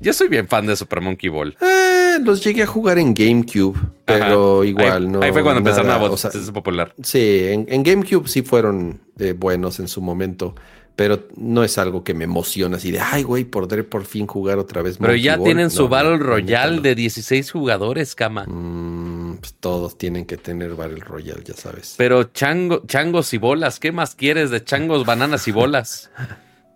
Yo 0.00 0.12
soy 0.12 0.26
bien 0.28 0.48
fan 0.48 0.66
de 0.66 0.74
Super 0.74 1.00
Monkey 1.00 1.30
Ball. 1.30 1.56
Eh, 1.60 2.18
los 2.24 2.42
llegué 2.42 2.64
a 2.64 2.66
jugar 2.66 2.98
en 2.98 3.14
GameCube, 3.14 3.78
pero 4.04 4.58
Ajá. 4.58 4.66
igual 4.66 5.02
ahí, 5.04 5.08
no. 5.08 5.22
Ahí 5.22 5.32
fue 5.32 5.42
cuando 5.44 5.58
empezaron 5.58 5.90
a 5.90 5.94
nada, 5.98 6.10
o 6.10 6.16
sea, 6.16 6.30
popular. 6.52 6.92
Sí, 7.02 7.44
en, 7.44 7.66
en 7.68 7.82
GameCube 7.84 8.28
sí 8.28 8.42
fueron 8.42 9.00
eh, 9.18 9.32
buenos 9.32 9.78
en 9.78 9.86
su 9.86 10.02
momento, 10.02 10.56
pero 10.96 11.26
no 11.36 11.64
es 11.64 11.78
algo 11.78 12.04
que 12.04 12.14
me 12.14 12.24
emociona 12.24 12.76
así 12.76 12.90
de, 12.90 13.00
ay, 13.00 13.22
güey, 13.22 13.44
podré 13.44 13.82
por 13.84 14.04
fin 14.04 14.26
jugar 14.26 14.58
otra 14.58 14.82
vez. 14.82 14.98
Pero 14.98 15.08
Monkey 15.12 15.22
ya 15.22 15.36
Ball". 15.36 15.44
tienen 15.44 15.64
No, 15.64 15.70
su 15.70 15.88
Battle 15.88 16.18
Royale 16.18 16.76
no. 16.76 16.82
de 16.82 16.94
16 16.94 17.50
jugadores, 17.50 18.14
cama. 18.14 18.44
Mm, 18.46 19.36
pues 19.40 19.54
todos 19.58 19.96
tienen 19.96 20.26
que 20.26 20.36
tener 20.36 20.74
Battle 20.74 21.00
Royale, 21.00 21.42
ya 21.44 21.54
sabes. 21.54 21.94
Pero 21.96 22.24
chango, 22.24 22.82
changos 22.86 23.32
y 23.34 23.38
bolas, 23.38 23.80
¿qué 23.80 23.90
más 23.92 24.14
quieres 24.14 24.50
de 24.50 24.62
changos, 24.62 25.06
bananas 25.06 25.48
y 25.48 25.52
bolas? 25.52 26.10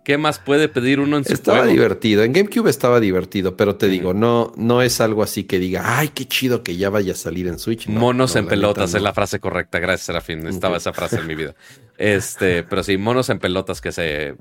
¿Qué 0.03 0.17
más 0.17 0.39
puede 0.39 0.69
pedir 0.69 1.01
uno 1.01 1.17
en 1.17 1.25
su 1.25 1.33
Estaba 1.33 1.57
juego? 1.59 1.73
divertido. 1.73 2.23
En 2.23 2.31
GameCube 2.31 2.69
estaba 2.69 3.01
divertido, 3.01 3.57
pero 3.57 3.75
te 3.75 3.89
digo, 3.89 4.13
no, 4.13 4.53
no 4.55 4.81
es 4.81 5.01
algo 5.01 5.21
así 5.21 5.43
que 5.43 5.59
diga, 5.59 5.99
ay, 5.99 6.07
qué 6.15 6.25
chido 6.25 6.63
que 6.63 6.77
ya 6.77 6.89
vaya 6.89 7.11
a 7.11 7.15
salir 7.15 7.45
en 7.47 7.59
Switch. 7.59 7.87
No, 7.89 7.99
monos 7.99 8.33
no, 8.35 8.39
en 8.39 8.47
pelotas 8.47 8.87
neta, 8.91 8.97
es 8.99 9.03
la 9.03 9.13
frase 9.13 9.41
correcta. 9.41 9.79
Gracias, 9.79 10.05
Serafín. 10.05 10.47
Estaba 10.47 10.77
esa 10.77 10.93
frase 10.93 11.17
en 11.17 11.27
mi 11.27 11.35
vida. 11.35 11.55
Este, 11.97 12.63
pero 12.63 12.83
sí, 12.83 12.97
monos 12.97 13.29
en 13.29 13.39
pelotas 13.39 13.81
que 13.81 13.91
se 13.91 14.35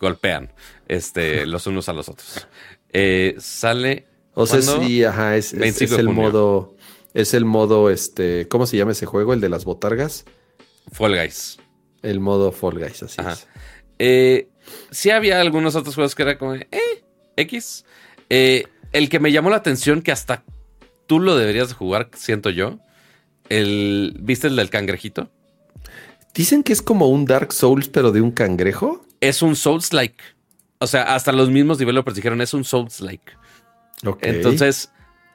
golpean 0.00 0.52
este, 0.88 1.44
los 1.46 1.66
unos 1.66 1.88
a 1.88 1.92
los 1.92 2.08
otros. 2.08 2.46
Eh, 2.92 3.34
sale. 3.38 4.06
O 4.34 4.46
sea, 4.46 4.60
¿cuándo? 4.60 4.86
sí, 4.86 5.04
ajá, 5.04 5.36
es, 5.36 5.52
es- 5.52 5.58
25 5.58 5.84
es 5.84 5.96
de 5.96 6.02
el 6.02 6.08
modo, 6.08 6.74
es 7.14 7.34
el 7.34 7.44
modo, 7.44 7.90
este, 7.90 8.48
¿cómo 8.48 8.66
se 8.66 8.76
llama 8.76 8.92
ese 8.92 9.06
juego? 9.06 9.32
El 9.34 9.40
de 9.40 9.48
las 9.48 9.64
botargas. 9.64 10.24
Fall 10.92 11.14
Guys. 11.16 11.58
El 12.02 12.20
modo 12.20 12.52
Fall 12.52 12.78
Guys, 12.78 13.02
así 13.02 13.16
Ajá. 13.20 13.32
es. 13.32 13.48
Eh, 13.98 14.48
sí 14.90 15.10
había 15.10 15.40
algunos 15.40 15.74
otros 15.74 15.94
juegos 15.94 16.14
que 16.14 16.22
era 16.22 16.38
como, 16.38 16.54
eh, 16.54 16.68
X. 17.36 17.84
Eh, 18.30 18.64
el 18.92 19.08
que 19.08 19.20
me 19.20 19.32
llamó 19.32 19.50
la 19.50 19.56
atención, 19.56 20.02
que 20.02 20.12
hasta 20.12 20.44
tú 21.06 21.18
lo 21.20 21.36
deberías 21.36 21.68
de 21.68 21.74
jugar, 21.74 22.10
siento 22.14 22.50
yo. 22.50 22.78
El, 23.48 24.16
¿Viste 24.20 24.48
el 24.48 24.56
del 24.56 24.70
cangrejito? 24.70 25.30
Dicen 26.36 26.62
que 26.62 26.72
es 26.72 26.82
como 26.82 27.08
un 27.08 27.24
Dark 27.24 27.52
Souls, 27.52 27.88
pero 27.88 28.12
de 28.12 28.20
un 28.20 28.30
cangrejo. 28.30 29.04
Es 29.20 29.40
un 29.42 29.56
Souls-like. 29.56 30.22
O 30.78 30.86
sea, 30.86 31.14
hasta 31.14 31.32
los 31.32 31.48
mismos 31.48 31.78
developers 31.78 32.14
dijeron 32.14 32.40
es 32.42 32.52
un 32.52 32.64
Souls-like. 32.64 33.32
Ok. 34.04 34.18
Entonces. 34.22 34.92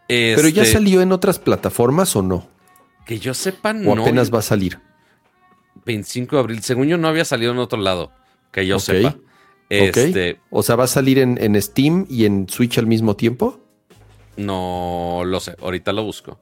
¿Pero 0.08 0.48
ya 0.50 0.64
este, 0.64 0.74
salió 0.74 1.02
en 1.02 1.12
otras 1.12 1.40
plataformas 1.40 2.16
o 2.16 2.22
no? 2.22 2.48
Que 3.06 3.18
yo 3.18 3.34
sepa, 3.34 3.72
¿O 3.72 3.96
no. 3.96 4.02
apenas 4.04 4.32
va 4.32 4.40
a 4.40 4.44
salir? 4.44 4.80
25 5.86 6.36
de 6.36 6.40
abril. 6.40 6.62
Según 6.62 6.88
yo, 6.88 6.98
no 6.98 7.08
había 7.08 7.26
salido 7.26 7.52
en 7.52 7.58
otro 7.58 7.80
lado. 7.80 8.12
Que 8.52 8.68
yo 8.68 8.80
sepa. 8.80 9.10
Ok. 9.10 9.18
Este. 9.70 10.40
O 10.50 10.62
sea, 10.64 10.76
¿va 10.76 10.84
a 10.84 10.88
salir 10.88 11.18
en, 11.18 11.42
en 11.42 11.60
Steam 11.60 12.06
y 12.10 12.26
en 12.26 12.48
Switch 12.48 12.78
al 12.78 12.88
mismo 12.88 13.16
tiempo? 13.16 13.60
No 14.38 15.24
lo 15.26 15.40
sé. 15.40 15.56
Ahorita 15.62 15.94
lo 15.94 16.04
busco. 16.04 16.38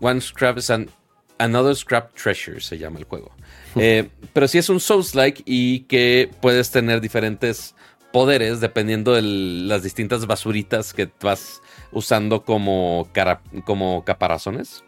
One 0.00 0.20
Scrap 0.20 0.58
is 0.58 0.70
an, 0.70 0.90
Another 1.38 1.74
Scrap 1.74 2.14
Treasure 2.14 2.60
se 2.60 2.78
llama 2.78 2.98
el 2.98 3.04
juego. 3.04 3.34
Eh, 3.76 4.08
pero 4.32 4.46
sí 4.48 4.58
es 4.58 4.68
un 4.68 4.80
Souls-like 4.80 5.42
y 5.46 5.80
que 5.80 6.30
puedes 6.40 6.70
tener 6.70 7.00
diferentes 7.00 7.74
poderes 8.12 8.60
dependiendo 8.60 9.12
de 9.14 9.22
las 9.22 9.82
distintas 9.82 10.26
basuritas 10.26 10.94
que 10.94 11.10
vas 11.20 11.60
usando 11.90 12.44
como, 12.44 13.08
cara- 13.12 13.40
como 13.64 14.04
caparazones. 14.04 14.84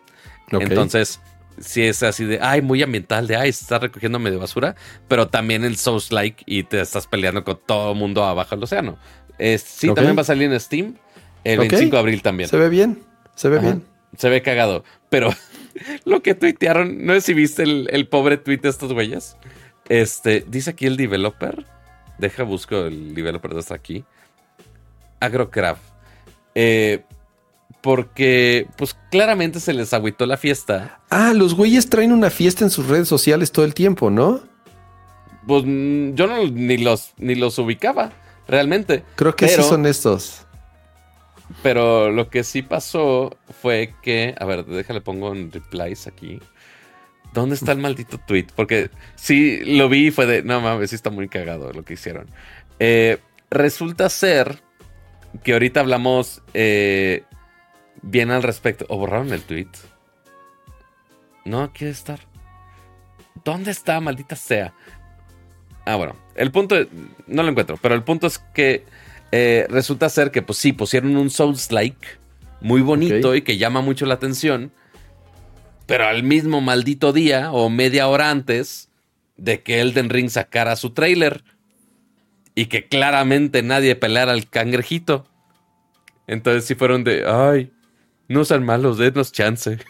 Entonces, 0.52 1.20
si 1.58 1.82
es 1.82 2.02
así 2.04 2.24
de, 2.24 2.38
ay, 2.40 2.62
muy 2.62 2.82
ambiental, 2.82 3.26
de, 3.26 3.34
ay, 3.36 3.52
se 3.52 3.62
está 3.64 3.78
recogiendo 3.80 4.18
medio 4.20 4.38
basura, 4.38 4.76
pero 5.08 5.26
también 5.28 5.64
el 5.64 5.76
Souls-like 5.76 6.44
y 6.46 6.62
te 6.62 6.80
estás 6.80 7.06
peleando 7.08 7.42
con 7.42 7.58
todo 7.66 7.92
el 7.92 7.98
mundo 7.98 8.22
abajo 8.24 8.54
del 8.54 8.62
océano. 8.64 8.96
Eh, 9.38 9.58
sí, 9.58 9.92
también 9.92 10.16
va 10.16 10.20
a 10.20 10.24
salir 10.24 10.50
en 10.52 10.60
Steam 10.60 10.94
el 11.42 11.58
Ok. 11.58 11.62
25 11.64 11.96
de 11.96 12.00
abril 12.00 12.22
también. 12.22 12.48
Se 12.48 12.56
ve 12.56 12.68
bien. 12.68 13.02
Se 13.34 13.48
ve 13.48 13.56
Ajá. 13.58 13.66
bien. 13.66 13.84
Se 14.16 14.28
ve 14.28 14.40
cagado. 14.42 14.84
Pero 15.10 15.30
lo 16.04 16.22
que 16.22 16.34
tuitearon, 16.34 17.04
no 17.04 17.14
sé 17.14 17.20
si 17.20 17.34
viste 17.34 17.62
el, 17.62 17.88
el 17.90 18.08
pobre 18.08 18.36
tweet 18.36 18.58
de 18.58 18.68
estos 18.68 18.92
güeyes. 18.92 19.36
Este, 19.88 20.44
dice 20.48 20.70
aquí 20.70 20.86
el 20.86 20.96
developer. 20.96 21.64
Deja, 22.18 22.42
busco 22.42 22.76
el 22.86 23.14
developer 23.14 23.52
de 23.52 23.60
hasta 23.60 23.74
aquí. 23.74 24.04
Agrocraft. 25.20 25.82
Eh, 26.54 27.04
porque, 27.82 28.66
pues 28.76 28.96
claramente 29.10 29.60
se 29.60 29.72
les 29.72 29.92
agüitó 29.92 30.26
la 30.26 30.36
fiesta. 30.36 31.00
Ah, 31.10 31.32
los 31.34 31.54
güeyes 31.54 31.88
traen 31.88 32.12
una 32.12 32.30
fiesta 32.30 32.64
en 32.64 32.70
sus 32.70 32.88
redes 32.88 33.06
sociales 33.06 33.52
todo 33.52 33.64
el 33.64 33.74
tiempo, 33.74 34.10
¿no? 34.10 34.40
Pues 35.46 35.62
mm, 35.64 36.14
yo 36.14 36.26
no, 36.26 36.44
ni, 36.48 36.78
los, 36.78 37.12
ni 37.18 37.34
los 37.36 37.58
ubicaba, 37.58 38.10
realmente. 38.48 39.04
Creo 39.14 39.36
que 39.36 39.46
Pero- 39.46 39.62
sí 39.62 39.68
son 39.68 39.86
estos. 39.86 40.45
Pero 41.62 42.10
lo 42.10 42.28
que 42.28 42.44
sí 42.44 42.62
pasó 42.62 43.36
fue 43.62 43.94
que. 44.02 44.34
A 44.38 44.44
ver, 44.44 44.64
déjale 44.64 45.00
pongo 45.00 45.32
en 45.32 45.52
replies 45.52 46.06
aquí. 46.06 46.40
¿Dónde 47.32 47.54
está 47.54 47.72
el 47.72 47.78
maldito 47.78 48.18
tweet? 48.18 48.46
Porque 48.54 48.90
sí 49.14 49.60
lo 49.64 49.88
vi 49.88 50.08
y 50.08 50.10
fue 50.10 50.26
de. 50.26 50.42
No 50.42 50.60
mames, 50.60 50.90
sí 50.90 50.96
está 50.96 51.10
muy 51.10 51.28
cagado 51.28 51.72
lo 51.72 51.84
que 51.84 51.94
hicieron. 51.94 52.28
Eh, 52.78 53.18
resulta 53.50 54.08
ser 54.08 54.62
que 55.44 55.52
ahorita 55.52 55.80
hablamos 55.80 56.42
eh, 56.54 57.24
bien 58.02 58.30
al 58.30 58.42
respecto. 58.42 58.86
¿O 58.88 58.98
borraron 58.98 59.32
el 59.32 59.42
tweet? 59.42 59.68
No, 61.44 61.62
aquí 61.62 61.84
debe 61.84 61.92
estar. 61.92 62.20
¿Dónde 63.44 63.70
está, 63.70 64.00
maldita 64.00 64.34
sea? 64.34 64.74
Ah, 65.84 65.94
bueno. 65.94 66.16
El 66.34 66.50
punto. 66.50 66.76
No 67.28 67.42
lo 67.44 67.50
encuentro, 67.50 67.78
pero 67.80 67.94
el 67.94 68.02
punto 68.02 68.26
es 68.26 68.38
que 68.38 68.84
eh, 69.32 69.66
resulta 69.68 70.08
ser 70.08 70.30
que, 70.30 70.42
pues 70.42 70.58
sí, 70.58 70.72
pusieron 70.72 71.16
un 71.16 71.30
Souls-like 71.30 72.06
muy 72.60 72.80
bonito 72.80 73.34
y 73.34 73.42
que 73.42 73.58
llama 73.58 73.80
mucho 73.80 74.06
la 74.06 74.14
atención. 74.14 74.72
Pero 75.86 76.06
al 76.06 76.22
mismo 76.22 76.60
maldito 76.60 77.12
día 77.12 77.52
o 77.52 77.70
media 77.70 78.08
hora 78.08 78.30
antes 78.30 78.88
de 79.36 79.62
que 79.62 79.80
Elden 79.80 80.10
Ring 80.10 80.30
sacara 80.30 80.74
su 80.76 80.90
trailer 80.90 81.44
y 82.54 82.66
que 82.66 82.88
claramente 82.88 83.62
nadie 83.62 83.94
pelara 83.96 84.32
al 84.32 84.48
cangrejito. 84.48 85.26
Entonces 86.26 86.64
sí 86.64 86.74
fueron 86.74 87.04
de, 87.04 87.24
ay, 87.28 87.70
no 88.28 88.44
sean 88.44 88.64
malos, 88.64 88.98
denos 88.98 89.32
chance. 89.32 89.78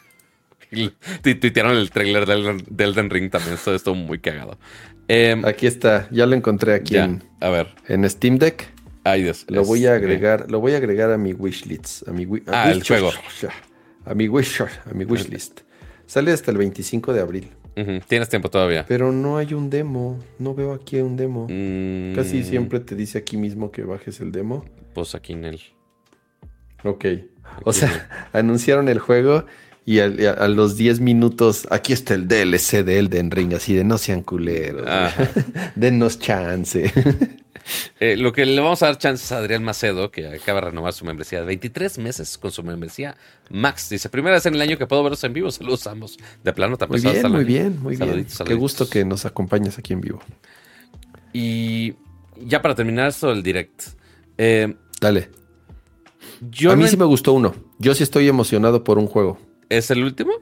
Y 0.72 0.88
tu- 1.22 1.38
tuitearon 1.38 1.76
el 1.76 1.90
trailer 1.90 2.26
del, 2.26 2.64
del 2.68 2.90
Elden 2.90 3.08
Ring 3.08 3.30
también, 3.30 3.54
esto 3.54 3.72
estuvo 3.72 3.94
muy 3.94 4.18
cagado. 4.18 4.58
Em, 5.06 5.44
Aquí 5.46 5.64
está. 5.68 6.08
Ya 6.10 6.26
lo 6.26 6.34
encontré 6.34 6.74
aquí 6.74 6.94
ya, 6.94 7.04
en, 7.04 7.22
a 7.40 7.50
ver, 7.50 7.72
en 7.86 8.08
Steam 8.10 8.36
Deck. 8.38 8.68
Ay 9.10 9.22
Dios. 9.22 9.44
Lo 9.48 9.62
es- 9.62 9.66
voy 9.68 9.86
a 9.86 9.94
agregar, 9.94 10.50
lo 10.50 10.60
voy 10.60 10.72
a 10.74 10.76
agregar 10.78 11.10
a 11.12 11.18
mi 11.18 11.32
wishlist. 11.32 12.06
A 12.08 12.12
mi 12.12 12.24
wi- 12.26 12.42
a 12.46 12.64
Ah, 12.64 12.70
el 12.72 12.78
wish- 12.80 12.88
juego. 12.88 13.10
A 14.04 14.14
mi 14.14 14.28
wish, 14.28 14.60
a 14.62 14.94
mi 14.94 15.04
wishlist. 15.04 15.60
Sale 16.06 16.32
hasta 16.32 16.50
el 16.52 16.58
25 16.58 17.12
de 17.12 17.20
abril. 17.20 17.50
Tienes 18.08 18.28
tiempo 18.30 18.48
todavía. 18.48 18.86
Pero 18.88 19.12
no 19.12 19.36
hay 19.36 19.52
un 19.52 19.68
demo. 19.68 20.18
No 20.38 20.54
veo 20.54 20.72
aquí 20.72 20.96
un 21.00 21.16
demo. 21.16 21.46
Mm, 21.50 22.14
Casi 22.14 22.42
siempre 22.42 22.80
te 22.80 22.94
dice 22.94 23.18
aquí 23.18 23.36
mismo 23.36 23.70
que 23.70 23.82
bajes 23.82 24.20
el 24.20 24.32
demo. 24.32 24.64
Pues 24.94 25.14
aquí 25.14 25.34
en 25.34 25.44
el. 25.44 25.60
Ok. 26.84 27.04
O 27.64 27.72
sea, 27.74 28.08
anunciaron 28.32 28.88
el 28.88 28.98
juego 28.98 29.44
y 29.84 29.98
a, 30.00 30.04
a 30.06 30.48
los 30.48 30.76
10 30.76 31.00
minutos, 31.00 31.66
aquí 31.70 31.92
está 31.92 32.14
el 32.14 32.26
DLC 32.28 32.82
de 32.82 32.98
Elden 32.98 33.30
Ring, 33.30 33.52
así 33.54 33.74
de 33.74 33.84
no 33.84 33.98
sean 33.98 34.22
culeros. 34.22 34.86
Ajá. 34.88 35.28
Denos 35.76 36.18
chance. 36.18 36.90
Eh, 37.98 38.16
lo 38.16 38.32
que 38.32 38.46
le 38.46 38.60
vamos 38.60 38.82
a 38.82 38.86
dar 38.86 38.98
chances 38.98 39.32
a 39.32 39.38
Adrián 39.38 39.64
Macedo, 39.64 40.10
que 40.10 40.26
acaba 40.26 40.60
de 40.60 40.66
renovar 40.68 40.92
su 40.92 41.04
membresía 41.04 41.40
de 41.40 41.46
23 41.46 41.98
meses 41.98 42.38
con 42.38 42.50
su 42.52 42.62
membresía 42.62 43.16
Max. 43.50 43.88
Dice, 43.90 44.08
primera 44.08 44.34
vez 44.36 44.46
en 44.46 44.54
el 44.54 44.60
año 44.60 44.78
que 44.78 44.86
puedo 44.86 45.02
veros 45.02 45.22
en 45.24 45.32
vivo. 45.32 45.50
Saludos 45.50 45.86
a 45.86 45.90
ambos. 45.92 46.16
De 46.44 46.52
plano, 46.52 46.76
Muy 46.88 47.00
también. 47.00 47.12
bien, 47.12 47.32
muy 47.32 47.44
bien, 47.44 47.82
muy 47.82 47.96
bien. 47.96 48.08
Saluditos, 48.08 48.32
Qué 48.32 48.36
saluditos. 48.38 48.60
gusto 48.60 48.88
que 48.88 49.04
nos 49.04 49.24
acompañes 49.26 49.78
aquí 49.78 49.92
en 49.92 50.00
vivo. 50.00 50.20
Y 51.32 51.94
ya 52.40 52.62
para 52.62 52.74
terminar 52.74 53.08
esto 53.08 53.28
del 53.28 53.42
direct. 53.42 53.82
eh, 54.38 54.74
Dale. 55.00 55.28
yo 56.50 56.72
a 56.72 56.76
mí 56.76 56.88
sí 56.88 56.96
me 56.96 57.04
gustó 57.04 57.32
uno. 57.34 57.54
Yo 57.78 57.94
sí 57.94 58.02
estoy 58.02 58.28
emocionado 58.28 58.82
por 58.84 58.98
un 58.98 59.06
juego. 59.06 59.38
¿Es 59.68 59.90
el 59.90 60.02
último? 60.04 60.32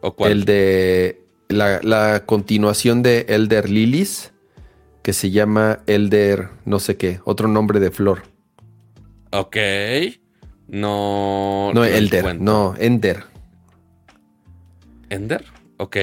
¿O 0.00 0.14
cuál? 0.14 0.32
El 0.32 0.44
de 0.44 1.22
la, 1.48 1.80
la 1.82 2.24
continuación 2.26 3.02
de 3.02 3.24
Elder 3.28 3.70
Lilies, 3.70 4.32
que 5.06 5.12
se 5.12 5.30
llama 5.30 5.84
Elder 5.86 6.48
no 6.64 6.80
sé 6.80 6.96
qué, 6.96 7.20
otro 7.24 7.46
nombre 7.46 7.78
de 7.78 7.92
flor. 7.92 8.24
Ok. 9.30 9.56
No. 10.66 11.70
No, 11.72 11.84
Elder, 11.84 12.40
no, 12.40 12.74
Ender. 12.76 13.22
¿Ender? 15.08 15.44
Ok. 15.76 15.96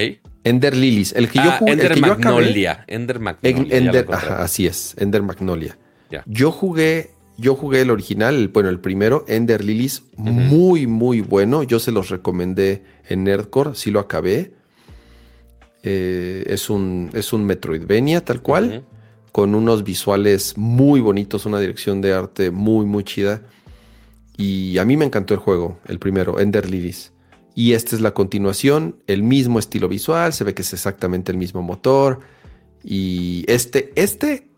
Ender 0.46 0.78
Lilies. 0.78 1.12
El 1.18 1.28
que 1.28 1.40
yo 1.40 1.50
Ah, 1.52 1.58
jugué, 1.60 1.72
Ender 1.74 1.92
el 1.92 1.94
que 1.96 2.00
yo 2.08 2.14
acabé- 2.14 2.24
Magnolia. 2.36 2.86
Ender 2.88 3.20
Magnolia. 3.20 3.78
Ender, 3.78 4.06
ajá, 4.10 4.42
así 4.42 4.68
es, 4.68 4.96
Ender 4.98 5.22
Magnolia. 5.22 5.78
Yo 6.26 6.52
jugué, 6.54 7.12
yo 7.38 7.56
jugué 7.56 7.82
el 7.82 7.90
original, 7.92 8.36
el- 8.36 8.48
bueno, 8.48 8.70
el 8.70 8.80
primero, 8.80 9.26
Ender 9.28 9.66
Lilies, 9.66 10.04
muy, 10.16 10.88
muy 10.88 11.20
bueno. 11.20 11.64
Yo 11.64 11.80
se 11.80 11.92
los 11.92 12.08
recomendé 12.10 12.86
en 13.10 13.26
Nerdcore, 13.26 13.76
sí 13.76 13.92
lo 13.92 14.00
acabé. 14.00 14.54
Eh, 15.84 16.46
es 16.48 16.70
un, 16.70 17.10
es 17.14 17.34
un 17.34 17.44
Metroidvania, 17.44 18.24
tal 18.24 18.42
cual, 18.42 18.66
Ujú. 18.78 18.93
Con 19.34 19.56
unos 19.56 19.84
visuales 19.84 20.58
muy 20.58 21.02
bonitos, 21.02 21.48
una 21.48 21.60
dirección 21.60 22.02
de 22.02 22.14
arte 22.14 22.52
muy, 22.52 22.86
muy 22.86 23.04
chida. 23.04 23.42
Y 24.38 24.78
a 24.78 24.86
mí 24.86 24.96
me 24.96 25.06
encantó 25.06 25.34
el 25.34 25.40
juego, 25.40 25.80
el 25.88 25.98
primero, 25.98 26.40
Ender 26.40 26.70
Lilies. 26.70 27.12
Y 27.56 27.74
esta 27.74 27.96
es 27.96 28.02
la 28.02 28.14
continuación, 28.14 28.96
el 29.08 29.24
mismo 29.24 29.58
estilo 29.58 29.90
visual, 29.90 30.34
se 30.34 30.44
ve 30.44 30.54
que 30.54 30.62
es 30.62 30.72
exactamente 30.72 31.32
el 31.32 31.40
mismo 31.40 31.64
motor. 31.64 32.20
Y 32.84 33.44
este, 33.48 33.92
este 33.96 34.50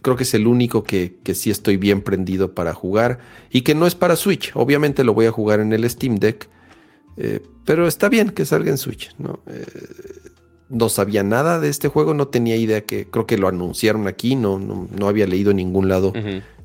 creo 0.00 0.16
que 0.16 0.22
es 0.22 0.32
el 0.32 0.46
único 0.46 0.84
que, 0.84 1.18
que 1.22 1.34
sí 1.34 1.50
estoy 1.50 1.76
bien 1.76 2.00
prendido 2.00 2.54
para 2.54 2.72
jugar 2.72 3.18
y 3.50 3.60
que 3.60 3.74
no 3.74 3.86
es 3.86 3.94
para 3.94 4.16
Switch. 4.16 4.52
Obviamente 4.54 5.04
lo 5.04 5.12
voy 5.12 5.26
a 5.26 5.32
jugar 5.32 5.60
en 5.60 5.70
el 5.74 5.88
Steam 5.88 6.16
Deck, 6.16 6.48
eh, 7.18 7.42
pero 7.66 7.86
está 7.86 8.08
bien 8.08 8.30
que 8.30 8.46
salga 8.46 8.70
en 8.70 8.78
Switch. 8.78 9.14
¿no? 9.18 9.40
Eh, 9.46 9.66
no 10.68 10.88
sabía 10.88 11.22
nada 11.22 11.60
de 11.60 11.68
este 11.68 11.88
juego, 11.88 12.14
no 12.14 12.28
tenía 12.28 12.56
idea 12.56 12.82
que 12.84 13.06
creo 13.08 13.26
que 13.26 13.38
lo 13.38 13.48
anunciaron 13.48 14.06
aquí, 14.06 14.36
no, 14.36 14.58
no, 14.58 14.88
no 14.90 15.08
había 15.08 15.26
leído 15.26 15.50
en 15.50 15.56
ningún 15.58 15.88
lado 15.88 16.12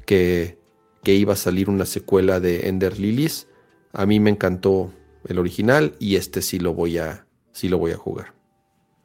que, 0.06 0.58
que 1.04 1.14
iba 1.14 1.34
a 1.34 1.38
salir 1.38 1.70
una 1.70 1.86
secuela 1.86 2.40
de 2.40 2.68
Ender 2.68 3.00
Lilies. 3.00 3.48
A 3.94 4.06
mí 4.06 4.20
me 4.20 4.30
encantó 4.30 4.92
el 5.28 5.40
original 5.40 5.96
y 6.00 6.16
este 6.18 6.42
sí 6.42 6.60
lo 6.60 6.74
voy 6.74 6.98
a, 6.98 7.26
sí 7.52 7.70
lo 7.70 7.78
voy 7.78 7.92
a 7.92 7.98
jugar. 7.98 8.34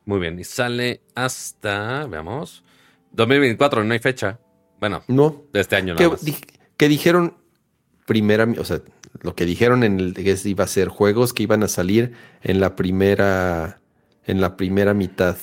Muy 0.04 0.18
bien. 0.20 0.38
Y 0.38 0.44
sale 0.44 1.02
hasta. 1.14 2.06
Veamos. 2.06 2.64
2024, 3.12 3.84
no 3.84 3.92
hay 3.92 3.98
fecha. 3.98 4.40
Bueno, 4.80 5.02
No, 5.08 5.44
de 5.52 5.60
este 5.60 5.76
año 5.76 5.94
que, 5.96 6.04
nada 6.04 6.14
más. 6.14 6.24
di- 6.24 6.36
que 6.76 6.88
dijeron 6.88 7.34
primera, 8.06 8.46
o 8.58 8.64
sea, 8.64 8.80
lo 9.20 9.34
que 9.34 9.44
dijeron 9.44 9.84
en 9.84 10.00
el 10.00 10.14
que 10.14 10.36
iba 10.44 10.64
a 10.64 10.68
ser 10.68 10.88
juegos 10.88 11.32
que 11.32 11.42
iban 11.42 11.62
a 11.62 11.68
salir 11.68 12.12
en 12.42 12.58
la 12.60 12.74
primera, 12.76 13.80
en 14.28 14.40
la 14.40 14.56
primera 14.56 14.94
mitad 14.94 15.36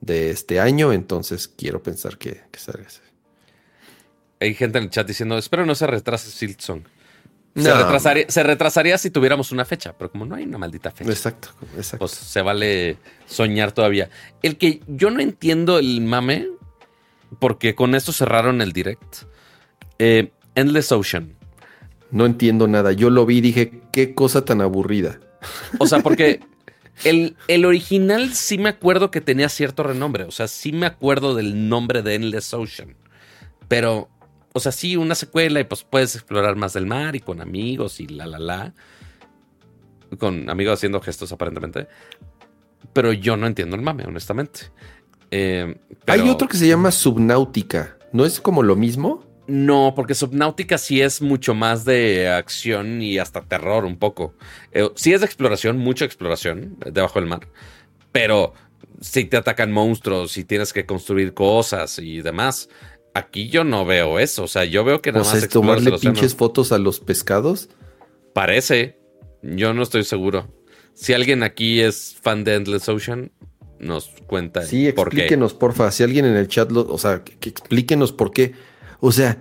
de 0.00 0.30
este 0.30 0.60
año, 0.60 0.92
entonces 0.92 1.48
quiero 1.48 1.82
pensar 1.82 2.18
que, 2.18 2.42
que 2.50 2.58
salga 2.58 2.82
ese. 2.82 3.00
Hay 4.40 4.54
gente 4.54 4.78
en 4.78 4.84
el 4.84 4.90
chat 4.90 5.06
diciendo, 5.06 5.38
espero 5.38 5.64
no 5.64 5.76
se 5.76 5.86
retrase 5.86 6.30
Silksong. 6.30 6.82
Se, 7.54 7.72
retrasaría, 7.72 8.24
se 8.28 8.42
retrasaría 8.42 8.98
si 8.98 9.10
tuviéramos 9.10 9.52
una 9.52 9.64
fecha, 9.64 9.94
pero 9.96 10.10
como 10.10 10.24
no 10.24 10.34
hay 10.34 10.44
una 10.44 10.58
maldita 10.58 10.90
fecha. 10.90 11.10
Exacto, 11.10 11.50
exacto. 11.76 11.98
Pues 11.98 12.12
se 12.12 12.42
vale 12.42 12.96
soñar 13.26 13.72
todavía. 13.72 14.10
El 14.42 14.56
que 14.56 14.80
yo 14.88 15.10
no 15.10 15.20
entiendo 15.20 15.78
el 15.78 16.00
mame, 16.00 16.48
porque 17.38 17.74
con 17.76 17.94
esto 17.94 18.10
cerraron 18.10 18.60
el 18.60 18.72
direct. 18.72 19.24
Eh, 19.98 20.32
Endless 20.56 20.90
Ocean. 20.90 21.36
No 22.10 22.26
entiendo 22.26 22.66
nada. 22.66 22.92
Yo 22.92 23.08
lo 23.10 23.24
vi 23.24 23.38
y 23.38 23.40
dije, 23.42 23.82
qué 23.92 24.14
cosa 24.14 24.44
tan 24.44 24.62
aburrida. 24.62 25.20
O 25.78 25.86
sea, 25.86 26.00
porque 26.00 26.40
el, 27.04 27.36
el, 27.48 27.64
original 27.64 28.34
sí 28.34 28.58
me 28.58 28.68
acuerdo 28.68 29.10
que 29.10 29.20
tenía 29.20 29.48
cierto 29.48 29.82
renombre. 29.82 30.24
O 30.24 30.30
sea, 30.30 30.48
sí 30.48 30.72
me 30.72 30.86
acuerdo 30.86 31.34
del 31.34 31.68
nombre 31.68 32.02
de 32.02 32.14
Endless 32.14 32.54
Ocean. 32.54 32.96
Pero 33.68 34.08
o 34.52 34.60
sea, 34.60 34.72
sí, 34.72 34.96
una 34.96 35.14
secuela 35.14 35.60
y 35.60 35.64
pues 35.64 35.82
puedes 35.82 36.14
explorar 36.14 36.56
más 36.56 36.74
del 36.74 36.86
mar 36.86 37.16
y 37.16 37.20
con 37.20 37.40
amigos 37.40 38.00
y 38.00 38.06
la, 38.06 38.26
la, 38.26 38.38
la. 38.38 38.74
Con 40.18 40.50
amigos 40.50 40.74
haciendo 40.74 41.00
gestos 41.00 41.32
aparentemente. 41.32 41.88
Pero 42.92 43.12
yo 43.12 43.36
no 43.36 43.46
entiendo 43.46 43.76
el 43.76 43.82
mame, 43.82 44.04
honestamente. 44.04 44.70
Eh, 45.30 45.78
Hay 46.06 46.28
otro 46.28 46.48
que 46.48 46.58
se 46.58 46.68
llama 46.68 46.90
Subnáutica. 46.90 47.96
¿No 48.12 48.26
es 48.26 48.40
como 48.40 48.62
lo 48.62 48.76
mismo? 48.76 49.24
No, 49.46 49.92
porque 49.96 50.14
Subnáutica 50.14 50.78
sí 50.78 51.00
es 51.00 51.20
mucho 51.20 51.54
más 51.54 51.84
de 51.84 52.28
acción 52.28 53.02
y 53.02 53.18
hasta 53.18 53.42
terror 53.42 53.84
un 53.84 53.98
poco. 53.98 54.34
Eh, 54.70 54.88
sí 54.94 55.12
es 55.12 55.20
de 55.20 55.26
exploración, 55.26 55.78
mucha 55.78 56.04
exploración 56.04 56.76
debajo 56.86 57.18
del 57.18 57.28
mar. 57.28 57.48
Pero 58.12 58.54
si 59.02 59.24
te 59.24 59.36
atacan 59.36 59.72
monstruos 59.72 60.36
y 60.38 60.44
tienes 60.44 60.72
que 60.72 60.86
construir 60.86 61.34
cosas 61.34 61.98
y 61.98 62.22
demás. 62.22 62.68
Aquí 63.14 63.48
yo 63.48 63.64
no 63.64 63.84
veo 63.84 64.18
eso. 64.18 64.44
O 64.44 64.48
sea, 64.48 64.64
yo 64.64 64.84
veo 64.84 65.02
que 65.02 65.12
nada 65.12 65.24
más. 65.24 65.34
Es 65.34 65.48
tomarle 65.48 65.92
pinches 65.98 66.34
fotos 66.34 66.72
a 66.72 66.78
los 66.78 67.00
pescados. 67.00 67.68
Parece. 68.32 68.98
Yo 69.42 69.74
no 69.74 69.82
estoy 69.82 70.04
seguro. 70.04 70.54
Si 70.94 71.12
alguien 71.12 71.42
aquí 71.42 71.80
es 71.80 72.16
fan 72.22 72.44
de 72.44 72.54
Endless 72.54 72.88
Ocean, 72.88 73.32
nos 73.80 74.08
cuenta. 74.26 74.62
Sí, 74.62 74.86
explíquenos, 74.86 75.52
porfa. 75.52 75.90
Si 75.90 76.02
alguien 76.02 76.24
en 76.24 76.36
el 76.36 76.48
chat 76.48 76.70
lo. 76.70 76.86
O 76.88 76.98
sea, 76.98 77.22
que, 77.24 77.48
explíquenos 77.48 78.12
por 78.12 78.32
qué. 78.32 78.54
O 79.02 79.12
sea, 79.12 79.38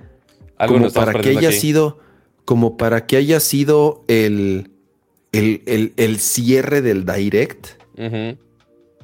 como 0.67 0.91
para 0.91 1.21
que 1.21 1.29
haya 1.29 1.53
sido. 1.53 1.99
Como 2.43 2.75
para 2.75 3.07
que 3.07 3.15
haya 3.15 3.39
sido 3.39 4.03
el. 4.09 4.71
El, 5.31 5.93
el, 5.95 6.19
cierre 6.19 6.81
del 6.81 7.05
direct. 7.05 7.81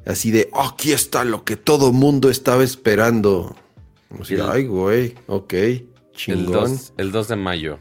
Así 0.05 0.31
de, 0.31 0.49
aquí 0.53 0.91
está 0.91 1.23
lo 1.23 1.45
que 1.45 1.55
todo 1.55 1.93
mundo 1.93 2.29
estaba 2.29 2.65
esperando 2.65 3.55
ay, 4.49 4.65
güey, 4.65 5.15
ok, 5.27 5.53
chingón. 6.13 6.77
El 6.97 7.11
2, 7.11 7.27
de 7.27 7.35
mayo 7.35 7.79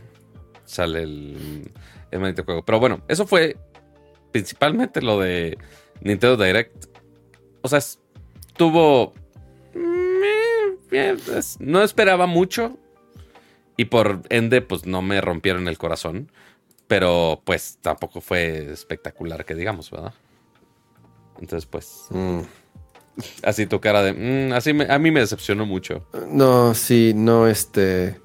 sale 0.65 1.03
el, 1.03 1.71
el 2.11 2.21
maldito 2.21 2.45
juego. 2.45 2.65
Pero 2.65 2.81
bueno, 2.81 3.03
eso 3.09 3.27
fue 3.27 3.57
principalmente 4.33 5.01
lo 5.01 5.21
de 5.21 5.57
Nintendo 6.01 6.43
Direct. 6.43 6.87
O 7.63 7.69
sea, 7.69 7.81
tuvo... 8.57 9.15
Mm, 10.91 11.19
no 11.61 11.83
esperaba 11.83 12.27
mucho. 12.27 12.77
Y 13.77 13.87
por 13.87 14.23
ende, 14.31 14.63
pues 14.63 14.87
no 14.87 15.03
me 15.03 15.21
rompieron 15.21 15.69
el 15.69 15.79
corazón. 15.79 16.31
Pero 16.87 17.43
pues 17.45 17.79
tampoco 17.81 18.21
fue 18.21 18.71
espectacular 18.73 19.45
que 19.45 19.55
digamos, 19.55 19.91
¿verdad? 19.91 20.15
Entonces, 21.41 21.67
pues... 21.67 22.07
Mm. 22.11 22.41
Así 23.43 23.67
tu 23.67 23.81
cara 23.81 24.03
de. 24.03 24.13
Mm, 24.13 24.53
así 24.53 24.75
a 24.89 24.99
mí 24.99 25.11
me 25.11 25.21
decepcionó 25.21 25.65
mucho. 25.65 26.07
No, 26.29 26.75
sí, 26.75 27.13
no, 27.15 27.49
este. 27.49 28.21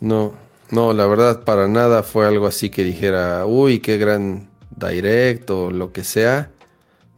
No, 0.00 0.34
no, 0.70 0.92
la 0.92 1.06
verdad, 1.06 1.44
para 1.44 1.68
nada 1.68 2.02
fue 2.02 2.26
algo 2.26 2.46
así 2.46 2.70
que 2.70 2.82
dijera, 2.82 3.46
uy, 3.46 3.78
qué 3.78 3.98
gran 3.98 4.50
direct 4.70 5.48
o 5.50 5.70
lo 5.70 5.92
que 5.92 6.02
sea. 6.02 6.50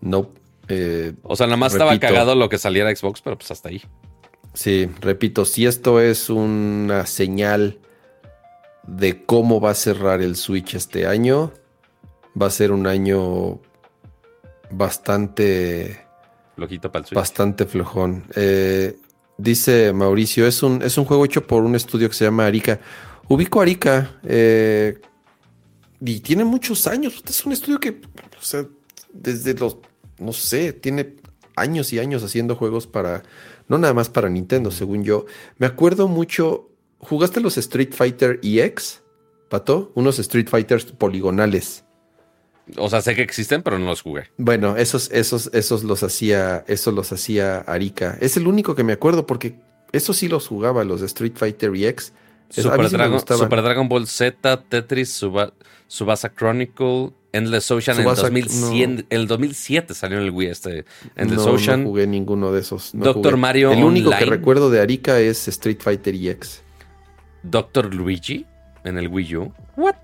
No. 0.00 0.28
Eh, 0.68 1.14
o 1.22 1.36
sea, 1.36 1.46
nada 1.46 1.56
más 1.56 1.72
estaba 1.72 1.98
cagado 1.98 2.34
lo 2.34 2.48
que 2.48 2.58
saliera 2.58 2.94
Xbox, 2.94 3.22
pero 3.22 3.38
pues 3.38 3.50
hasta 3.50 3.70
ahí. 3.70 3.82
Sí, 4.54 4.88
repito, 5.00 5.44
si 5.44 5.66
esto 5.66 6.00
es 6.00 6.30
una 6.30 7.06
señal 7.06 7.78
de 8.86 9.24
cómo 9.24 9.60
va 9.60 9.70
a 9.70 9.74
cerrar 9.74 10.22
el 10.22 10.36
Switch 10.36 10.74
este 10.74 11.06
año, 11.06 11.52
va 12.40 12.46
a 12.46 12.50
ser 12.50 12.70
un 12.70 12.86
año 12.86 13.60
bastante 14.70 16.04
Bastante 17.14 17.66
flojón. 17.66 18.24
Eh, 18.36 18.96
dice 19.36 19.92
Mauricio, 19.92 20.46
es 20.46 20.62
un, 20.62 20.82
es 20.82 20.96
un 20.98 21.04
juego 21.04 21.24
hecho 21.24 21.46
por 21.46 21.64
un 21.64 21.74
estudio 21.74 22.08
que 22.08 22.14
se 22.14 22.24
llama 22.24 22.46
Arica. 22.46 22.80
Ubico 23.28 23.60
Arica 23.60 24.18
eh, 24.22 25.00
y 26.00 26.20
tiene 26.20 26.44
muchos 26.44 26.86
años. 26.86 27.22
Es 27.26 27.44
un 27.44 27.52
estudio 27.52 27.80
que, 27.80 27.90
o 27.90 28.42
sea, 28.42 28.64
desde 29.12 29.54
los, 29.54 29.78
no 30.18 30.32
sé, 30.32 30.72
tiene 30.72 31.16
años 31.56 31.92
y 31.92 31.98
años 31.98 32.22
haciendo 32.22 32.56
juegos 32.56 32.86
para, 32.86 33.22
no 33.68 33.78
nada 33.78 33.94
más 33.94 34.08
para 34.08 34.28
Nintendo, 34.28 34.70
según 34.70 35.04
yo. 35.04 35.26
Me 35.58 35.66
acuerdo 35.66 36.08
mucho, 36.08 36.70
¿jugaste 36.98 37.40
los 37.40 37.56
Street 37.58 37.92
Fighter 37.92 38.40
EX, 38.42 39.02
Pato? 39.48 39.92
Unos 39.94 40.18
Street 40.18 40.48
Fighters 40.48 40.84
poligonales. 40.86 41.84
O 42.76 42.88
sea, 42.88 43.02
sé 43.02 43.14
que 43.14 43.22
existen, 43.22 43.62
pero 43.62 43.78
no 43.78 43.86
los 43.86 44.02
jugué. 44.02 44.30
Bueno, 44.38 44.76
esos, 44.76 45.10
esos, 45.10 45.50
esos 45.52 45.84
los 45.84 46.02
hacía, 46.02 46.64
esos 46.66 46.94
los 46.94 47.12
hacía 47.12 47.58
Arika. 47.58 48.16
Es 48.20 48.36
el 48.36 48.46
único 48.46 48.74
que 48.74 48.84
me 48.84 48.94
acuerdo 48.94 49.26
porque 49.26 49.56
esos 49.92 50.16
sí 50.16 50.28
los 50.28 50.48
jugaba, 50.48 50.82
los 50.84 51.00
de 51.00 51.06
Street 51.06 51.34
Fighter 51.36 51.74
EX. 51.74 52.12
Super, 52.62 52.90
Dragon, 52.90 53.20
Super 53.20 53.62
Dragon 53.62 53.88
Ball 53.88 54.06
Z, 54.06 54.62
Tetris, 54.68 55.24
Subasa 55.88 56.32
Chronicle, 56.34 57.10
Endless 57.32 57.70
Ocean 57.70 57.98
en 58.00 58.06
el, 58.06 59.06
el 59.10 59.26
2007 59.26 59.92
salió 59.94 60.18
en 60.18 60.24
el 60.24 60.30
Wii 60.30 60.48
este 60.48 60.84
Endless 61.16 61.46
Ocean. 61.46 61.82
No 61.82 61.90
jugué 61.90 62.06
ninguno 62.06 62.52
de 62.52 62.60
esos. 62.60 62.90
Doctor 62.92 63.36
Mario 63.36 63.72
El 63.72 63.82
único 63.82 64.10
que 64.10 64.24
recuerdo 64.24 64.70
de 64.70 64.80
Arika 64.80 65.18
es 65.18 65.48
Street 65.48 65.78
Fighter 65.80 66.14
EX. 66.14 66.62
Doctor 67.42 67.92
Luigi 67.92 68.46
en 68.84 68.98
el 68.98 69.08
Wii 69.08 69.36
U. 69.36 69.52
What? 69.76 69.96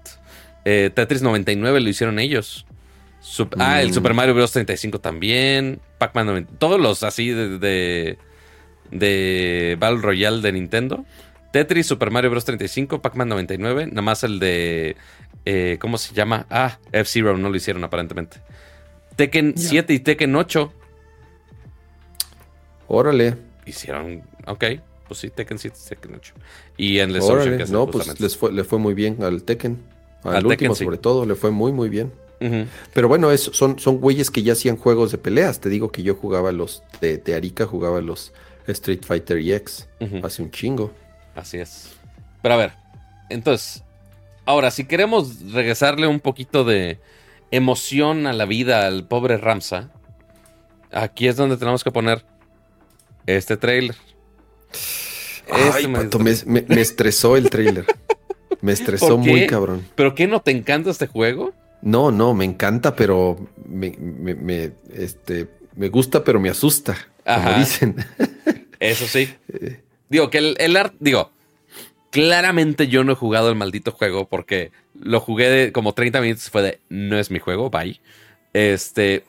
Eh, 0.65 0.91
Tetris 0.93 1.23
99 1.23 1.81
lo 1.81 1.89
hicieron 1.89 2.19
ellos. 2.19 2.67
Ah, 3.59 3.83
el 3.83 3.91
mm. 3.91 3.95
Super 3.95 4.15
Mario 4.15 4.35
Bros. 4.35 4.53
35 4.53 4.99
también. 5.01 5.81
Pac-Man 5.99 6.27
90. 6.27 6.53
Todos 6.59 6.81
los 6.81 7.03
así 7.03 7.29
de, 7.31 8.19
de, 8.91 9.77
Battle 9.79 10.01
Royale 10.01 10.41
de 10.41 10.53
Nintendo. 10.53 11.05
Tetris, 11.53 11.87
Super 11.87 12.11
Mario 12.11 12.31
Bros. 12.31 12.45
35, 12.45 13.03
Pac-Man 13.03 13.29
99. 13.29 13.87
Nada 13.87 14.03
más 14.03 14.23
el 14.25 14.39
de. 14.39 14.97
Eh, 15.45 15.79
¿Cómo 15.81 15.99
se 15.99 16.15
llama? 16.15 16.47
Ah, 16.51 16.79
F-Zero 16.93 17.37
no 17.37 17.49
lo 17.49 17.57
hicieron 17.57 17.83
aparentemente. 17.85 18.39
Tekken 19.17 19.55
7 19.57 19.93
y 19.93 19.99
Tekken 20.01 20.35
8. 20.35 20.73
Órale. 22.89 23.37
Hicieron. 23.67 24.23
Ok, 24.47 24.65
pues 25.09 25.21
sí, 25.21 25.31
Tekken 25.31 25.59
7 25.59 25.77
y 25.79 25.89
Tekken 25.89 26.15
8. 26.15 26.35
Y 26.77 26.99
en 26.99 27.13
Les 27.13 27.25
Ocean, 27.25 27.61
No, 27.71 27.87
pues 27.87 28.21
les 28.21 28.37
fue, 28.37 28.53
le 28.53 28.65
fue 28.65 28.79
muy 28.79 28.95
bien 28.95 29.23
al 29.23 29.43
Tekken. 29.43 29.79
Al, 30.23 30.47
último, 30.47 30.75
sobre 30.75 30.99
todo, 30.99 31.25
le 31.25 31.35
fue 31.35 31.51
muy, 31.51 31.73
muy 31.73 31.89
bien. 31.89 32.13
Pero 32.95 33.07
bueno, 33.07 33.31
es, 33.31 33.43
son, 33.43 33.79
son 33.79 33.99
güeyes 33.99 34.31
que 34.31 34.43
ya 34.43 34.55
hacían 34.55 34.79
juegos 34.79 35.13
de 35.13 35.19
peleas. 35.19 35.61
Te 35.61 35.69
digo 35.69 35.93
que 35.93 36.03
yo 36.03 36.15
jugaba 36.15 36.53
los 36.53 36.83
de, 37.03 37.19
de 37.19 37.35
Arica, 37.35 37.67
jugaba 37.67 38.01
los 38.01 38.33
Street 38.67 39.01
Fighter 39.05 39.39
EX 39.39 39.89
hace 40.23 40.43
un 40.43 40.51
chingo. 40.51 40.91
Así 41.35 41.59
es. 41.59 41.93
Pero 42.43 42.55
a 42.55 42.57
ver, 42.57 42.73
entonces, 43.29 43.83
ahora, 44.45 44.71
si 44.71 44.85
queremos 44.85 45.53
regresarle 45.53 46.07
un 46.07 46.21
poquito 46.21 46.65
de 46.65 47.01
emoción 47.51 48.27
a 48.27 48.33
la 48.33 48.45
vida 48.45 48.87
al 48.87 49.07
pobre 49.07 49.37
Ramsa, 49.37 49.91
aquí 50.93 51.29
es 51.29 51.37
donde 51.37 51.57
tenemos 51.57 51.85
que 51.85 51.91
poner 51.91 52.25
este 53.27 53.57
trailer. 53.57 53.97
Ay, 55.53 55.93
este 55.93 56.19
me, 56.47 56.63
me 56.63 56.81
estresó 56.81 57.37
el 57.37 57.51
trailer. 57.51 57.87
Me 58.61 58.73
estresó 58.73 59.19
muy 59.19 59.47
cabrón. 59.47 59.87
¿Pero 59.95 60.15
qué 60.15 60.27
no 60.27 60.41
te 60.41 60.51
encanta 60.51 60.91
este 60.91 61.07
juego? 61.07 61.53
No, 61.83 62.11
no, 62.11 62.35
me 62.35 62.45
encanta, 62.45 62.95
pero 62.95 63.49
me, 63.67 64.73
este, 64.93 65.49
me 65.75 65.89
gusta, 65.89 66.23
pero 66.25 66.39
me 66.39 66.51
asusta, 66.51 66.97
como 67.25 67.53
dicen. 67.59 67.97
Eso 68.79 69.07
sí. 69.07 69.35
Eh. 70.11 70.15
digo, 70.15 70.31
que 70.31 70.39
el, 70.39 70.57
el 70.59 70.77
arte, 70.77 70.97
digo, 71.01 71.31
claramente 72.11 72.89
yo 72.89 73.05
no 73.05 73.13
he 73.13 73.17
jugado 73.17 73.49
el 73.49 73.57
maldito 73.57 73.93
juego 73.93 74.29
porque 74.29 74.73
lo 75.01 75.21
jugué 75.21 75.49
de 75.49 75.73
como 75.73 75.95
30 75.95 76.21
minutos 76.21 76.47
y 76.47 76.51
fue 76.51 76.63
de, 76.63 76.81
no 76.89 77.19
es 77.19 77.31
mi 77.31 77.39
juego, 77.39 77.71
bye. 77.71 78.01
Este, 78.53 79.25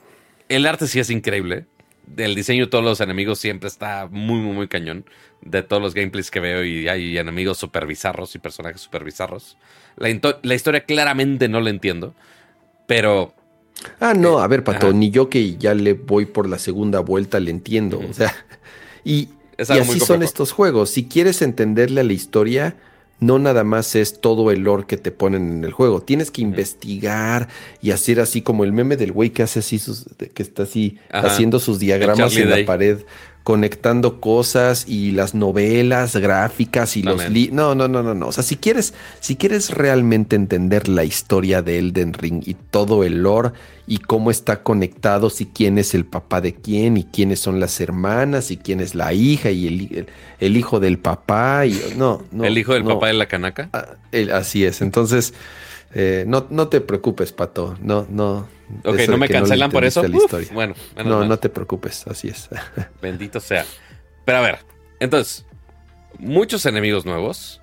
el 0.50 0.66
arte 0.66 0.88
sí 0.88 1.00
es 1.00 1.10
increíble 1.10 1.66
el 2.18 2.36
diseño 2.36 2.66
de 2.66 2.70
todos 2.70 2.84
los 2.84 3.02
enemigos 3.02 3.40
siempre 3.40 3.68
está 3.68 4.08
muy, 4.10 4.40
muy, 4.40 4.54
muy 4.54 4.68
cañón. 4.68 5.06
De 5.42 5.64
todos 5.64 5.82
los 5.82 5.94
gameplays 5.94 6.30
que 6.30 6.40
veo 6.40 6.64
y 6.64 6.88
hay 6.88 7.18
enemigos 7.18 7.58
super 7.58 7.88
bizarros 7.88 8.36
y 8.36 8.40
personajes 8.40 8.82
super 8.82 9.04
bizarros. 9.04 9.58
La, 9.98 10.10
historia 10.54 10.86
claramente 10.86 11.50
no 11.50 11.62
la 11.62 11.70
entiendo, 11.70 12.14
pero... 12.88 13.34
Ah, 14.00 14.14
no, 14.14 14.40
a 14.40 14.48
ver, 14.48 14.64
Pato, 14.64 14.94
ni 14.94 15.10
yo 15.10 15.30
que 15.30 15.58
ya 15.58 15.74
le 15.74 15.94
voy 15.94 16.26
por 16.26 16.48
la 16.48 16.60
segunda 16.60 17.00
vuelta 17.00 17.40
le 17.40 17.50
entiendo. 17.50 18.00
O 18.08 18.14
sea, 18.14 18.34
y, 19.04 19.30
así 19.58 20.00
son 20.00 20.24
estos 20.24 20.52
juegos. 20.52 20.90
Si 20.90 21.06
quieres 21.06 21.42
entenderle 21.42 22.02
a 22.02 22.04
la 22.04 22.14
historia, 22.14 22.76
no 23.22 23.38
nada 23.38 23.64
más 23.64 23.96
es 23.96 24.20
todo 24.20 24.52
el 24.52 24.62
lore 24.62 24.86
que 24.88 24.98
te 24.98 25.12
ponen 25.12 25.50
en 25.52 25.64
el 25.64 25.72
juego. 25.72 26.02
Tienes 26.02 26.32
que 26.32 26.42
investigar 26.42 27.48
y 27.82 27.92
hacer 27.92 28.20
así 28.20 28.42
como 28.42 28.64
el 28.64 28.74
meme 28.74 28.98
del 28.98 29.12
güey 29.12 29.30
que 29.30 29.44
hace 29.44 29.60
así 29.60 29.78
sus, 29.78 30.06
que 30.34 30.42
está 30.42 30.64
así 30.64 30.98
haciendo 31.12 31.60
sus 31.60 31.80
diagramas 31.80 32.36
en 32.36 32.50
la 32.50 32.66
pared 32.66 33.00
conectando 33.44 34.22
cosas 34.22 34.86
y 34.88 35.12
las 35.12 35.34
novelas 35.34 36.16
gráficas 36.16 36.96
y 36.96 37.04
los 37.04 37.30
no 37.52 37.74
no 37.74 37.88
no 37.88 38.04
no 38.04 38.14
no. 38.14 38.28
O 38.28 38.32
sea 38.32 38.44
si 38.44 38.56
quieres 38.56 38.94
si 39.20 39.36
quieres 39.36 39.72
realmente 39.72 40.36
entender 40.36 40.88
la 40.88 41.04
historia 41.04 41.62
de 41.62 41.80
Elden 41.80 42.14
Ring 42.14 42.44
y 42.46 42.54
todo 42.54 43.04
el 43.04 43.24
lore 43.24 43.52
y 43.88 43.98
cómo 43.98 44.30
está 44.30 44.62
conectado 44.62 45.30
si 45.30 45.48
quién 45.48 45.80
es 45.80 45.96
el 45.96 46.06
papá 46.06 46.40
de 46.40 46.54
quién 46.54 46.98
y 46.98 47.04
quiénes 47.04 47.40
son 47.40 47.60
las 47.60 47.82
hermanas 47.82 48.52
y 48.52 48.58
quién 48.58 48.80
es 48.80 48.94
la 48.94 49.12
hija 49.12 49.50
y 49.50 49.68
el, 49.68 50.08
el, 50.40 50.58
hijo 50.58 50.80
del 50.80 51.00
papá 51.00 51.66
y 51.66 51.82
no 51.98 52.24
no 52.32 52.46
el 52.46 52.58
hijo 52.58 52.74
del 52.74 52.84
papá 52.84 53.08
de 53.08 53.14
la 53.14 53.26
canaca 53.26 53.70
ah, 53.74 53.86
así 54.34 54.66
es. 54.66 54.82
Entonces 54.82 55.34
eh, 55.94 56.24
no, 56.28 56.48
no 56.50 56.68
te 56.68 56.82
preocupes, 56.82 57.32
Pato. 57.32 57.78
No, 57.82 58.08
no. 58.10 58.48
Ok, 58.84 59.00
no 59.10 59.18
me 59.18 59.28
cancelan 59.28 59.72
por 59.72 59.84
eso. 59.84 60.04
bueno, 60.54 60.76
no, 61.04 61.26
no 61.26 61.38
te 61.40 61.50
preocupes, 61.50 62.08
así 62.08 62.30
es. 62.30 62.50
Bendito 63.02 63.40
sea. 63.40 63.66
Pero 64.26 64.38
a 64.38 64.42
ver, 64.42 64.60
entonces, 65.00 65.46
muchos 66.20 66.66
enemigos 66.66 67.06
nuevos. 67.06 67.62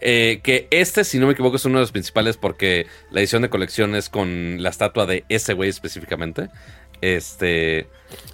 Eh, 0.00 0.40
que 0.44 0.68
este, 0.70 1.02
si 1.02 1.18
no 1.18 1.26
me 1.26 1.32
equivoco, 1.32 1.56
es 1.56 1.64
uno 1.64 1.78
de 1.78 1.82
los 1.82 1.90
principales 1.90 2.36
porque 2.36 2.86
la 3.10 3.18
edición 3.18 3.42
de 3.42 3.50
colección 3.50 3.96
es 3.96 4.08
con 4.08 4.62
la 4.62 4.68
estatua 4.68 5.06
de 5.06 5.24
ese 5.28 5.54
güey 5.54 5.70
específicamente. 5.70 6.50
Este. 7.00 7.88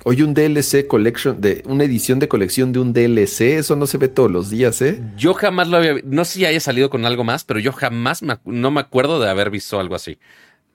Oye, 0.05 0.23
un 0.23 0.35
DLC 0.35 0.87
collection, 0.87 1.41
de 1.41 1.63
una 1.67 1.85
edición 1.85 2.19
de 2.19 2.29
colección 2.29 2.73
de 2.73 2.79
un 2.79 2.93
DLC, 2.93 3.59
eso 3.59 3.75
no 3.75 3.87
se 3.87 3.99
ve 3.99 4.09
todos 4.09 4.31
los 4.31 4.51
días, 4.51 4.81
¿eh? 4.83 5.03
Yo 5.17 5.35
jamás 5.35 5.69
lo 5.69 5.79
había 5.79 5.97
No 6.05 6.25
sé 6.25 6.35
si 6.35 6.45
haya 6.45 6.61
salido 6.61 6.91
con 6.91 7.07
algo 7.07 7.25
más, 7.25 7.45
pero 7.45 7.59
yo 7.59 7.73
jamás 7.73 8.21
no 8.23 8.71
me 8.71 8.81
acuerdo 8.81 9.19
de 9.19 9.31
haber 9.31 9.51
visto 9.51 9.81
algo 9.81 9.95
así. 9.95 10.19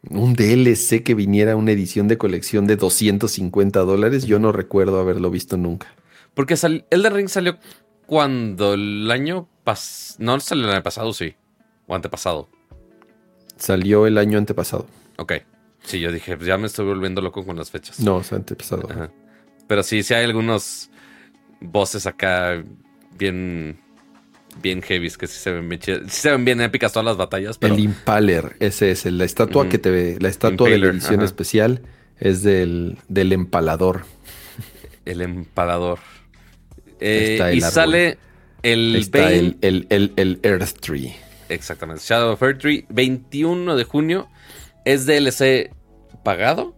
Un 0.10 0.34
DLC 0.34 1.04
que 1.04 1.14
viniera 1.14 1.56
una 1.56 1.72
edición 1.72 2.08
de 2.08 2.18
colección 2.18 2.68
de 2.68 2.78
250 2.78 3.80
dólares, 3.82 4.26
yo 4.26 4.40
no 4.40 4.52
recuerdo 4.52 5.00
haberlo 5.00 5.30
visto 5.30 5.58
nunca. 5.58 5.88
Porque 6.34 6.56
el 6.64 6.86
Elden 6.90 7.14
Ring 7.14 7.30
salió 7.30 7.58
cuando 8.06 8.74
el 8.74 9.10
año 9.12 9.48
pasado. 9.64 10.24
No 10.24 10.40
salió 10.40 10.66
el 10.66 10.72
año 10.72 10.84
pasado, 10.84 11.14
sí. 11.14 11.36
O 11.86 11.96
antepasado. 11.96 12.50
Salió 13.58 14.08
el 14.08 14.18
año 14.18 14.38
antepasado. 14.38 14.88
Ok. 15.18 15.34
Sí, 15.90 16.00
yo 16.00 16.12
dije, 16.12 16.38
pues 16.38 16.46
ya 16.46 16.56
me 16.60 16.68
estoy 16.68 16.86
volviendo 16.86 17.20
loco 17.20 17.44
con 17.44 17.58
las 17.58 17.72
fechas. 17.72 18.00
No, 18.00 18.22
se 18.22 18.36
antepasado. 18.36 18.88
Pero 19.66 19.82
sí, 19.82 20.04
sí 20.04 20.14
hay 20.14 20.24
algunos 20.24 20.92
voces 21.60 22.06
acá 22.06 22.64
bien 23.18 23.80
bien 24.62 24.84
heavy, 24.84 25.10
que 25.10 25.26
sí 25.26 25.40
se 25.40 25.52
ven 25.52 25.68
bien 25.68 25.82
Sí 25.82 26.00
se 26.10 26.30
ven 26.30 26.46
bien 26.46 26.62
épicas 26.62 26.94
todas 26.94 27.06
las 27.06 27.18
batallas. 27.18 27.58
El 27.62 27.80
Impaler, 27.80 28.56
ese 28.60 28.92
es 28.92 29.04
la 29.06 29.26
estatua 29.26 29.68
que 29.68 29.80
te 29.80 29.90
ve, 29.90 30.18
la 30.20 30.30
estatua 30.30 30.70
de 30.70 30.78
la 30.78 30.88
edición 30.90 31.22
especial 31.22 31.82
es 32.20 32.44
del, 32.44 32.98
del 33.08 33.34
empalador. 33.34 34.06
El 35.06 35.22
empalador. 35.22 35.98
Eh, 37.00 37.54
y 37.56 37.62
sale 37.62 38.20
el, 38.62 38.96
Está 38.96 39.32
el, 39.32 39.58
el, 39.62 39.88
el, 39.90 40.40
Earth 40.44 40.82
Tree. 40.82 41.16
Exactamente. 41.48 42.04
Shadow 42.06 42.34
of 42.34 42.44
Earth 42.44 42.60
Tree, 42.60 42.86
21 42.90 43.76
de 43.76 43.84
junio. 43.86 44.28
Es 44.86 45.08
DLC 45.08 45.72
pagado, 46.24 46.76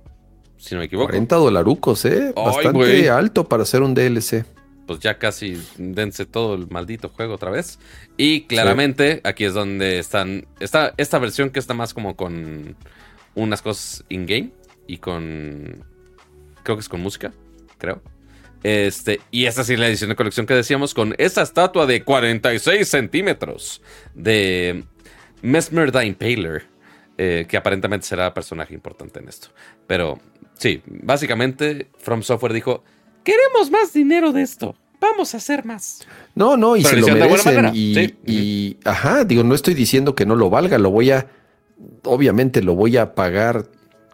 si 0.57 0.75
no 0.75 0.79
me 0.79 0.85
equivoco. 0.85 1.07
40 1.07 1.35
dolarucos, 1.35 2.05
¿eh? 2.05 2.33
Bastante 2.35 3.09
alto 3.09 3.47
para 3.47 3.63
hacer 3.63 3.81
un 3.81 3.93
DLC. 3.93 4.45
Pues 4.85 4.99
ya 4.99 5.17
casi 5.17 5.61
dense 5.77 6.25
todo 6.25 6.55
el 6.55 6.67
maldito 6.67 7.09
juego 7.09 7.35
otra 7.35 7.51
vez. 7.51 7.79
Y 8.17 8.41
claramente 8.43 9.21
aquí 9.23 9.45
es 9.45 9.53
donde 9.53 9.99
están. 9.99 10.45
Está 10.59 10.93
esta 10.97 11.19
versión 11.19 11.49
que 11.49 11.59
está 11.59 11.73
más 11.73 11.93
como 11.93 12.15
con 12.15 12.75
unas 13.35 13.61
cosas 13.61 14.03
in-game 14.09 14.51
y 14.87 14.97
con. 14.97 15.85
Creo 16.63 16.75
que 16.75 16.81
es 16.81 16.89
con 16.89 17.01
música, 17.01 17.31
creo. 17.77 18.01
Este, 18.63 19.19
y 19.31 19.45
esta 19.45 19.63
sí 19.63 19.73
es 19.73 19.79
la 19.79 19.87
edición 19.87 20.09
de 20.09 20.15
colección 20.15 20.45
que 20.45 20.53
decíamos 20.53 20.93
con 20.93 21.15
esta 21.17 21.41
estatua 21.41 21.87
de 21.87 22.03
46 22.03 22.87
centímetros 22.87 23.81
de 24.13 24.83
Mesmer 25.41 25.91
the 25.91 26.05
Impaler. 26.05 26.65
Eh, 27.23 27.45
que 27.47 27.55
aparentemente 27.55 28.07
será 28.07 28.33
personaje 28.33 28.73
importante 28.73 29.19
en 29.19 29.29
esto. 29.29 29.49
Pero 29.85 30.17
sí, 30.57 30.81
básicamente 30.87 31.91
From 31.99 32.23
Software 32.23 32.51
dijo, 32.51 32.83
queremos 33.23 33.69
más 33.69 33.93
dinero 33.93 34.31
de 34.31 34.41
esto. 34.41 34.75
Vamos 34.99 35.35
a 35.35 35.37
hacer 35.37 35.63
más. 35.63 36.07
No, 36.33 36.57
no, 36.57 36.75
y 36.75 36.83
se 36.83 36.95
lo 36.95 37.05
merecen. 37.09 37.73
Y, 37.75 38.75
ajá, 38.83 39.23
digo, 39.23 39.43
no 39.43 39.53
estoy 39.53 39.75
diciendo 39.75 40.15
que 40.15 40.25
no 40.25 40.35
lo 40.35 40.49
valga, 40.49 40.79
lo 40.79 40.89
voy 40.89 41.11
a, 41.11 41.27
obviamente 42.05 42.63
lo 42.63 42.73
voy 42.73 42.97
a 42.97 43.13
pagar 43.13 43.67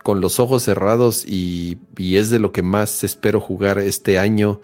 con 0.04 0.20
los 0.20 0.42
ojos 0.42 0.64
cerrados 0.64 1.24
y, 1.26 1.78
y 1.96 2.18
es 2.18 2.30
de 2.30 2.40
lo 2.40 2.52
que 2.52 2.62
más 2.62 3.06
espero 3.06 3.40
jugar 3.40 3.80
este 3.80 4.20
año 4.20 4.60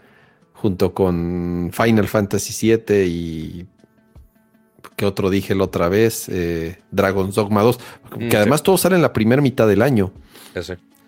junto 0.52 0.94
con 0.94 1.72
Final 1.72 2.10
Fantasy 2.10 2.76
VII 2.76 3.06
y 3.06 3.68
que 4.96 5.06
otro 5.06 5.30
dije 5.30 5.56
la 5.56 5.66
otra 5.66 5.90
vez, 5.90 6.28
eh, 6.30 6.80
Dragon's 6.92 7.36
Dogma 7.36 7.62
2, 7.62 7.80
que 8.20 8.26
mm, 8.26 8.36
además 8.36 8.64
todo 8.64 8.78
sale 8.78 8.96
en 8.96 9.02
la 9.02 9.14
primera 9.14 9.42
mitad 9.42 9.68
del 9.68 9.82
año. 9.82 10.12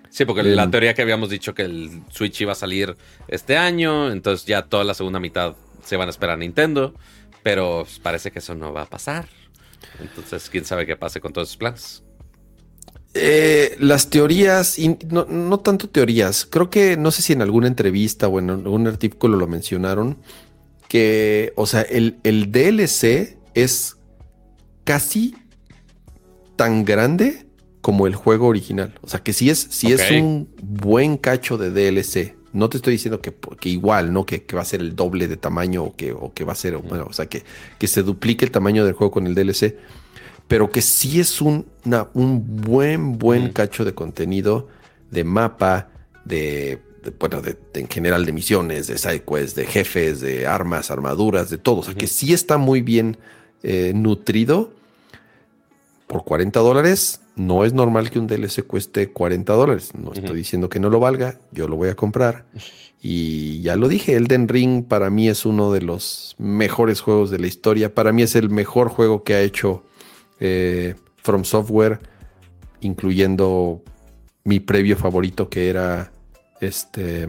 Sí, 0.10 0.26
porque 0.26 0.44
la 0.44 0.72
teoría 0.72 0.94
que 0.94 1.02
habíamos 1.02 1.30
dicho 1.30 1.54
que 1.54 1.64
el 1.64 2.02
Switch 2.10 2.40
iba 2.42 2.54
a 2.54 2.56
salir 2.56 2.96
este 3.28 3.58
año, 3.58 4.12
entonces 4.12 4.46
ya 4.46 4.64
toda 4.64 4.84
la 4.84 4.94
segunda 4.94 5.20
mitad 5.20 5.56
se 5.84 5.98
van 5.98 6.08
a 6.08 6.12
esperar 6.12 6.36
a 6.36 6.38
Nintendo, 6.38 6.94
pero 7.44 7.84
pues, 7.84 8.00
parece 8.00 8.32
que 8.32 8.40
eso 8.40 8.56
no 8.56 8.74
va 8.74 8.84
a 8.84 8.86
pasar. 8.86 9.28
Entonces, 10.00 10.50
quién 10.50 10.66
sabe 10.66 10.86
qué 10.86 10.96
pase 10.96 11.20
con 11.20 11.34
todos 11.34 11.50
esos 11.50 11.58
planes. 11.58 12.04
Eh, 13.14 13.76
las 13.80 14.10
teorías, 14.10 14.78
no, 15.10 15.26
no, 15.26 15.60
tanto 15.60 15.88
teorías, 15.88 16.46
creo 16.46 16.70
que 16.70 16.98
no 16.98 17.12
sé 17.12 17.22
si 17.22 17.34
en 17.34 17.42
alguna 17.42 17.68
entrevista 17.68 18.28
o 18.28 18.40
en 18.40 18.50
algún 18.50 18.88
artículo 18.88 19.38
lo 19.38 19.48
mencionaron, 19.48 20.18
que, 20.90 21.54
o 21.56 21.66
sea, 21.66 21.82
el, 21.82 22.18
el 22.24 22.52
DLC 22.52 23.38
es 23.56 23.98
casi 24.84 25.36
tan 26.56 26.86
grande 26.86 27.46
como 27.82 28.08
el 28.08 28.16
juego 28.16 28.48
original. 28.48 28.94
O 29.02 29.08
sea 29.08 29.22
que 29.22 29.34
si 29.34 29.50
es, 29.50 29.68
si 29.70 29.92
es 29.92 30.10
un 30.12 30.50
buen 30.62 31.18
cacho 31.18 31.58
de 31.58 31.72
DLC. 31.72 32.36
No 32.52 32.70
te 32.70 32.78
estoy 32.78 32.94
diciendo 32.94 33.22
que, 33.22 33.34
igual, 33.70 34.14
¿no? 34.14 34.26
Que, 34.26 34.46
va 34.56 34.62
a 34.62 34.66
ser 34.66 34.80
el 34.80 34.96
doble 34.96 35.28
de 35.28 35.36
tamaño 35.36 35.84
o 35.84 35.96
que, 35.96 36.14
o 36.14 36.34
que 36.34 36.46
va 36.46 36.54
a 36.54 36.56
ser, 36.56 36.78
bueno, 36.78 37.06
o 37.10 37.12
sea, 37.12 37.26
que, 37.26 37.44
que 37.78 37.88
se 37.88 38.02
duplique 38.02 38.46
el 38.46 38.52
tamaño 38.52 38.86
del 38.86 38.94
juego 38.94 39.12
con 39.12 39.28
el 39.28 39.36
DLC. 39.36 39.76
Pero 40.48 40.72
que 40.72 40.82
sí 40.82 41.20
es 41.20 41.42
un, 41.42 41.66
un 42.14 42.62
buen, 42.62 43.20
buen 43.20 43.52
cacho 43.52 43.84
de 43.84 43.94
contenido, 43.94 44.70
de 45.12 45.24
mapa, 45.26 45.90
de, 46.24 46.80
bueno, 47.20 47.42
de, 47.42 47.58
en 47.74 47.88
general 47.88 48.26
de 48.26 48.32
misiones, 48.32 48.88
de 48.88 48.98
sidequests, 48.98 49.56
de 49.56 49.66
jefes, 49.66 50.22
de 50.22 50.48
armas, 50.48 50.92
armaduras, 50.92 51.50
de 51.50 51.58
todo. 51.58 51.82
O 51.82 51.84
sea, 51.84 51.94
que 51.94 52.08
sí 52.08 52.34
está 52.34 52.58
muy 52.58 52.82
bien 52.82 53.18
eh, 53.64 53.94
nutrido 53.96 54.72
por 56.08 56.24
40 56.24 56.60
dólares. 56.60 57.22
No 57.36 57.66
es 57.66 57.74
normal 57.74 58.10
que 58.10 58.20
un 58.20 58.28
DLC 58.28 58.66
cueste 58.66 59.12
40 59.12 59.54
dólares. 59.54 59.92
No 59.94 60.14
estoy 60.14 60.38
diciendo 60.38 60.70
que 60.70 60.80
no 60.80 60.90
lo 60.90 61.00
valga. 61.00 61.40
Yo 61.52 61.68
lo 61.68 61.76
voy 61.76 61.90
a 61.90 61.96
comprar. 61.96 62.46
Y 63.02 63.62
ya 63.62 63.76
lo 63.76 63.88
dije, 63.88 64.16
Elden 64.16 64.48
Ring 64.48 64.86
para 64.86 65.10
mí 65.10 65.28
es 65.28 65.46
uno 65.46 65.72
de 65.72 65.82
los 65.82 66.36
mejores 66.40 67.02
juegos 67.02 67.30
de 67.30 67.40
la 67.40 67.48
historia. 67.48 67.94
Para 67.94 68.12
mí 68.12 68.24
es 68.24 68.36
el 68.36 68.50
mejor 68.50 68.90
juego 68.90 69.24
que 69.24 69.36
ha 69.36 69.42
hecho 69.42 69.84
eh, 70.40 70.96
From 71.18 71.44
Software, 71.44 72.00
incluyendo 72.82 73.84
mi 74.44 74.60
previo 74.60 74.98
favorito 74.98 75.50
que 75.50 75.70
era 75.70 76.12
este... 76.62 77.28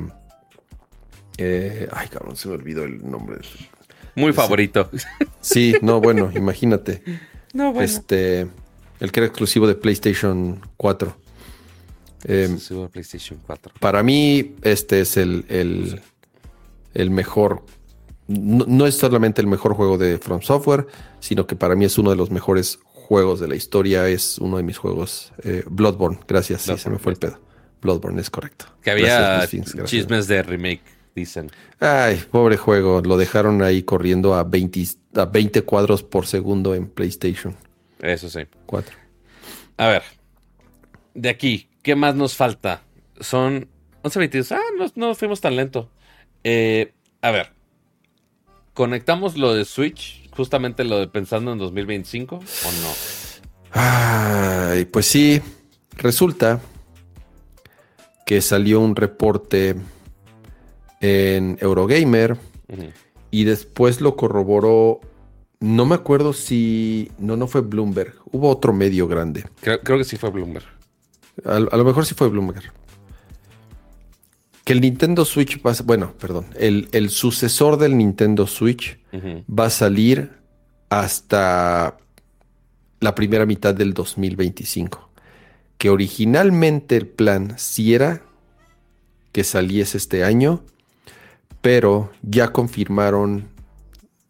Eh, 1.38 1.88
ay, 1.92 2.08
cabrón, 2.08 2.36
se 2.36 2.48
me 2.48 2.54
olvidó 2.54 2.84
el 2.84 3.10
nombre. 3.10 3.38
Muy 4.16 4.32
favorito. 4.32 4.90
Sí, 5.40 5.74
no, 5.82 6.00
bueno, 6.00 6.30
imagínate. 6.34 7.02
No, 7.52 7.72
bueno. 7.72 7.82
Este, 7.82 8.48
el 8.98 9.12
que 9.12 9.20
era 9.20 9.26
exclusivo 9.26 9.68
de 9.68 9.74
PlayStation 9.74 10.60
4. 10.76 11.16
Em, 12.24 12.42
exclusivo 12.42 12.82
de 12.82 12.88
PlayStation 12.88 13.38
4. 13.46 13.74
Para 13.78 14.02
mí, 14.02 14.56
este 14.62 15.00
es 15.00 15.16
el, 15.16 15.44
el, 16.94 17.10
mejor. 17.10 17.62
No, 18.26 18.86
es 18.86 18.96
solamente 18.96 19.40
el 19.40 19.46
mejor 19.46 19.74
juego 19.74 19.98
de 19.98 20.18
From 20.18 20.42
Software, 20.42 20.86
sino 21.20 21.46
que 21.46 21.54
para 21.54 21.76
mí 21.76 21.84
es 21.84 21.96
uno 21.98 22.10
de 22.10 22.16
los 22.16 22.30
mejores 22.30 22.80
juegos 22.82 23.38
de 23.38 23.48
la 23.48 23.54
historia. 23.54 24.08
Es 24.08 24.38
uno 24.38 24.56
de 24.56 24.62
mis 24.62 24.78
juegos. 24.78 25.32
Eh, 25.44 25.62
Bloodborne, 25.68 26.18
gracias. 26.26 26.62
sí, 26.62 26.76
se 26.76 26.90
me 26.90 26.98
fue 26.98 27.12
el 27.12 27.18
pedo. 27.18 27.38
Bloodborne 27.82 28.20
es 28.20 28.30
correcto. 28.30 28.66
Que 28.82 28.90
había 28.90 29.46
chismes 29.84 30.26
de 30.26 30.42
remake 30.42 30.95
dicen. 31.16 31.50
Ay, 31.80 32.22
pobre 32.30 32.56
juego. 32.56 33.00
Lo 33.00 33.16
dejaron 33.16 33.62
ahí 33.62 33.82
corriendo 33.82 34.34
a 34.34 34.44
20, 34.44 34.84
a 35.16 35.24
20 35.24 35.62
cuadros 35.62 36.04
por 36.04 36.26
segundo 36.26 36.74
en 36.74 36.86
PlayStation. 36.86 37.56
Eso 37.98 38.28
sí. 38.28 38.40
4. 38.66 38.96
A 39.78 39.88
ver. 39.88 40.02
De 41.14 41.28
aquí, 41.28 41.68
¿qué 41.82 41.96
más 41.96 42.14
nos 42.14 42.36
falta? 42.36 42.82
Son 43.18 43.68
11.22. 44.04 44.52
Ah, 44.52 44.60
no, 44.78 44.86
no 44.94 45.14
fuimos 45.14 45.40
tan 45.40 45.56
lento. 45.56 45.90
Eh, 46.44 46.92
a 47.22 47.32
ver. 47.32 47.50
Conectamos 48.74 49.36
lo 49.36 49.54
de 49.54 49.64
Switch 49.64 50.26
justamente 50.36 50.84
lo 50.84 51.00
de 51.00 51.08
pensando 51.08 51.52
en 51.52 51.58
2025 51.58 52.36
o 52.36 52.40
no? 52.40 52.92
Ay, 53.72 54.84
pues 54.84 55.06
sí, 55.06 55.40
resulta 55.96 56.60
que 58.26 58.40
salió 58.40 58.80
un 58.80 58.94
reporte 58.94 59.76
en 61.00 61.58
Eurogamer 61.60 62.36
y 63.30 63.44
después 63.44 64.00
lo 64.00 64.16
corroboró. 64.16 65.00
No 65.60 65.86
me 65.86 65.94
acuerdo 65.94 66.32
si. 66.32 67.10
No, 67.18 67.36
no 67.36 67.46
fue 67.46 67.62
Bloomberg. 67.62 68.14
Hubo 68.30 68.50
otro 68.50 68.72
medio 68.72 69.08
grande. 69.08 69.44
Creo, 69.60 69.80
que 69.80 70.04
sí 70.04 70.16
fue 70.16 70.30
Bloomberg. 70.30 70.66
A, 71.44 71.56
a, 71.56 71.60
lo 71.60 71.84
mejor 71.84 72.04
sí 72.06 72.14
fue 72.14 72.28
Bloomberg. 72.28 72.72
Que 74.64 74.72
el 74.72 74.80
Nintendo 74.80 75.24
Switch 75.24 75.62
va 75.64 75.72
a, 75.72 75.74
Bueno, 75.84 76.12
perdón. 76.18 76.46
El, 76.56 76.88
el, 76.92 77.08
sucesor 77.10 77.78
del 77.78 77.96
Nintendo 77.96 78.46
Switch 78.46 78.98
va 79.48 79.66
a 79.66 79.70
salir 79.70 80.32
hasta 80.88 81.96
la 83.00 83.14
primera 83.14 83.46
mitad 83.46 83.74
del 83.74 83.94
2025. 83.94 85.08
Que 85.78 85.90
originalmente 85.90 86.96
el 86.96 87.06
plan 87.06 87.54
sí 87.58 87.94
era 87.94 88.22
que 89.32 89.44
saliese 89.44 89.98
este 89.98 90.24
año, 90.24 90.64
pero 91.66 92.12
ya 92.22 92.52
confirmaron, 92.52 93.48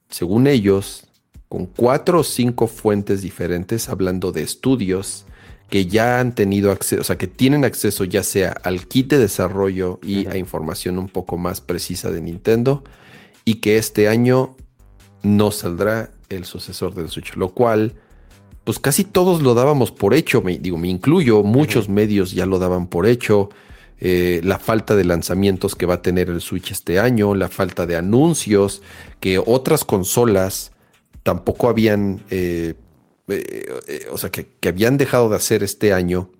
según 0.09 0.47
ellos, 0.47 1.07
con 1.51 1.67
cuatro 1.67 2.21
o 2.21 2.25
cinco 2.25 2.67
fuentes 2.67 3.21
diferentes, 3.21 3.91
hablando 3.91 4.33
de 4.33 4.43
estudios 4.43 5.27
que 5.69 5.85
ya 5.85 6.19
han 6.19 6.35
tenido 6.35 6.73
acceso, 6.73 7.03
o 7.03 7.05
sea, 7.05 7.19
que 7.19 7.27
tienen 7.27 7.67
acceso 7.67 8.05
ya 8.05 8.23
sea 8.23 8.53
al 8.63 8.89
kit 8.89 9.11
de 9.11 9.19
desarrollo 9.19 10.01
y 10.03 10.27
a 10.29 10.39
información 10.39 10.99
un 10.99 11.11
poco 11.11 11.37
más 11.37 11.61
precisa 11.61 12.11
de 12.11 12.23
Nintendo, 12.23 12.85
y 13.45 13.57
que 13.57 13.77
este 13.77 14.09
año 14.09 14.57
no 15.23 15.51
saldrá 15.51 16.13
el 16.31 16.47
sucesor 16.47 16.95
del 16.95 17.11
Switch, 17.11 17.37
lo 17.37 17.51
cual, 17.51 17.97
pues 18.65 18.79
casi 18.79 19.05
todos 19.05 19.43
lo 19.43 19.53
dábamos 19.53 19.93
por 19.93 20.15
hecho, 20.15 20.41
me, 20.41 20.57
digo, 20.57 20.79
me 20.79 20.89
incluyo, 20.89 21.43
muchos 21.43 21.91
medios 21.91 22.33
ya 22.33 22.47
lo 22.47 22.59
daban 22.59 22.87
por 22.87 23.07
hecho, 23.07 23.51
eh, 23.99 24.41
la 24.45 24.59
falta 24.59 24.95
de 24.95 25.05
lanzamientos 25.05 25.75
que 25.75 25.87
va 25.87 25.95
a 25.95 26.03
tener 26.03 26.29
el 26.29 26.43
Switch 26.43 26.71
este 26.71 26.99
año, 26.99 27.35
la 27.35 27.49
falta 27.49 27.87
de 27.87 27.97
anuncios, 27.97 28.83
que 29.21 29.39
otras 29.39 29.85
consolas 29.85 30.73
tampoco 31.23 31.71
habían, 31.71 32.23
eh, 32.31 32.75
eh, 33.29 34.07
o 34.11 34.19
sea, 34.19 34.31
que, 34.31 34.49
habían 34.69 34.99
dejado 34.99 35.31
de 35.31 35.37
hacer 35.37 35.63
este 35.63 35.95
año, 35.95 36.31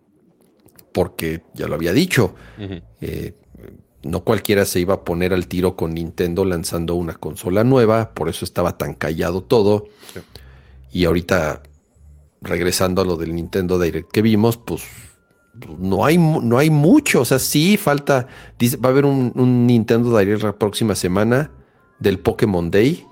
porque 0.93 1.43
ya 1.55 1.67
lo 1.67 1.75
había 1.75 1.93
dicho, 1.93 2.35
no 4.03 4.23
cualquiera 4.23 4.65
se 4.67 4.81
iba 4.81 4.95
a 4.95 5.05
poner 5.05 5.33
al 5.33 5.49
tiro 5.49 5.77
con 5.77 5.95
Nintendo 5.95 6.45
lanzando 6.45 6.95
una 6.95 7.15
consola 7.15 7.65
nueva, 7.65 8.13
por 8.13 8.29
eso 8.29 8.45
estaba 8.45 8.77
tan 8.77 8.95
callado 8.95 9.43
todo. 9.43 9.89
Y 10.93 11.07
ahorita, 11.07 11.63
regresando 12.41 13.03
a 13.03 13.05
lo 13.05 13.17
del 13.17 13.35
Nintendo 13.35 13.79
Direct 13.79 14.11
que 14.11 14.23
vimos, 14.23 14.57
pues 14.57 14.83
no 15.79 16.05
hay, 16.05 16.19
no 16.19 16.59
hay 16.59 16.71
mucho. 16.71 17.21
O 17.21 17.25
sea, 17.25 17.39
sí 17.39 17.77
falta. 17.77 18.29
Dice, 18.59 18.77
va 18.77 18.89
a 18.89 18.93
haber 18.93 19.05
un, 19.05 19.67
Nintendo 19.67 20.17
Direct 20.17 20.43
la 20.43 20.53
próxima 20.57 20.95
semana 20.95 21.51
del 21.99 22.19
Pokémon 22.19 22.71
Day. 22.71 23.07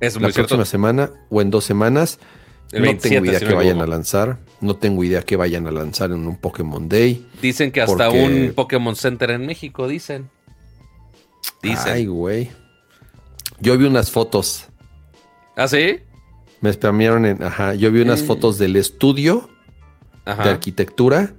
Es 0.00 0.20
la 0.20 0.28
próxima 0.28 0.64
semana 0.64 1.10
o 1.30 1.40
en 1.40 1.50
dos 1.50 1.64
semanas. 1.64 2.18
no 2.72 2.96
tengo 2.96 3.24
idea 3.24 3.40
que 3.40 3.54
vayan 3.54 3.80
a 3.80 3.86
lanzar. 3.86 4.38
No 4.60 4.76
tengo 4.76 5.04
idea 5.04 5.22
que 5.22 5.36
vayan 5.36 5.66
a 5.66 5.70
lanzar 5.70 6.10
en 6.10 6.26
un 6.26 6.36
Pokémon 6.36 6.88
Day. 6.88 7.26
Dicen 7.40 7.72
que 7.72 7.80
hasta 7.80 8.10
un 8.10 8.52
Pokémon 8.54 8.96
Center 8.96 9.30
en 9.30 9.46
México, 9.46 9.88
dicen. 9.88 10.30
Dicen. 11.62 11.92
Ay, 11.92 12.06
güey. 12.06 12.50
Yo 13.60 13.76
vi 13.78 13.86
unas 13.86 14.10
fotos. 14.10 14.68
¿Ah, 15.56 15.68
sí? 15.68 16.00
Me 16.60 16.72
spamearon 16.72 17.24
en. 17.24 17.42
Ajá. 17.42 17.74
Yo 17.74 17.90
vi 17.90 18.00
unas 18.00 18.22
mm. 18.22 18.26
fotos 18.26 18.58
del 18.58 18.76
estudio 18.76 19.48
de 20.24 20.50
arquitectura 20.50 21.34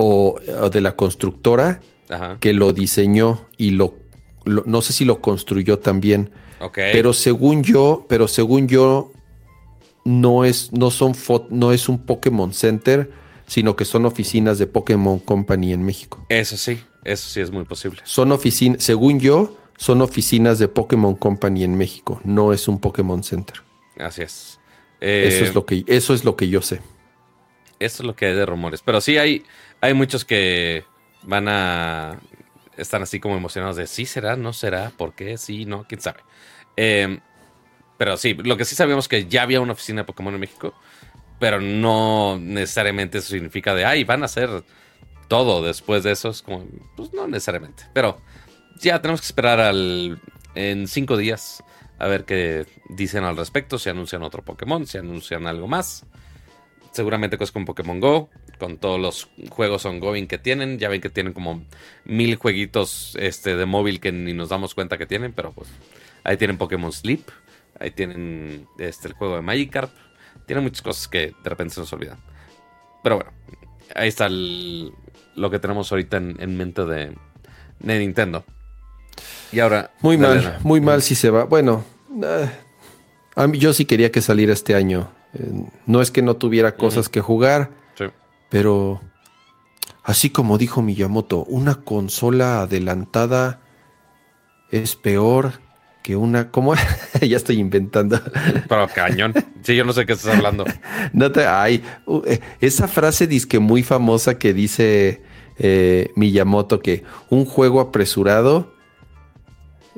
o, 0.00 0.40
de 0.70 0.80
la 0.80 0.96
constructora 0.96 1.80
que 2.40 2.52
lo 2.52 2.72
diseñó 2.72 3.46
y 3.56 3.70
lo, 3.70 3.94
no 4.44 4.82
sé 4.82 4.92
si 4.92 5.04
lo 5.04 5.20
construyó 5.20 5.78
también. 5.78 6.30
Pero 6.74 7.12
según 7.12 7.62
yo, 7.62 8.06
pero 8.08 8.26
según 8.26 8.66
yo, 8.66 9.12
no 10.04 10.44
es, 10.44 10.72
no 10.72 10.90
son 10.90 11.12
no 11.50 11.72
es 11.72 11.88
un 11.88 11.98
Pokémon 11.98 12.52
Center, 12.52 13.10
sino 13.46 13.76
que 13.76 13.84
son 13.84 14.06
oficinas 14.06 14.58
de 14.58 14.66
Pokémon 14.66 15.18
Company 15.18 15.72
en 15.72 15.84
México. 15.84 16.24
Eso 16.28 16.56
sí, 16.56 16.80
eso 17.04 17.28
sí 17.28 17.40
es 17.40 17.50
muy 17.50 17.64
posible. 17.64 18.00
Son 18.04 18.32
oficinas, 18.32 18.82
según 18.82 19.20
yo, 19.20 19.56
son 19.76 20.02
oficinas 20.02 20.58
de 20.58 20.68
Pokémon 20.68 21.14
Company 21.14 21.64
en 21.64 21.76
México, 21.76 22.20
no 22.24 22.52
es 22.52 22.68
un 22.68 22.80
Pokémon 22.80 23.22
Center. 23.22 23.62
Así 23.98 24.22
es. 24.22 24.58
eso 25.00 25.44
es 25.44 25.50
eh, 25.50 25.52
lo 25.54 25.66
que, 25.66 25.84
eso 25.86 26.14
es 26.14 26.24
lo 26.24 26.36
que 26.36 26.48
yo 26.48 26.62
sé. 26.62 26.80
Eso 27.78 28.02
es 28.02 28.06
lo 28.06 28.14
que 28.14 28.26
hay 28.26 28.34
de 28.34 28.44
rumores. 28.44 28.82
Pero 28.84 29.00
sí 29.00 29.16
hay, 29.16 29.42
hay 29.80 29.94
muchos 29.94 30.24
que 30.24 30.84
van 31.22 31.48
a. 31.48 32.20
Están 32.76 33.02
así 33.02 33.20
como 33.20 33.36
emocionados 33.36 33.76
de 33.76 33.86
sí 33.86 34.06
será, 34.06 34.36
no 34.36 34.52
será, 34.52 34.90
por 34.96 35.14
qué, 35.14 35.36
sí, 35.36 35.66
no, 35.66 35.84
quién 35.84 36.00
sabe. 36.00 36.20
Em, 36.76 37.20
pero 37.98 38.16
sí, 38.16 38.34
lo 38.34 38.56
que 38.56 38.64
sí 38.64 38.74
sabíamos 38.74 39.08
que 39.08 39.26
ya 39.26 39.42
había 39.42 39.60
una 39.60 39.72
oficina 39.72 40.02
de 40.02 40.06
Pokémon 40.06 40.32
en 40.32 40.40
México, 40.40 40.74
pero 41.38 41.60
no 41.60 42.38
necesariamente 42.40 43.18
eso 43.18 43.28
significa 43.28 43.74
de 43.74 43.84
ay, 43.84 44.04
van 44.04 44.22
a 44.22 44.26
hacer 44.26 44.64
todo 45.28 45.62
después 45.62 46.02
de 46.04 46.12
eso. 46.12 46.30
Es 46.30 46.42
como, 46.42 46.66
pues 46.96 47.12
no 47.12 47.26
necesariamente. 47.26 47.84
Pero 47.92 48.20
ya 48.80 49.00
tenemos 49.02 49.20
que 49.20 49.26
esperar 49.26 49.60
al, 49.60 50.20
en 50.54 50.88
cinco 50.88 51.16
días 51.16 51.62
a 51.98 52.06
ver 52.06 52.24
qué 52.24 52.66
dicen 52.88 53.24
al 53.24 53.36
respecto, 53.36 53.78
si 53.78 53.90
anuncian 53.90 54.22
otro 54.22 54.42
Pokémon, 54.42 54.86
si 54.86 54.96
anuncian 54.96 55.46
algo 55.46 55.68
más 55.68 56.06
seguramente 56.92 57.38
cosas 57.38 57.52
con 57.52 57.64
Pokémon 57.64 58.00
Go, 58.00 58.30
con 58.60 58.78
todos 58.78 59.00
los 59.00 59.28
juegos 59.48 59.84
ongoing 59.84 60.28
que 60.28 60.38
tienen. 60.38 60.78
Ya 60.78 60.88
ven 60.88 61.00
que 61.00 61.10
tienen 61.10 61.32
como 61.32 61.64
mil 62.04 62.36
jueguitos 62.36 63.16
este, 63.18 63.56
de 63.56 63.66
móvil 63.66 63.98
que 63.98 64.12
ni 64.12 64.32
nos 64.32 64.50
damos 64.50 64.76
cuenta 64.76 64.96
que 64.96 65.06
tienen, 65.06 65.32
pero 65.32 65.50
pues 65.50 65.68
ahí 66.22 66.36
tienen 66.36 66.56
Pokémon 66.56 66.92
Sleep, 66.92 67.22
ahí 67.80 67.90
tienen 67.90 68.68
este, 68.78 69.08
el 69.08 69.14
juego 69.14 69.34
de 69.34 69.42
Magikarp, 69.42 69.90
tienen 70.46 70.62
muchas 70.62 70.82
cosas 70.82 71.08
que 71.08 71.32
de 71.42 71.50
repente 71.50 71.74
se 71.74 71.80
nos 71.80 71.92
olvidan. 71.92 72.18
Pero 73.02 73.16
bueno, 73.16 73.32
ahí 73.96 74.08
está 74.08 74.28
lo 74.28 75.50
que 75.50 75.58
tenemos 75.58 75.90
ahorita 75.90 76.18
en, 76.18 76.56
mente 76.56 76.84
de, 76.84 77.16
Nintendo. 77.80 78.44
Y 79.50 79.58
ahora... 79.58 79.90
Muy 80.00 80.16
mal, 80.16 80.58
muy 80.62 80.80
mal 80.80 81.02
si 81.02 81.16
se 81.16 81.30
va. 81.30 81.44
Bueno, 81.44 81.84
eh, 82.22 82.48
yo 83.54 83.72
sí 83.72 83.84
quería 83.86 84.12
que 84.12 84.20
saliera 84.20 84.52
este 84.52 84.76
año 84.76 85.10
no 85.86 86.00
es 86.00 86.10
que 86.10 86.22
no 86.22 86.36
tuviera 86.36 86.76
cosas 86.76 87.08
que 87.08 87.20
jugar, 87.20 87.70
pero 88.50 89.00
así 90.02 90.30
como 90.30 90.58
dijo 90.58 90.82
Miyamoto, 90.82 91.44
una 91.44 91.76
consola 91.76 92.62
adelantada 92.62 93.60
es 94.70 94.96
peor 94.96 95.60
que 96.02 96.16
una. 96.16 96.50
¿Cómo? 96.50 96.74
ya 97.20 97.36
estoy 97.36 97.58
inventando. 97.58 98.20
Pero 98.68 98.88
cañón. 98.88 99.34
Sí, 99.62 99.76
yo 99.76 99.84
no 99.84 99.92
sé 99.92 100.06
qué 100.06 100.12
estás 100.12 100.36
hablando. 100.36 100.64
no 101.12 101.32
te. 101.32 101.46
Ay, 101.46 101.82
eh, 102.26 102.40
esa 102.60 102.88
frase 102.88 103.26
disque 103.26 103.58
muy 103.58 103.82
famosa 103.82 104.38
que 104.38 104.52
dice 104.52 105.22
eh, 105.58 106.10
Miyamoto 106.16 106.80
que 106.80 107.04
un 107.28 107.44
juego 107.44 107.80
apresurado 107.80 108.72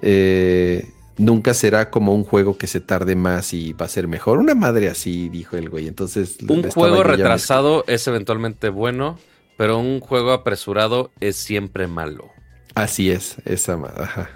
eh, 0.01 0.92
nunca 1.19 1.55
será 1.55 1.91
como 1.91 2.15
un 2.15 2.25
juego 2.25 2.57
que 2.57 2.67
se 2.67 2.81
tarde 2.81 3.17
más 3.17 3.53
y 3.53 3.73
va 3.73 3.87
a 3.87 3.89
ser 3.89 4.09
mejor. 4.09 4.39
Una 4.39 4.55
madre 4.55 4.89
así, 4.89 5.29
dijo 5.29 5.57
el 5.57 5.69
güey. 5.69 5.89
Entonces, 5.89 6.39
un 6.49 6.71
juego 6.71 7.03
retrasado 7.03 7.85
es 7.87 8.07
eventualmente 8.07 8.69
bueno, 8.69 9.19
pero 9.57 9.79
un 9.79 10.01
juego 10.01 10.33
apresurado 10.33 11.11
es 11.21 11.37
siempre 11.37 11.87
malo. 11.87 12.31
Así 12.75 13.11
es, 13.11 13.37
esa, 13.45 13.75
ajá, 13.75 14.31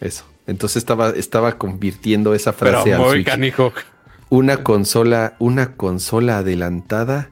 eso. 0.00 0.24
Entonces 0.46 0.76
estaba, 0.76 1.10
estaba 1.10 1.58
convirtiendo 1.58 2.34
esa 2.34 2.52
frase 2.52 2.90
pero 2.90 3.04
muy 3.04 3.24
Canijo. 3.24 3.72
Una 4.28 4.62
consola, 4.62 5.36
una 5.38 5.74
consola 5.76 6.38
adelantada 6.38 7.30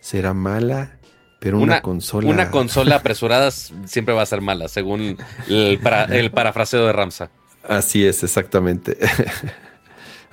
será 0.00 0.32
mala, 0.32 0.98
pero 1.40 1.58
una, 1.58 1.82
consola. 1.82 2.28
Una 2.28 2.50
consola 2.50 2.96
apresurada 2.96 3.50
siempre 3.84 4.14
va 4.14 4.22
a 4.22 4.26
ser 4.26 4.40
mala, 4.40 4.68
según 4.68 5.18
el, 5.48 5.80
el 6.10 6.30
parafraseo 6.30 6.86
de 6.86 6.92
Ramsa. 6.92 7.30
Así 7.68 8.04
es, 8.06 8.22
exactamente. 8.22 8.96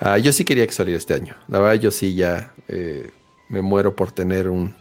Ah, 0.02 0.18
yo 0.18 0.32
sí 0.32 0.46
quería 0.46 0.66
que 0.66 0.72
saliera 0.72 0.98
este 0.98 1.14
año. 1.14 1.36
La 1.50 1.60
verdad, 1.60 1.82
yo 1.82 1.92
sí 1.92 2.16
ya 2.16 2.54
eh, 2.70 3.12
me 3.50 3.62
muero 3.62 3.98
por 3.98 4.14
tener 4.14 4.48
un, 4.48 4.74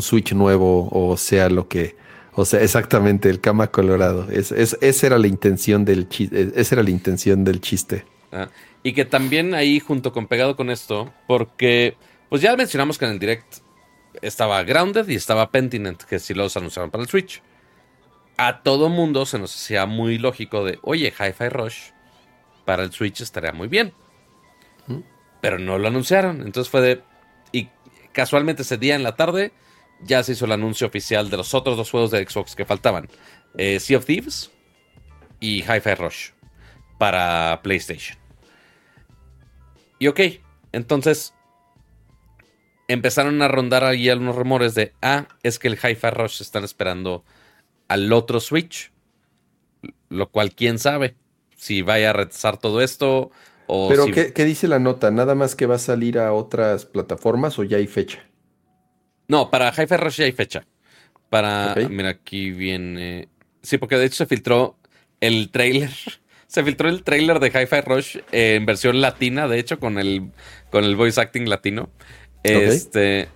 Switch 0.00 0.32
nuevo 0.32 0.88
o 0.92 1.16
sea 1.16 1.50
lo 1.50 1.66
que... 1.66 1.96
O 2.34 2.44
sea, 2.44 2.62
exactamente, 2.62 3.30
el 3.30 3.40
cama 3.40 3.66
colorado. 3.72 4.30
Es, 4.30 4.52
esa 4.52 5.06
era 5.08 5.18
la 5.18 5.26
intención 5.26 5.84
del 5.84 6.08
chiste. 6.08 6.52
Esa 6.54 6.76
era 6.76 6.84
la 6.84 6.90
intención 6.90 7.42
del 7.42 7.60
chiste. 7.60 8.04
Ah, 8.30 8.48
y 8.84 8.92
que 8.92 9.04
también 9.04 9.54
ahí, 9.54 9.80
junto 9.80 10.12
con 10.12 10.28
pegado 10.28 10.54
con 10.54 10.70
esto, 10.70 11.12
porque 11.26 11.96
pues 12.28 12.40
ya 12.40 12.54
mencionamos 12.54 12.96
que 12.96 13.06
en 13.06 13.10
el 13.10 13.18
direct 13.18 13.56
estaba 14.22 14.62
Grounded 14.62 15.08
y 15.08 15.16
estaba 15.16 15.50
Pentinent, 15.50 16.04
que 16.04 16.20
sí 16.20 16.32
los 16.32 16.56
anunciaron 16.56 16.92
para 16.92 17.02
el 17.02 17.08
Switch 17.08 17.42
a 18.38 18.62
todo 18.62 18.88
mundo 18.88 19.26
se 19.26 19.38
nos 19.38 19.54
hacía 19.54 19.84
muy 19.84 20.16
lógico 20.16 20.64
de, 20.64 20.78
oye, 20.82 21.12
Hi-Fi 21.12 21.48
Rush 21.50 21.90
para 22.64 22.84
el 22.84 22.92
Switch 22.92 23.20
estaría 23.20 23.52
muy 23.52 23.68
bien. 23.68 23.92
pero 25.40 25.58
no 25.58 25.78
lo 25.78 25.88
anunciaron. 25.88 26.42
Entonces 26.42 26.70
fue 26.70 26.80
de. 26.80 27.02
Y 27.52 27.68
casualmente 28.12 28.62
ese 28.62 28.78
día 28.78 28.94
en 28.94 29.02
la 29.02 29.16
tarde 29.16 29.52
ya 30.00 30.22
se 30.22 30.32
hizo 30.32 30.44
el 30.44 30.52
anuncio 30.52 30.86
oficial 30.86 31.30
de 31.30 31.36
los 31.36 31.54
otros 31.54 31.76
dos 31.76 31.90
juegos 31.90 32.10
de 32.10 32.24
Xbox 32.26 32.54
que 32.54 32.64
faltaban: 32.64 33.08
eh, 33.56 33.80
Sea 33.80 33.98
of 33.98 34.06
Thieves 34.06 34.50
y 35.40 35.62
Hi-Fi 35.62 35.94
Rush 35.94 36.30
para 36.98 37.60
PlayStation. 37.62 38.18
Y 39.98 40.06
ok, 40.06 40.20
entonces 40.72 41.34
empezaron 42.86 43.42
a 43.42 43.48
rondar 43.48 43.84
ahí 43.84 44.08
algunos 44.08 44.36
rumores 44.36 44.74
de, 44.74 44.94
ah, 45.02 45.26
es 45.42 45.58
que 45.58 45.68
el 45.68 45.74
Hi-Fi 45.74 46.10
Rush 46.10 46.40
están 46.40 46.64
esperando 46.64 47.24
al 47.88 48.12
otro 48.12 48.40
Switch. 48.40 48.92
Lo 50.08 50.30
cual, 50.30 50.54
quién 50.54 50.78
sabe 50.78 51.16
si 51.56 51.82
vaya 51.82 52.10
a 52.10 52.12
retrasar 52.12 52.56
todo 52.56 52.80
esto 52.80 53.30
o 53.66 53.88
Pero 53.88 54.04
si... 54.04 54.12
¿qué, 54.12 54.44
dice 54.44 54.68
la 54.68 54.78
nota? 54.78 55.10
¿Nada 55.10 55.34
más 55.34 55.54
que 55.54 55.66
va 55.66 55.74
a 55.74 55.78
salir 55.78 56.18
a 56.18 56.32
otras 56.32 56.86
plataformas 56.86 57.58
o 57.58 57.64
ya 57.64 57.76
hay 57.76 57.86
fecha? 57.86 58.24
No, 59.26 59.50
para 59.50 59.70
Hi-Fi 59.70 59.96
Rush 59.96 60.16
ya 60.16 60.24
hay 60.24 60.32
fecha. 60.32 60.66
Para... 61.28 61.74
Mira, 61.90 62.08
aquí 62.10 62.50
viene... 62.52 63.28
Sí, 63.60 63.76
porque 63.76 63.96
de 63.96 64.06
hecho 64.06 64.16
se 64.16 64.26
filtró 64.26 64.76
el 65.20 65.50
trailer. 65.50 65.90
Se 66.48 66.64
filtró 66.64 66.88
el 66.88 67.02
trailer 67.02 67.40
de 67.40 67.48
Hi-Fi 67.48 67.82
Rush 67.82 68.18
en 68.32 68.64
versión 68.64 69.02
latina, 69.02 69.48
de 69.48 69.58
hecho, 69.58 69.78
con 69.78 69.98
el, 69.98 70.30
con 70.70 70.82
el 70.82 70.96
voice 70.96 71.20
acting 71.20 71.46
latino. 71.46 71.90
Este 72.42 73.28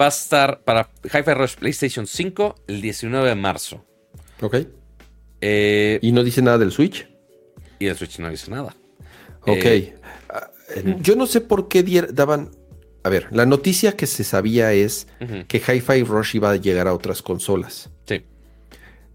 va 0.00 0.06
a 0.06 0.08
estar 0.08 0.60
para 0.62 0.90
Hi-Fi 1.04 1.34
Rush 1.34 1.56
PlayStation 1.56 2.06
5 2.06 2.54
el 2.66 2.80
19 2.80 3.28
de 3.28 3.34
marzo. 3.34 3.84
Ok. 4.40 4.56
Eh, 5.40 5.98
¿Y 6.02 6.12
no 6.12 6.24
dice 6.24 6.42
nada 6.42 6.58
del 6.58 6.72
Switch? 6.72 7.08
Y 7.78 7.86
el 7.86 7.96
Switch 7.96 8.18
no 8.18 8.30
dice 8.30 8.50
nada. 8.50 8.74
Ok. 9.42 9.64
Eh, 9.64 9.94
ah, 10.30 10.50
yo 11.00 11.16
no 11.16 11.26
sé 11.26 11.40
por 11.40 11.68
qué 11.68 11.82
daban. 12.12 12.50
A 13.04 13.10
ver, 13.10 13.28
la 13.30 13.46
noticia 13.46 13.96
que 13.96 14.06
se 14.06 14.24
sabía 14.24 14.72
es 14.72 15.06
que 15.46 15.58
Hi-Fi 15.58 16.02
Rush 16.02 16.36
iba 16.36 16.50
a 16.50 16.56
llegar 16.56 16.88
a 16.88 16.94
otras 16.94 17.22
consolas. 17.22 17.90
Sí. 18.06 18.24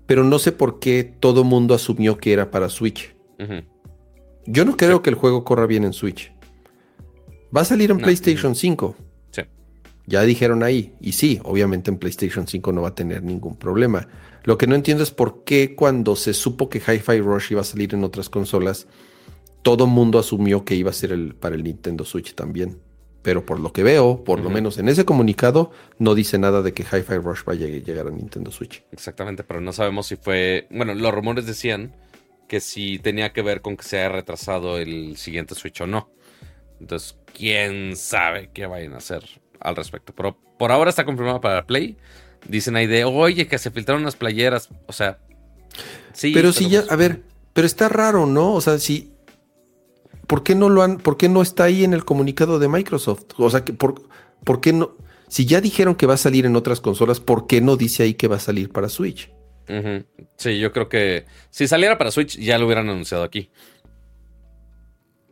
Pero 0.05 0.23
no 0.23 0.39
sé 0.39 0.51
por 0.51 0.79
qué 0.79 1.03
todo 1.03 1.43
mundo 1.43 1.75
asumió 1.75 2.17
que 2.17 2.33
era 2.33 2.49
para 2.49 2.69
Switch. 2.69 3.13
Yo 4.45 4.65
no 4.65 4.77
creo 4.77 5.01
que 5.01 5.09
el 5.09 5.15
juego 5.15 5.43
corra 5.43 5.67
bien 5.67 5.83
en 5.83 5.93
Switch. 5.93 6.33
Va 7.55 7.61
a 7.61 7.65
salir 7.65 7.91
en 7.91 7.99
PlayStation 7.99 8.55
5. 8.55 8.95
Ya 10.05 10.21
dijeron 10.23 10.63
ahí. 10.63 10.93
Y 10.99 11.13
sí, 11.13 11.39
obviamente 11.43 11.89
en 11.89 11.97
PlayStation 11.97 12.47
5 12.47 12.71
no 12.71 12.81
va 12.81 12.89
a 12.89 12.95
tener 12.95 13.23
ningún 13.23 13.55
problema. 13.55 14.07
Lo 14.43 14.57
que 14.57 14.67
no 14.67 14.75
entiendo 14.75 15.03
es 15.03 15.11
por 15.11 15.43
qué 15.43 15.75
cuando 15.75 16.15
se 16.15 16.33
supo 16.33 16.69
que 16.69 16.79
Hi-Fi 16.79 17.21
Rush 17.21 17.51
iba 17.51 17.61
a 17.61 17.65
salir 17.65 17.93
en 17.93 18.03
otras 18.03 18.29
consolas, 18.29 18.87
todo 19.61 19.87
mundo 19.87 20.19
asumió 20.19 20.65
que 20.65 20.75
iba 20.75 20.89
a 20.89 20.93
ser 20.93 21.13
el, 21.13 21.35
para 21.35 21.55
el 21.55 21.63
Nintendo 21.63 22.03
Switch 22.03 22.35
también. 22.35 22.79
Pero 23.21 23.45
por 23.45 23.61
lo 23.61 23.71
que 23.71 23.83
veo, 23.83 24.25
por 24.25 24.41
lo 24.41 24.49
menos 24.49 24.77
en 24.77 24.89
ese 24.89 25.05
comunicado, 25.05 25.71
no 25.97 26.13
dice 26.13 26.37
nada 26.37 26.61
de 26.61 26.73
que 26.73 26.83
Hi-Fi 26.83 27.19
Rush 27.19 27.45
vaya 27.45 27.67
a 27.67 27.69
llegar 27.69 28.07
a 28.07 28.11
Nintendo 28.11 28.51
Switch. 28.51 28.83
Exactamente, 28.91 29.45
pero 29.45 29.61
no 29.61 29.71
sabemos 29.71 30.07
si 30.07 30.17
fue. 30.17 30.67
Bueno, 30.69 30.93
los 30.93 31.13
rumores 31.13 31.45
decían 31.45 31.95
que 32.49 32.59
si 32.59 32.99
tenía 32.99 33.31
que 33.31 33.41
ver 33.41 33.61
con 33.61 33.77
que 33.77 33.83
se 33.83 33.99
haya 33.99 34.09
retrasado 34.09 34.77
el 34.77 35.15
siguiente 35.15 35.55
Switch 35.55 35.79
o 35.79 35.87
no. 35.87 36.09
Entonces, 36.81 37.17
quién 37.33 37.95
sabe 37.95 38.49
qué 38.53 38.65
vayan 38.65 38.93
a 38.93 38.97
hacer 38.97 39.23
al 39.63 39.75
respecto. 39.75 40.13
Pero 40.15 40.37
por 40.59 40.71
ahora 40.71 40.89
está 40.89 41.05
confirmado 41.05 41.41
para 41.41 41.65
Play. 41.65 41.97
Dicen 42.47 42.75
ahí 42.75 42.87
de, 42.87 43.05
oye, 43.05 43.47
que 43.47 43.57
se 43.57 43.71
filtraron 43.71 44.03
las 44.03 44.15
playeras. 44.15 44.69
O 44.85 44.93
sea, 44.93 45.17
sí. 46.13 46.31
Pero 46.33 46.51
si 46.51 46.69
ya, 46.69 46.83
a 46.89 46.95
ver, 46.95 47.21
pero 47.53 47.65
está 47.65 47.89
raro, 47.89 48.25
¿no? 48.25 48.53
O 48.53 48.61
sea, 48.61 48.77
si. 48.79 49.11
¿Por 50.27 50.43
qué 50.43 50.55
no 50.55 50.69
lo 50.69 50.83
han, 50.83 50.97
por 50.97 51.17
qué 51.17 51.29
no 51.29 51.41
está 51.41 51.65
ahí 51.65 51.83
en 51.83 51.93
el 51.93 52.05
comunicado 52.05 52.59
de 52.59 52.67
Microsoft? 52.67 53.25
O 53.37 53.49
sea, 53.49 53.65
que 53.65 53.73
por, 53.73 54.03
¿por 54.43 54.61
qué 54.61 54.73
no? 54.73 54.95
Si 55.27 55.45
ya 55.45 55.61
dijeron 55.61 55.95
que 55.95 56.05
va 56.05 56.13
a 56.13 56.17
salir 56.17 56.45
en 56.45 56.55
otras 56.55 56.79
consolas, 56.79 57.19
¿por 57.19 57.47
qué 57.47 57.59
no 57.59 57.75
dice 57.75 58.03
ahí 58.03 58.13
que 58.13 58.27
va 58.27 58.37
a 58.37 58.39
salir 58.39 58.69
para 58.69 58.87
Switch? 58.87 59.31
Sí, 60.37 60.59
yo 60.59 60.71
creo 60.71 60.89
que 60.89 61.25
si 61.49 61.67
saliera 61.67 61.97
para 61.97 62.11
Switch 62.11 62.37
ya 62.37 62.57
lo 62.57 62.65
hubieran 62.65 62.89
anunciado 62.89 63.23
aquí. 63.23 63.49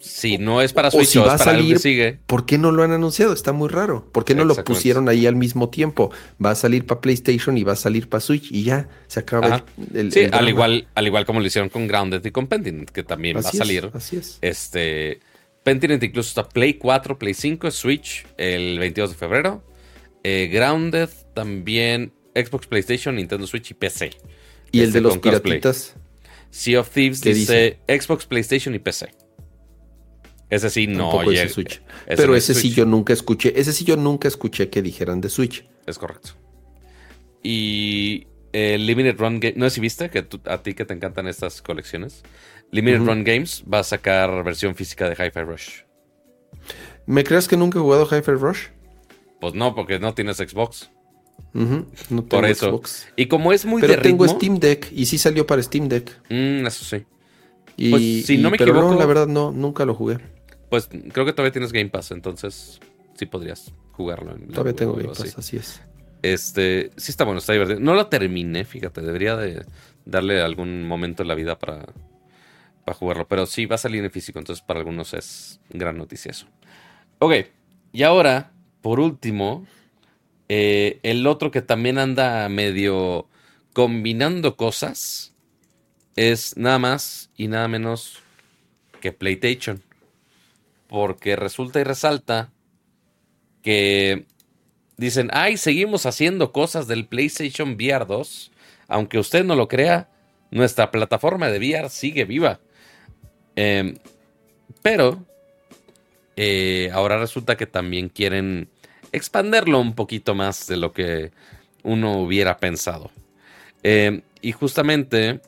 Si 0.02 0.38
no 0.38 0.61
es 0.61 0.73
para 0.73 0.90
Switch 0.90 1.10
o, 1.10 1.11
si 1.11 1.19
va 1.19 1.34
a 1.34 1.38
salir, 1.38 1.80
sigue. 1.80 2.19
¿Por 2.26 2.45
qué 2.45 2.57
no 2.57 2.72
lo 2.72 2.84
han 2.84 2.91
anunciado? 2.91 3.34
Está 3.34 3.53
muy 3.53 3.69
raro. 3.69 4.10
¿Por 4.11 4.26
qué 4.26 4.34
no 4.36 4.45
lo 4.45 4.56
pusieron 4.64 5.07
ahí 5.07 5.28
al 5.28 5.36
mismo 5.36 5.69
tiempo? 5.69 6.11
Va 6.44 6.52
a 6.52 6.56
salir 6.56 6.86
para 6.86 7.02
PlayStation 7.02 7.57
y 7.57 7.64
va 7.64 7.73
a 7.73 7.76
salir 7.76 8.10
para 8.10 8.22
Switch 8.22 8.52
y 8.52 8.64
ya 8.64 8.90
se 9.07 9.19
acaba 9.19 9.64
el, 9.94 10.11
Sí, 10.11 10.26
al 10.32 10.49
igual, 10.49 10.88
al 10.95 11.07
igual 11.07 11.26
como 11.26 11.40
lo 11.40 11.45
hicieron 11.45 11.69
con 11.69 11.88
Grounded 11.88 12.26
y 12.26 12.32
con 12.32 12.48
Pentiment, 12.48 12.90
que 12.90 13.03
también 13.03 13.38
va 13.38 13.41
a 13.41 13.44
salir. 13.44 13.90
así 13.94 14.18
es. 14.18 14.40
Este 14.41 15.19
incluso 15.65 16.30
está 16.30 16.49
Play 16.49 16.76
4, 16.76 17.19
Play 17.19 17.34
5, 17.34 17.72
Switch 17.72 18.26
el 18.38 18.80
22 18.80 19.11
de 19.11 19.15
febrero. 19.15 19.64
Eh, 20.23 20.49
Grounded 20.52 21.10
también 21.34 22.14
Xbox, 22.36 22.68
PlayStation, 22.68 23.15
Nintendo 23.15 23.45
Switch 23.48 23.72
y 23.72 23.73
PC. 23.73 24.11
¿Y 24.72 24.80
el 24.80 24.88
este, 24.88 24.98
de 24.98 25.02
los 25.02 25.18
piratitas? 25.18 25.95
Sea 26.49 26.82
of 26.82 26.90
Thieves 26.90 27.22
dice 27.22 27.80
Xbox, 27.88 28.26
PlayStation 28.26 28.76
y 28.76 28.80
PC. 28.80 29.10
Ese 30.52 30.69
sí 30.69 30.86
no. 30.86 31.11
Switch. 31.49 31.82
Pero 32.06 32.36
ese 32.36 32.53
sí 32.53 32.72
yo 32.72 32.86
nunca 32.86 33.14
escuché. 33.14 33.53
Ese 33.60 33.72
sí 33.72 33.86
yo 33.86 33.95
nunca 33.95 34.28
escuché 34.28 34.69
que 34.69 34.82
dijeran 34.82 35.22
de 35.22 35.30
Switch. 35.30 35.65
Es 35.88 35.98
correcto. 35.98 36.32
Y 37.41 38.28
eh, 38.52 38.78
Limited 38.78 39.18
Run 39.18 39.40
Games. 39.40 39.57
No 39.57 39.69
sé 39.69 39.76
si 39.76 39.82
viste 39.82 40.10
que 40.10 40.28
a 40.45 40.61
ti 40.61 40.73
que 40.73 40.84
te 40.84 40.94
encantan 40.94 41.28
estas 41.28 41.61
colecciones. 41.61 42.22
Limited 42.69 42.99
Run 42.99 43.23
Games 43.23 43.64
va 43.72 43.80
a 43.80 43.84
sacar 43.84 44.44
versión 44.44 44.76
física 44.76 45.10
de 45.10 45.14
Hi-Fi 45.14 45.41
Rush. 45.41 45.69
¿Me 47.06 47.23
crees 47.23 47.48
que 47.48 47.56
nunca 47.56 47.80
he 47.80 47.82
jugado 47.82 48.06
Hi-Fi 48.06 48.32
Rush? 48.32 48.68
Pues 49.40 49.53
no, 49.53 49.73
porque 49.73 49.99
no 49.99 50.14
tienes 50.14 50.38
Xbox. 50.38 50.91
No 51.53 51.86
tengo 52.10 52.28
Por 52.28 52.45
eso. 52.45 52.68
Xbox. 52.68 53.07
Y 53.15 53.28
como 53.28 53.53
es 53.53 53.65
muy 53.65 53.82
Pero 53.82 54.02
tengo 54.02 54.28
Steam 54.28 54.60
Deck 54.60 54.90
y 54.91 55.06
sí 55.06 55.18
salió 55.18 55.48
para 55.48 55.64
Steam 55.64 55.88
Deck. 55.88 56.11
Mm, 56.30 56.68
eso 56.68 56.84
sí. 56.84 57.06
Y, 57.78 57.90
pues, 57.90 58.26
si 58.26 58.38
no 58.38 58.52
me 58.52 58.57
pero 58.57 58.72
equivoco. 58.72 58.94
No, 58.94 58.99
la 58.99 59.06
verdad, 59.06 59.28
no, 59.28 59.52
nunca 59.52 59.86
lo 59.86 59.95
jugué. 59.95 60.19
Pues 60.72 60.88
creo 60.88 61.26
que 61.26 61.34
todavía 61.34 61.52
tienes 61.52 61.73
Game 61.73 61.89
Pass, 61.89 62.11
entonces 62.11 62.80
sí 63.15 63.26
podrías 63.26 63.73
jugarlo. 63.91 64.38
todavía 64.53 64.73
tengo 64.73 64.93
Game 64.93 65.10
Pass, 65.10 65.38
así. 65.38 65.57
es. 65.57 65.81
Este, 66.22 66.91
sí 66.95 67.11
está 67.11 67.26
bueno, 67.26 67.39
está 67.39 67.52
divertido. 67.52 67.81
No 67.81 67.93
lo 67.93 68.07
terminé, 68.07 68.64
fíjate, 68.64 69.02
debería 69.02 69.35
de 69.35 69.65
darle 70.06 70.41
algún 70.41 70.88
momento 70.88 71.23
en 71.23 71.27
la 71.27 71.35
vida 71.35 71.60
para, 71.60 71.88
para 72.85 72.98
jugarlo. 72.98 73.27
Pero 73.27 73.48
sí 73.48 73.65
va 73.65 73.76
a 73.76 73.80
salir 73.80 74.02
en 74.02 74.11
físico, 74.11 74.39
entonces 74.39 74.64
para 74.64 74.80
algunos 74.80 75.14
es 75.14 75.60
gran 75.72 75.98
noticia 75.98 76.31
eso. 76.31 76.48
Ok, 77.19 77.34
y 77.91 78.03
ahora, 78.03 78.53
por 78.80 79.02
último, 79.02 79.68
eh, 80.48 81.02
el 81.03 81.27
otro 81.27 81.52
que 81.52 81.61
también 81.61 81.98
anda 81.98 82.48
medio 82.48 83.27
combinando 83.73 84.56
cosas 84.56 85.34
es 86.15 86.56
nada 86.56 86.80
más 86.80 87.30
y 87.35 87.49
nada 87.49 87.68
menos 87.68 88.19
que 89.02 89.11
PlayStation 89.11 89.84
porque 90.91 91.38
resulta 91.38 91.80
y 91.80 91.85
resalta 91.85 92.51
que 93.63 94.26
dicen, 94.97 95.30
ay, 95.31 95.55
seguimos 95.55 96.05
haciendo 96.05 96.51
cosas 96.51 96.85
del 96.85 97.07
PlayStation 97.07 97.76
VR 97.76 98.05
2. 98.05 98.51
Aunque 98.89 99.18
usted 99.18 99.45
no 99.45 99.55
lo 99.55 99.69
crea, 99.69 100.09
nuestra 100.51 100.91
plataforma 100.91 101.47
de 101.47 101.59
VR 101.59 101.88
sigue 101.88 102.26
viva. 102.26 102.59
Em, 103.55 103.99
pero 104.81 105.26
eh, 106.35 106.89
ahora 106.91 107.18
resulta 107.18 107.55
que 107.55 107.68
también 107.68 108.09
quieren 108.09 108.68
expanderlo 109.13 109.80
un 109.80 109.95
poquito 109.95 110.35
más 110.35 110.68
de 110.68 110.76
lo 110.76 110.91
que 110.91 111.31
uno 111.84 112.19
hubiera 112.19 112.57
pensado. 112.57 113.11
Em, 113.81 114.23
y 114.41 114.51
justamente 114.51 115.39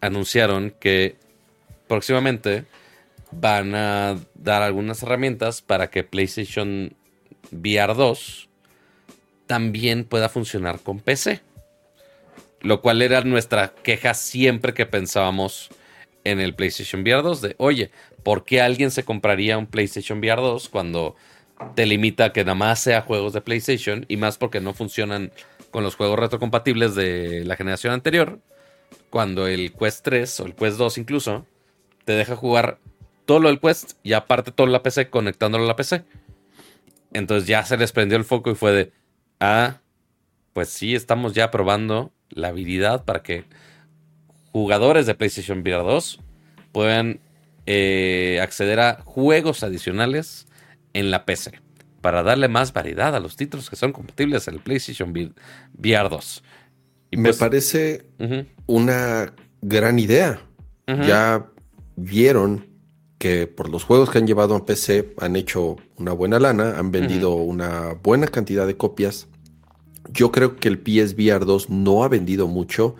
anunciaron 0.00 0.74
que 0.80 1.16
próximamente 1.86 2.64
van 3.30 3.74
a 3.74 4.18
dar 4.34 4.62
algunas 4.62 5.02
herramientas 5.02 5.62
para 5.62 5.90
que 5.90 6.04
PlayStation 6.04 6.94
VR 7.50 7.94
2 7.94 8.48
también 9.46 10.04
pueda 10.04 10.28
funcionar 10.28 10.80
con 10.80 11.00
PC. 11.00 11.40
Lo 12.60 12.80
cual 12.80 13.02
era 13.02 13.22
nuestra 13.22 13.72
queja 13.82 14.14
siempre 14.14 14.74
que 14.74 14.86
pensábamos 14.86 15.70
en 16.24 16.40
el 16.40 16.54
PlayStation 16.54 17.02
VR 17.02 17.22
2 17.22 17.40
de, 17.40 17.54
oye, 17.58 17.90
¿por 18.22 18.44
qué 18.44 18.60
alguien 18.60 18.90
se 18.90 19.04
compraría 19.04 19.58
un 19.58 19.66
PlayStation 19.66 20.18
VR 20.18 20.42
2 20.42 20.68
cuando 20.68 21.14
te 21.74 21.86
limita 21.86 22.26
a 22.26 22.32
que 22.32 22.44
nada 22.44 22.54
más 22.54 22.80
sea 22.80 23.02
juegos 23.02 23.32
de 23.32 23.40
PlayStation 23.40 24.04
y 24.08 24.16
más 24.16 24.38
porque 24.38 24.60
no 24.60 24.74
funcionan 24.74 25.32
con 25.70 25.84
los 25.84 25.96
juegos 25.96 26.18
retrocompatibles 26.18 26.94
de 26.94 27.44
la 27.44 27.56
generación 27.56 27.92
anterior? 27.92 28.40
Cuando 29.10 29.46
el 29.46 29.72
Quest 29.72 30.04
3 30.04 30.40
o 30.40 30.46
el 30.46 30.54
Quest 30.54 30.78
2 30.78 30.98
incluso 30.98 31.46
te 32.04 32.12
deja 32.12 32.36
jugar 32.36 32.78
todo 33.28 33.40
lo 33.40 33.48
del 33.50 33.60
Quest 33.60 33.92
y 34.02 34.14
aparte 34.14 34.52
todo 34.52 34.66
la 34.68 34.82
PC 34.82 35.10
conectándolo 35.10 35.64
a 35.64 35.66
la 35.66 35.76
PC. 35.76 36.02
Entonces 37.12 37.46
ya 37.46 37.62
se 37.62 37.76
les 37.76 37.92
prendió 37.92 38.16
el 38.16 38.24
foco 38.24 38.50
y 38.50 38.54
fue 38.54 38.72
de, 38.72 38.92
ah, 39.38 39.82
pues 40.54 40.70
sí, 40.70 40.94
estamos 40.94 41.34
ya 41.34 41.50
probando 41.50 42.10
la 42.30 42.48
habilidad 42.48 43.04
para 43.04 43.22
que 43.22 43.44
jugadores 44.50 45.04
de 45.04 45.14
PlayStation 45.14 45.58
VR 45.60 45.84
2 45.84 46.20
puedan 46.72 47.20
eh, 47.66 48.40
acceder 48.42 48.80
a 48.80 49.02
juegos 49.04 49.62
adicionales 49.62 50.46
en 50.94 51.10
la 51.10 51.26
PC 51.26 51.60
para 52.00 52.22
darle 52.22 52.48
más 52.48 52.72
variedad 52.72 53.14
a 53.14 53.20
los 53.20 53.36
títulos 53.36 53.68
que 53.68 53.76
son 53.76 53.92
compatibles 53.92 54.48
en 54.48 54.54
el 54.54 54.60
PlayStation 54.60 55.10
VR 55.10 56.08
2. 56.08 56.44
Y 57.10 57.18
Me 57.18 57.24
pues, 57.24 57.36
parece 57.36 58.06
una 58.64 59.34
gran 59.60 59.98
idea. 59.98 60.40
Ya 60.86 61.44
vieron 61.96 62.67
que 63.18 63.46
por 63.48 63.68
los 63.68 63.84
juegos 63.84 64.10
que 64.10 64.18
han 64.18 64.26
llevado 64.26 64.54
a 64.54 64.64
PC 64.64 65.14
han 65.18 65.36
hecho 65.36 65.76
una 65.96 66.12
buena 66.12 66.38
lana, 66.38 66.78
han 66.78 66.92
vendido 66.92 67.34
una 67.34 67.94
buena 68.02 68.28
cantidad 68.28 68.66
de 68.66 68.76
copias. 68.76 69.26
Yo 70.10 70.30
creo 70.30 70.56
que 70.56 70.68
el 70.68 70.78
PSVR 70.78 71.44
2 71.44 71.68
no 71.68 72.04
ha 72.04 72.08
vendido 72.08 72.46
mucho 72.46 72.94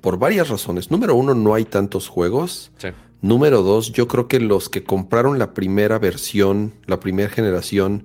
por 0.00 0.18
varias 0.18 0.48
razones. 0.48 0.90
Número 0.90 1.14
uno, 1.14 1.34
no 1.34 1.54
hay 1.54 1.64
tantos 1.64 2.08
juegos. 2.08 2.72
Número 3.22 3.62
dos, 3.62 3.92
yo 3.92 4.08
creo 4.08 4.28
que 4.28 4.40
los 4.40 4.68
que 4.68 4.84
compraron 4.84 5.38
la 5.38 5.54
primera 5.54 5.98
versión, 5.98 6.74
la 6.86 7.00
primera 7.00 7.30
generación, 7.30 8.04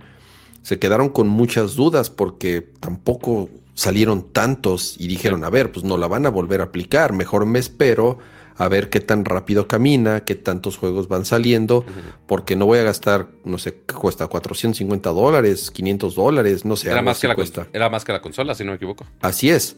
se 0.61 0.79
quedaron 0.79 1.09
con 1.09 1.27
muchas 1.27 1.75
dudas 1.75 2.09
porque 2.09 2.61
tampoco 2.79 3.49
salieron 3.73 4.31
tantos 4.31 4.95
y 4.99 5.07
dijeron, 5.07 5.43
a 5.43 5.49
ver, 5.49 5.71
pues 5.71 5.85
no 5.85 5.97
la 5.97 6.07
van 6.07 6.25
a 6.25 6.29
volver 6.29 6.61
a 6.61 6.65
aplicar, 6.65 7.13
mejor 7.13 7.45
me 7.45 7.59
espero 7.59 8.19
a 8.55 8.67
ver 8.67 8.89
qué 8.89 8.99
tan 8.99 9.25
rápido 9.25 9.67
camina, 9.67 10.23
qué 10.23 10.35
tantos 10.35 10.77
juegos 10.77 11.07
van 11.07 11.25
saliendo, 11.25 11.85
porque 12.27 12.55
no 12.55 12.65
voy 12.65 12.79
a 12.79 12.83
gastar, 12.83 13.29
no 13.43 13.57
sé, 13.57 13.81
¿qué 13.87 13.93
cuesta? 13.93 14.27
450 14.27 15.09
dólares, 15.09 15.71
500 15.71 16.15
dólares, 16.15 16.65
no 16.65 16.75
sé. 16.75 16.89
Era 16.89 17.01
más, 17.01 17.19
que 17.19 17.27
la 17.27 17.35
cuesta. 17.35 17.67
era 17.73 17.89
más 17.89 18.05
que 18.05 18.11
la 18.11 18.21
consola, 18.21 18.55
si 18.55 18.63
no 18.63 18.71
me 18.71 18.75
equivoco. 18.75 19.05
Así 19.21 19.49
es. 19.49 19.77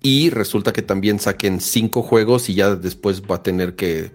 Y 0.00 0.30
resulta 0.30 0.72
que 0.72 0.82
también 0.82 1.18
saquen 1.18 1.60
cinco 1.60 2.02
juegos 2.02 2.48
y 2.50 2.54
ya 2.54 2.74
después 2.74 3.22
va 3.22 3.36
a 3.36 3.42
tener 3.42 3.74
que, 3.74 4.10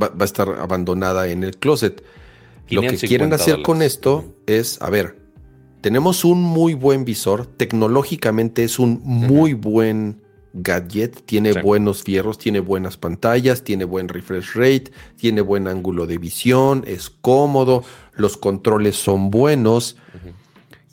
va, 0.00 0.12
a 0.18 0.24
estar 0.24 0.48
abandonada 0.48 1.28
en 1.28 1.44
el 1.44 1.58
closet. 1.58 2.02
Lo 2.68 2.82
que 2.82 2.96
quieren 2.96 3.32
hacer 3.32 3.62
con 3.62 3.82
esto 3.82 4.34
es, 4.46 4.80
a 4.82 4.90
ver, 4.90 5.16
tenemos 5.80 6.24
un 6.24 6.42
muy 6.42 6.74
buen 6.74 7.04
visor, 7.04 7.46
tecnológicamente 7.46 8.64
es 8.64 8.78
un 8.78 9.00
muy 9.04 9.52
buen 9.52 10.22
gadget, 10.56 11.24
tiene 11.26 11.52
buenos 11.60 12.02
fierros, 12.02 12.38
tiene 12.38 12.60
buenas 12.60 12.96
pantallas, 12.96 13.62
tiene 13.62 13.84
buen 13.84 14.08
refresh 14.08 14.54
rate, 14.54 14.92
tiene 15.16 15.40
buen 15.40 15.68
ángulo 15.68 16.06
de 16.06 16.18
visión, 16.18 16.84
es 16.86 17.10
cómodo, 17.10 17.84
los 18.14 18.36
controles 18.36 18.96
son 18.96 19.30
buenos. 19.30 19.96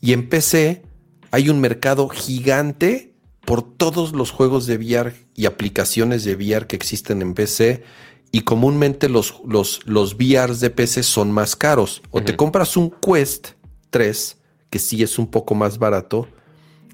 Y 0.01 0.13
en 0.13 0.29
PC 0.29 0.83
hay 1.31 1.49
un 1.49 1.61
mercado 1.61 2.09
gigante 2.09 3.13
por 3.45 3.61
todos 3.63 4.13
los 4.13 4.31
juegos 4.31 4.65
de 4.67 4.77
VR 4.77 5.13
y 5.35 5.45
aplicaciones 5.45 6.23
de 6.23 6.35
VR 6.35 6.67
que 6.67 6.75
existen 6.75 7.21
en 7.21 7.33
PC. 7.33 7.83
Y 8.31 8.41
comúnmente 8.41 9.09
los, 9.09 9.41
los, 9.45 9.81
los 9.85 10.17
VRs 10.17 10.59
de 10.59 10.71
PC 10.71 11.03
son 11.03 11.31
más 11.31 11.55
caros. 11.55 12.01
O 12.09 12.21
te 12.23 12.35
compras 12.35 12.75
un 12.75 12.89
Quest 12.89 13.49
3, 13.91 14.37
que 14.69 14.79
sí 14.79 15.03
es 15.03 15.19
un 15.19 15.27
poco 15.27 15.53
más 15.53 15.77
barato, 15.77 16.27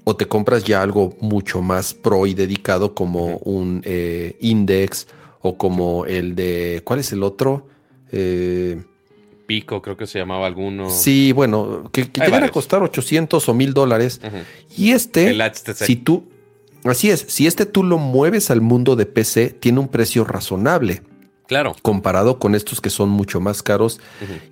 o 0.04 0.16
te 0.16 0.26
compras 0.26 0.64
ya 0.64 0.82
algo 0.82 1.16
mucho 1.20 1.62
más 1.62 1.94
pro 1.94 2.26
y 2.26 2.34
dedicado 2.34 2.94
como 2.94 3.36
un 3.38 3.82
eh, 3.84 4.36
Index 4.40 5.06
o 5.42 5.56
como 5.56 6.06
el 6.06 6.34
de, 6.34 6.82
¿cuál 6.84 7.00
es 7.00 7.12
el 7.12 7.22
otro? 7.22 7.66
Eh, 8.12 8.82
Pico, 9.46 9.82
creo 9.82 9.96
que 9.96 10.06
se 10.06 10.18
llamaba 10.18 10.46
alguno. 10.46 10.90
Sí, 10.90 11.32
bueno, 11.32 11.90
que, 11.92 12.08
que 12.08 12.22
a 12.22 12.48
costar 12.50 12.82
800 12.82 13.48
o 13.48 13.54
1000 13.54 13.74
dólares. 13.74 14.20
Y 14.76 14.92
este, 14.92 15.36
si 15.74 15.96
tú, 15.96 16.28
así 16.84 17.10
es, 17.10 17.26
si 17.28 17.48
este 17.48 17.66
tú 17.66 17.82
lo 17.82 17.98
mueves 17.98 18.50
al 18.52 18.60
mundo 18.60 18.94
de 18.94 19.06
PC, 19.06 19.50
tiene 19.50 19.80
un 19.80 19.88
precio 19.88 20.22
razonable. 20.24 21.02
Claro. 21.48 21.74
Comparado 21.82 22.38
con 22.38 22.54
estos 22.54 22.80
que 22.80 22.90
son 22.90 23.08
mucho 23.08 23.40
más 23.40 23.64
caros. 23.64 24.00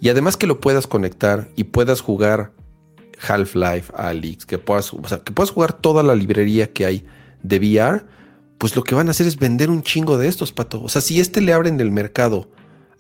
Y 0.01 0.09
además 0.09 0.37
que 0.37 0.49
lo 0.49 0.59
puedas 0.59 0.89
conectar 0.89 1.49
y 1.55 1.63
puedas 1.63 2.01
jugar 2.01 2.51
Half-Life, 3.27 3.93
Alyx, 3.97 4.47
que 4.47 4.59
puedas, 4.59 4.91
que 5.25 5.33
puedas 5.33 5.51
jugar 5.51 5.73
toda 5.73 6.03
la 6.03 6.15
librería 6.15 6.73
que 6.73 6.87
hay 6.87 7.07
de 7.43 7.59
VR, 7.59 8.05
pues 8.59 8.75
lo 8.77 8.85
que 8.85 8.95
van 8.95 9.09
a 9.09 9.13
hacer 9.13 9.27
es 9.27 9.39
vender 9.39 9.71
un 9.71 9.83
chingo 9.83 10.19
de 10.19 10.29
estos, 10.29 10.53
pato. 10.53 10.83
O 10.83 10.89
sea, 10.89 11.01
si 11.01 11.21
este 11.21 11.41
le 11.41 11.53
abren 11.53 11.81
el 11.81 11.91
mercado 11.91 12.51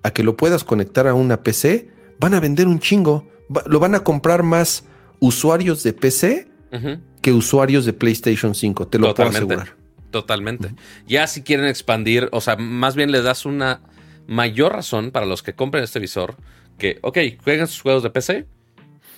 a 0.02 0.10
que 0.12 0.22
lo 0.22 0.36
puedas 0.36 0.64
conectar 0.64 1.06
a 1.06 1.14
una 1.14 1.42
PC, 1.42 1.90
van 2.20 2.34
a 2.34 2.40
vender 2.40 2.68
un 2.68 2.78
chingo. 2.78 3.28
lo 3.66 3.80
van 3.80 3.94
a 3.94 4.00
comprar 4.00 4.42
más 4.42 4.84
usuarios 5.20 5.82
de 5.82 5.92
PC 5.92 6.48
que 7.22 7.32
usuarios 7.32 7.84
de 7.86 7.92
PlayStation 7.92 8.54
5, 8.54 8.88
te 8.88 8.98
lo 8.98 9.14
puedo 9.14 9.30
asegurar. 9.30 9.76
Totalmente. 10.10 10.74
Ya 11.06 11.26
si 11.26 11.42
quieren 11.42 11.66
expandir, 11.66 12.28
o 12.32 12.40
sea, 12.40 12.56
más 12.56 12.94
bien 12.94 13.10
les 13.10 13.24
das 13.24 13.46
una 13.46 13.80
mayor 14.26 14.72
razón 14.72 15.10
para 15.10 15.26
los 15.26 15.42
que 15.42 15.54
compren 15.54 15.84
este 15.84 15.98
visor 15.98 16.36
que, 16.78 16.98
ok, 17.02 17.18
jueguen 17.42 17.66
sus 17.66 17.80
juegos 17.80 18.02
de 18.02 18.10
PC, 18.10 18.46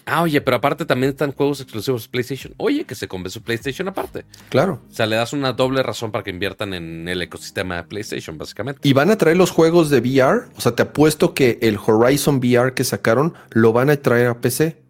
Ah, 0.07 0.23
oye, 0.23 0.41
pero 0.41 0.57
aparte 0.57 0.85
también 0.85 1.11
están 1.11 1.33
juegos 1.33 1.61
exclusivos 1.61 2.05
de 2.05 2.09
PlayStation. 2.11 2.55
Oye, 2.57 2.85
que 2.85 2.95
se 2.95 3.09
compre 3.09 3.31
su 3.31 3.43
PlayStation 3.43 3.89
aparte. 3.89 4.25
Claro. 4.49 4.83
O 4.91 4.93
sea, 4.93 5.07
le 5.07 5.17
das 5.17 5.33
una 5.33 5.53
doble 5.53 5.83
razón 5.83 6.11
para 6.11 6.25
que 6.25 6.31
inviertan 6.31 6.75
en 6.75 7.09
el 7.09 7.23
ecosistema 7.23 7.77
de 7.77 7.85
PlayStation, 7.85 8.39
básicamente. 8.39 8.89
Y 8.89 8.93
van 8.93 9.11
a 9.11 9.17
traer 9.17 9.37
los 9.37 9.51
juegos 9.51 9.91
de 9.91 10.01
VR. 10.01 10.49
O 10.57 10.61
sea, 10.61 10.73
te 10.73 10.83
apuesto 10.83 11.35
que 11.35 11.59
el 11.63 11.79
Horizon 11.85 12.37
VR 12.37 12.75
que 12.75 12.85
sacaron 12.85 13.35
lo 13.51 13.73
van 13.73 13.91
a 13.91 13.97
traer 13.97 14.29
a 14.29 14.41
PC. 14.41 14.83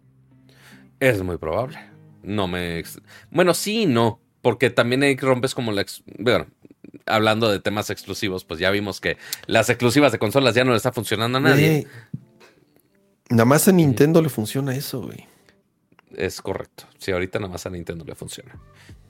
Es 0.99 1.21
muy 1.23 1.37
probable. 1.37 1.79
No 2.23 2.47
me. 2.47 2.83
Bueno, 3.29 3.53
sí 3.53 3.83
y 3.83 3.85
no. 3.85 4.19
Porque 4.41 4.69
también 4.69 5.03
hay 5.03 5.15
que 5.15 5.25
rompes 5.25 5.53
como 5.53 5.71
la. 5.71 5.85
Bueno, 6.17 6.47
hablando 7.05 7.51
de 7.51 7.59
temas 7.59 7.89
exclusivos, 7.89 8.43
pues 8.43 8.59
ya 8.59 8.71
vimos 8.71 8.99
que 8.99 9.17
las 9.45 9.69
exclusivas 9.69 10.11
de 10.11 10.19
consolas 10.19 10.55
ya 10.55 10.63
no 10.63 10.71
le 10.71 10.77
está 10.77 10.91
funcionando 10.91 11.37
a 11.37 11.41
nadie. 11.41 11.87
Nada 13.31 13.45
más 13.45 13.67
a 13.69 13.71
Nintendo 13.71 14.21
le 14.21 14.27
funciona 14.27 14.75
eso, 14.75 15.01
güey. 15.01 15.25
Es 16.15 16.41
correcto. 16.41 16.83
Sí, 16.97 17.11
ahorita 17.11 17.39
nada 17.39 17.51
más 17.51 17.65
a 17.65 17.69
Nintendo 17.69 18.03
le 18.03 18.13
funciona. 18.13 18.59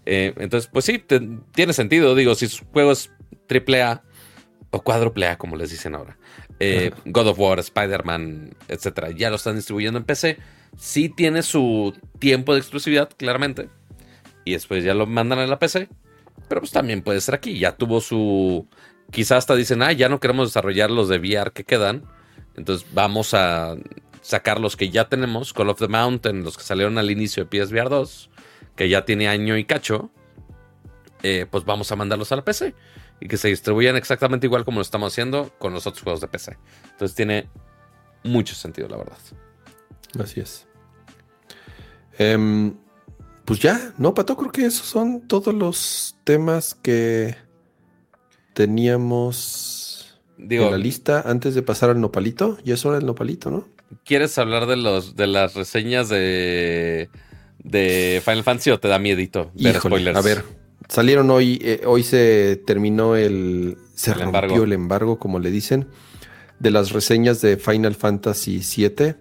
Eh, 0.05 0.33
entonces, 0.37 0.69
pues 0.71 0.85
sí, 0.85 1.03
tiene 1.53 1.73
sentido. 1.73 2.13
Digo, 2.13 2.35
si 2.35 2.47
su 2.47 2.65
juego 2.65 2.91
es 2.91 3.09
triple 3.47 3.81
A 3.81 4.03
o 4.69 4.81
cuádruple 4.83 5.27
A, 5.27 5.37
como 5.39 5.55
les 5.55 5.71
dicen 5.71 5.95
ahora. 5.95 6.17
Eh, 6.59 6.91
God 7.05 7.29
of 7.29 7.39
War, 7.39 7.57
Spider-Man, 7.57 8.55
etcétera, 8.67 9.09
ya 9.09 9.31
lo 9.31 9.37
están 9.37 9.55
distribuyendo 9.55 9.97
en 9.97 10.05
PC. 10.05 10.37
Sí 10.77 11.09
tiene 11.09 11.41
su 11.41 11.91
tiempo 12.19 12.53
de 12.53 12.59
exclusividad, 12.59 13.09
claramente. 13.17 13.69
Y 14.45 14.53
después 14.53 14.83
ya 14.83 14.93
lo 14.93 15.07
mandan 15.07 15.39
a 15.39 15.47
la 15.47 15.57
PC. 15.57 15.89
Pero 16.47 16.61
pues 16.61 16.71
también 16.71 17.01
puede 17.01 17.21
ser 17.21 17.33
aquí. 17.33 17.57
Ya 17.57 17.75
tuvo 17.75 18.01
su. 18.01 18.67
Quizás 19.09 19.39
hasta 19.39 19.55
dicen, 19.55 19.81
ah, 19.81 19.91
ya 19.91 20.09
no 20.09 20.19
queremos 20.19 20.49
desarrollar 20.49 20.91
los 20.91 21.09
de 21.09 21.17
VR 21.17 21.51
que 21.51 21.63
quedan. 21.63 22.03
Entonces 22.55 22.87
vamos 22.93 23.33
a 23.33 23.75
sacar 24.21 24.59
los 24.59 24.77
que 24.77 24.89
ya 24.89 25.09
tenemos, 25.09 25.53
Call 25.53 25.69
of 25.69 25.79
the 25.79 25.87
Mountain, 25.87 26.43
los 26.43 26.57
que 26.57 26.63
salieron 26.63 26.97
al 26.97 27.11
inicio 27.11 27.45
de 27.45 27.65
PSVR 27.65 27.89
2, 27.89 28.29
que 28.75 28.89
ya 28.89 29.05
tiene 29.05 29.27
año 29.27 29.57
y 29.57 29.65
cacho, 29.65 30.11
eh, 31.23 31.45
pues 31.49 31.65
vamos 31.65 31.91
a 31.91 31.95
mandarlos 31.95 32.31
a 32.31 32.35
la 32.35 32.43
PC 32.43 32.73
y 33.19 33.27
que 33.27 33.37
se 33.37 33.49
distribuyan 33.49 33.95
exactamente 33.95 34.47
igual 34.47 34.65
como 34.65 34.77
lo 34.77 34.81
estamos 34.81 35.13
haciendo 35.13 35.51
con 35.59 35.73
los 35.73 35.85
otros 35.85 36.03
juegos 36.03 36.21
de 36.21 36.27
PC. 36.27 36.57
Entonces 36.91 37.15
tiene 37.15 37.49
mucho 38.23 38.55
sentido, 38.55 38.87
la 38.87 38.97
verdad. 38.97 39.17
Así 40.19 40.39
es. 40.39 40.67
Em, 42.17 42.75
pues 43.45 43.59
ya, 43.59 43.93
¿no, 43.97 44.13
Pato? 44.13 44.35
Creo 44.35 44.51
que 44.51 44.65
esos 44.65 44.87
son 44.87 45.27
todos 45.27 45.53
los 45.53 46.15
temas 46.23 46.75
que 46.75 47.35
teníamos 48.53 50.19
Digo, 50.37 50.65
en 50.65 50.71
la 50.71 50.77
lista 50.77 51.21
antes 51.25 51.53
de 51.53 51.61
pasar 51.61 51.91
al 51.91 52.01
nopalito. 52.01 52.57
Ya 52.63 52.73
es 52.73 52.85
hora 52.85 52.97
del 52.97 53.05
nopalito, 53.05 53.51
¿no? 53.51 53.67
¿Quieres 54.05 54.37
hablar 54.37 54.65
de 54.65 54.77
los 54.77 55.15
de 55.15 55.27
las 55.27 55.53
reseñas 55.53 56.09
de, 56.09 57.09
de 57.59 58.21
Final 58.23 58.43
Fantasy 58.43 58.71
o 58.71 58.79
te 58.79 58.87
da 58.87 58.99
miedito 58.99 59.51
ver 59.55 59.79
spoilers? 59.79 60.17
A 60.17 60.21
ver, 60.21 60.43
salieron 60.87 61.29
hoy, 61.29 61.59
eh, 61.61 61.81
hoy 61.85 62.03
se 62.03 62.61
terminó 62.65 63.15
el. 63.15 63.77
Se 63.95 64.13
rompió 64.13 64.63
el 64.63 64.73
embargo, 64.73 65.19
como 65.19 65.39
le 65.39 65.51
dicen, 65.51 65.87
de 66.59 66.71
las 66.71 66.91
reseñas 66.91 67.41
de 67.41 67.57
Final 67.57 67.95
Fantasy 67.95 68.59
VII. 68.59 69.15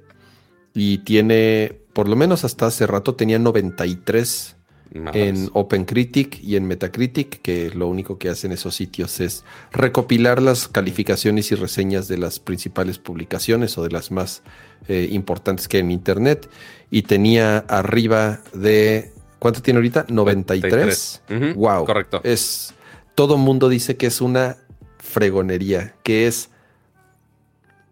Y 0.72 0.98
tiene, 0.98 1.80
por 1.92 2.08
lo 2.08 2.16
menos 2.16 2.44
hasta 2.44 2.66
hace 2.66 2.86
rato, 2.86 3.14
tenía 3.16 3.38
93 3.38 4.56
en 4.92 5.50
OpenCritic 5.52 6.42
y 6.42 6.56
en 6.56 6.66
Metacritic, 6.66 7.40
que 7.42 7.70
lo 7.70 7.86
único 7.86 8.18
que 8.18 8.28
hacen 8.28 8.50
esos 8.50 8.74
sitios 8.74 9.20
es 9.20 9.44
recopilar 9.70 10.42
las 10.42 10.66
calificaciones 10.66 11.52
y 11.52 11.54
reseñas 11.54 12.08
de 12.08 12.18
las 12.18 12.40
principales 12.40 12.98
publicaciones 12.98 13.78
o 13.78 13.84
de 13.84 13.90
las 13.90 14.10
más 14.10 14.42
eh, 14.88 15.08
importantes 15.12 15.68
que 15.68 15.76
hay 15.76 15.82
en 15.82 15.92
Internet. 15.92 16.48
Y 16.90 17.02
tenía 17.02 17.58
arriba 17.58 18.40
de, 18.52 19.12
¿cuánto 19.38 19.62
tiene 19.62 19.78
ahorita? 19.78 20.06
93. 20.08 21.22
Wow. 21.54 21.84
Correcto. 21.84 22.20
Es, 22.24 22.74
todo 23.14 23.36
mundo 23.36 23.68
dice 23.68 23.96
que 23.96 24.06
es 24.06 24.20
una 24.20 24.56
fregonería, 24.98 25.94
que 26.02 26.26
es 26.26 26.50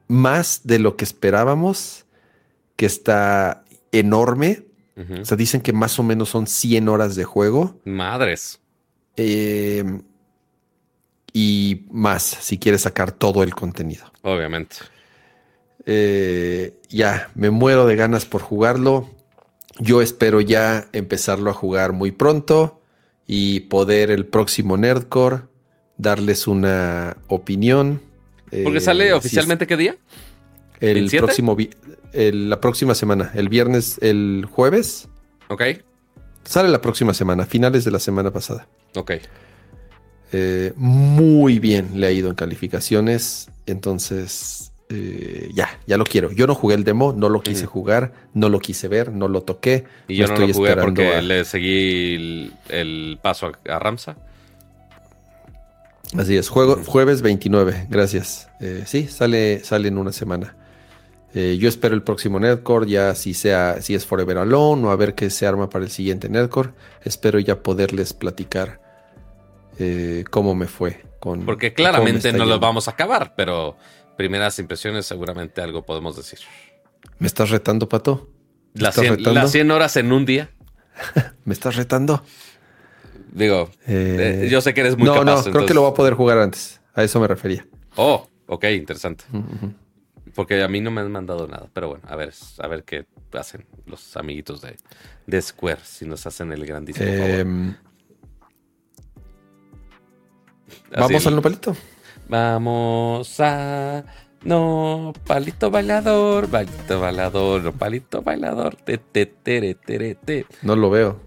más 0.09 0.63
de 0.65 0.81
lo 0.81 0.97
que 0.97 1.05
esperábamos, 1.05 2.07
que 2.75 2.87
está 2.87 3.65
enorme 3.93 4.68
o 5.21 5.25
sea, 5.25 5.37
dicen 5.37 5.61
que 5.61 5.73
más 5.73 5.99
o 5.99 6.03
menos 6.03 6.29
son 6.31 6.47
100 6.47 6.89
horas 6.89 7.15
de 7.15 7.25
juego. 7.25 7.81
Madres. 7.85 8.61
Eh, 9.17 9.85
y 11.33 11.85
más 11.91 12.23
si 12.23 12.59
quieres 12.59 12.83
sacar 12.83 13.13
todo 13.13 13.43
el 13.43 13.55
contenido. 13.55 14.11
Obviamente. 14.23 14.77
Eh, 15.87 16.75
ya, 16.89 17.31
me 17.35 17.51
muero 17.51 17.87
de 17.87 17.97
ganas 17.97 18.27
por 18.27 18.43
jugarlo. 18.43 19.09
Yo 19.79 20.03
espero 20.03 20.41
ya 20.41 20.89
empezarlo 20.93 21.51
a 21.51 21.55
jugar 21.55 21.93
muy 21.93 22.11
pronto 22.11 22.81
y 23.27 23.61
poder 23.61 24.11
el 24.11 24.27
próximo 24.27 24.77
Nerdcore 24.77 25.43
darles 25.97 26.47
una 26.47 27.17
opinión. 27.29 28.03
Porque 28.65 28.81
sale 28.81 29.09
Eh, 29.09 29.13
oficialmente 29.13 29.67
qué 29.67 29.77
día? 29.77 29.97
el 30.81 31.09
¿27? 31.11 31.19
próximo 31.19 31.57
el- 32.13 32.51
la 32.51 32.61
próxima 32.61 32.95
semana, 32.95 33.31
el 33.35 33.49
viernes, 33.49 33.99
el 34.03 34.47
jueves. 34.51 35.09
Ok. 35.49 35.63
Sale 36.45 36.69
la 36.69 36.81
próxima 36.81 37.13
semana, 37.15 37.45
finales 37.47 37.85
de 37.85 37.91
la 37.91 37.99
semana 37.99 38.31
pasada. 38.31 38.67
Ok. 38.97 39.13
Eh, 40.33 40.73
muy 40.77 41.59
bien 41.59 41.93
le 42.01 42.07
ha 42.07 42.11
ido 42.11 42.29
en 42.29 42.35
calificaciones. 42.35 43.49
Entonces, 43.67 44.73
eh, 44.91 45.51
ya, 45.55 45.69
ya 45.87 45.97
lo 45.99 46.05
quiero. 46.05 46.33
Yo 46.33 46.47
no 46.47 46.55
jugué 46.55 46.75
el 46.75 46.85
demo, 46.85 47.13
no 47.15 47.29
lo 47.29 47.43
quise 47.43 47.67
jugar, 47.67 48.13
no 48.35 48.49
lo 48.49 48.59
quise 48.61 48.89
ver, 48.89 49.13
no 49.13 49.29
lo 49.29 49.43
toqué. 49.43 49.85
Y 50.07 50.17
yo 50.17 50.27
no 50.27 50.37
lo 50.37 50.41
jugué 50.53 50.71
esperando 50.71 51.03
porque 51.03 51.15
a- 51.17 51.23
le 51.23 51.45
seguí 51.45 52.15
el, 52.15 52.53
el 52.71 53.19
paso 53.23 53.47
a, 53.69 53.75
a 53.75 53.79
Ramsa. 53.79 54.17
Así 56.17 56.37
es, 56.39 56.49
juego, 56.49 56.81
jueves 56.87 57.21
29, 57.21 57.87
gracias. 57.91 58.49
Eh, 58.61 58.85
sí, 58.87 59.09
sale, 59.09 59.63
sale 59.63 59.89
en 59.89 59.99
una 59.99 60.13
semana. 60.13 60.57
Eh, 61.35 61.59
yo 61.61 61.69
espero 61.69 61.95
el 61.95 62.03
próximo 62.03 62.41
Nerdcore, 62.41 62.89
ya 62.89 63.15
si 63.15 63.35
sea, 63.35 63.81
si 63.83 63.95
es 63.95 64.07
Forever 64.07 64.39
Alone 64.39 64.87
o 64.87 64.91
a 64.91 64.97
ver 64.97 65.15
qué 65.15 65.29
se 65.31 65.47
arma 65.47 65.69
para 65.69 65.85
el 65.85 65.91
siguiente 65.91 66.29
Nerdcore. 66.29 66.71
Espero 67.05 67.39
ya 67.39 67.63
poderles 67.63 68.15
platicar 68.15 68.81
eh, 69.79 70.25
cómo 70.31 70.55
me 70.55 70.67
fue 70.67 71.05
con. 71.21 71.45
Porque 71.45 71.75
claramente 71.75 72.33
no 72.33 72.45
lo 72.47 72.59
vamos 72.59 72.89
a 72.89 72.93
acabar, 72.93 73.35
pero 73.37 73.77
primeras 74.17 74.59
impresiones 74.59 75.07
seguramente 75.07 75.61
algo 75.61 75.85
podemos 75.85 76.17
decir. 76.17 76.39
¿Me 77.19 77.27
estás 77.27 77.51
retando, 77.51 77.89
Pato? 77.89 78.29
¿Me 78.75 78.83
Las 78.83 78.91
estás 78.97 79.03
100, 79.05 79.17
retando? 79.19 79.41
las 79.41 79.53
100 79.53 79.71
horas 79.71 79.97
en 79.97 80.13
un 80.13 80.25
día. 80.27 80.51
¿Me 81.45 81.53
estás 81.53 81.77
retando? 81.77 82.23
Digo, 83.33 83.71
Eh, 83.87 84.43
eh, 84.45 84.49
yo 84.51 84.61
sé 84.61 84.73
que 84.75 84.81
eres 84.81 84.97
muy 84.97 85.07
no, 85.07 85.15
capaz. 85.15 85.47
no, 85.47 85.53
creo 85.53 85.67
que 85.67 85.75
lo 85.75 85.83
voy 85.83 85.91
a 85.91 85.95
poder 85.95 86.15
jugar 86.15 86.39
antes. 86.39 86.81
A 86.95 87.05
eso 87.05 87.21
me 87.21 87.29
refería. 87.29 87.67
Oh, 87.97 88.27
ok, 88.47 88.65
interesante. 88.73 89.25
Ujú. 89.33 89.73
Porque 90.39 90.63
a 90.63 90.69
mí 90.69 90.81
no 90.81 90.93
me 90.93 91.01
han 91.01 91.11
mandado 91.11 91.49
nada. 91.49 91.67
Pero 91.73 91.89
bueno, 91.89 92.05
a 92.07 92.15
ver, 92.15 92.33
a 92.61 92.69
ver 92.69 92.85
qué 92.85 93.07
hacen 93.33 93.67
los 93.87 94.17
amiguitos 94.17 94.61
de, 94.61 94.77
de 95.27 95.43
Square 95.43 95.81
si 95.83 96.07
nos 96.07 96.25
hacen 96.29 96.53
el 96.53 96.65
grandísimo 96.65 97.11
favor. 97.11 97.75
Así 100.93 101.01
Vamos 101.01 101.27
al 101.27 101.35
nopalito. 101.35 101.77
Vamos 102.29 103.41
a. 103.41 104.05
No, 104.45 105.13
palito 105.27 105.73
bailador, 105.73 106.47
palito 106.49 107.01
bailador, 107.01 107.65
no, 107.65 107.73
palito 107.73 108.23
bailador. 108.23 108.77
Te, 108.77 108.97
te, 108.99 109.27
tere, 109.27 109.75
tere, 109.75 110.15
te. 110.15 110.47
No 110.63 110.77
lo 110.77 110.89
veo. 110.89 111.21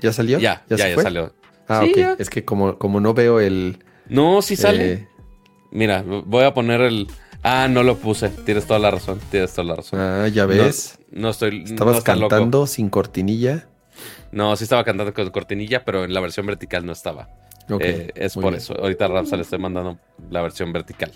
¿Ya 0.00 0.14
salió? 0.14 0.38
Ya, 0.38 0.64
ya, 0.66 0.78
se 0.78 0.88
ya 0.88 0.94
fue? 0.94 1.02
salió. 1.02 1.34
Ah, 1.68 1.82
Sí, 1.84 1.90
ok. 1.90 1.96
ya. 1.98 2.16
Es 2.18 2.30
que 2.30 2.46
como, 2.46 2.78
como 2.78 3.00
no 3.00 3.12
veo 3.12 3.38
el. 3.38 3.84
No, 4.08 4.40
sí 4.40 4.56
sale. 4.56 4.92
eh, 4.92 5.08
Mira, 5.72 6.02
voy 6.02 6.44
a 6.44 6.54
poner 6.54 6.80
el. 6.80 7.06
Ah, 7.42 7.68
no 7.68 7.82
lo 7.82 7.96
puse. 7.96 8.28
Tienes 8.28 8.66
toda 8.66 8.78
la 8.78 8.90
razón. 8.90 9.20
Tienes 9.30 9.52
toda 9.52 9.68
la 9.68 9.76
razón. 9.76 10.00
ah, 10.00 10.28
ya 10.28 10.46
ves. 10.46 10.98
No, 11.10 11.22
no 11.22 11.30
estoy. 11.30 11.64
Estabas 11.64 11.94
no 11.94 11.98
está 11.98 12.14
loco. 12.14 12.28
cantando 12.28 12.66
sin 12.66 12.90
cortinilla. 12.90 13.66
No, 14.32 14.54
sí 14.56 14.64
estaba 14.64 14.84
cantando 14.84 15.12
con 15.12 15.28
cortinilla, 15.30 15.84
pero 15.84 16.04
en 16.04 16.14
la 16.14 16.20
versión 16.20 16.46
vertical 16.46 16.86
no 16.86 16.92
estaba. 16.92 17.28
Eh, 17.78 18.10
es 18.14 18.34
por 18.34 18.44
bien. 18.44 18.54
eso. 18.56 18.74
Ahorita 18.74 19.06
Ramsa 19.06 19.36
le 19.36 19.42
estoy 19.42 19.58
mandando 19.58 19.98
la 20.30 20.42
versión 20.42 20.72
vertical. 20.72 21.12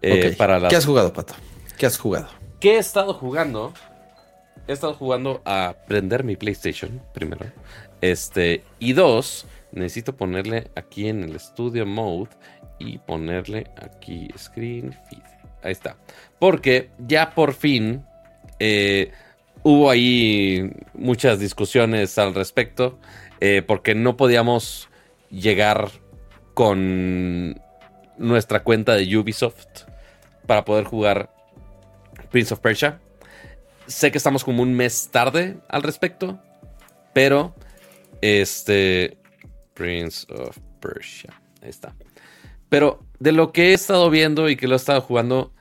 Eh, 0.00 0.34
para 0.38 0.58
las... 0.58 0.70
¿Qué 0.70 0.76
has 0.76 0.86
jugado, 0.86 1.12
Pato? 1.12 1.34
¿Qué 1.76 1.86
has 1.86 1.98
jugado? 1.98 2.28
¿Qué 2.60 2.76
he 2.76 2.78
estado 2.78 3.12
jugando? 3.14 3.72
He 4.66 4.72
estado 4.72 4.94
jugando 4.94 5.42
a 5.44 5.74
prender 5.86 6.24
mi 6.24 6.36
PlayStation, 6.36 7.00
primero. 7.12 7.46
Este, 8.00 8.64
y 8.78 8.92
dos, 8.92 9.46
necesito 9.72 10.16
ponerle 10.16 10.70
aquí 10.76 11.08
en 11.08 11.24
el 11.24 11.38
Studio 11.38 11.86
Mode 11.86 12.30
y 12.78 12.98
ponerle 12.98 13.70
aquí 13.76 14.28
Screen 14.36 14.96
Feed. 15.08 15.37
Ahí 15.62 15.72
está. 15.72 15.96
Porque 16.38 16.90
ya 16.98 17.34
por 17.34 17.54
fin 17.54 18.04
eh, 18.58 19.12
hubo 19.62 19.90
ahí 19.90 20.70
muchas 20.94 21.38
discusiones 21.40 22.18
al 22.18 22.34
respecto. 22.34 22.98
eh, 23.40 23.62
porque 23.62 23.94
no 23.94 24.16
podíamos 24.16 24.88
llegar 25.30 25.90
con 26.54 27.60
nuestra 28.16 28.64
cuenta 28.64 28.94
de 28.94 29.16
Ubisoft 29.16 29.84
para 30.46 30.64
poder 30.64 30.84
jugar 30.84 31.30
Prince 32.30 32.52
of 32.52 32.60
Persia. 32.60 33.00
Sé 33.86 34.10
que 34.10 34.18
estamos 34.18 34.44
como 34.44 34.62
un 34.62 34.74
mes 34.74 35.10
tarde 35.10 35.58
al 35.68 35.82
respecto, 35.82 36.40
pero 37.12 37.54
este 38.20 39.18
Prince 39.74 40.26
of 40.32 40.58
Persia, 40.80 41.40
ahí 41.62 41.70
está. 41.70 41.94
Pero 42.68 43.06
de 43.18 43.32
lo 43.32 43.52
que 43.52 43.70
he 43.70 43.72
estado 43.72 44.10
viendo 44.10 44.48
y 44.48 44.56
que 44.56 44.68
lo 44.68 44.74
he 44.74 44.76
estado 44.76 45.00
jugando, 45.00 45.52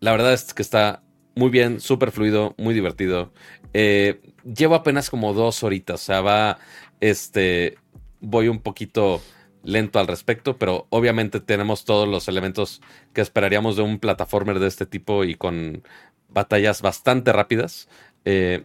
la 0.00 0.12
verdad 0.12 0.32
es 0.32 0.54
que 0.54 0.62
está 0.62 1.02
muy 1.34 1.50
bien, 1.50 1.80
súper 1.80 2.10
fluido, 2.10 2.54
muy 2.58 2.74
divertido. 2.74 3.32
Eh, 3.74 4.20
llevo 4.44 4.74
apenas 4.74 5.10
como 5.10 5.34
dos 5.34 5.62
horitas, 5.62 6.02
o 6.02 6.04
sea, 6.04 6.20
va, 6.20 6.58
este, 7.00 7.76
voy 8.20 8.48
un 8.48 8.60
poquito 8.60 9.20
lento 9.62 9.98
al 9.98 10.06
respecto, 10.06 10.56
pero 10.56 10.86
obviamente 10.90 11.40
tenemos 11.40 11.84
todos 11.84 12.08
los 12.08 12.28
elementos 12.28 12.80
que 13.12 13.20
esperaríamos 13.20 13.76
de 13.76 13.82
un 13.82 13.98
plataformer 13.98 14.58
de 14.60 14.68
este 14.68 14.86
tipo 14.86 15.24
y 15.24 15.34
con 15.34 15.82
batallas 16.28 16.82
bastante 16.82 17.32
rápidas 17.32 17.88
eh, 18.24 18.64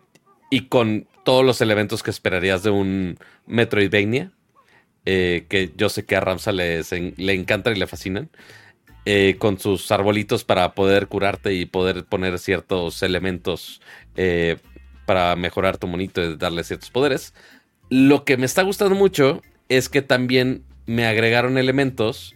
y 0.49 0.67
con 0.67 1.07
todos 1.23 1.45
los 1.45 1.61
elementos 1.61 2.03
que 2.03 2.11
esperarías 2.11 2.63
de 2.63 2.69
un 2.69 3.17
Metroidvania, 3.47 4.31
eh, 5.05 5.45
que 5.49 5.71
yo 5.75 5.89
sé 5.89 6.05
que 6.05 6.15
a 6.15 6.19
Ramsa 6.19 6.51
les 6.51 6.91
le 6.91 7.33
encantan 7.33 7.75
y 7.75 7.79
le 7.79 7.87
fascinan, 7.87 8.29
eh, 9.05 9.35
con 9.39 9.59
sus 9.59 9.91
arbolitos 9.91 10.43
para 10.43 10.75
poder 10.75 11.07
curarte 11.07 11.55
y 11.55 11.65
poder 11.65 12.05
poner 12.05 12.37
ciertos 12.37 13.01
elementos 13.01 13.81
eh, 14.15 14.57
para 15.07 15.35
mejorar 15.35 15.77
tu 15.77 15.87
monito 15.87 16.21
y 16.21 16.37
darle 16.37 16.63
ciertos 16.63 16.91
poderes. 16.91 17.33
Lo 17.89 18.25
que 18.25 18.37
me 18.37 18.45
está 18.45 18.61
gustando 18.61 18.93
mucho 18.93 19.41
es 19.69 19.89
que 19.89 20.03
también 20.03 20.63
me 20.85 21.07
agregaron 21.07 21.57
elementos 21.57 22.35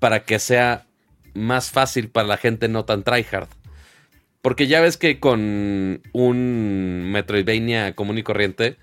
para 0.00 0.24
que 0.24 0.40
sea 0.40 0.86
más 1.34 1.70
fácil 1.70 2.08
para 2.08 2.26
la 2.26 2.36
gente 2.36 2.66
no 2.66 2.84
tan 2.84 3.04
tryhard. 3.04 3.48
Porque 4.40 4.66
ya 4.66 4.80
ves 4.80 4.96
que 4.96 5.20
con 5.20 6.02
un 6.12 7.12
Metroidvania 7.12 7.94
común 7.94 8.18
y 8.18 8.24
corriente 8.24 8.76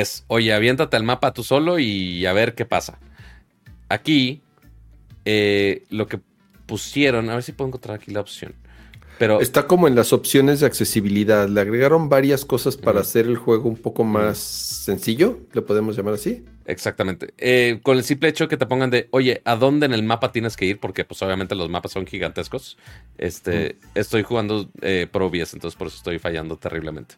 es, 0.00 0.24
oye, 0.28 0.52
aviéntate 0.52 0.96
al 0.96 1.02
mapa 1.02 1.32
tú 1.32 1.42
solo 1.42 1.78
y 1.78 2.26
a 2.26 2.32
ver 2.32 2.54
qué 2.54 2.64
pasa. 2.64 2.98
Aquí, 3.88 4.42
eh, 5.24 5.84
lo 5.90 6.06
que 6.06 6.20
pusieron, 6.66 7.30
a 7.30 7.34
ver 7.34 7.42
si 7.42 7.52
puedo 7.52 7.68
encontrar 7.68 7.96
aquí 7.96 8.10
la 8.10 8.20
opción. 8.20 8.54
Pero 9.18 9.40
Está 9.40 9.66
como 9.66 9.88
en 9.88 9.94
las 9.94 10.12
opciones 10.12 10.60
de 10.60 10.66
accesibilidad. 10.66 11.48
Le 11.48 11.60
agregaron 11.60 12.08
varias 12.08 12.44
cosas 12.44 12.76
para 12.76 13.00
hacer 13.00 13.26
el 13.26 13.36
juego 13.36 13.68
un 13.68 13.76
poco 13.76 14.04
más 14.04 14.38
sencillo. 14.38 15.38
¿Le 15.52 15.62
podemos 15.62 15.96
llamar 15.96 16.14
así? 16.14 16.44
Exactamente. 16.66 17.32
Eh, 17.38 17.80
con 17.82 17.96
el 17.96 18.04
simple 18.04 18.28
hecho 18.28 18.48
que 18.48 18.56
te 18.56 18.66
pongan 18.66 18.90
de, 18.90 19.08
oye, 19.12 19.40
¿a 19.44 19.56
dónde 19.56 19.86
en 19.86 19.94
el 19.94 20.02
mapa 20.02 20.32
tienes 20.32 20.56
que 20.56 20.66
ir? 20.66 20.80
Porque 20.80 21.04
pues 21.04 21.22
obviamente 21.22 21.54
los 21.54 21.70
mapas 21.70 21.92
son 21.92 22.06
gigantescos. 22.06 22.76
Este, 23.16 23.76
estoy 23.94 24.22
jugando 24.22 24.68
eh, 24.82 25.06
Pro 25.10 25.26
OBS, 25.26 25.54
entonces 25.54 25.76
por 25.76 25.86
eso 25.86 25.96
estoy 25.96 26.18
fallando 26.18 26.56
terriblemente. 26.56 27.14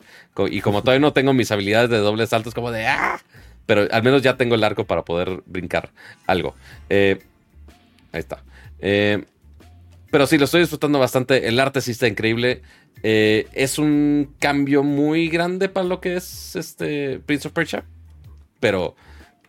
Y 0.51 0.61
como 0.61 0.83
todavía 0.83 1.01
no 1.01 1.12
tengo 1.12 1.33
mis 1.33 1.51
habilidades 1.51 1.91
de 1.91 1.99
doble 1.99 2.27
salto, 2.27 2.51
es 2.51 2.55
como 2.55 2.70
de, 2.70 2.87
¡ah! 2.87 3.20
Pero 3.66 3.87
al 3.91 4.03
menos 4.03 4.23
ya 4.23 4.37
tengo 4.37 4.55
el 4.55 4.65
arco 4.65 4.87
para 4.87 5.05
poder 5.05 5.43
brincar 5.47 5.91
algo. 6.27 6.55
Eh, 6.89 7.19
ahí 8.12 8.20
está. 8.20 8.43
Eh, 8.81 9.25
pero 10.10 10.26
sí, 10.26 10.39
lo 10.39 10.44
estoy 10.47 10.60
disfrutando 10.60 10.98
bastante. 10.98 11.48
El 11.48 11.59
arte 11.60 11.80
sí 11.80 11.90
está 11.93 12.06
increíble. 12.09 12.62
Eh, 13.02 13.47
es 13.52 13.78
un 13.78 14.35
cambio 14.39 14.82
muy 14.82 15.28
grande 15.28 15.68
para 15.68 15.86
lo 15.86 16.01
que 16.01 16.16
es 16.16 16.56
este 16.56 17.20
Prince 17.20 17.48
of 17.48 17.55
Persia. 17.55 17.85
Pero... 18.60 18.97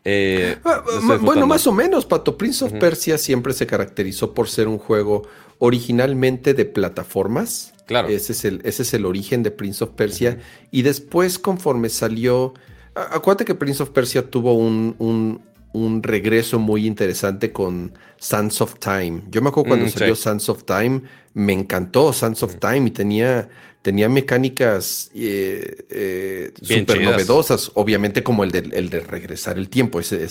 eh, 0.06 0.58
Ah, 0.64 0.84
bueno, 1.22 1.48
más 1.48 1.66
o 1.68 1.72
menos, 1.72 2.06
Pato. 2.06 2.38
Prince 2.38 2.64
of. 2.66 2.74
Persia 2.74 3.18
siempre 3.18 3.54
se 3.54 3.66
caracterizó 3.66 4.34
por 4.34 4.48
ser 4.50 4.68
un 4.68 4.78
juego 4.78 5.28
originalmente 5.58 6.54
de 6.54 6.66
plataformas. 6.66 7.74
Claro. 7.88 8.08
Ese 8.10 8.34
es 8.34 8.46
el, 8.46 8.62
ese 8.64 8.84
es 8.84 8.94
el 8.94 9.06
origen 9.06 9.42
de 9.44 9.52
Prince 9.52 9.84
of 9.84 9.92
Persia. 9.92 10.38
Y 10.72 10.84
después, 10.84 11.40
conforme 11.40 11.90
salió. 11.90 12.54
Acuérdate 12.96 13.46
que 13.46 13.56
Prince 13.56 13.82
of 13.82 13.90
Persia 13.90 14.30
tuvo 14.30 14.54
un, 14.54 14.96
un- 15.00 15.42
un 15.74 16.02
regreso 16.04 16.58
muy 16.60 16.86
interesante 16.88 17.52
con 17.52 17.94
Sands 18.18 18.62
of 18.62 18.80
Time. 18.80 19.22
Yo 19.30 19.42
me 19.42 19.50
acuerdo 19.50 19.68
cuando 19.70 19.86
Mm, 19.86 19.90
salió 19.90 20.16
sí. 20.16 20.24
Sands 20.24 20.50
of 20.50 20.64
Time, 20.64 21.02
me 21.34 21.54
encantó 21.54 22.12
Sands 22.12 22.42
of 22.44 22.56
Time 22.56 22.88
y 22.88 22.92
tenía, 22.92 23.50
tenía 23.84 24.10
mecánicas 24.10 25.12
eh, 25.14 25.86
eh, 25.90 26.52
súper 26.62 26.98
novedosas, 27.12 27.72
obviamente 27.76 28.24
como 28.24 28.44
el 28.44 28.52
de, 28.52 28.60
el 28.74 28.90
de 28.90 29.00
regresar 29.02 29.58
el 29.60 29.70
tiempo, 29.70 30.00
ese, 30.00 30.28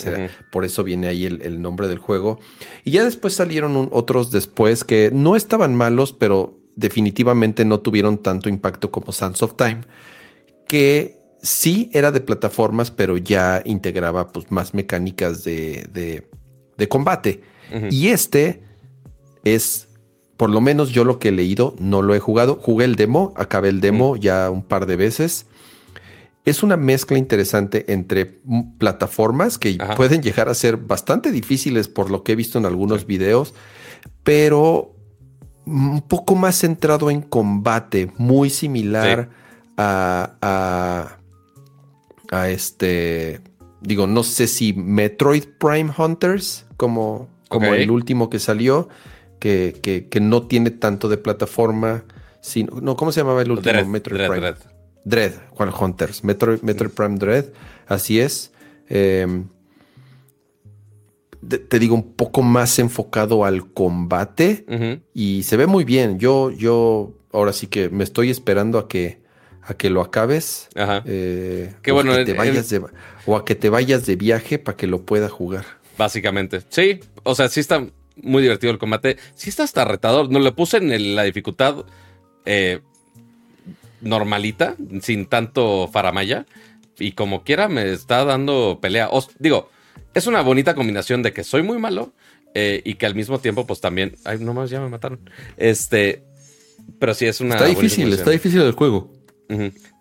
por 0.50 0.64
eso 0.64 0.82
viene 0.84 1.06
ahí 1.06 1.24
el, 1.24 1.40
el 1.42 1.62
nombre 1.62 1.86
del 1.88 1.98
juego. 1.98 2.40
Y 2.84 2.90
ya 2.90 3.04
después 3.04 3.32
salieron 3.34 3.76
un- 3.76 3.88
otros 3.92 4.30
después 4.32 4.82
que 4.84 5.10
no 5.12 5.36
estaban 5.36 5.74
malos, 5.74 6.12
pero 6.12 6.58
definitivamente 6.74 7.64
no 7.64 7.80
tuvieron 7.80 8.18
tanto 8.18 8.48
impacto 8.48 8.90
como 8.90 9.12
Sands 9.12 9.42
of 9.42 9.54
Time, 9.56 9.80
que 10.66 11.17
sí 11.42 11.90
era 11.92 12.10
de 12.10 12.20
plataformas, 12.20 12.90
pero 12.90 13.16
ya 13.16 13.62
integraba 13.64 14.28
pues, 14.28 14.50
más 14.50 14.74
mecánicas 14.74 15.44
de, 15.44 15.86
de- 15.92 16.28
de 16.76 16.88
combate. 16.88 17.42
Y 17.90 18.08
este 18.08 18.62
es, 19.44 19.88
por 20.36 20.48
lo 20.48 20.60
menos 20.60 20.90
yo 20.90 21.04
lo 21.04 21.18
que 21.18 21.28
he 21.28 21.32
leído, 21.32 21.74
no 21.78 22.00
lo 22.02 22.14
he 22.14 22.20
jugado. 22.20 22.56
Jugué 22.56 22.84
el 22.86 22.96
demo, 22.96 23.34
acabé 23.36 23.68
el 23.68 23.80
demo 23.80 24.16
ya 24.16 24.48
un 24.50 24.62
par 24.62 24.86
de 24.86 24.96
veces. 24.96 25.46
Es 26.44 26.62
una 26.62 26.78
mezcla 26.78 27.18
interesante 27.18 27.92
entre 27.92 28.40
plataformas 28.78 29.58
que 29.58 29.76
Ajá. 29.78 29.96
pueden 29.96 30.22
llegar 30.22 30.48
a 30.48 30.54
ser 30.54 30.78
bastante 30.78 31.30
difíciles 31.30 31.88
por 31.88 32.10
lo 32.10 32.22
que 32.22 32.32
he 32.32 32.36
visto 32.36 32.58
en 32.58 32.64
algunos 32.64 33.04
videos, 33.06 33.52
pero 34.22 34.94
un 35.66 36.00
poco 36.00 36.36
más 36.36 36.58
centrado 36.60 37.10
en 37.10 37.20
combate, 37.20 38.10
muy 38.16 38.48
similar 38.48 39.28
a, 39.76 40.32
a, 40.40 41.17
a 42.30 42.48
este, 42.50 43.40
digo, 43.80 44.06
no 44.06 44.22
sé 44.22 44.46
si 44.46 44.72
Metroid 44.72 45.44
Prime 45.58 45.92
Hunters, 45.96 46.66
como, 46.76 47.28
como 47.48 47.74
el 47.74 47.90
último 47.90 48.30
que 48.30 48.38
salió, 48.38 48.88
que, 49.38 49.78
que, 49.82 50.08
que 50.08 50.20
no 50.20 50.46
tiene 50.46 50.70
tanto 50.70 51.08
de 51.08 51.18
plataforma, 51.18 52.04
sino, 52.40 52.80
no, 52.80 52.96
¿cómo 52.96 53.12
se 53.12 53.20
llamaba 53.20 53.42
el 53.42 53.50
último? 53.50 53.72
Dread, 53.72 53.86
Metroid 53.86 54.18
Dread, 54.18 54.30
Prime. 54.30 54.40
Dread. 54.40 54.58
Dread, 55.04 55.32
Juan 55.50 55.72
Hunters, 55.78 56.24
Metroid, 56.24 56.60
Metroid 56.62 56.90
Prime 56.90 57.18
Dread, 57.18 57.46
así 57.86 58.20
es. 58.20 58.52
Eh, 58.88 59.44
te, 61.46 61.58
te 61.58 61.78
digo, 61.78 61.94
un 61.94 62.12
poco 62.14 62.42
más 62.42 62.78
enfocado 62.78 63.44
al 63.44 63.72
combate 63.72 65.02
y 65.14 65.42
se 65.44 65.56
ve 65.56 65.66
muy 65.66 65.84
bien. 65.84 66.18
Yo, 66.18 66.50
yo 66.50 67.14
ahora 67.32 67.52
sí 67.52 67.68
que 67.68 67.88
me 67.90 68.04
estoy 68.04 68.30
esperando 68.30 68.78
a 68.78 68.88
que, 68.88 69.22
a 69.68 69.74
que 69.74 69.90
lo 69.90 70.00
acabes. 70.00 70.68
Ajá. 70.74 71.02
eh, 71.06 71.74
Qué 71.82 71.92
bueno, 71.92 72.14
que 72.16 72.24
te 72.24 72.32
vayas 72.32 72.68
de, 72.70 72.82
o 73.26 73.36
a 73.36 73.44
que 73.44 73.54
te 73.54 73.68
vayas 73.68 74.06
de 74.06 74.16
viaje 74.16 74.58
para 74.58 74.76
que 74.76 74.86
lo 74.86 75.02
pueda 75.02 75.28
jugar. 75.28 75.64
Básicamente. 75.98 76.62
Sí, 76.70 77.00
o 77.22 77.34
sea, 77.34 77.48
sí 77.48 77.60
está 77.60 77.86
muy 78.16 78.42
divertido 78.42 78.72
el 78.72 78.78
combate. 78.78 79.16
Sí 79.34 79.50
está 79.50 79.64
hasta 79.64 79.84
retador. 79.84 80.30
No 80.30 80.38
le 80.40 80.52
puse 80.52 80.78
en 80.78 80.90
el- 80.92 81.14
la 81.16 81.24
dificultad 81.24 81.84
eh, 82.46 82.80
normalita, 84.00 84.76
sin 85.02 85.26
tanto 85.26 85.88
faramaya. 85.92 86.46
Y 86.98 87.12
como 87.12 87.44
quiera 87.44 87.68
me 87.68 87.92
está 87.92 88.24
dando 88.24 88.78
pelea. 88.80 89.08
Os- 89.10 89.30
digo, 89.38 89.70
es 90.14 90.26
una 90.26 90.40
bonita 90.40 90.74
combinación 90.74 91.22
de 91.22 91.32
que 91.32 91.44
soy 91.44 91.62
muy 91.62 91.78
malo 91.78 92.12
eh, 92.54 92.80
y 92.84 92.94
que 92.94 93.06
al 93.06 93.14
mismo 93.14 93.38
tiempo, 93.38 93.66
pues 93.66 93.80
también. 93.80 94.16
Ay, 94.24 94.38
nomás 94.38 94.70
ya 94.70 94.80
me 94.80 94.88
mataron. 94.88 95.20
Este. 95.56 96.22
Pero 96.98 97.12
sí 97.14 97.26
es 97.26 97.40
una. 97.40 97.54
está 97.56 97.66
difícil, 97.66 98.10
está 98.12 98.30
difícil 98.30 98.62
el 98.62 98.72
juego. 98.72 99.12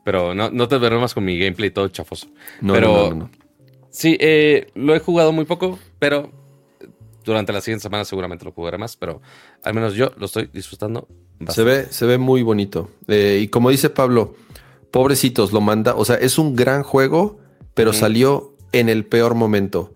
Pero 0.04 0.34
no, 0.34 0.50
no 0.50 0.68
te 0.68 0.78
veré 0.78 0.98
más 0.98 1.14
con 1.14 1.24
mi 1.26 1.38
gameplay 1.38 1.72
todo 1.72 1.88
chafoso. 1.90 2.28
No, 2.62 2.74
Pero- 2.74 3.10
no, 3.10 3.16
no. 3.16 3.30
Sí, 3.90 4.16
eh, 4.20 4.68
lo 4.76 4.94
he 4.96 5.00
jugado 5.00 5.32
muy 5.32 5.46
poco, 5.46 5.80
pero 5.98 6.32
durante 7.26 7.52
la 7.52 7.62
siguiente 7.62 7.84
semana 7.84 8.06
seguramente 8.06 8.46
lo 8.46 8.52
jugaré 8.52 8.78
más, 8.78 8.96
pero 8.96 9.22
al 9.64 9.74
menos 9.74 9.96
yo 9.96 10.12
lo 10.18 10.28
estoy 10.28 10.50
disfrutando 10.54 11.08
Se 11.40 11.46
bastante. 11.46 11.72
ve, 11.72 11.86
se 11.90 12.06
ve 12.06 12.18
muy 12.20 12.44
bonito. 12.44 12.90
Eh, 13.08 13.40
y 13.42 13.48
como 13.48 13.70
dice 13.72 13.90
Pablo, 13.90 14.36
pobrecitos, 14.92 15.52
lo 15.52 15.62
manda. 15.62 15.96
O 15.96 16.06
sea, 16.06 16.16
es 16.18 16.38
un 16.38 16.56
gran 16.56 16.84
juego, 16.84 17.40
pero 17.74 17.92
salió 17.92 18.54
en 18.72 18.90
el 18.90 19.06
peor 19.06 19.36
momento. 19.36 19.92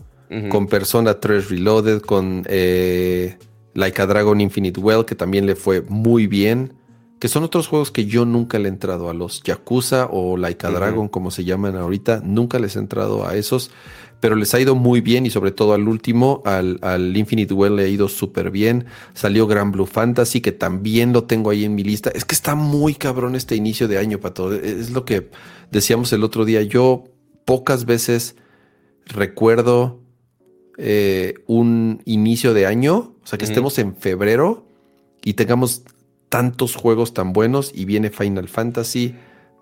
Con 0.49 0.67
Persona 0.67 1.19
3 1.19 1.49
Reloaded, 1.49 1.99
con 2.01 2.43
eh, 2.47 3.37
Like 3.73 4.01
a 4.01 4.05
Dragon 4.07 4.39
Infinite 4.39 4.79
Well, 4.79 5.03
que 5.03 5.13
también 5.13 5.45
le 5.45 5.55
fue 5.57 5.81
muy 5.81 6.25
bien. 6.25 6.71
Que 7.22 7.27
son 7.27 7.43
otros 7.43 7.68
juegos 7.68 7.91
que 7.91 8.07
yo 8.07 8.26
nunca 8.26 8.57
le 8.57 8.65
he 8.68 8.72
entrado 8.72 9.07
a 9.07 9.14
los 9.14 9.43
Yakuza 9.43 10.07
o 10.11 10.38
Like 10.38 10.65
a 10.65 10.69
Ujú. 10.69 10.80
Dragon, 10.80 11.07
como 11.07 11.30
se 11.30 11.43
llaman 11.43 11.76
ahorita. 11.76 12.23
Nunca 12.26 12.57
les 12.57 12.76
he 12.76 12.80
entrado 12.80 13.27
a 13.27 13.35
esos, 13.35 13.69
pero 14.19 14.35
les 14.35 14.56
ha 14.56 14.60
ido 14.60 14.73
muy 14.73 15.02
bien 15.02 15.27
y 15.27 15.30
sobre 15.30 15.52
todo 15.52 15.76
al 15.76 15.88
último, 15.88 16.41
al, 16.45 16.80
al 16.81 17.15
Infinite 17.15 17.53
Well 17.53 17.76
le 17.76 17.84
ha 17.84 17.88
ido 17.88 18.07
súper 18.07 18.49
bien. 18.49 18.85
Salió 19.14 19.45
Gran 19.45 19.72
Blue 19.72 19.85
Fantasy, 19.85 20.41
que 20.41 20.52
también 20.52 21.14
lo 21.14 21.26
tengo 21.26 21.52
ahí 21.52 21.64
en 21.64 21.76
mi 21.76 21.84
lista. 21.84 22.10
Es 22.10 22.26
que 22.26 22.34
está 22.34 22.56
muy 22.56 22.95
cabrón 22.95 23.35
este 23.35 23.56
inicio 23.56 23.88
de 23.88 23.99
año, 23.99 24.19
Pato. 24.19 24.52
Es 24.52 24.89
lo 24.89 25.06
que 25.06 25.30
decíamos 25.69 26.11
el 26.14 26.23
otro 26.23 26.43
día. 26.43 26.64
Yo 26.64 27.03
pocas 27.45 27.85
veces 27.85 28.35
recuerdo 29.06 29.99
eh, 30.80 31.35
un 31.45 32.02
inicio 32.06 32.56
de 32.56 32.65
año, 32.65 33.15
o 33.23 33.27
sea, 33.27 33.38
que 33.38 33.45
estemos 33.45 33.77
en 33.77 33.95
febrero 33.95 34.65
y 35.23 35.34
tengamos 35.34 35.84
tantos 36.31 36.75
juegos 36.75 37.13
tan 37.13 37.33
buenos 37.33 37.71
y 37.75 37.83
viene 37.85 38.09
Final 38.09 38.47
Fantasy. 38.47 39.13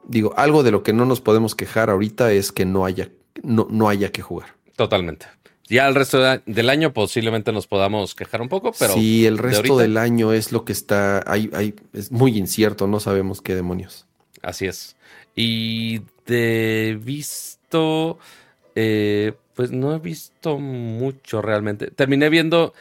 Digo, 0.07 0.33
algo 0.37 0.61
de 0.63 0.69
lo 0.71 0.83
que 0.83 0.93
no 0.93 1.05
nos 1.05 1.19
podemos 1.19 1.55
quejar 1.55 1.89
ahorita 1.89 2.31
es 2.31 2.51
que 2.51 2.65
no 2.65 2.85
haya, 2.85 3.09
no, 3.43 3.67
no 3.69 3.89
haya 3.89 4.11
que 4.11 4.21
jugar. 4.21 4.49
Totalmente. 4.75 5.25
Ya 5.67 5.87
el 5.87 5.95
resto 5.95 6.19
de- 6.21 6.41
del 6.45 6.69
año 6.69 6.93
posiblemente 6.93 7.51
nos 7.51 7.65
podamos 7.67 8.13
quejar 8.15 8.41
un 8.41 8.49
poco, 8.49 8.71
pero 8.77 8.93
sí, 8.93 9.25
el 9.25 9.35
de 9.37 9.41
resto 9.41 9.57
ahorita, 9.73 9.81
del 9.81 9.97
año 9.97 10.31
es 10.31 10.51
lo 10.51 10.63
que 10.63 10.71
está, 10.73 11.23
hay, 11.27 11.49
hay, 11.53 11.73
es 11.93 12.11
muy 12.11 12.37
incierto, 12.37 12.87
no 12.87 12.99
sabemos 12.99 13.41
qué 13.41 13.55
demonios. 13.55 14.05
así 14.41 14.65
es. 14.67 14.95
Y 15.35 16.01
de 16.27 16.99
visto, 17.03 18.17
eh, 18.75 19.33
pues 19.55 19.71
no 19.71 19.93
he 19.95 19.99
visto 19.99 20.57
mucho 20.59 21.41
realmente. 21.41 21.91
Terminé 21.91 22.29
viendo, 22.29 22.73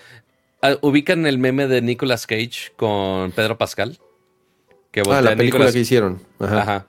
ubican 0.83 1.27
el 1.27 1.39
meme 1.39 1.67
de 1.69 1.83
Nicolas 1.83 2.27
Cage 2.27 2.73
con 2.77 3.33
Pedro 3.33 3.59
Pascal. 3.59 3.99
Que 4.91 5.01
Ah, 5.03 5.21
la 5.21 5.31
película 5.37 5.45
Nicolas- 5.67 5.73
que 5.75 5.81
hicieron. 5.81 6.21
Ajá. 6.39 6.63
Ajá. 6.63 6.87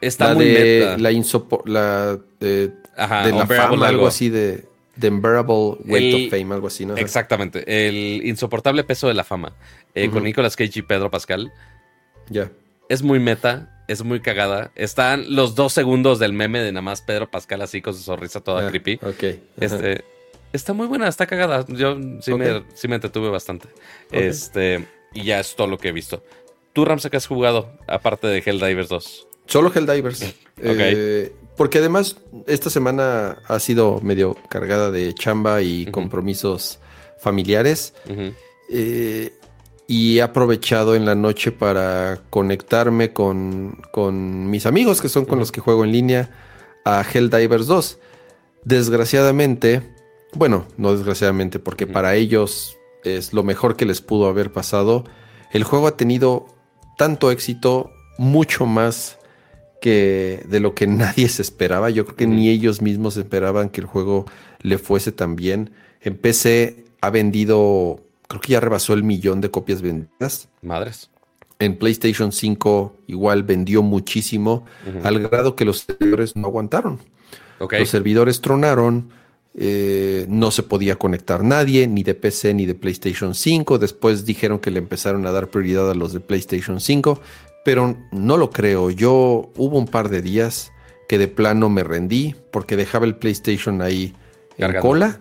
Está 0.00 0.28
la 0.28 0.34
muy 0.34 0.44
de 0.46 0.80
meta. 0.80 0.98
la 0.98 1.12
insopo- 1.12 1.62
la 1.66 2.18
de, 2.40 2.72
Ajá, 2.96 3.26
de 3.26 3.32
la 3.32 3.46
fama, 3.46 3.64
algo 3.72 3.84
algo. 3.84 4.06
así 4.06 4.28
de 4.28 4.64
The 4.98 5.08
Unbearable 5.08 5.76
Weight 5.84 6.14
El- 6.14 6.24
of 6.26 6.30
Fame, 6.30 6.54
algo 6.54 6.66
así, 6.68 6.86
¿no? 6.86 6.96
Exactamente. 6.96 7.64
El 7.88 8.22
insoportable 8.24 8.84
peso 8.84 9.08
de 9.08 9.14
la 9.14 9.24
fama. 9.24 9.54
eh, 9.94 10.10
Con. 10.10 10.22
Nicolas 10.24 10.56
Cage 10.56 10.80
y 10.80 10.82
Pedro 10.82 11.10
Pascal. 11.10 11.52
Ya. 12.28 12.50
Es 12.88 13.02
muy 13.02 13.18
meta. 13.20 13.70
Es 13.88 14.02
muy 14.02 14.20
cagada. 14.20 14.70
Están 14.76 15.34
los 15.36 15.54
dos 15.54 15.72
segundos 15.72 16.18
del 16.18 16.32
meme 16.32 16.60
de 16.60 16.72
nada 16.72 16.82
más 16.82 17.02
Pedro 17.02 17.30
Pascal 17.30 17.60
así 17.62 17.82
con 17.82 17.94
su 17.94 18.00
sonrisa 18.02 18.40
toda 18.40 18.66
Ah, 18.66 18.70
creepy. 18.70 18.98
Ok. 19.02 19.24
Este. 19.60 20.04
Está 20.54 20.72
muy 20.72 20.86
buena, 20.86 21.08
está 21.08 21.26
cagada. 21.26 21.64
Yo 21.66 21.98
sí, 22.20 22.32
me, 22.32 22.62
sí 22.74 22.86
me 22.86 22.94
entretuve 22.94 23.28
bastante. 23.28 23.66
Este. 24.12 24.86
Y 25.12 25.24
ya 25.24 25.40
es 25.40 25.56
todo 25.56 25.66
lo 25.66 25.78
que 25.78 25.88
he 25.88 25.92
visto. 25.92 26.22
¿Tú, 26.72 26.84
Ramsa, 26.84 27.10
qué 27.10 27.16
has 27.16 27.26
jugado? 27.26 27.72
Aparte 27.88 28.28
de 28.28 28.38
Helldivers 28.38 28.88
2. 28.88 29.28
Solo 29.46 29.72
Helldivers. 29.74 30.32
Eh, 30.58 31.32
porque 31.56 31.78
además 31.78 32.18
esta 32.46 32.70
semana 32.70 33.42
ha 33.48 33.58
sido 33.58 34.00
medio 34.00 34.36
cargada 34.48 34.92
de 34.92 35.12
chamba 35.14 35.60
y 35.60 35.86
compromisos 35.86 36.78
familiares. 37.18 37.92
Eh, 38.70 39.32
y 39.88 40.18
he 40.18 40.22
aprovechado 40.22 40.94
en 40.94 41.04
la 41.04 41.16
noche 41.16 41.50
para 41.50 42.20
conectarme 42.30 43.12
con, 43.12 43.82
con 43.90 44.48
mis 44.50 44.66
amigos 44.66 45.02
que 45.02 45.08
son 45.08 45.24
con 45.24 45.40
los 45.40 45.50
que 45.50 45.60
juego 45.60 45.84
en 45.84 45.90
línea 45.90 46.30
a 46.84 47.02
Helldivers 47.02 47.66
2. 47.66 47.98
Desgraciadamente, 48.64 49.93
bueno, 50.34 50.66
no 50.76 50.92
desgraciadamente, 50.92 51.58
porque 51.58 51.86
para 51.86 52.14
ellos 52.14 52.76
es 53.04 53.32
lo 53.32 53.42
mejor 53.42 53.76
que 53.76 53.86
les 53.86 54.00
pudo 54.00 54.26
haber 54.26 54.52
pasado. 54.52 55.04
El 55.52 55.64
juego 55.64 55.86
ha 55.86 55.96
tenido 55.96 56.46
tanto 56.96 57.30
éxito, 57.30 57.90
mucho 58.18 58.66
más 58.66 59.18
que 59.80 60.44
de 60.48 60.60
lo 60.60 60.74
que 60.74 60.86
nadie 60.88 61.28
se 61.28 61.42
esperaba. 61.42 61.90
Yo 61.90 62.04
creo 62.04 62.16
que 62.16 62.26
ni 62.26 62.48
ellos 62.48 62.80
mismos 62.80 63.16
esperaban 63.16 63.68
que 63.68 63.80
el 63.80 63.86
juego 63.86 64.26
le 64.60 64.78
fuese 64.78 65.12
tan 65.12 65.36
bien. 65.36 65.70
En 66.00 66.16
PC 66.16 66.84
ha 67.00 67.10
vendido, 67.10 68.00
creo 68.28 68.40
que 68.40 68.52
ya 68.52 68.60
rebasó 68.60 68.94
el 68.94 69.02
millón 69.02 69.40
de 69.40 69.50
copias 69.50 69.82
vendidas. 69.82 70.48
Madres. 70.62 71.10
En 71.58 71.76
PlayStation 71.76 72.32
5 72.32 72.96
igual 73.06 73.44
vendió 73.44 73.82
muchísimo, 73.82 74.64
al 75.04 75.20
grado 75.20 75.54
que 75.54 75.64
los 75.64 75.80
servidores 75.80 76.34
no 76.34 76.48
aguantaron. 76.48 76.98
Los 77.60 77.88
servidores 77.88 78.40
tronaron, 78.40 79.10
eh, 79.56 80.26
no 80.28 80.50
se 80.50 80.64
podía 80.64 80.96
conectar 80.96 81.44
nadie, 81.44 81.86
ni 81.86 82.02
de 82.02 82.14
PC 82.14 82.54
ni 82.54 82.66
de 82.66 82.74
PlayStation 82.74 83.34
5. 83.34 83.78
Después 83.78 84.24
dijeron 84.24 84.58
que 84.58 84.70
le 84.70 84.78
empezaron 84.78 85.26
a 85.26 85.32
dar 85.32 85.48
prioridad 85.48 85.90
a 85.90 85.94
los 85.94 86.12
de 86.12 86.20
PlayStation 86.20 86.80
5, 86.80 87.20
pero 87.64 87.96
no 88.10 88.36
lo 88.36 88.50
creo. 88.50 88.90
Yo 88.90 89.52
hubo 89.56 89.78
un 89.78 89.86
par 89.86 90.08
de 90.08 90.22
días 90.22 90.72
que 91.08 91.18
de 91.18 91.28
plano 91.28 91.68
me 91.68 91.84
rendí 91.84 92.34
porque 92.50 92.76
dejaba 92.76 93.06
el 93.06 93.16
PlayStation 93.16 93.80
ahí 93.82 94.14
en 94.58 94.80
cola. 94.80 95.20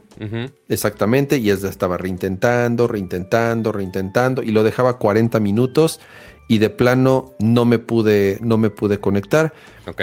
Exactamente, 0.69 1.38
y 1.38 1.49
estaba 1.49 1.97
reintentando, 1.97 2.88
reintentando, 2.88 3.72
reintentando, 3.72 4.43
y 4.43 4.51
lo 4.51 4.64
dejaba 4.64 4.97
40 4.97 5.39
minutos 5.39 5.99
y 6.47 6.60
de 6.60 6.69
plano 6.69 7.34
no 7.39 7.65
me 7.65 7.80
pude, 7.80 8.38
no 8.41 8.57
me 8.57 8.69
pude 8.69 8.99
conectar. 8.99 9.53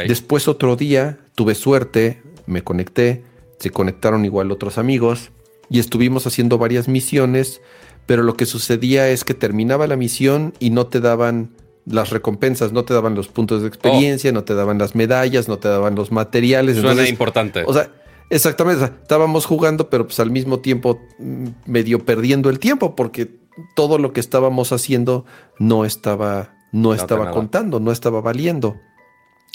Después 0.07 0.48
otro 0.48 0.77
día 0.77 1.19
tuve 1.35 1.55
suerte, 1.55 2.23
me 2.47 2.62
conecté, 2.62 3.24
se 3.61 3.70
conectaron 3.70 4.24
igual 4.24 4.51
otros 4.51 4.78
amigos 4.78 5.31
y 5.69 5.78
estuvimos 5.78 6.27
haciendo 6.27 6.59
varias 6.59 6.89
misiones, 6.89 7.61
pero 8.07 8.23
lo 8.24 8.35
que 8.35 8.47
sucedía 8.47 9.09
es 9.09 9.23
que 9.23 9.35
terminaba 9.35 9.87
la 9.87 9.97
misión 9.97 10.55
y 10.59 10.70
no 10.70 10.87
te 10.87 11.01
daban 11.01 11.51
las 11.87 12.11
recompensas, 12.11 12.73
no 12.73 12.85
te 12.85 12.95
daban 12.95 13.15
los 13.15 13.28
puntos 13.28 13.62
de 13.62 13.69
experiencia, 13.69 14.31
oh. 14.31 14.35
no 14.35 14.45
te 14.45 14.55
daban 14.55 14.78
las 14.78 14.95
medallas, 14.95 15.49
no 15.49 15.59
te 15.59 15.69
daban 15.69 15.95
los 15.95 16.11
materiales. 16.11 16.78
Suena 16.78 17.09
importante. 17.09 17.62
O 17.66 17.73
sea, 17.73 17.93
exactamente, 18.31 18.85
estábamos 18.85 19.47
jugando, 19.47 19.91
pero 19.91 20.07
pues 20.07 20.19
al 20.20 20.31
mismo 20.31 20.61
tiempo 20.61 21.01
mm, 21.19 21.47
medio 21.66 22.05
perdiendo 22.05 22.51
el 22.51 22.59
tiempo 22.59 22.97
porque 22.97 23.31
todo 23.77 23.99
lo 23.99 24.12
que 24.12 24.20
estábamos 24.20 24.73
haciendo 24.73 25.24
no 25.59 25.85
estaba, 25.85 26.55
no, 26.73 26.95
estaba 26.95 27.31
contando, 27.31 27.78
no 27.78 27.93
estaba 27.93 28.20
valiendo. 28.20 28.77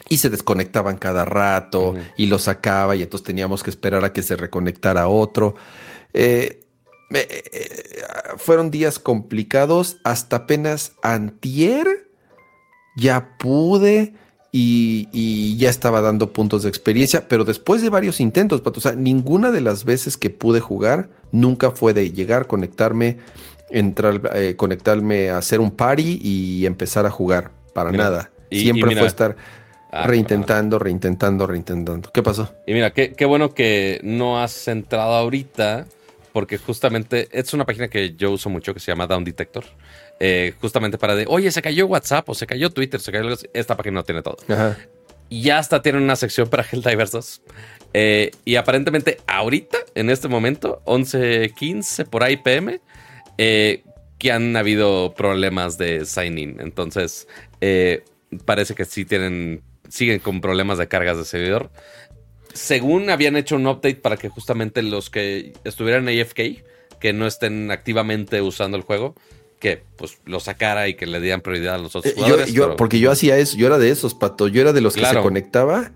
Y 0.10 0.18
se 0.18 0.30
desconectaban 0.30 0.98
cada 0.98 1.26
rato 1.26 1.96
y 2.16 2.28
lo 2.28 2.38
sacaba 2.38 2.96
y 2.96 3.02
entonces 3.02 3.26
teníamos 3.26 3.64
que 3.64 3.70
esperar 3.70 4.06
a 4.06 4.14
que 4.14 4.22
se 4.22 4.36
reconectara 4.36 5.08
otro. 5.08 5.56
Eh, 6.14 6.62
eh, 7.12 7.82
fueron 8.38 8.72
días 8.72 9.00
complicados 9.00 9.98
hasta 10.04 10.38
apenas 10.38 10.94
antier 11.02 12.06
ya 12.96 13.38
pude 13.38 14.14
y, 14.58 15.58
ya 15.58 15.70
estaba 15.70 16.00
dando 16.00 16.32
puntos 16.32 16.64
de 16.64 16.70
experiencia, 16.70 17.28
pero 17.28 17.44
después 17.44 17.82
de 17.82 17.90
varios 17.90 18.22
intentos, 18.22 18.62
o 18.64 18.80
sea, 18.80 18.94
ninguna 18.94 19.52
de 19.52 19.60
las 19.60 19.84
veces 19.84 20.16
que 20.16 20.30
pude 20.30 20.62
jugar 20.62 21.10
nunca 21.34 21.72
fue 21.72 21.94
de 21.94 22.12
llegar, 22.12 22.48
conectarme, 22.48 23.18
entrar, 23.70 24.32
eh, 24.34 24.56
conectarme 24.56 25.30
a 25.30 25.40
hacer 25.40 25.60
un 25.60 25.72
party 25.72 26.22
y 26.24 26.66
empezar 26.66 27.06
a 27.06 27.12
jugar, 27.12 27.52
para 27.74 27.92
nada. 27.92 28.32
Siempre 28.50 28.96
fue 28.96 29.08
estar 29.08 29.36
ah, 29.96 30.08
reintentando, 30.08 30.80
reintentando, 30.80 31.48
reintentando. 31.48 32.12
¿Qué 32.12 32.22
pasó? 32.22 32.54
Y 32.68 32.74
mira, 32.74 32.92
qué, 32.92 33.14
qué 33.14 33.26
bueno 33.26 33.54
que 33.54 34.00
no 34.04 34.42
has 34.42 34.68
entrado 34.68 35.14
ahorita, 35.14 35.88
porque 36.36 36.58
justamente 36.58 37.30
es 37.32 37.54
una 37.54 37.66
página 37.66 37.88
que 37.88 38.14
yo 38.16 38.32
uso 38.32 38.50
mucho 38.50 38.74
que 38.74 38.82
se 38.82 38.92
llama 38.92 39.08
Down 39.08 39.24
Detector. 39.24 39.64
Eh, 40.20 40.54
justamente 40.60 40.98
para 40.98 41.16
de, 41.16 41.26
oye, 41.28 41.50
se 41.52 41.62
cayó 41.62 41.88
WhatsApp 41.88 42.28
o 42.30 42.34
se 42.34 42.48
cayó 42.48 42.70
Twitter, 42.70 43.00
se 43.00 43.12
cayó... 43.12 43.36
Esta 43.54 43.76
página 43.78 43.96
no 43.96 44.04
tiene 44.04 44.22
todo. 44.22 44.38
Y 45.30 45.44
ya 45.44 45.60
hasta 45.60 45.82
tiene 45.82 45.98
una 45.98 46.18
sección 46.18 46.50
para 46.50 46.66
Helldivers 46.70 47.12
2. 47.12 47.42
Eh, 47.94 48.32
y 48.44 48.58
aparentemente 48.58 49.20
ahorita, 49.28 49.78
en 49.96 50.10
este 50.10 50.28
momento, 50.28 50.82
11.15 50.86 52.06
por 52.06 52.24
ahí 52.24 52.38
PM, 52.38 52.82
eh, 53.38 53.84
que 54.18 54.32
han 54.32 54.56
habido 54.56 55.14
problemas 55.14 55.78
de 55.78 56.06
sign-in. 56.06 56.60
Entonces, 56.60 57.28
parece 58.46 58.76
que 58.76 58.86
sí 58.86 59.06
tienen, 59.06 59.62
siguen 59.96 60.20
con 60.20 60.42
problemas 60.42 60.78
de 60.78 60.88
cargas 60.88 61.18
de 61.18 61.26
servidor. 61.26 61.72
Según 62.54 63.10
habían 63.10 63.36
hecho 63.36 63.56
un 63.56 63.68
update 63.68 63.96
para 63.96 64.18
que 64.18 64.30
justamente 64.30 64.82
los 64.82 65.10
que 65.10 65.54
estuvieran 65.64 66.08
en 66.08 66.22
AFK, 66.22 66.64
que 67.00 67.14
no 67.14 67.28
estén 67.28 67.72
activamente 67.72 68.42
usando 68.42 68.78
el 68.78 68.84
juego, 68.84 69.16
que 69.60 69.82
pues 69.96 70.20
lo 70.26 70.40
sacara 70.40 70.88
y 70.88 70.96
que 70.96 71.06
le 71.06 71.20
dieran 71.22 71.42
prioridad 71.42 71.76
a 71.76 71.78
los 71.78 71.96
otros 71.96 72.14
eh, 72.14 72.16
jugadores. 72.16 72.54
Porque 72.78 73.00
yo 73.00 73.12
hacía 73.12 73.38
eso, 73.38 73.58
yo 73.58 73.68
era 73.68 73.78
de 73.78 73.90
esos, 73.90 74.14
Pato. 74.14 74.48
Yo 74.48 74.62
era 74.62 74.74
de 74.74 74.82
los 74.82 74.96
que 74.96 75.06
se 75.06 75.20
conectaba 75.22 75.92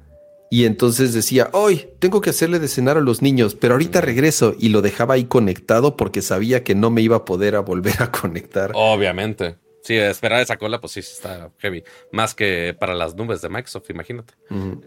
y 0.49 0.65
entonces 0.65 1.13
decía, 1.13 1.49
hoy 1.53 1.87
tengo 1.99 2.21
que 2.21 2.31
hacerle 2.31 2.59
de 2.59 2.67
cenar 2.67 2.97
a 2.97 3.01
los 3.01 3.21
niños, 3.21 3.55
pero 3.55 3.75
ahorita 3.75 4.01
regreso 4.01 4.55
y 4.57 4.69
lo 4.69 4.81
dejaba 4.81 5.13
ahí 5.13 5.25
conectado 5.25 5.95
porque 5.95 6.21
sabía 6.21 6.63
que 6.63 6.73
no 6.73 6.89
me 6.89 7.01
iba 7.01 7.17
a 7.17 7.25
poder 7.25 7.55
a 7.55 7.59
volver 7.59 8.01
a 8.01 8.11
conectar. 8.11 8.71
Obviamente. 8.73 9.57
Sí, 9.81 9.95
esperar 9.95 10.41
esa 10.41 10.57
cola, 10.57 10.81
pues 10.81 10.93
sí, 10.93 10.99
está 10.99 11.51
heavy. 11.59 11.83
Más 12.11 12.35
que 12.35 12.75
para 12.77 12.93
las 12.93 13.15
nubes 13.15 13.41
de 13.41 13.49
Microsoft, 13.49 13.89
imagínate. 13.89 14.33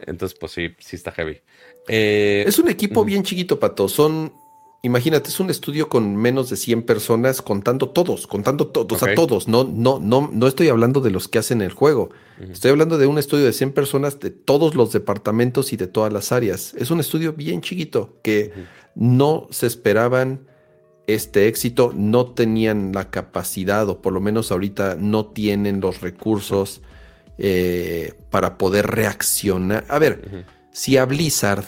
Entonces, 0.06 0.36
pues 0.38 0.52
sí, 0.52 0.74
sí 0.78 0.96
está 0.96 1.12
heavy. 1.12 1.40
Eh, 1.88 2.44
es 2.46 2.58
un 2.58 2.68
equipo 2.68 3.04
bien 3.04 3.22
chiquito, 3.22 3.58
Pato. 3.58 3.88
Son 3.88 4.32
Imagínate, 4.84 5.28
es 5.28 5.38
un 5.38 5.48
estudio 5.48 5.88
con 5.88 6.16
menos 6.16 6.50
de 6.50 6.56
100 6.56 6.82
personas 6.82 7.40
contando 7.40 7.90
todos, 7.90 8.26
contando 8.26 8.66
todos, 8.66 9.00
a 9.04 9.14
todos. 9.14 9.46
No, 9.46 9.62
no, 9.62 10.00
no, 10.00 10.28
no 10.32 10.46
estoy 10.48 10.68
hablando 10.70 11.00
de 11.00 11.10
los 11.10 11.28
que 11.28 11.38
hacen 11.38 11.62
el 11.62 11.70
juego. 11.70 12.10
Estoy 12.50 12.72
hablando 12.72 12.98
de 12.98 13.06
un 13.06 13.16
estudio 13.16 13.44
de 13.44 13.52
100 13.52 13.72
personas 13.74 14.18
de 14.18 14.30
todos 14.30 14.74
los 14.74 14.92
departamentos 14.92 15.72
y 15.72 15.76
de 15.76 15.86
todas 15.86 16.12
las 16.12 16.32
áreas. 16.32 16.74
Es 16.76 16.90
un 16.90 16.98
estudio 16.98 17.32
bien 17.32 17.60
chiquito 17.60 18.18
que 18.24 18.52
no 18.96 19.46
se 19.52 19.68
esperaban 19.68 20.48
este 21.06 21.48
éxito, 21.48 21.92
no 21.94 22.26
tenían 22.26 22.92
la 22.92 23.10
capacidad, 23.10 23.88
o 23.88 24.00
por 24.00 24.12
lo 24.12 24.20
menos 24.20 24.52
ahorita 24.52 24.96
no 24.98 25.26
tienen 25.26 25.80
los 25.80 26.00
recursos 26.00 26.80
eh, 27.38 28.14
para 28.30 28.58
poder 28.58 28.86
reaccionar. 28.86 29.84
A 29.88 29.98
ver, 29.98 30.46
si 30.70 30.96
a 30.96 31.04
Blizzard 31.04 31.64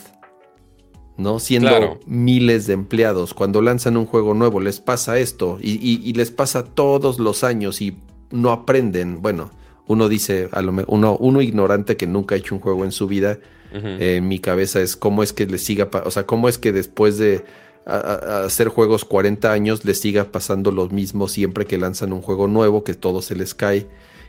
¿no? 1.16 1.38
Siendo 1.38 2.00
miles 2.06 2.66
de 2.66 2.74
empleados, 2.74 3.34
cuando 3.34 3.62
lanzan 3.62 3.96
un 3.96 4.06
juego 4.06 4.34
nuevo 4.34 4.60
les 4.60 4.80
pasa 4.80 5.18
esto 5.18 5.58
y, 5.60 6.12
les 6.12 6.30
pasa 6.30 6.64
todos 6.64 7.18
los 7.18 7.44
años 7.44 7.80
y 7.80 7.96
no 8.30 8.50
aprenden. 8.50 9.22
Bueno, 9.22 9.50
uno 9.86 10.08
dice, 10.08 10.48
a 10.52 10.62
lo 10.62 10.72
uno, 10.88 11.16
uno 11.18 11.40
ignorante 11.40 11.96
que 11.96 12.06
nunca 12.06 12.34
ha 12.34 12.38
hecho 12.38 12.54
un 12.54 12.60
juego 12.60 12.84
en 12.84 12.92
su 12.92 13.06
vida, 13.06 13.38
eh, 13.72 14.16
en 14.16 14.28
mi 14.28 14.38
cabeza 14.38 14.80
es 14.80 14.96
cómo 14.96 15.22
es 15.22 15.32
que 15.32 15.46
le 15.46 15.58
siga, 15.58 15.88
o 16.04 16.10
sea, 16.10 16.26
cómo 16.26 16.48
es 16.48 16.58
que 16.58 16.72
después 16.72 17.18
de 17.18 17.44
hacer 17.86 18.68
juegos 18.68 19.04
40 19.04 19.52
años 19.52 19.84
les 19.84 20.00
siga 20.00 20.32
pasando 20.32 20.70
lo 20.70 20.88
mismo 20.88 21.28
siempre 21.28 21.66
que 21.66 21.78
lanzan 21.78 22.12
un 22.12 22.22
juego 22.22 22.48
nuevo, 22.48 22.84
que 22.84 22.94
todo 22.94 23.20
se 23.22 23.34
les 23.34 23.54
cae. 23.54 23.86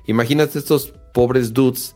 Imagínate 0.08 0.60
estos 0.60 0.94
pobres 1.14 1.54
dudes 1.54 1.96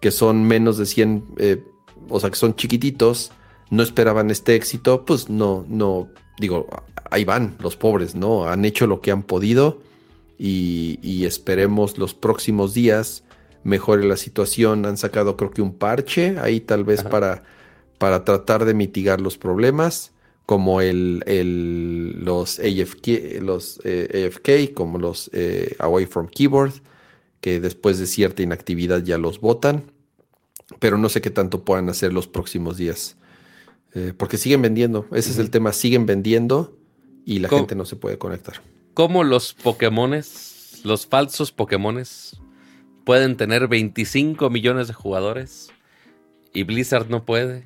que 0.00 0.10
son 0.10 0.44
menos 0.44 0.78
de 0.78 0.86
100, 0.86 1.24
eh, 1.38 1.64
o 2.08 2.20
sea, 2.20 2.30
que 2.30 2.36
son 2.36 2.54
chiquititos 2.54 3.32
no 3.72 3.82
esperaban 3.82 4.30
este 4.30 4.54
éxito, 4.54 5.06
pues 5.06 5.30
no, 5.30 5.64
no, 5.66 6.10
digo, 6.38 6.66
ahí 7.10 7.24
van 7.24 7.56
los 7.58 7.74
pobres, 7.74 8.14
¿no? 8.14 8.46
Han 8.46 8.66
hecho 8.66 8.86
lo 8.86 9.00
que 9.00 9.10
han 9.10 9.22
podido 9.22 9.80
y, 10.38 11.24
esperemos 11.24 11.96
los 11.96 12.12
próximos 12.12 12.74
días 12.74 13.24
mejore 13.64 14.04
la 14.04 14.18
situación. 14.18 14.84
Han 14.84 14.98
sacado 14.98 15.38
creo 15.38 15.52
que 15.52 15.62
un 15.62 15.72
parche 15.72 16.36
ahí 16.38 16.60
tal 16.60 16.84
vez 16.84 17.02
para, 17.02 17.44
para 17.96 18.24
tratar 18.26 18.66
de 18.66 18.74
mitigar 18.74 19.22
los 19.22 19.38
problemas, 19.38 20.12
como 20.46 20.80
el, 20.80 21.22
el 21.26 22.24
los 22.24 22.58
AFK, 22.58 23.40
los 23.40 23.80
eh, 23.84 24.26
AFK, 24.26 24.74
como 24.74 24.98
los 24.98 25.30
eh, 25.32 25.76
Away 25.78 26.06
from 26.06 26.28
Keyboard, 26.28 26.72
que 27.40 27.60
después 27.60 27.98
de 27.98 28.06
cierta 28.06 28.42
inactividad 28.42 29.02
ya 29.02 29.18
los 29.18 29.40
votan. 29.40 29.84
Pero 30.78 30.98
no 30.98 31.08
sé 31.08 31.20
qué 31.20 31.30
tanto 31.30 31.64
puedan 31.64 31.88
hacer 31.88 32.12
los 32.12 32.26
próximos 32.26 32.76
días. 32.76 33.16
Eh, 33.94 34.14
porque 34.16 34.38
siguen 34.38 34.62
vendiendo. 34.62 35.06
Ese 35.12 35.30
es 35.30 35.38
el 35.38 35.50
tema. 35.50 35.72
Siguen 35.72 36.06
vendiendo 36.06 36.76
y 37.24 37.38
la 37.40 37.48
gente 37.48 37.74
no 37.74 37.84
se 37.84 37.96
puede 37.96 38.18
conectar. 38.18 38.62
¿Cómo 38.94 39.24
los 39.24 39.54
Pokémones, 39.54 40.80
los 40.84 41.06
falsos 41.06 41.52
Pokémones, 41.52 42.40
pueden 43.04 43.36
tener 43.36 43.68
25 43.68 44.50
millones 44.50 44.88
de 44.88 44.94
jugadores 44.94 45.70
y 46.52 46.64
Blizzard 46.64 47.08
no 47.08 47.24
puede? 47.24 47.64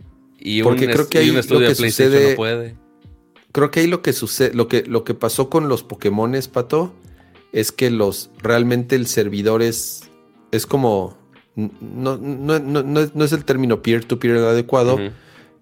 Y 0.48 0.62
porque 0.62 0.86
un, 0.86 0.92
creo 0.92 1.08
que 1.08 1.18
hay 1.18 1.30
un 1.30 1.38
estudio 1.38 1.68
de 1.68 1.74
PlayStation 1.74 2.30
no 2.30 2.36
puede. 2.36 2.76
Creo 3.50 3.70
que 3.70 3.80
ahí 3.80 3.86
lo 3.86 4.02
que 4.02 4.12
sucede, 4.12 4.54
lo 4.54 4.68
que, 4.68 4.84
lo 4.84 5.02
que 5.02 5.14
pasó 5.14 5.50
con 5.50 5.68
los 5.68 5.82
Pokémones, 5.82 6.46
Pato, 6.46 6.92
es 7.52 7.72
que 7.72 7.90
los 7.90 8.30
realmente 8.38 8.94
el 8.96 9.06
servidor 9.06 9.62
es, 9.62 10.04
es 10.52 10.66
como. 10.66 11.18
No, 11.56 12.16
no, 12.18 12.58
no, 12.60 12.82
no 12.82 13.24
es 13.24 13.32
el 13.32 13.44
término 13.44 13.80
peer-to-peer 13.80 14.36
adecuado 14.36 14.98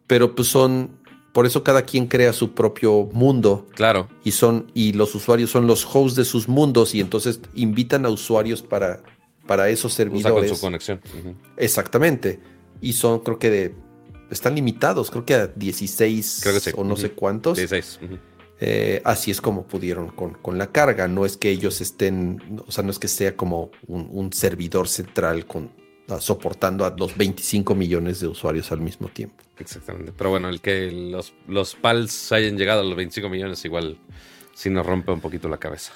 pero 0.07 0.35
pues 0.35 0.49
son, 0.49 0.91
por 1.33 1.47
eso 1.47 1.65
cada 1.65 1.83
quien 1.83 2.07
crea 2.07 2.33
su 2.33 2.53
propio 2.53 3.09
mundo. 3.13 3.67
Claro. 3.75 4.09
Y 4.23 4.33
son, 4.33 4.71
y 4.75 4.93
los 4.93 5.15
usuarios 5.15 5.51
son 5.51 5.67
los 5.67 5.87
hosts 5.91 6.17
de 6.17 6.25
sus 6.25 6.49
mundos 6.49 6.95
y 6.95 7.01
entonces 7.01 7.41
invitan 7.55 8.05
a 8.07 8.11
usuarios 8.11 8.63
para, 8.63 9.03
para 9.47 9.69
esos 9.71 9.93
servidores. 9.93 10.51
con 10.51 10.57
su 10.57 10.61
conexión. 10.61 11.01
Exactamente. 11.57 12.41
Y 12.81 12.93
son, 12.95 13.21
creo 13.21 13.39
que 13.39 13.51
de, 13.51 13.75
están 14.35 14.55
limitados, 14.55 15.11
creo 15.11 15.25
que 15.25 15.35
a 15.35 15.47
16 15.47 16.45
o 16.77 16.85
no 16.85 16.97
sé 16.97 17.13
cuántos. 17.13 17.57
16. 17.57 18.01
Eh, 18.61 19.03
así 19.05 19.31
es 19.31 19.41
como 19.41 19.67
pudieron 19.67 20.09
con, 20.09 20.35
con, 20.35 20.59
la 20.59 20.71
carga. 20.71 21.09
No 21.09 21.27
es 21.27 21.37
que 21.37 21.51
ellos 21.51 21.81
estén, 21.81 22.61
o 22.67 22.71
sea, 22.71 22.85
no 22.85 22.91
es 22.91 22.99
que 22.99 23.09
sea 23.09 23.37
como 23.37 23.71
un, 23.87 24.09
un 24.13 24.33
servidor 24.33 24.89
central 24.89 25.47
con 25.47 25.71
soportando 26.21 26.85
a 26.85 26.95
los 26.97 27.17
25 27.17 27.75
millones 27.75 28.21
de 28.21 28.29
usuarios 28.29 28.71
al 28.73 28.81
mismo 28.81 29.09
tiempo. 29.09 29.43
Exactamente. 29.59 30.13
Pero 30.17 30.31
bueno, 30.31 30.49
el 30.49 30.61
que 30.61 30.91
los, 30.91 31.33
los 31.49 31.75
PALs 31.75 32.33
hayan 32.33 32.59
llegado 32.59 32.81
a 32.81 32.85
los 32.85 32.97
25 32.97 33.29
millones 33.29 33.65
igual 33.65 33.99
sí 34.55 34.71
nos 34.71 34.85
rompe 34.85 35.13
un 35.13 35.21
poquito 35.21 35.49
la 35.49 35.59
cabeza. 35.59 35.93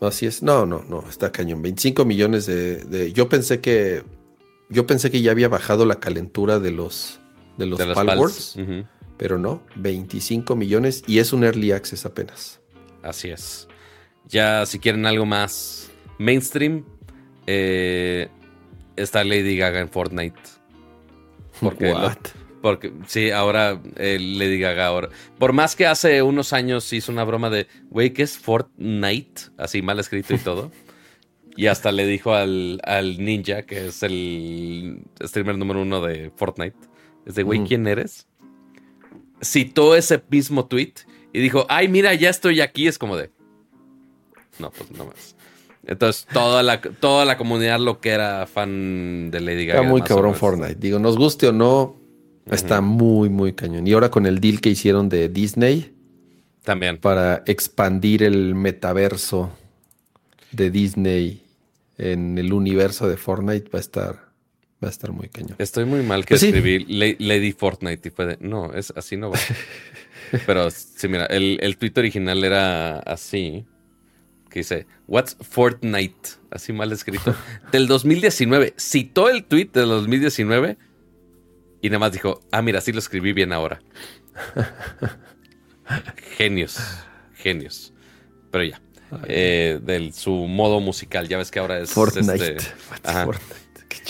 Así 0.00 0.26
es. 0.26 0.42
No, 0.42 0.66
no, 0.66 0.84
no, 0.88 1.04
está 1.08 1.32
cañón. 1.32 1.62
25 1.62 2.04
millones 2.04 2.46
de, 2.46 3.12
Yo 3.12 3.28
pensé 3.28 3.60
que. 3.60 4.02
Yo 4.70 4.86
pensé 4.86 5.10
que 5.10 5.20
ya 5.20 5.30
había 5.30 5.48
bajado 5.48 5.84
la 5.86 6.00
calentura 6.00 6.58
de 6.58 6.70
los. 6.70 7.20
De 7.56 7.66
los, 7.66 7.78
Wars. 7.78 8.56
Pero 9.16 9.38
no, 9.38 9.62
25 9.76 10.56
millones 10.56 11.04
y 11.06 11.18
es 11.18 11.32
un 11.32 11.44
early 11.44 11.72
access 11.72 12.04
apenas. 12.04 12.60
Así 13.02 13.28
es. 13.28 13.68
Ya 14.26 14.66
si 14.66 14.78
quieren 14.78 15.06
algo 15.06 15.26
más 15.26 15.90
mainstream, 16.18 16.84
eh, 17.46 18.28
está 18.96 19.22
Lady 19.24 19.56
Gaga 19.56 19.80
en 19.80 19.88
Fortnite. 19.88 20.40
Porque, 21.60 21.94
porque 22.60 22.92
sí, 23.06 23.30
ahora 23.30 23.80
eh, 23.96 24.18
Lady 24.20 24.58
Gaga 24.58 24.86
ahora. 24.86 25.08
Por 25.38 25.52
más 25.52 25.76
que 25.76 25.86
hace 25.86 26.22
unos 26.22 26.52
años 26.52 26.92
hizo 26.92 27.12
una 27.12 27.24
broma 27.24 27.50
de, 27.50 27.68
güey, 27.90 28.12
¿qué 28.12 28.22
es 28.22 28.36
Fortnite? 28.36 29.42
Así 29.56 29.82
mal 29.82 30.00
escrito 30.00 30.34
y 30.34 30.38
todo. 30.38 30.72
y 31.56 31.66
hasta 31.66 31.92
le 31.92 32.06
dijo 32.06 32.34
al, 32.34 32.80
ninja, 33.18 33.62
que 33.62 33.86
es 33.86 34.02
el 34.02 35.02
streamer 35.22 35.56
número 35.56 35.82
uno 35.82 36.00
de 36.00 36.30
Fortnite, 36.34 36.76
es 37.26 37.34
de, 37.34 37.42
güey, 37.42 37.64
¿quién 37.64 37.86
eres? 37.86 38.26
Citó 39.42 39.96
ese 39.96 40.22
mismo 40.30 40.66
tweet 40.66 40.94
y 41.32 41.40
dijo, 41.40 41.66
ay, 41.68 41.88
mira, 41.88 42.14
ya 42.14 42.30
estoy 42.30 42.60
aquí. 42.60 42.86
Es 42.86 42.98
como 42.98 43.16
de, 43.16 43.30
no, 44.58 44.70
pues 44.70 44.90
no 44.92 45.06
más. 45.06 45.36
Entonces, 45.86 46.26
toda 46.32 46.62
la, 46.62 46.80
toda 46.80 47.24
la 47.24 47.36
comunidad 47.36 47.78
lo 47.78 48.00
que 48.00 48.10
era 48.10 48.46
fan 48.46 49.30
de 49.30 49.40
Lady 49.40 49.66
Gaga. 49.66 49.80
Está 49.80 49.90
muy 49.90 50.02
cabrón 50.02 50.34
Fortnite. 50.34 50.76
Digo, 50.76 50.98
nos 50.98 51.18
guste 51.18 51.48
o 51.48 51.52
no, 51.52 51.96
está 52.50 52.80
muy, 52.80 53.28
muy 53.28 53.52
cañón. 53.52 53.86
Y 53.86 53.92
ahora 53.92 54.10
con 54.10 54.26
el 54.26 54.40
deal 54.40 54.60
que 54.60 54.70
hicieron 54.70 55.08
de 55.08 55.28
Disney. 55.28 55.94
También. 56.62 56.98
Para 56.98 57.42
expandir 57.46 58.22
el 58.22 58.54
metaverso 58.54 59.50
de 60.52 60.70
Disney 60.70 61.42
en 61.98 62.38
el 62.38 62.52
universo 62.52 63.08
de 63.08 63.16
Fortnite 63.16 63.68
va 63.68 63.78
a 63.78 63.80
estar, 63.80 64.23
va 64.84 64.88
a 64.88 64.92
estar 64.92 65.12
muy 65.12 65.28
cañón. 65.28 65.56
Estoy 65.58 65.84
muy 65.84 66.02
mal 66.02 66.24
que 66.24 66.34
pues 66.34 66.42
escribí 66.42 66.84
Lady 67.18 67.52
Fortnite 67.52 68.08
y 68.08 68.10
fue 68.10 68.26
de, 68.26 68.38
no, 68.40 68.72
es 68.72 68.92
así 68.96 69.16
no 69.16 69.30
va. 69.30 69.38
Pero 70.46 70.70
sí, 70.70 71.08
mira, 71.08 71.26
el, 71.26 71.58
el 71.60 71.76
tweet 71.76 71.92
original 71.96 72.44
era 72.44 72.98
así 73.00 73.64
que 74.54 74.60
dice, 74.60 74.86
What's 75.08 75.36
Fortnite? 75.40 76.30
Así 76.48 76.72
mal 76.72 76.92
escrito. 76.92 77.34
del 77.72 77.88
2019. 77.88 78.74
Citó 78.78 79.28
el 79.28 79.44
tweet 79.44 79.70
del 79.72 79.88
2019 79.88 80.78
y 81.82 81.88
nada 81.88 81.98
más 81.98 82.12
dijo, 82.12 82.40
ah, 82.52 82.62
mira, 82.62 82.80
sí 82.80 82.92
lo 82.92 83.00
escribí 83.00 83.32
bien 83.32 83.52
ahora. 83.52 83.82
genios, 86.36 86.78
genios. 87.34 87.92
Pero 88.52 88.64
ya. 88.64 88.80
Eh, 89.26 89.80
del 89.82 90.12
su 90.12 90.30
modo 90.30 90.78
musical. 90.78 91.26
Ya 91.26 91.36
ves 91.36 91.50
que 91.50 91.58
ahora 91.58 91.80
es. 91.80 91.90
Fortnite. 91.90 92.56
Este, 92.56 92.72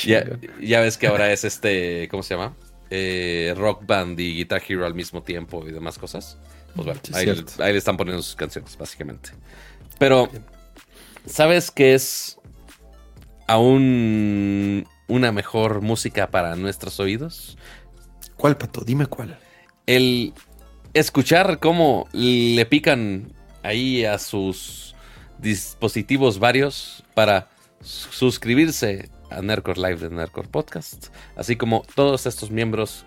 ya, 0.04 0.24
ya, 0.60 0.80
ves 0.80 0.98
que 0.98 1.06
ahora 1.06 1.32
es 1.32 1.44
este. 1.44 2.08
¿Cómo 2.08 2.22
se 2.22 2.34
llama? 2.34 2.54
Eh, 2.90 3.54
rock 3.56 3.86
Band 3.86 4.18
y 4.20 4.34
Guitar 4.34 4.62
Hero 4.66 4.86
al 4.86 4.94
mismo 4.94 5.22
tiempo 5.22 5.66
y 5.66 5.72
demás 5.72 5.98
cosas. 5.98 6.38
Pues 6.74 6.86
bueno, 6.86 7.00
ahí, 7.12 7.28
ahí, 7.58 7.72
le 7.72 7.78
están 7.78 7.96
poniendo 7.96 8.22
sus 8.22 8.36
canciones, 8.36 8.76
básicamente. 8.76 9.30
Pero, 9.98 10.28
¿sabes 11.26 11.70
qué 11.70 11.94
es 11.94 12.38
aún 13.46 14.86
una 15.06 15.32
mejor 15.32 15.80
música 15.80 16.30
para 16.30 16.56
nuestros 16.56 16.98
oídos? 17.00 17.56
¿Cuál, 18.36 18.56
Pato? 18.56 18.82
Dime 18.84 19.06
cuál. 19.06 19.38
El 19.86 20.32
escuchar 20.94 21.58
cómo 21.58 22.08
le 22.12 22.64
pican 22.66 23.32
ahí 23.62 24.04
a 24.04 24.18
sus 24.18 24.94
dispositivos 25.38 26.38
varios 26.38 27.04
para 27.14 27.50
suscribirse 27.80 29.10
a 29.34 29.42
Nerdcore 29.42 29.80
Live 29.80 30.08
de 30.08 30.10
Nerdcore 30.10 30.48
Podcast, 30.48 31.08
así 31.36 31.56
como 31.56 31.84
todos 31.94 32.26
estos 32.26 32.50
miembros 32.50 33.04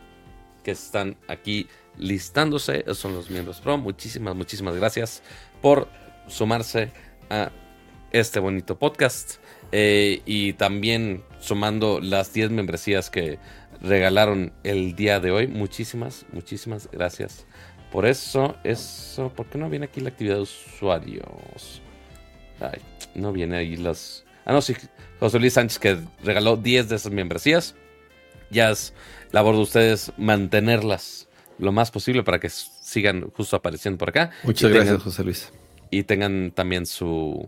que 0.63 0.71
están 0.71 1.17
aquí 1.27 1.67
listándose, 1.97 2.83
son 2.93 3.13
los 3.13 3.29
miembros 3.29 3.61
pro. 3.61 3.77
Muchísimas, 3.77 4.35
muchísimas 4.35 4.75
gracias 4.75 5.23
por 5.61 5.87
sumarse 6.27 6.91
a 7.29 7.51
este 8.11 8.39
bonito 8.39 8.77
podcast. 8.77 9.35
Eh, 9.71 10.21
y 10.25 10.53
también 10.53 11.23
sumando 11.39 11.99
las 11.99 12.33
10 12.33 12.51
membresías 12.51 13.09
que 13.09 13.39
regalaron 13.81 14.53
el 14.63 14.95
día 14.95 15.19
de 15.19 15.31
hoy. 15.31 15.47
Muchísimas, 15.47 16.25
muchísimas 16.31 16.89
gracias 16.91 17.45
por 17.91 18.05
eso. 18.05 18.55
Eso, 18.63 19.29
¿por 19.29 19.47
qué 19.47 19.57
no 19.57 19.69
viene 19.69 19.85
aquí 19.85 20.01
la 20.01 20.09
actividad 20.09 20.35
de 20.35 20.41
usuarios? 20.41 21.81
Ay, 22.59 22.79
no 23.15 23.31
viene 23.31 23.57
ahí 23.57 23.77
las. 23.77 24.25
Ah, 24.47 24.53
no, 24.53 24.61
sí, 24.63 24.73
José 25.19 25.37
Luis 25.37 25.53
Sánchez 25.53 25.77
que 25.77 25.99
regaló 26.23 26.57
10 26.57 26.89
de 26.89 26.95
esas 26.95 27.11
membresías. 27.11 27.75
Ya 28.49 28.71
es 28.71 28.93
labor 29.31 29.55
de 29.55 29.61
ustedes 29.61 30.11
mantenerlas 30.17 31.27
lo 31.59 31.71
más 31.71 31.91
posible 31.91 32.23
para 32.23 32.39
que 32.39 32.49
sigan 32.49 33.29
justo 33.35 33.55
apareciendo 33.55 33.99
por 33.99 34.09
acá. 34.09 34.31
Muchas 34.43 34.71
gracias, 34.71 35.03
José 35.03 35.23
Luis 35.23 35.51
y 35.89 36.03
tengan 36.03 36.51
también 36.51 36.85
su, 36.85 37.47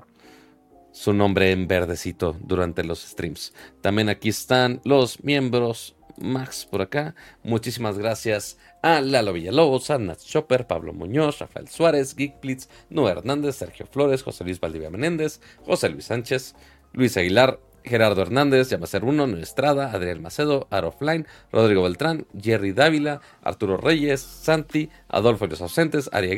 su 0.91 1.13
nombre 1.13 1.51
en 1.51 1.67
verdecito 1.67 2.35
durante 2.39 2.83
los 2.83 3.01
streams. 3.01 3.53
También 3.81 4.09
aquí 4.09 4.29
están 4.29 4.81
los 4.83 5.23
miembros 5.23 5.95
Max 6.17 6.67
por 6.69 6.81
acá. 6.81 7.15
Muchísimas 7.43 7.97
gracias 7.97 8.57
a 8.81 8.99
Lalo 8.99 9.33
Villalobos, 9.33 9.89
a 9.89 9.97
Nat 9.97 10.19
Chopper, 10.19 10.67
Pablo 10.67 10.93
Muñoz, 10.93 11.39
Rafael 11.39 11.69
Suárez, 11.69 12.15
Geekblitz, 12.15 12.67
Noé 12.89 13.11
Hernández, 13.11 13.55
Sergio 13.55 13.87
Flores, 13.87 14.23
José 14.23 14.43
Luis 14.43 14.59
Valdivia 14.59 14.89
Menéndez, 14.89 15.39
José 15.65 15.89
Luis 15.89 16.05
Sánchez, 16.05 16.55
Luis 16.93 17.17
Aguilar, 17.17 17.59
Gerardo 17.83 18.21
Hernández, 18.21 18.69
Yamacer 18.69 19.03
Uno, 19.03 19.27
Nuestrada, 19.27 19.91
Adriel 19.91 20.21
Macedo, 20.21 20.67
Arofline, 20.69 21.25
Rodrigo 21.51 21.83
Beltrán, 21.83 22.25
Jerry 22.39 22.71
Dávila, 22.71 23.21
Arturo 23.43 23.77
Reyes, 23.77 24.21
Santi, 24.21 24.89
Adolfo 25.07 25.47
Los 25.47 25.61
Ausentes, 25.61 26.09
Aria 26.13 26.35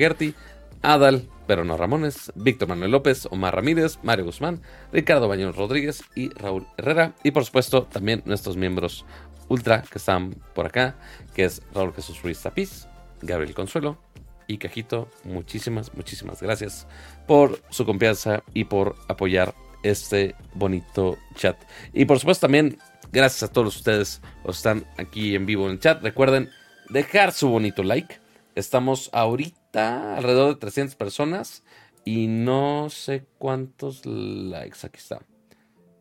Adal, 0.83 1.29
pero 1.45 1.63
no 1.63 1.77
Ramones, 1.77 2.31
Víctor 2.35 2.67
Manuel 2.67 2.91
López, 2.91 3.27
Omar 3.29 3.55
Ramírez, 3.55 3.99
Mario 4.01 4.25
Guzmán, 4.25 4.61
Ricardo 4.91 5.27
Bañón 5.27 5.53
Rodríguez 5.53 6.03
y 6.15 6.29
Raúl 6.29 6.65
Herrera. 6.77 7.13
Y 7.23 7.31
por 7.31 7.45
supuesto 7.45 7.83
también 7.83 8.23
nuestros 8.25 8.57
miembros 8.57 9.05
ultra 9.47 9.83
que 9.83 9.99
están 9.99 10.31
por 10.55 10.65
acá, 10.65 10.95
que 11.35 11.43
es 11.43 11.61
Raúl 11.73 11.93
Jesús 11.93 12.21
Ruiz 12.23 12.41
Tapiz, 12.41 12.87
Gabriel 13.21 13.53
Consuelo 13.53 13.99
y 14.47 14.57
Cajito. 14.57 15.07
Muchísimas, 15.23 15.93
muchísimas 15.93 16.41
gracias 16.41 16.87
por 17.27 17.59
su 17.69 17.85
confianza 17.85 18.43
y 18.53 18.63
por 18.63 18.95
apoyar 19.07 19.53
este 19.83 20.35
bonito 20.53 21.17
chat. 21.35 21.57
Y 21.93 22.05
por 22.05 22.19
supuesto 22.19 22.47
también 22.47 22.77
gracias 23.11 23.43
a 23.43 23.53
todos 23.53 23.75
ustedes 23.75 24.21
que 24.43 24.51
están 24.51 24.85
aquí 24.97 25.35
en 25.35 25.45
vivo 25.45 25.65
en 25.65 25.73
el 25.73 25.79
chat. 25.79 26.01
Recuerden 26.01 26.49
dejar 26.89 27.31
su 27.31 27.49
bonito 27.49 27.83
like. 27.83 28.19
Estamos 28.55 29.09
ahorita 29.13 30.17
alrededor 30.17 30.55
de 30.55 30.59
300 30.59 30.95
personas 30.95 31.63
y 32.03 32.27
no 32.27 32.89
sé 32.89 33.25
cuántos 33.37 34.05
likes. 34.05 34.85
Aquí 34.85 34.97
está. 34.97 35.21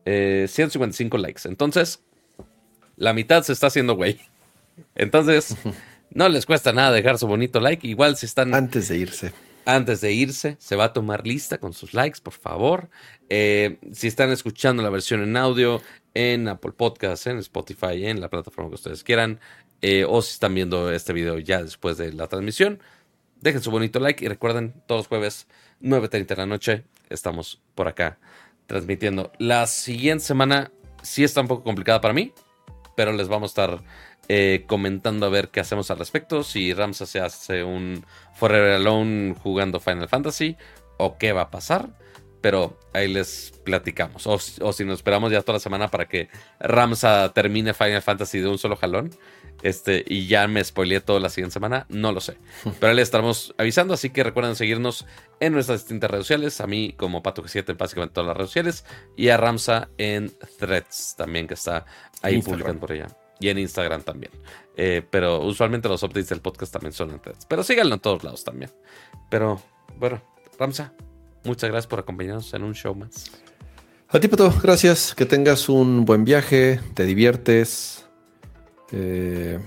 155 0.05 1.17
eh, 1.17 1.19
likes. 1.19 1.41
Entonces, 1.45 2.01
la 2.97 3.13
mitad 3.13 3.43
se 3.43 3.53
está 3.53 3.67
haciendo 3.67 3.95
güey. 3.95 4.19
Entonces, 4.95 5.55
no 6.11 6.27
les 6.29 6.45
cuesta 6.45 6.73
nada 6.73 6.91
dejar 6.91 7.17
su 7.17 7.27
bonito 7.27 7.59
like. 7.59 7.87
Igual 7.87 8.17
si 8.17 8.25
están... 8.25 8.53
Antes 8.53 8.89
de 8.89 8.97
irse. 8.97 9.33
Antes 9.65 10.01
de 10.01 10.11
irse, 10.11 10.55
se 10.59 10.75
va 10.75 10.85
a 10.85 10.93
tomar 10.93 11.25
lista 11.25 11.59
con 11.59 11.73
sus 11.73 11.93
likes, 11.93 12.19
por 12.21 12.33
favor. 12.33 12.89
Eh, 13.29 13.79
si 13.91 14.07
están 14.07 14.31
escuchando 14.31 14.81
la 14.81 14.89
versión 14.89 15.21
en 15.21 15.37
audio, 15.37 15.81
en 16.13 16.47
Apple 16.47 16.71
Podcasts, 16.71 17.27
en 17.27 17.37
Spotify, 17.37 18.05
en 18.05 18.19
la 18.19 18.29
plataforma 18.29 18.69
que 18.69 18.75
ustedes 18.75 19.03
quieran, 19.03 19.39
eh, 19.81 20.05
o 20.07 20.21
si 20.21 20.33
están 20.33 20.53
viendo 20.53 20.91
este 20.91 21.13
video 21.13 21.39
ya 21.39 21.63
después 21.63 21.97
de 21.97 22.11
la 22.13 22.27
transmisión, 22.27 22.79
Dejen 23.41 23.63
su 23.63 23.71
bonito 23.71 23.99
like 23.99 24.23
y 24.23 24.27
recuerden, 24.27 24.83
todos 24.85 24.99
los 24.99 25.07
jueves 25.07 25.47
9.30 25.81 26.27
de 26.27 26.35
la 26.35 26.45
noche 26.45 26.83
estamos 27.09 27.59
por 27.73 27.87
acá 27.87 28.19
transmitiendo. 28.67 29.31
La 29.39 29.65
siguiente 29.65 30.23
semana 30.23 30.71
sí 31.01 31.23
está 31.23 31.41
un 31.41 31.47
poco 31.47 31.63
complicada 31.63 32.01
para 32.01 32.13
mí, 32.13 32.33
pero 32.95 33.13
les 33.13 33.27
vamos 33.27 33.49
a 33.49 33.51
estar 33.51 33.83
eh, 34.27 34.63
comentando 34.67 35.25
a 35.25 35.29
ver 35.29 35.49
qué 35.49 35.59
hacemos 35.59 35.91
al 35.91 35.99
respecto. 35.99 36.43
Si 36.43 36.73
Ramsa 36.73 37.05
se 37.05 37.19
hace 37.19 37.63
un 37.63 38.05
Forever 38.35 38.73
Alone 38.73 39.35
jugando 39.35 39.79
Final 39.79 40.07
Fantasy 40.07 40.57
o 40.97 41.17
qué 41.17 41.33
va 41.33 41.43
a 41.43 41.51
pasar. 41.51 41.89
Pero 42.41 42.79
ahí 42.93 43.07
les 43.07 43.53
platicamos. 43.63 44.25
O, 44.25 44.33
o 44.33 44.73
si 44.73 44.83
nos 44.83 44.99
esperamos 44.99 45.31
ya 45.31 45.41
toda 45.41 45.57
la 45.57 45.59
semana 45.59 45.89
para 45.89 46.07
que 46.07 46.27
Ramsa 46.59 47.31
termine 47.33 47.75
Final 47.75 48.01
Fantasy 48.01 48.39
de 48.39 48.47
un 48.47 48.57
solo 48.57 48.75
jalón 48.75 49.11
este, 49.63 50.03
y 50.07 50.27
ya 50.27 50.47
me 50.47 50.63
spoileé 50.63 51.01
toda 51.01 51.19
la 51.19 51.29
siguiente 51.29 51.53
semana, 51.53 51.85
no 51.89 52.11
lo 52.11 52.19
sé. 52.19 52.37
Pero 52.79 52.89
ahí 52.89 52.95
les 52.95 53.03
estaremos 53.03 53.53
avisando, 53.57 53.93
así 53.93 54.09
que 54.09 54.23
recuerden 54.23 54.55
seguirnos 54.55 55.05
en 55.39 55.53
nuestras 55.53 55.81
distintas 55.81 56.09
redes 56.09 56.25
sociales, 56.25 56.61
a 56.61 56.67
mí 56.67 56.93
como 56.97 57.21
Pato 57.21 57.43
G7 57.43 57.69
en 57.69 57.77
básicamente 57.77 58.13
todas 58.13 58.27
las 58.27 58.37
redes 58.37 58.49
sociales, 58.49 58.85
y 59.15 59.29
a 59.29 59.37
Ramsa 59.37 59.89
en 59.97 60.31
Threads 60.57 61.15
también, 61.17 61.47
que 61.47 61.53
está 61.53 61.85
ahí 62.21 62.41
publicando 62.41 62.79
por 62.79 62.91
allá. 62.91 63.07
Y 63.41 63.49
en 63.49 63.57
Instagram 63.57 64.03
también. 64.03 64.31
Eh, 64.77 65.01
pero 65.09 65.41
usualmente 65.41 65.89
los 65.89 66.03
updates 66.03 66.29
del 66.29 66.41
podcast 66.41 66.71
también 66.71 66.93
son 66.93 67.09
en 67.09 67.19
Threads. 67.19 67.45
Pero 67.47 67.63
síganlo 67.63 67.95
en 67.95 67.99
todos 67.99 68.23
lados 68.23 68.43
también. 68.43 68.71
Pero 69.29 69.59
bueno, 69.97 70.21
Ramsa, 70.59 70.93
muchas 71.43 71.71
gracias 71.71 71.87
por 71.87 71.99
acompañarnos 71.99 72.53
en 72.53 72.63
un 72.63 72.75
show 72.75 72.93
más. 72.93 73.31
A 74.09 74.19
ti, 74.19 74.27
Pato, 74.27 74.53
gracias. 74.61 75.15
Que 75.15 75.25
tengas 75.25 75.69
un 75.69 76.05
buen 76.05 76.23
viaje, 76.23 76.79
te 76.93 77.05
diviertes 77.05 78.05
eh, 78.91 79.59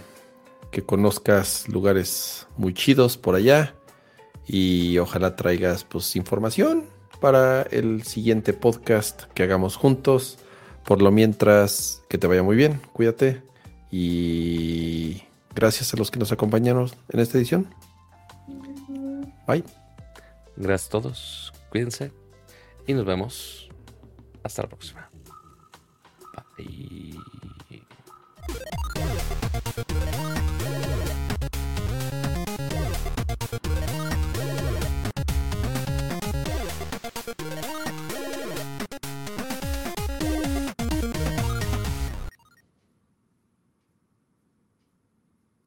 que 0.71 0.83
conozcas 0.83 1.69
lugares 1.69 2.47
muy 2.57 2.75
chidos 2.75 3.17
por 3.17 3.35
allá 3.35 3.75
y 4.47 4.99
ojalá 4.99 5.35
traigas 5.35 5.85
pues 5.85 6.15
información 6.15 6.85
para 7.21 7.63
el 7.63 8.05
siguiente 8.05 8.53
podcast 8.53 9.25
que 9.35 9.43
hagamos 9.43 9.77
juntos. 9.77 10.39
Por 10.85 11.01
lo 11.01 11.11
mientras, 11.11 12.03
que 12.09 12.19
te 12.19 12.27
vaya 12.27 12.43
muy 12.43 12.55
bien, 12.55 12.81
cuídate 12.93 13.43
y 13.97 15.23
gracias 15.55 15.95
a 15.95 15.97
los 15.97 16.11
que 16.11 16.19
nos 16.19 16.33
acompañaron 16.33 16.91
en 17.11 17.21
esta 17.21 17.39
edición. 17.39 17.73
Bye. 19.47 19.63
Gracias 20.57 20.89
a 20.89 20.91
todos. 20.91 21.53
Cuídense. 21.71 22.11
Y 22.89 22.95
nos 22.95 23.05
vemos. 23.05 23.69
Hasta 24.43 24.63
la 24.63 24.69
próxima. 24.69 25.09
Bye. 26.57 27.21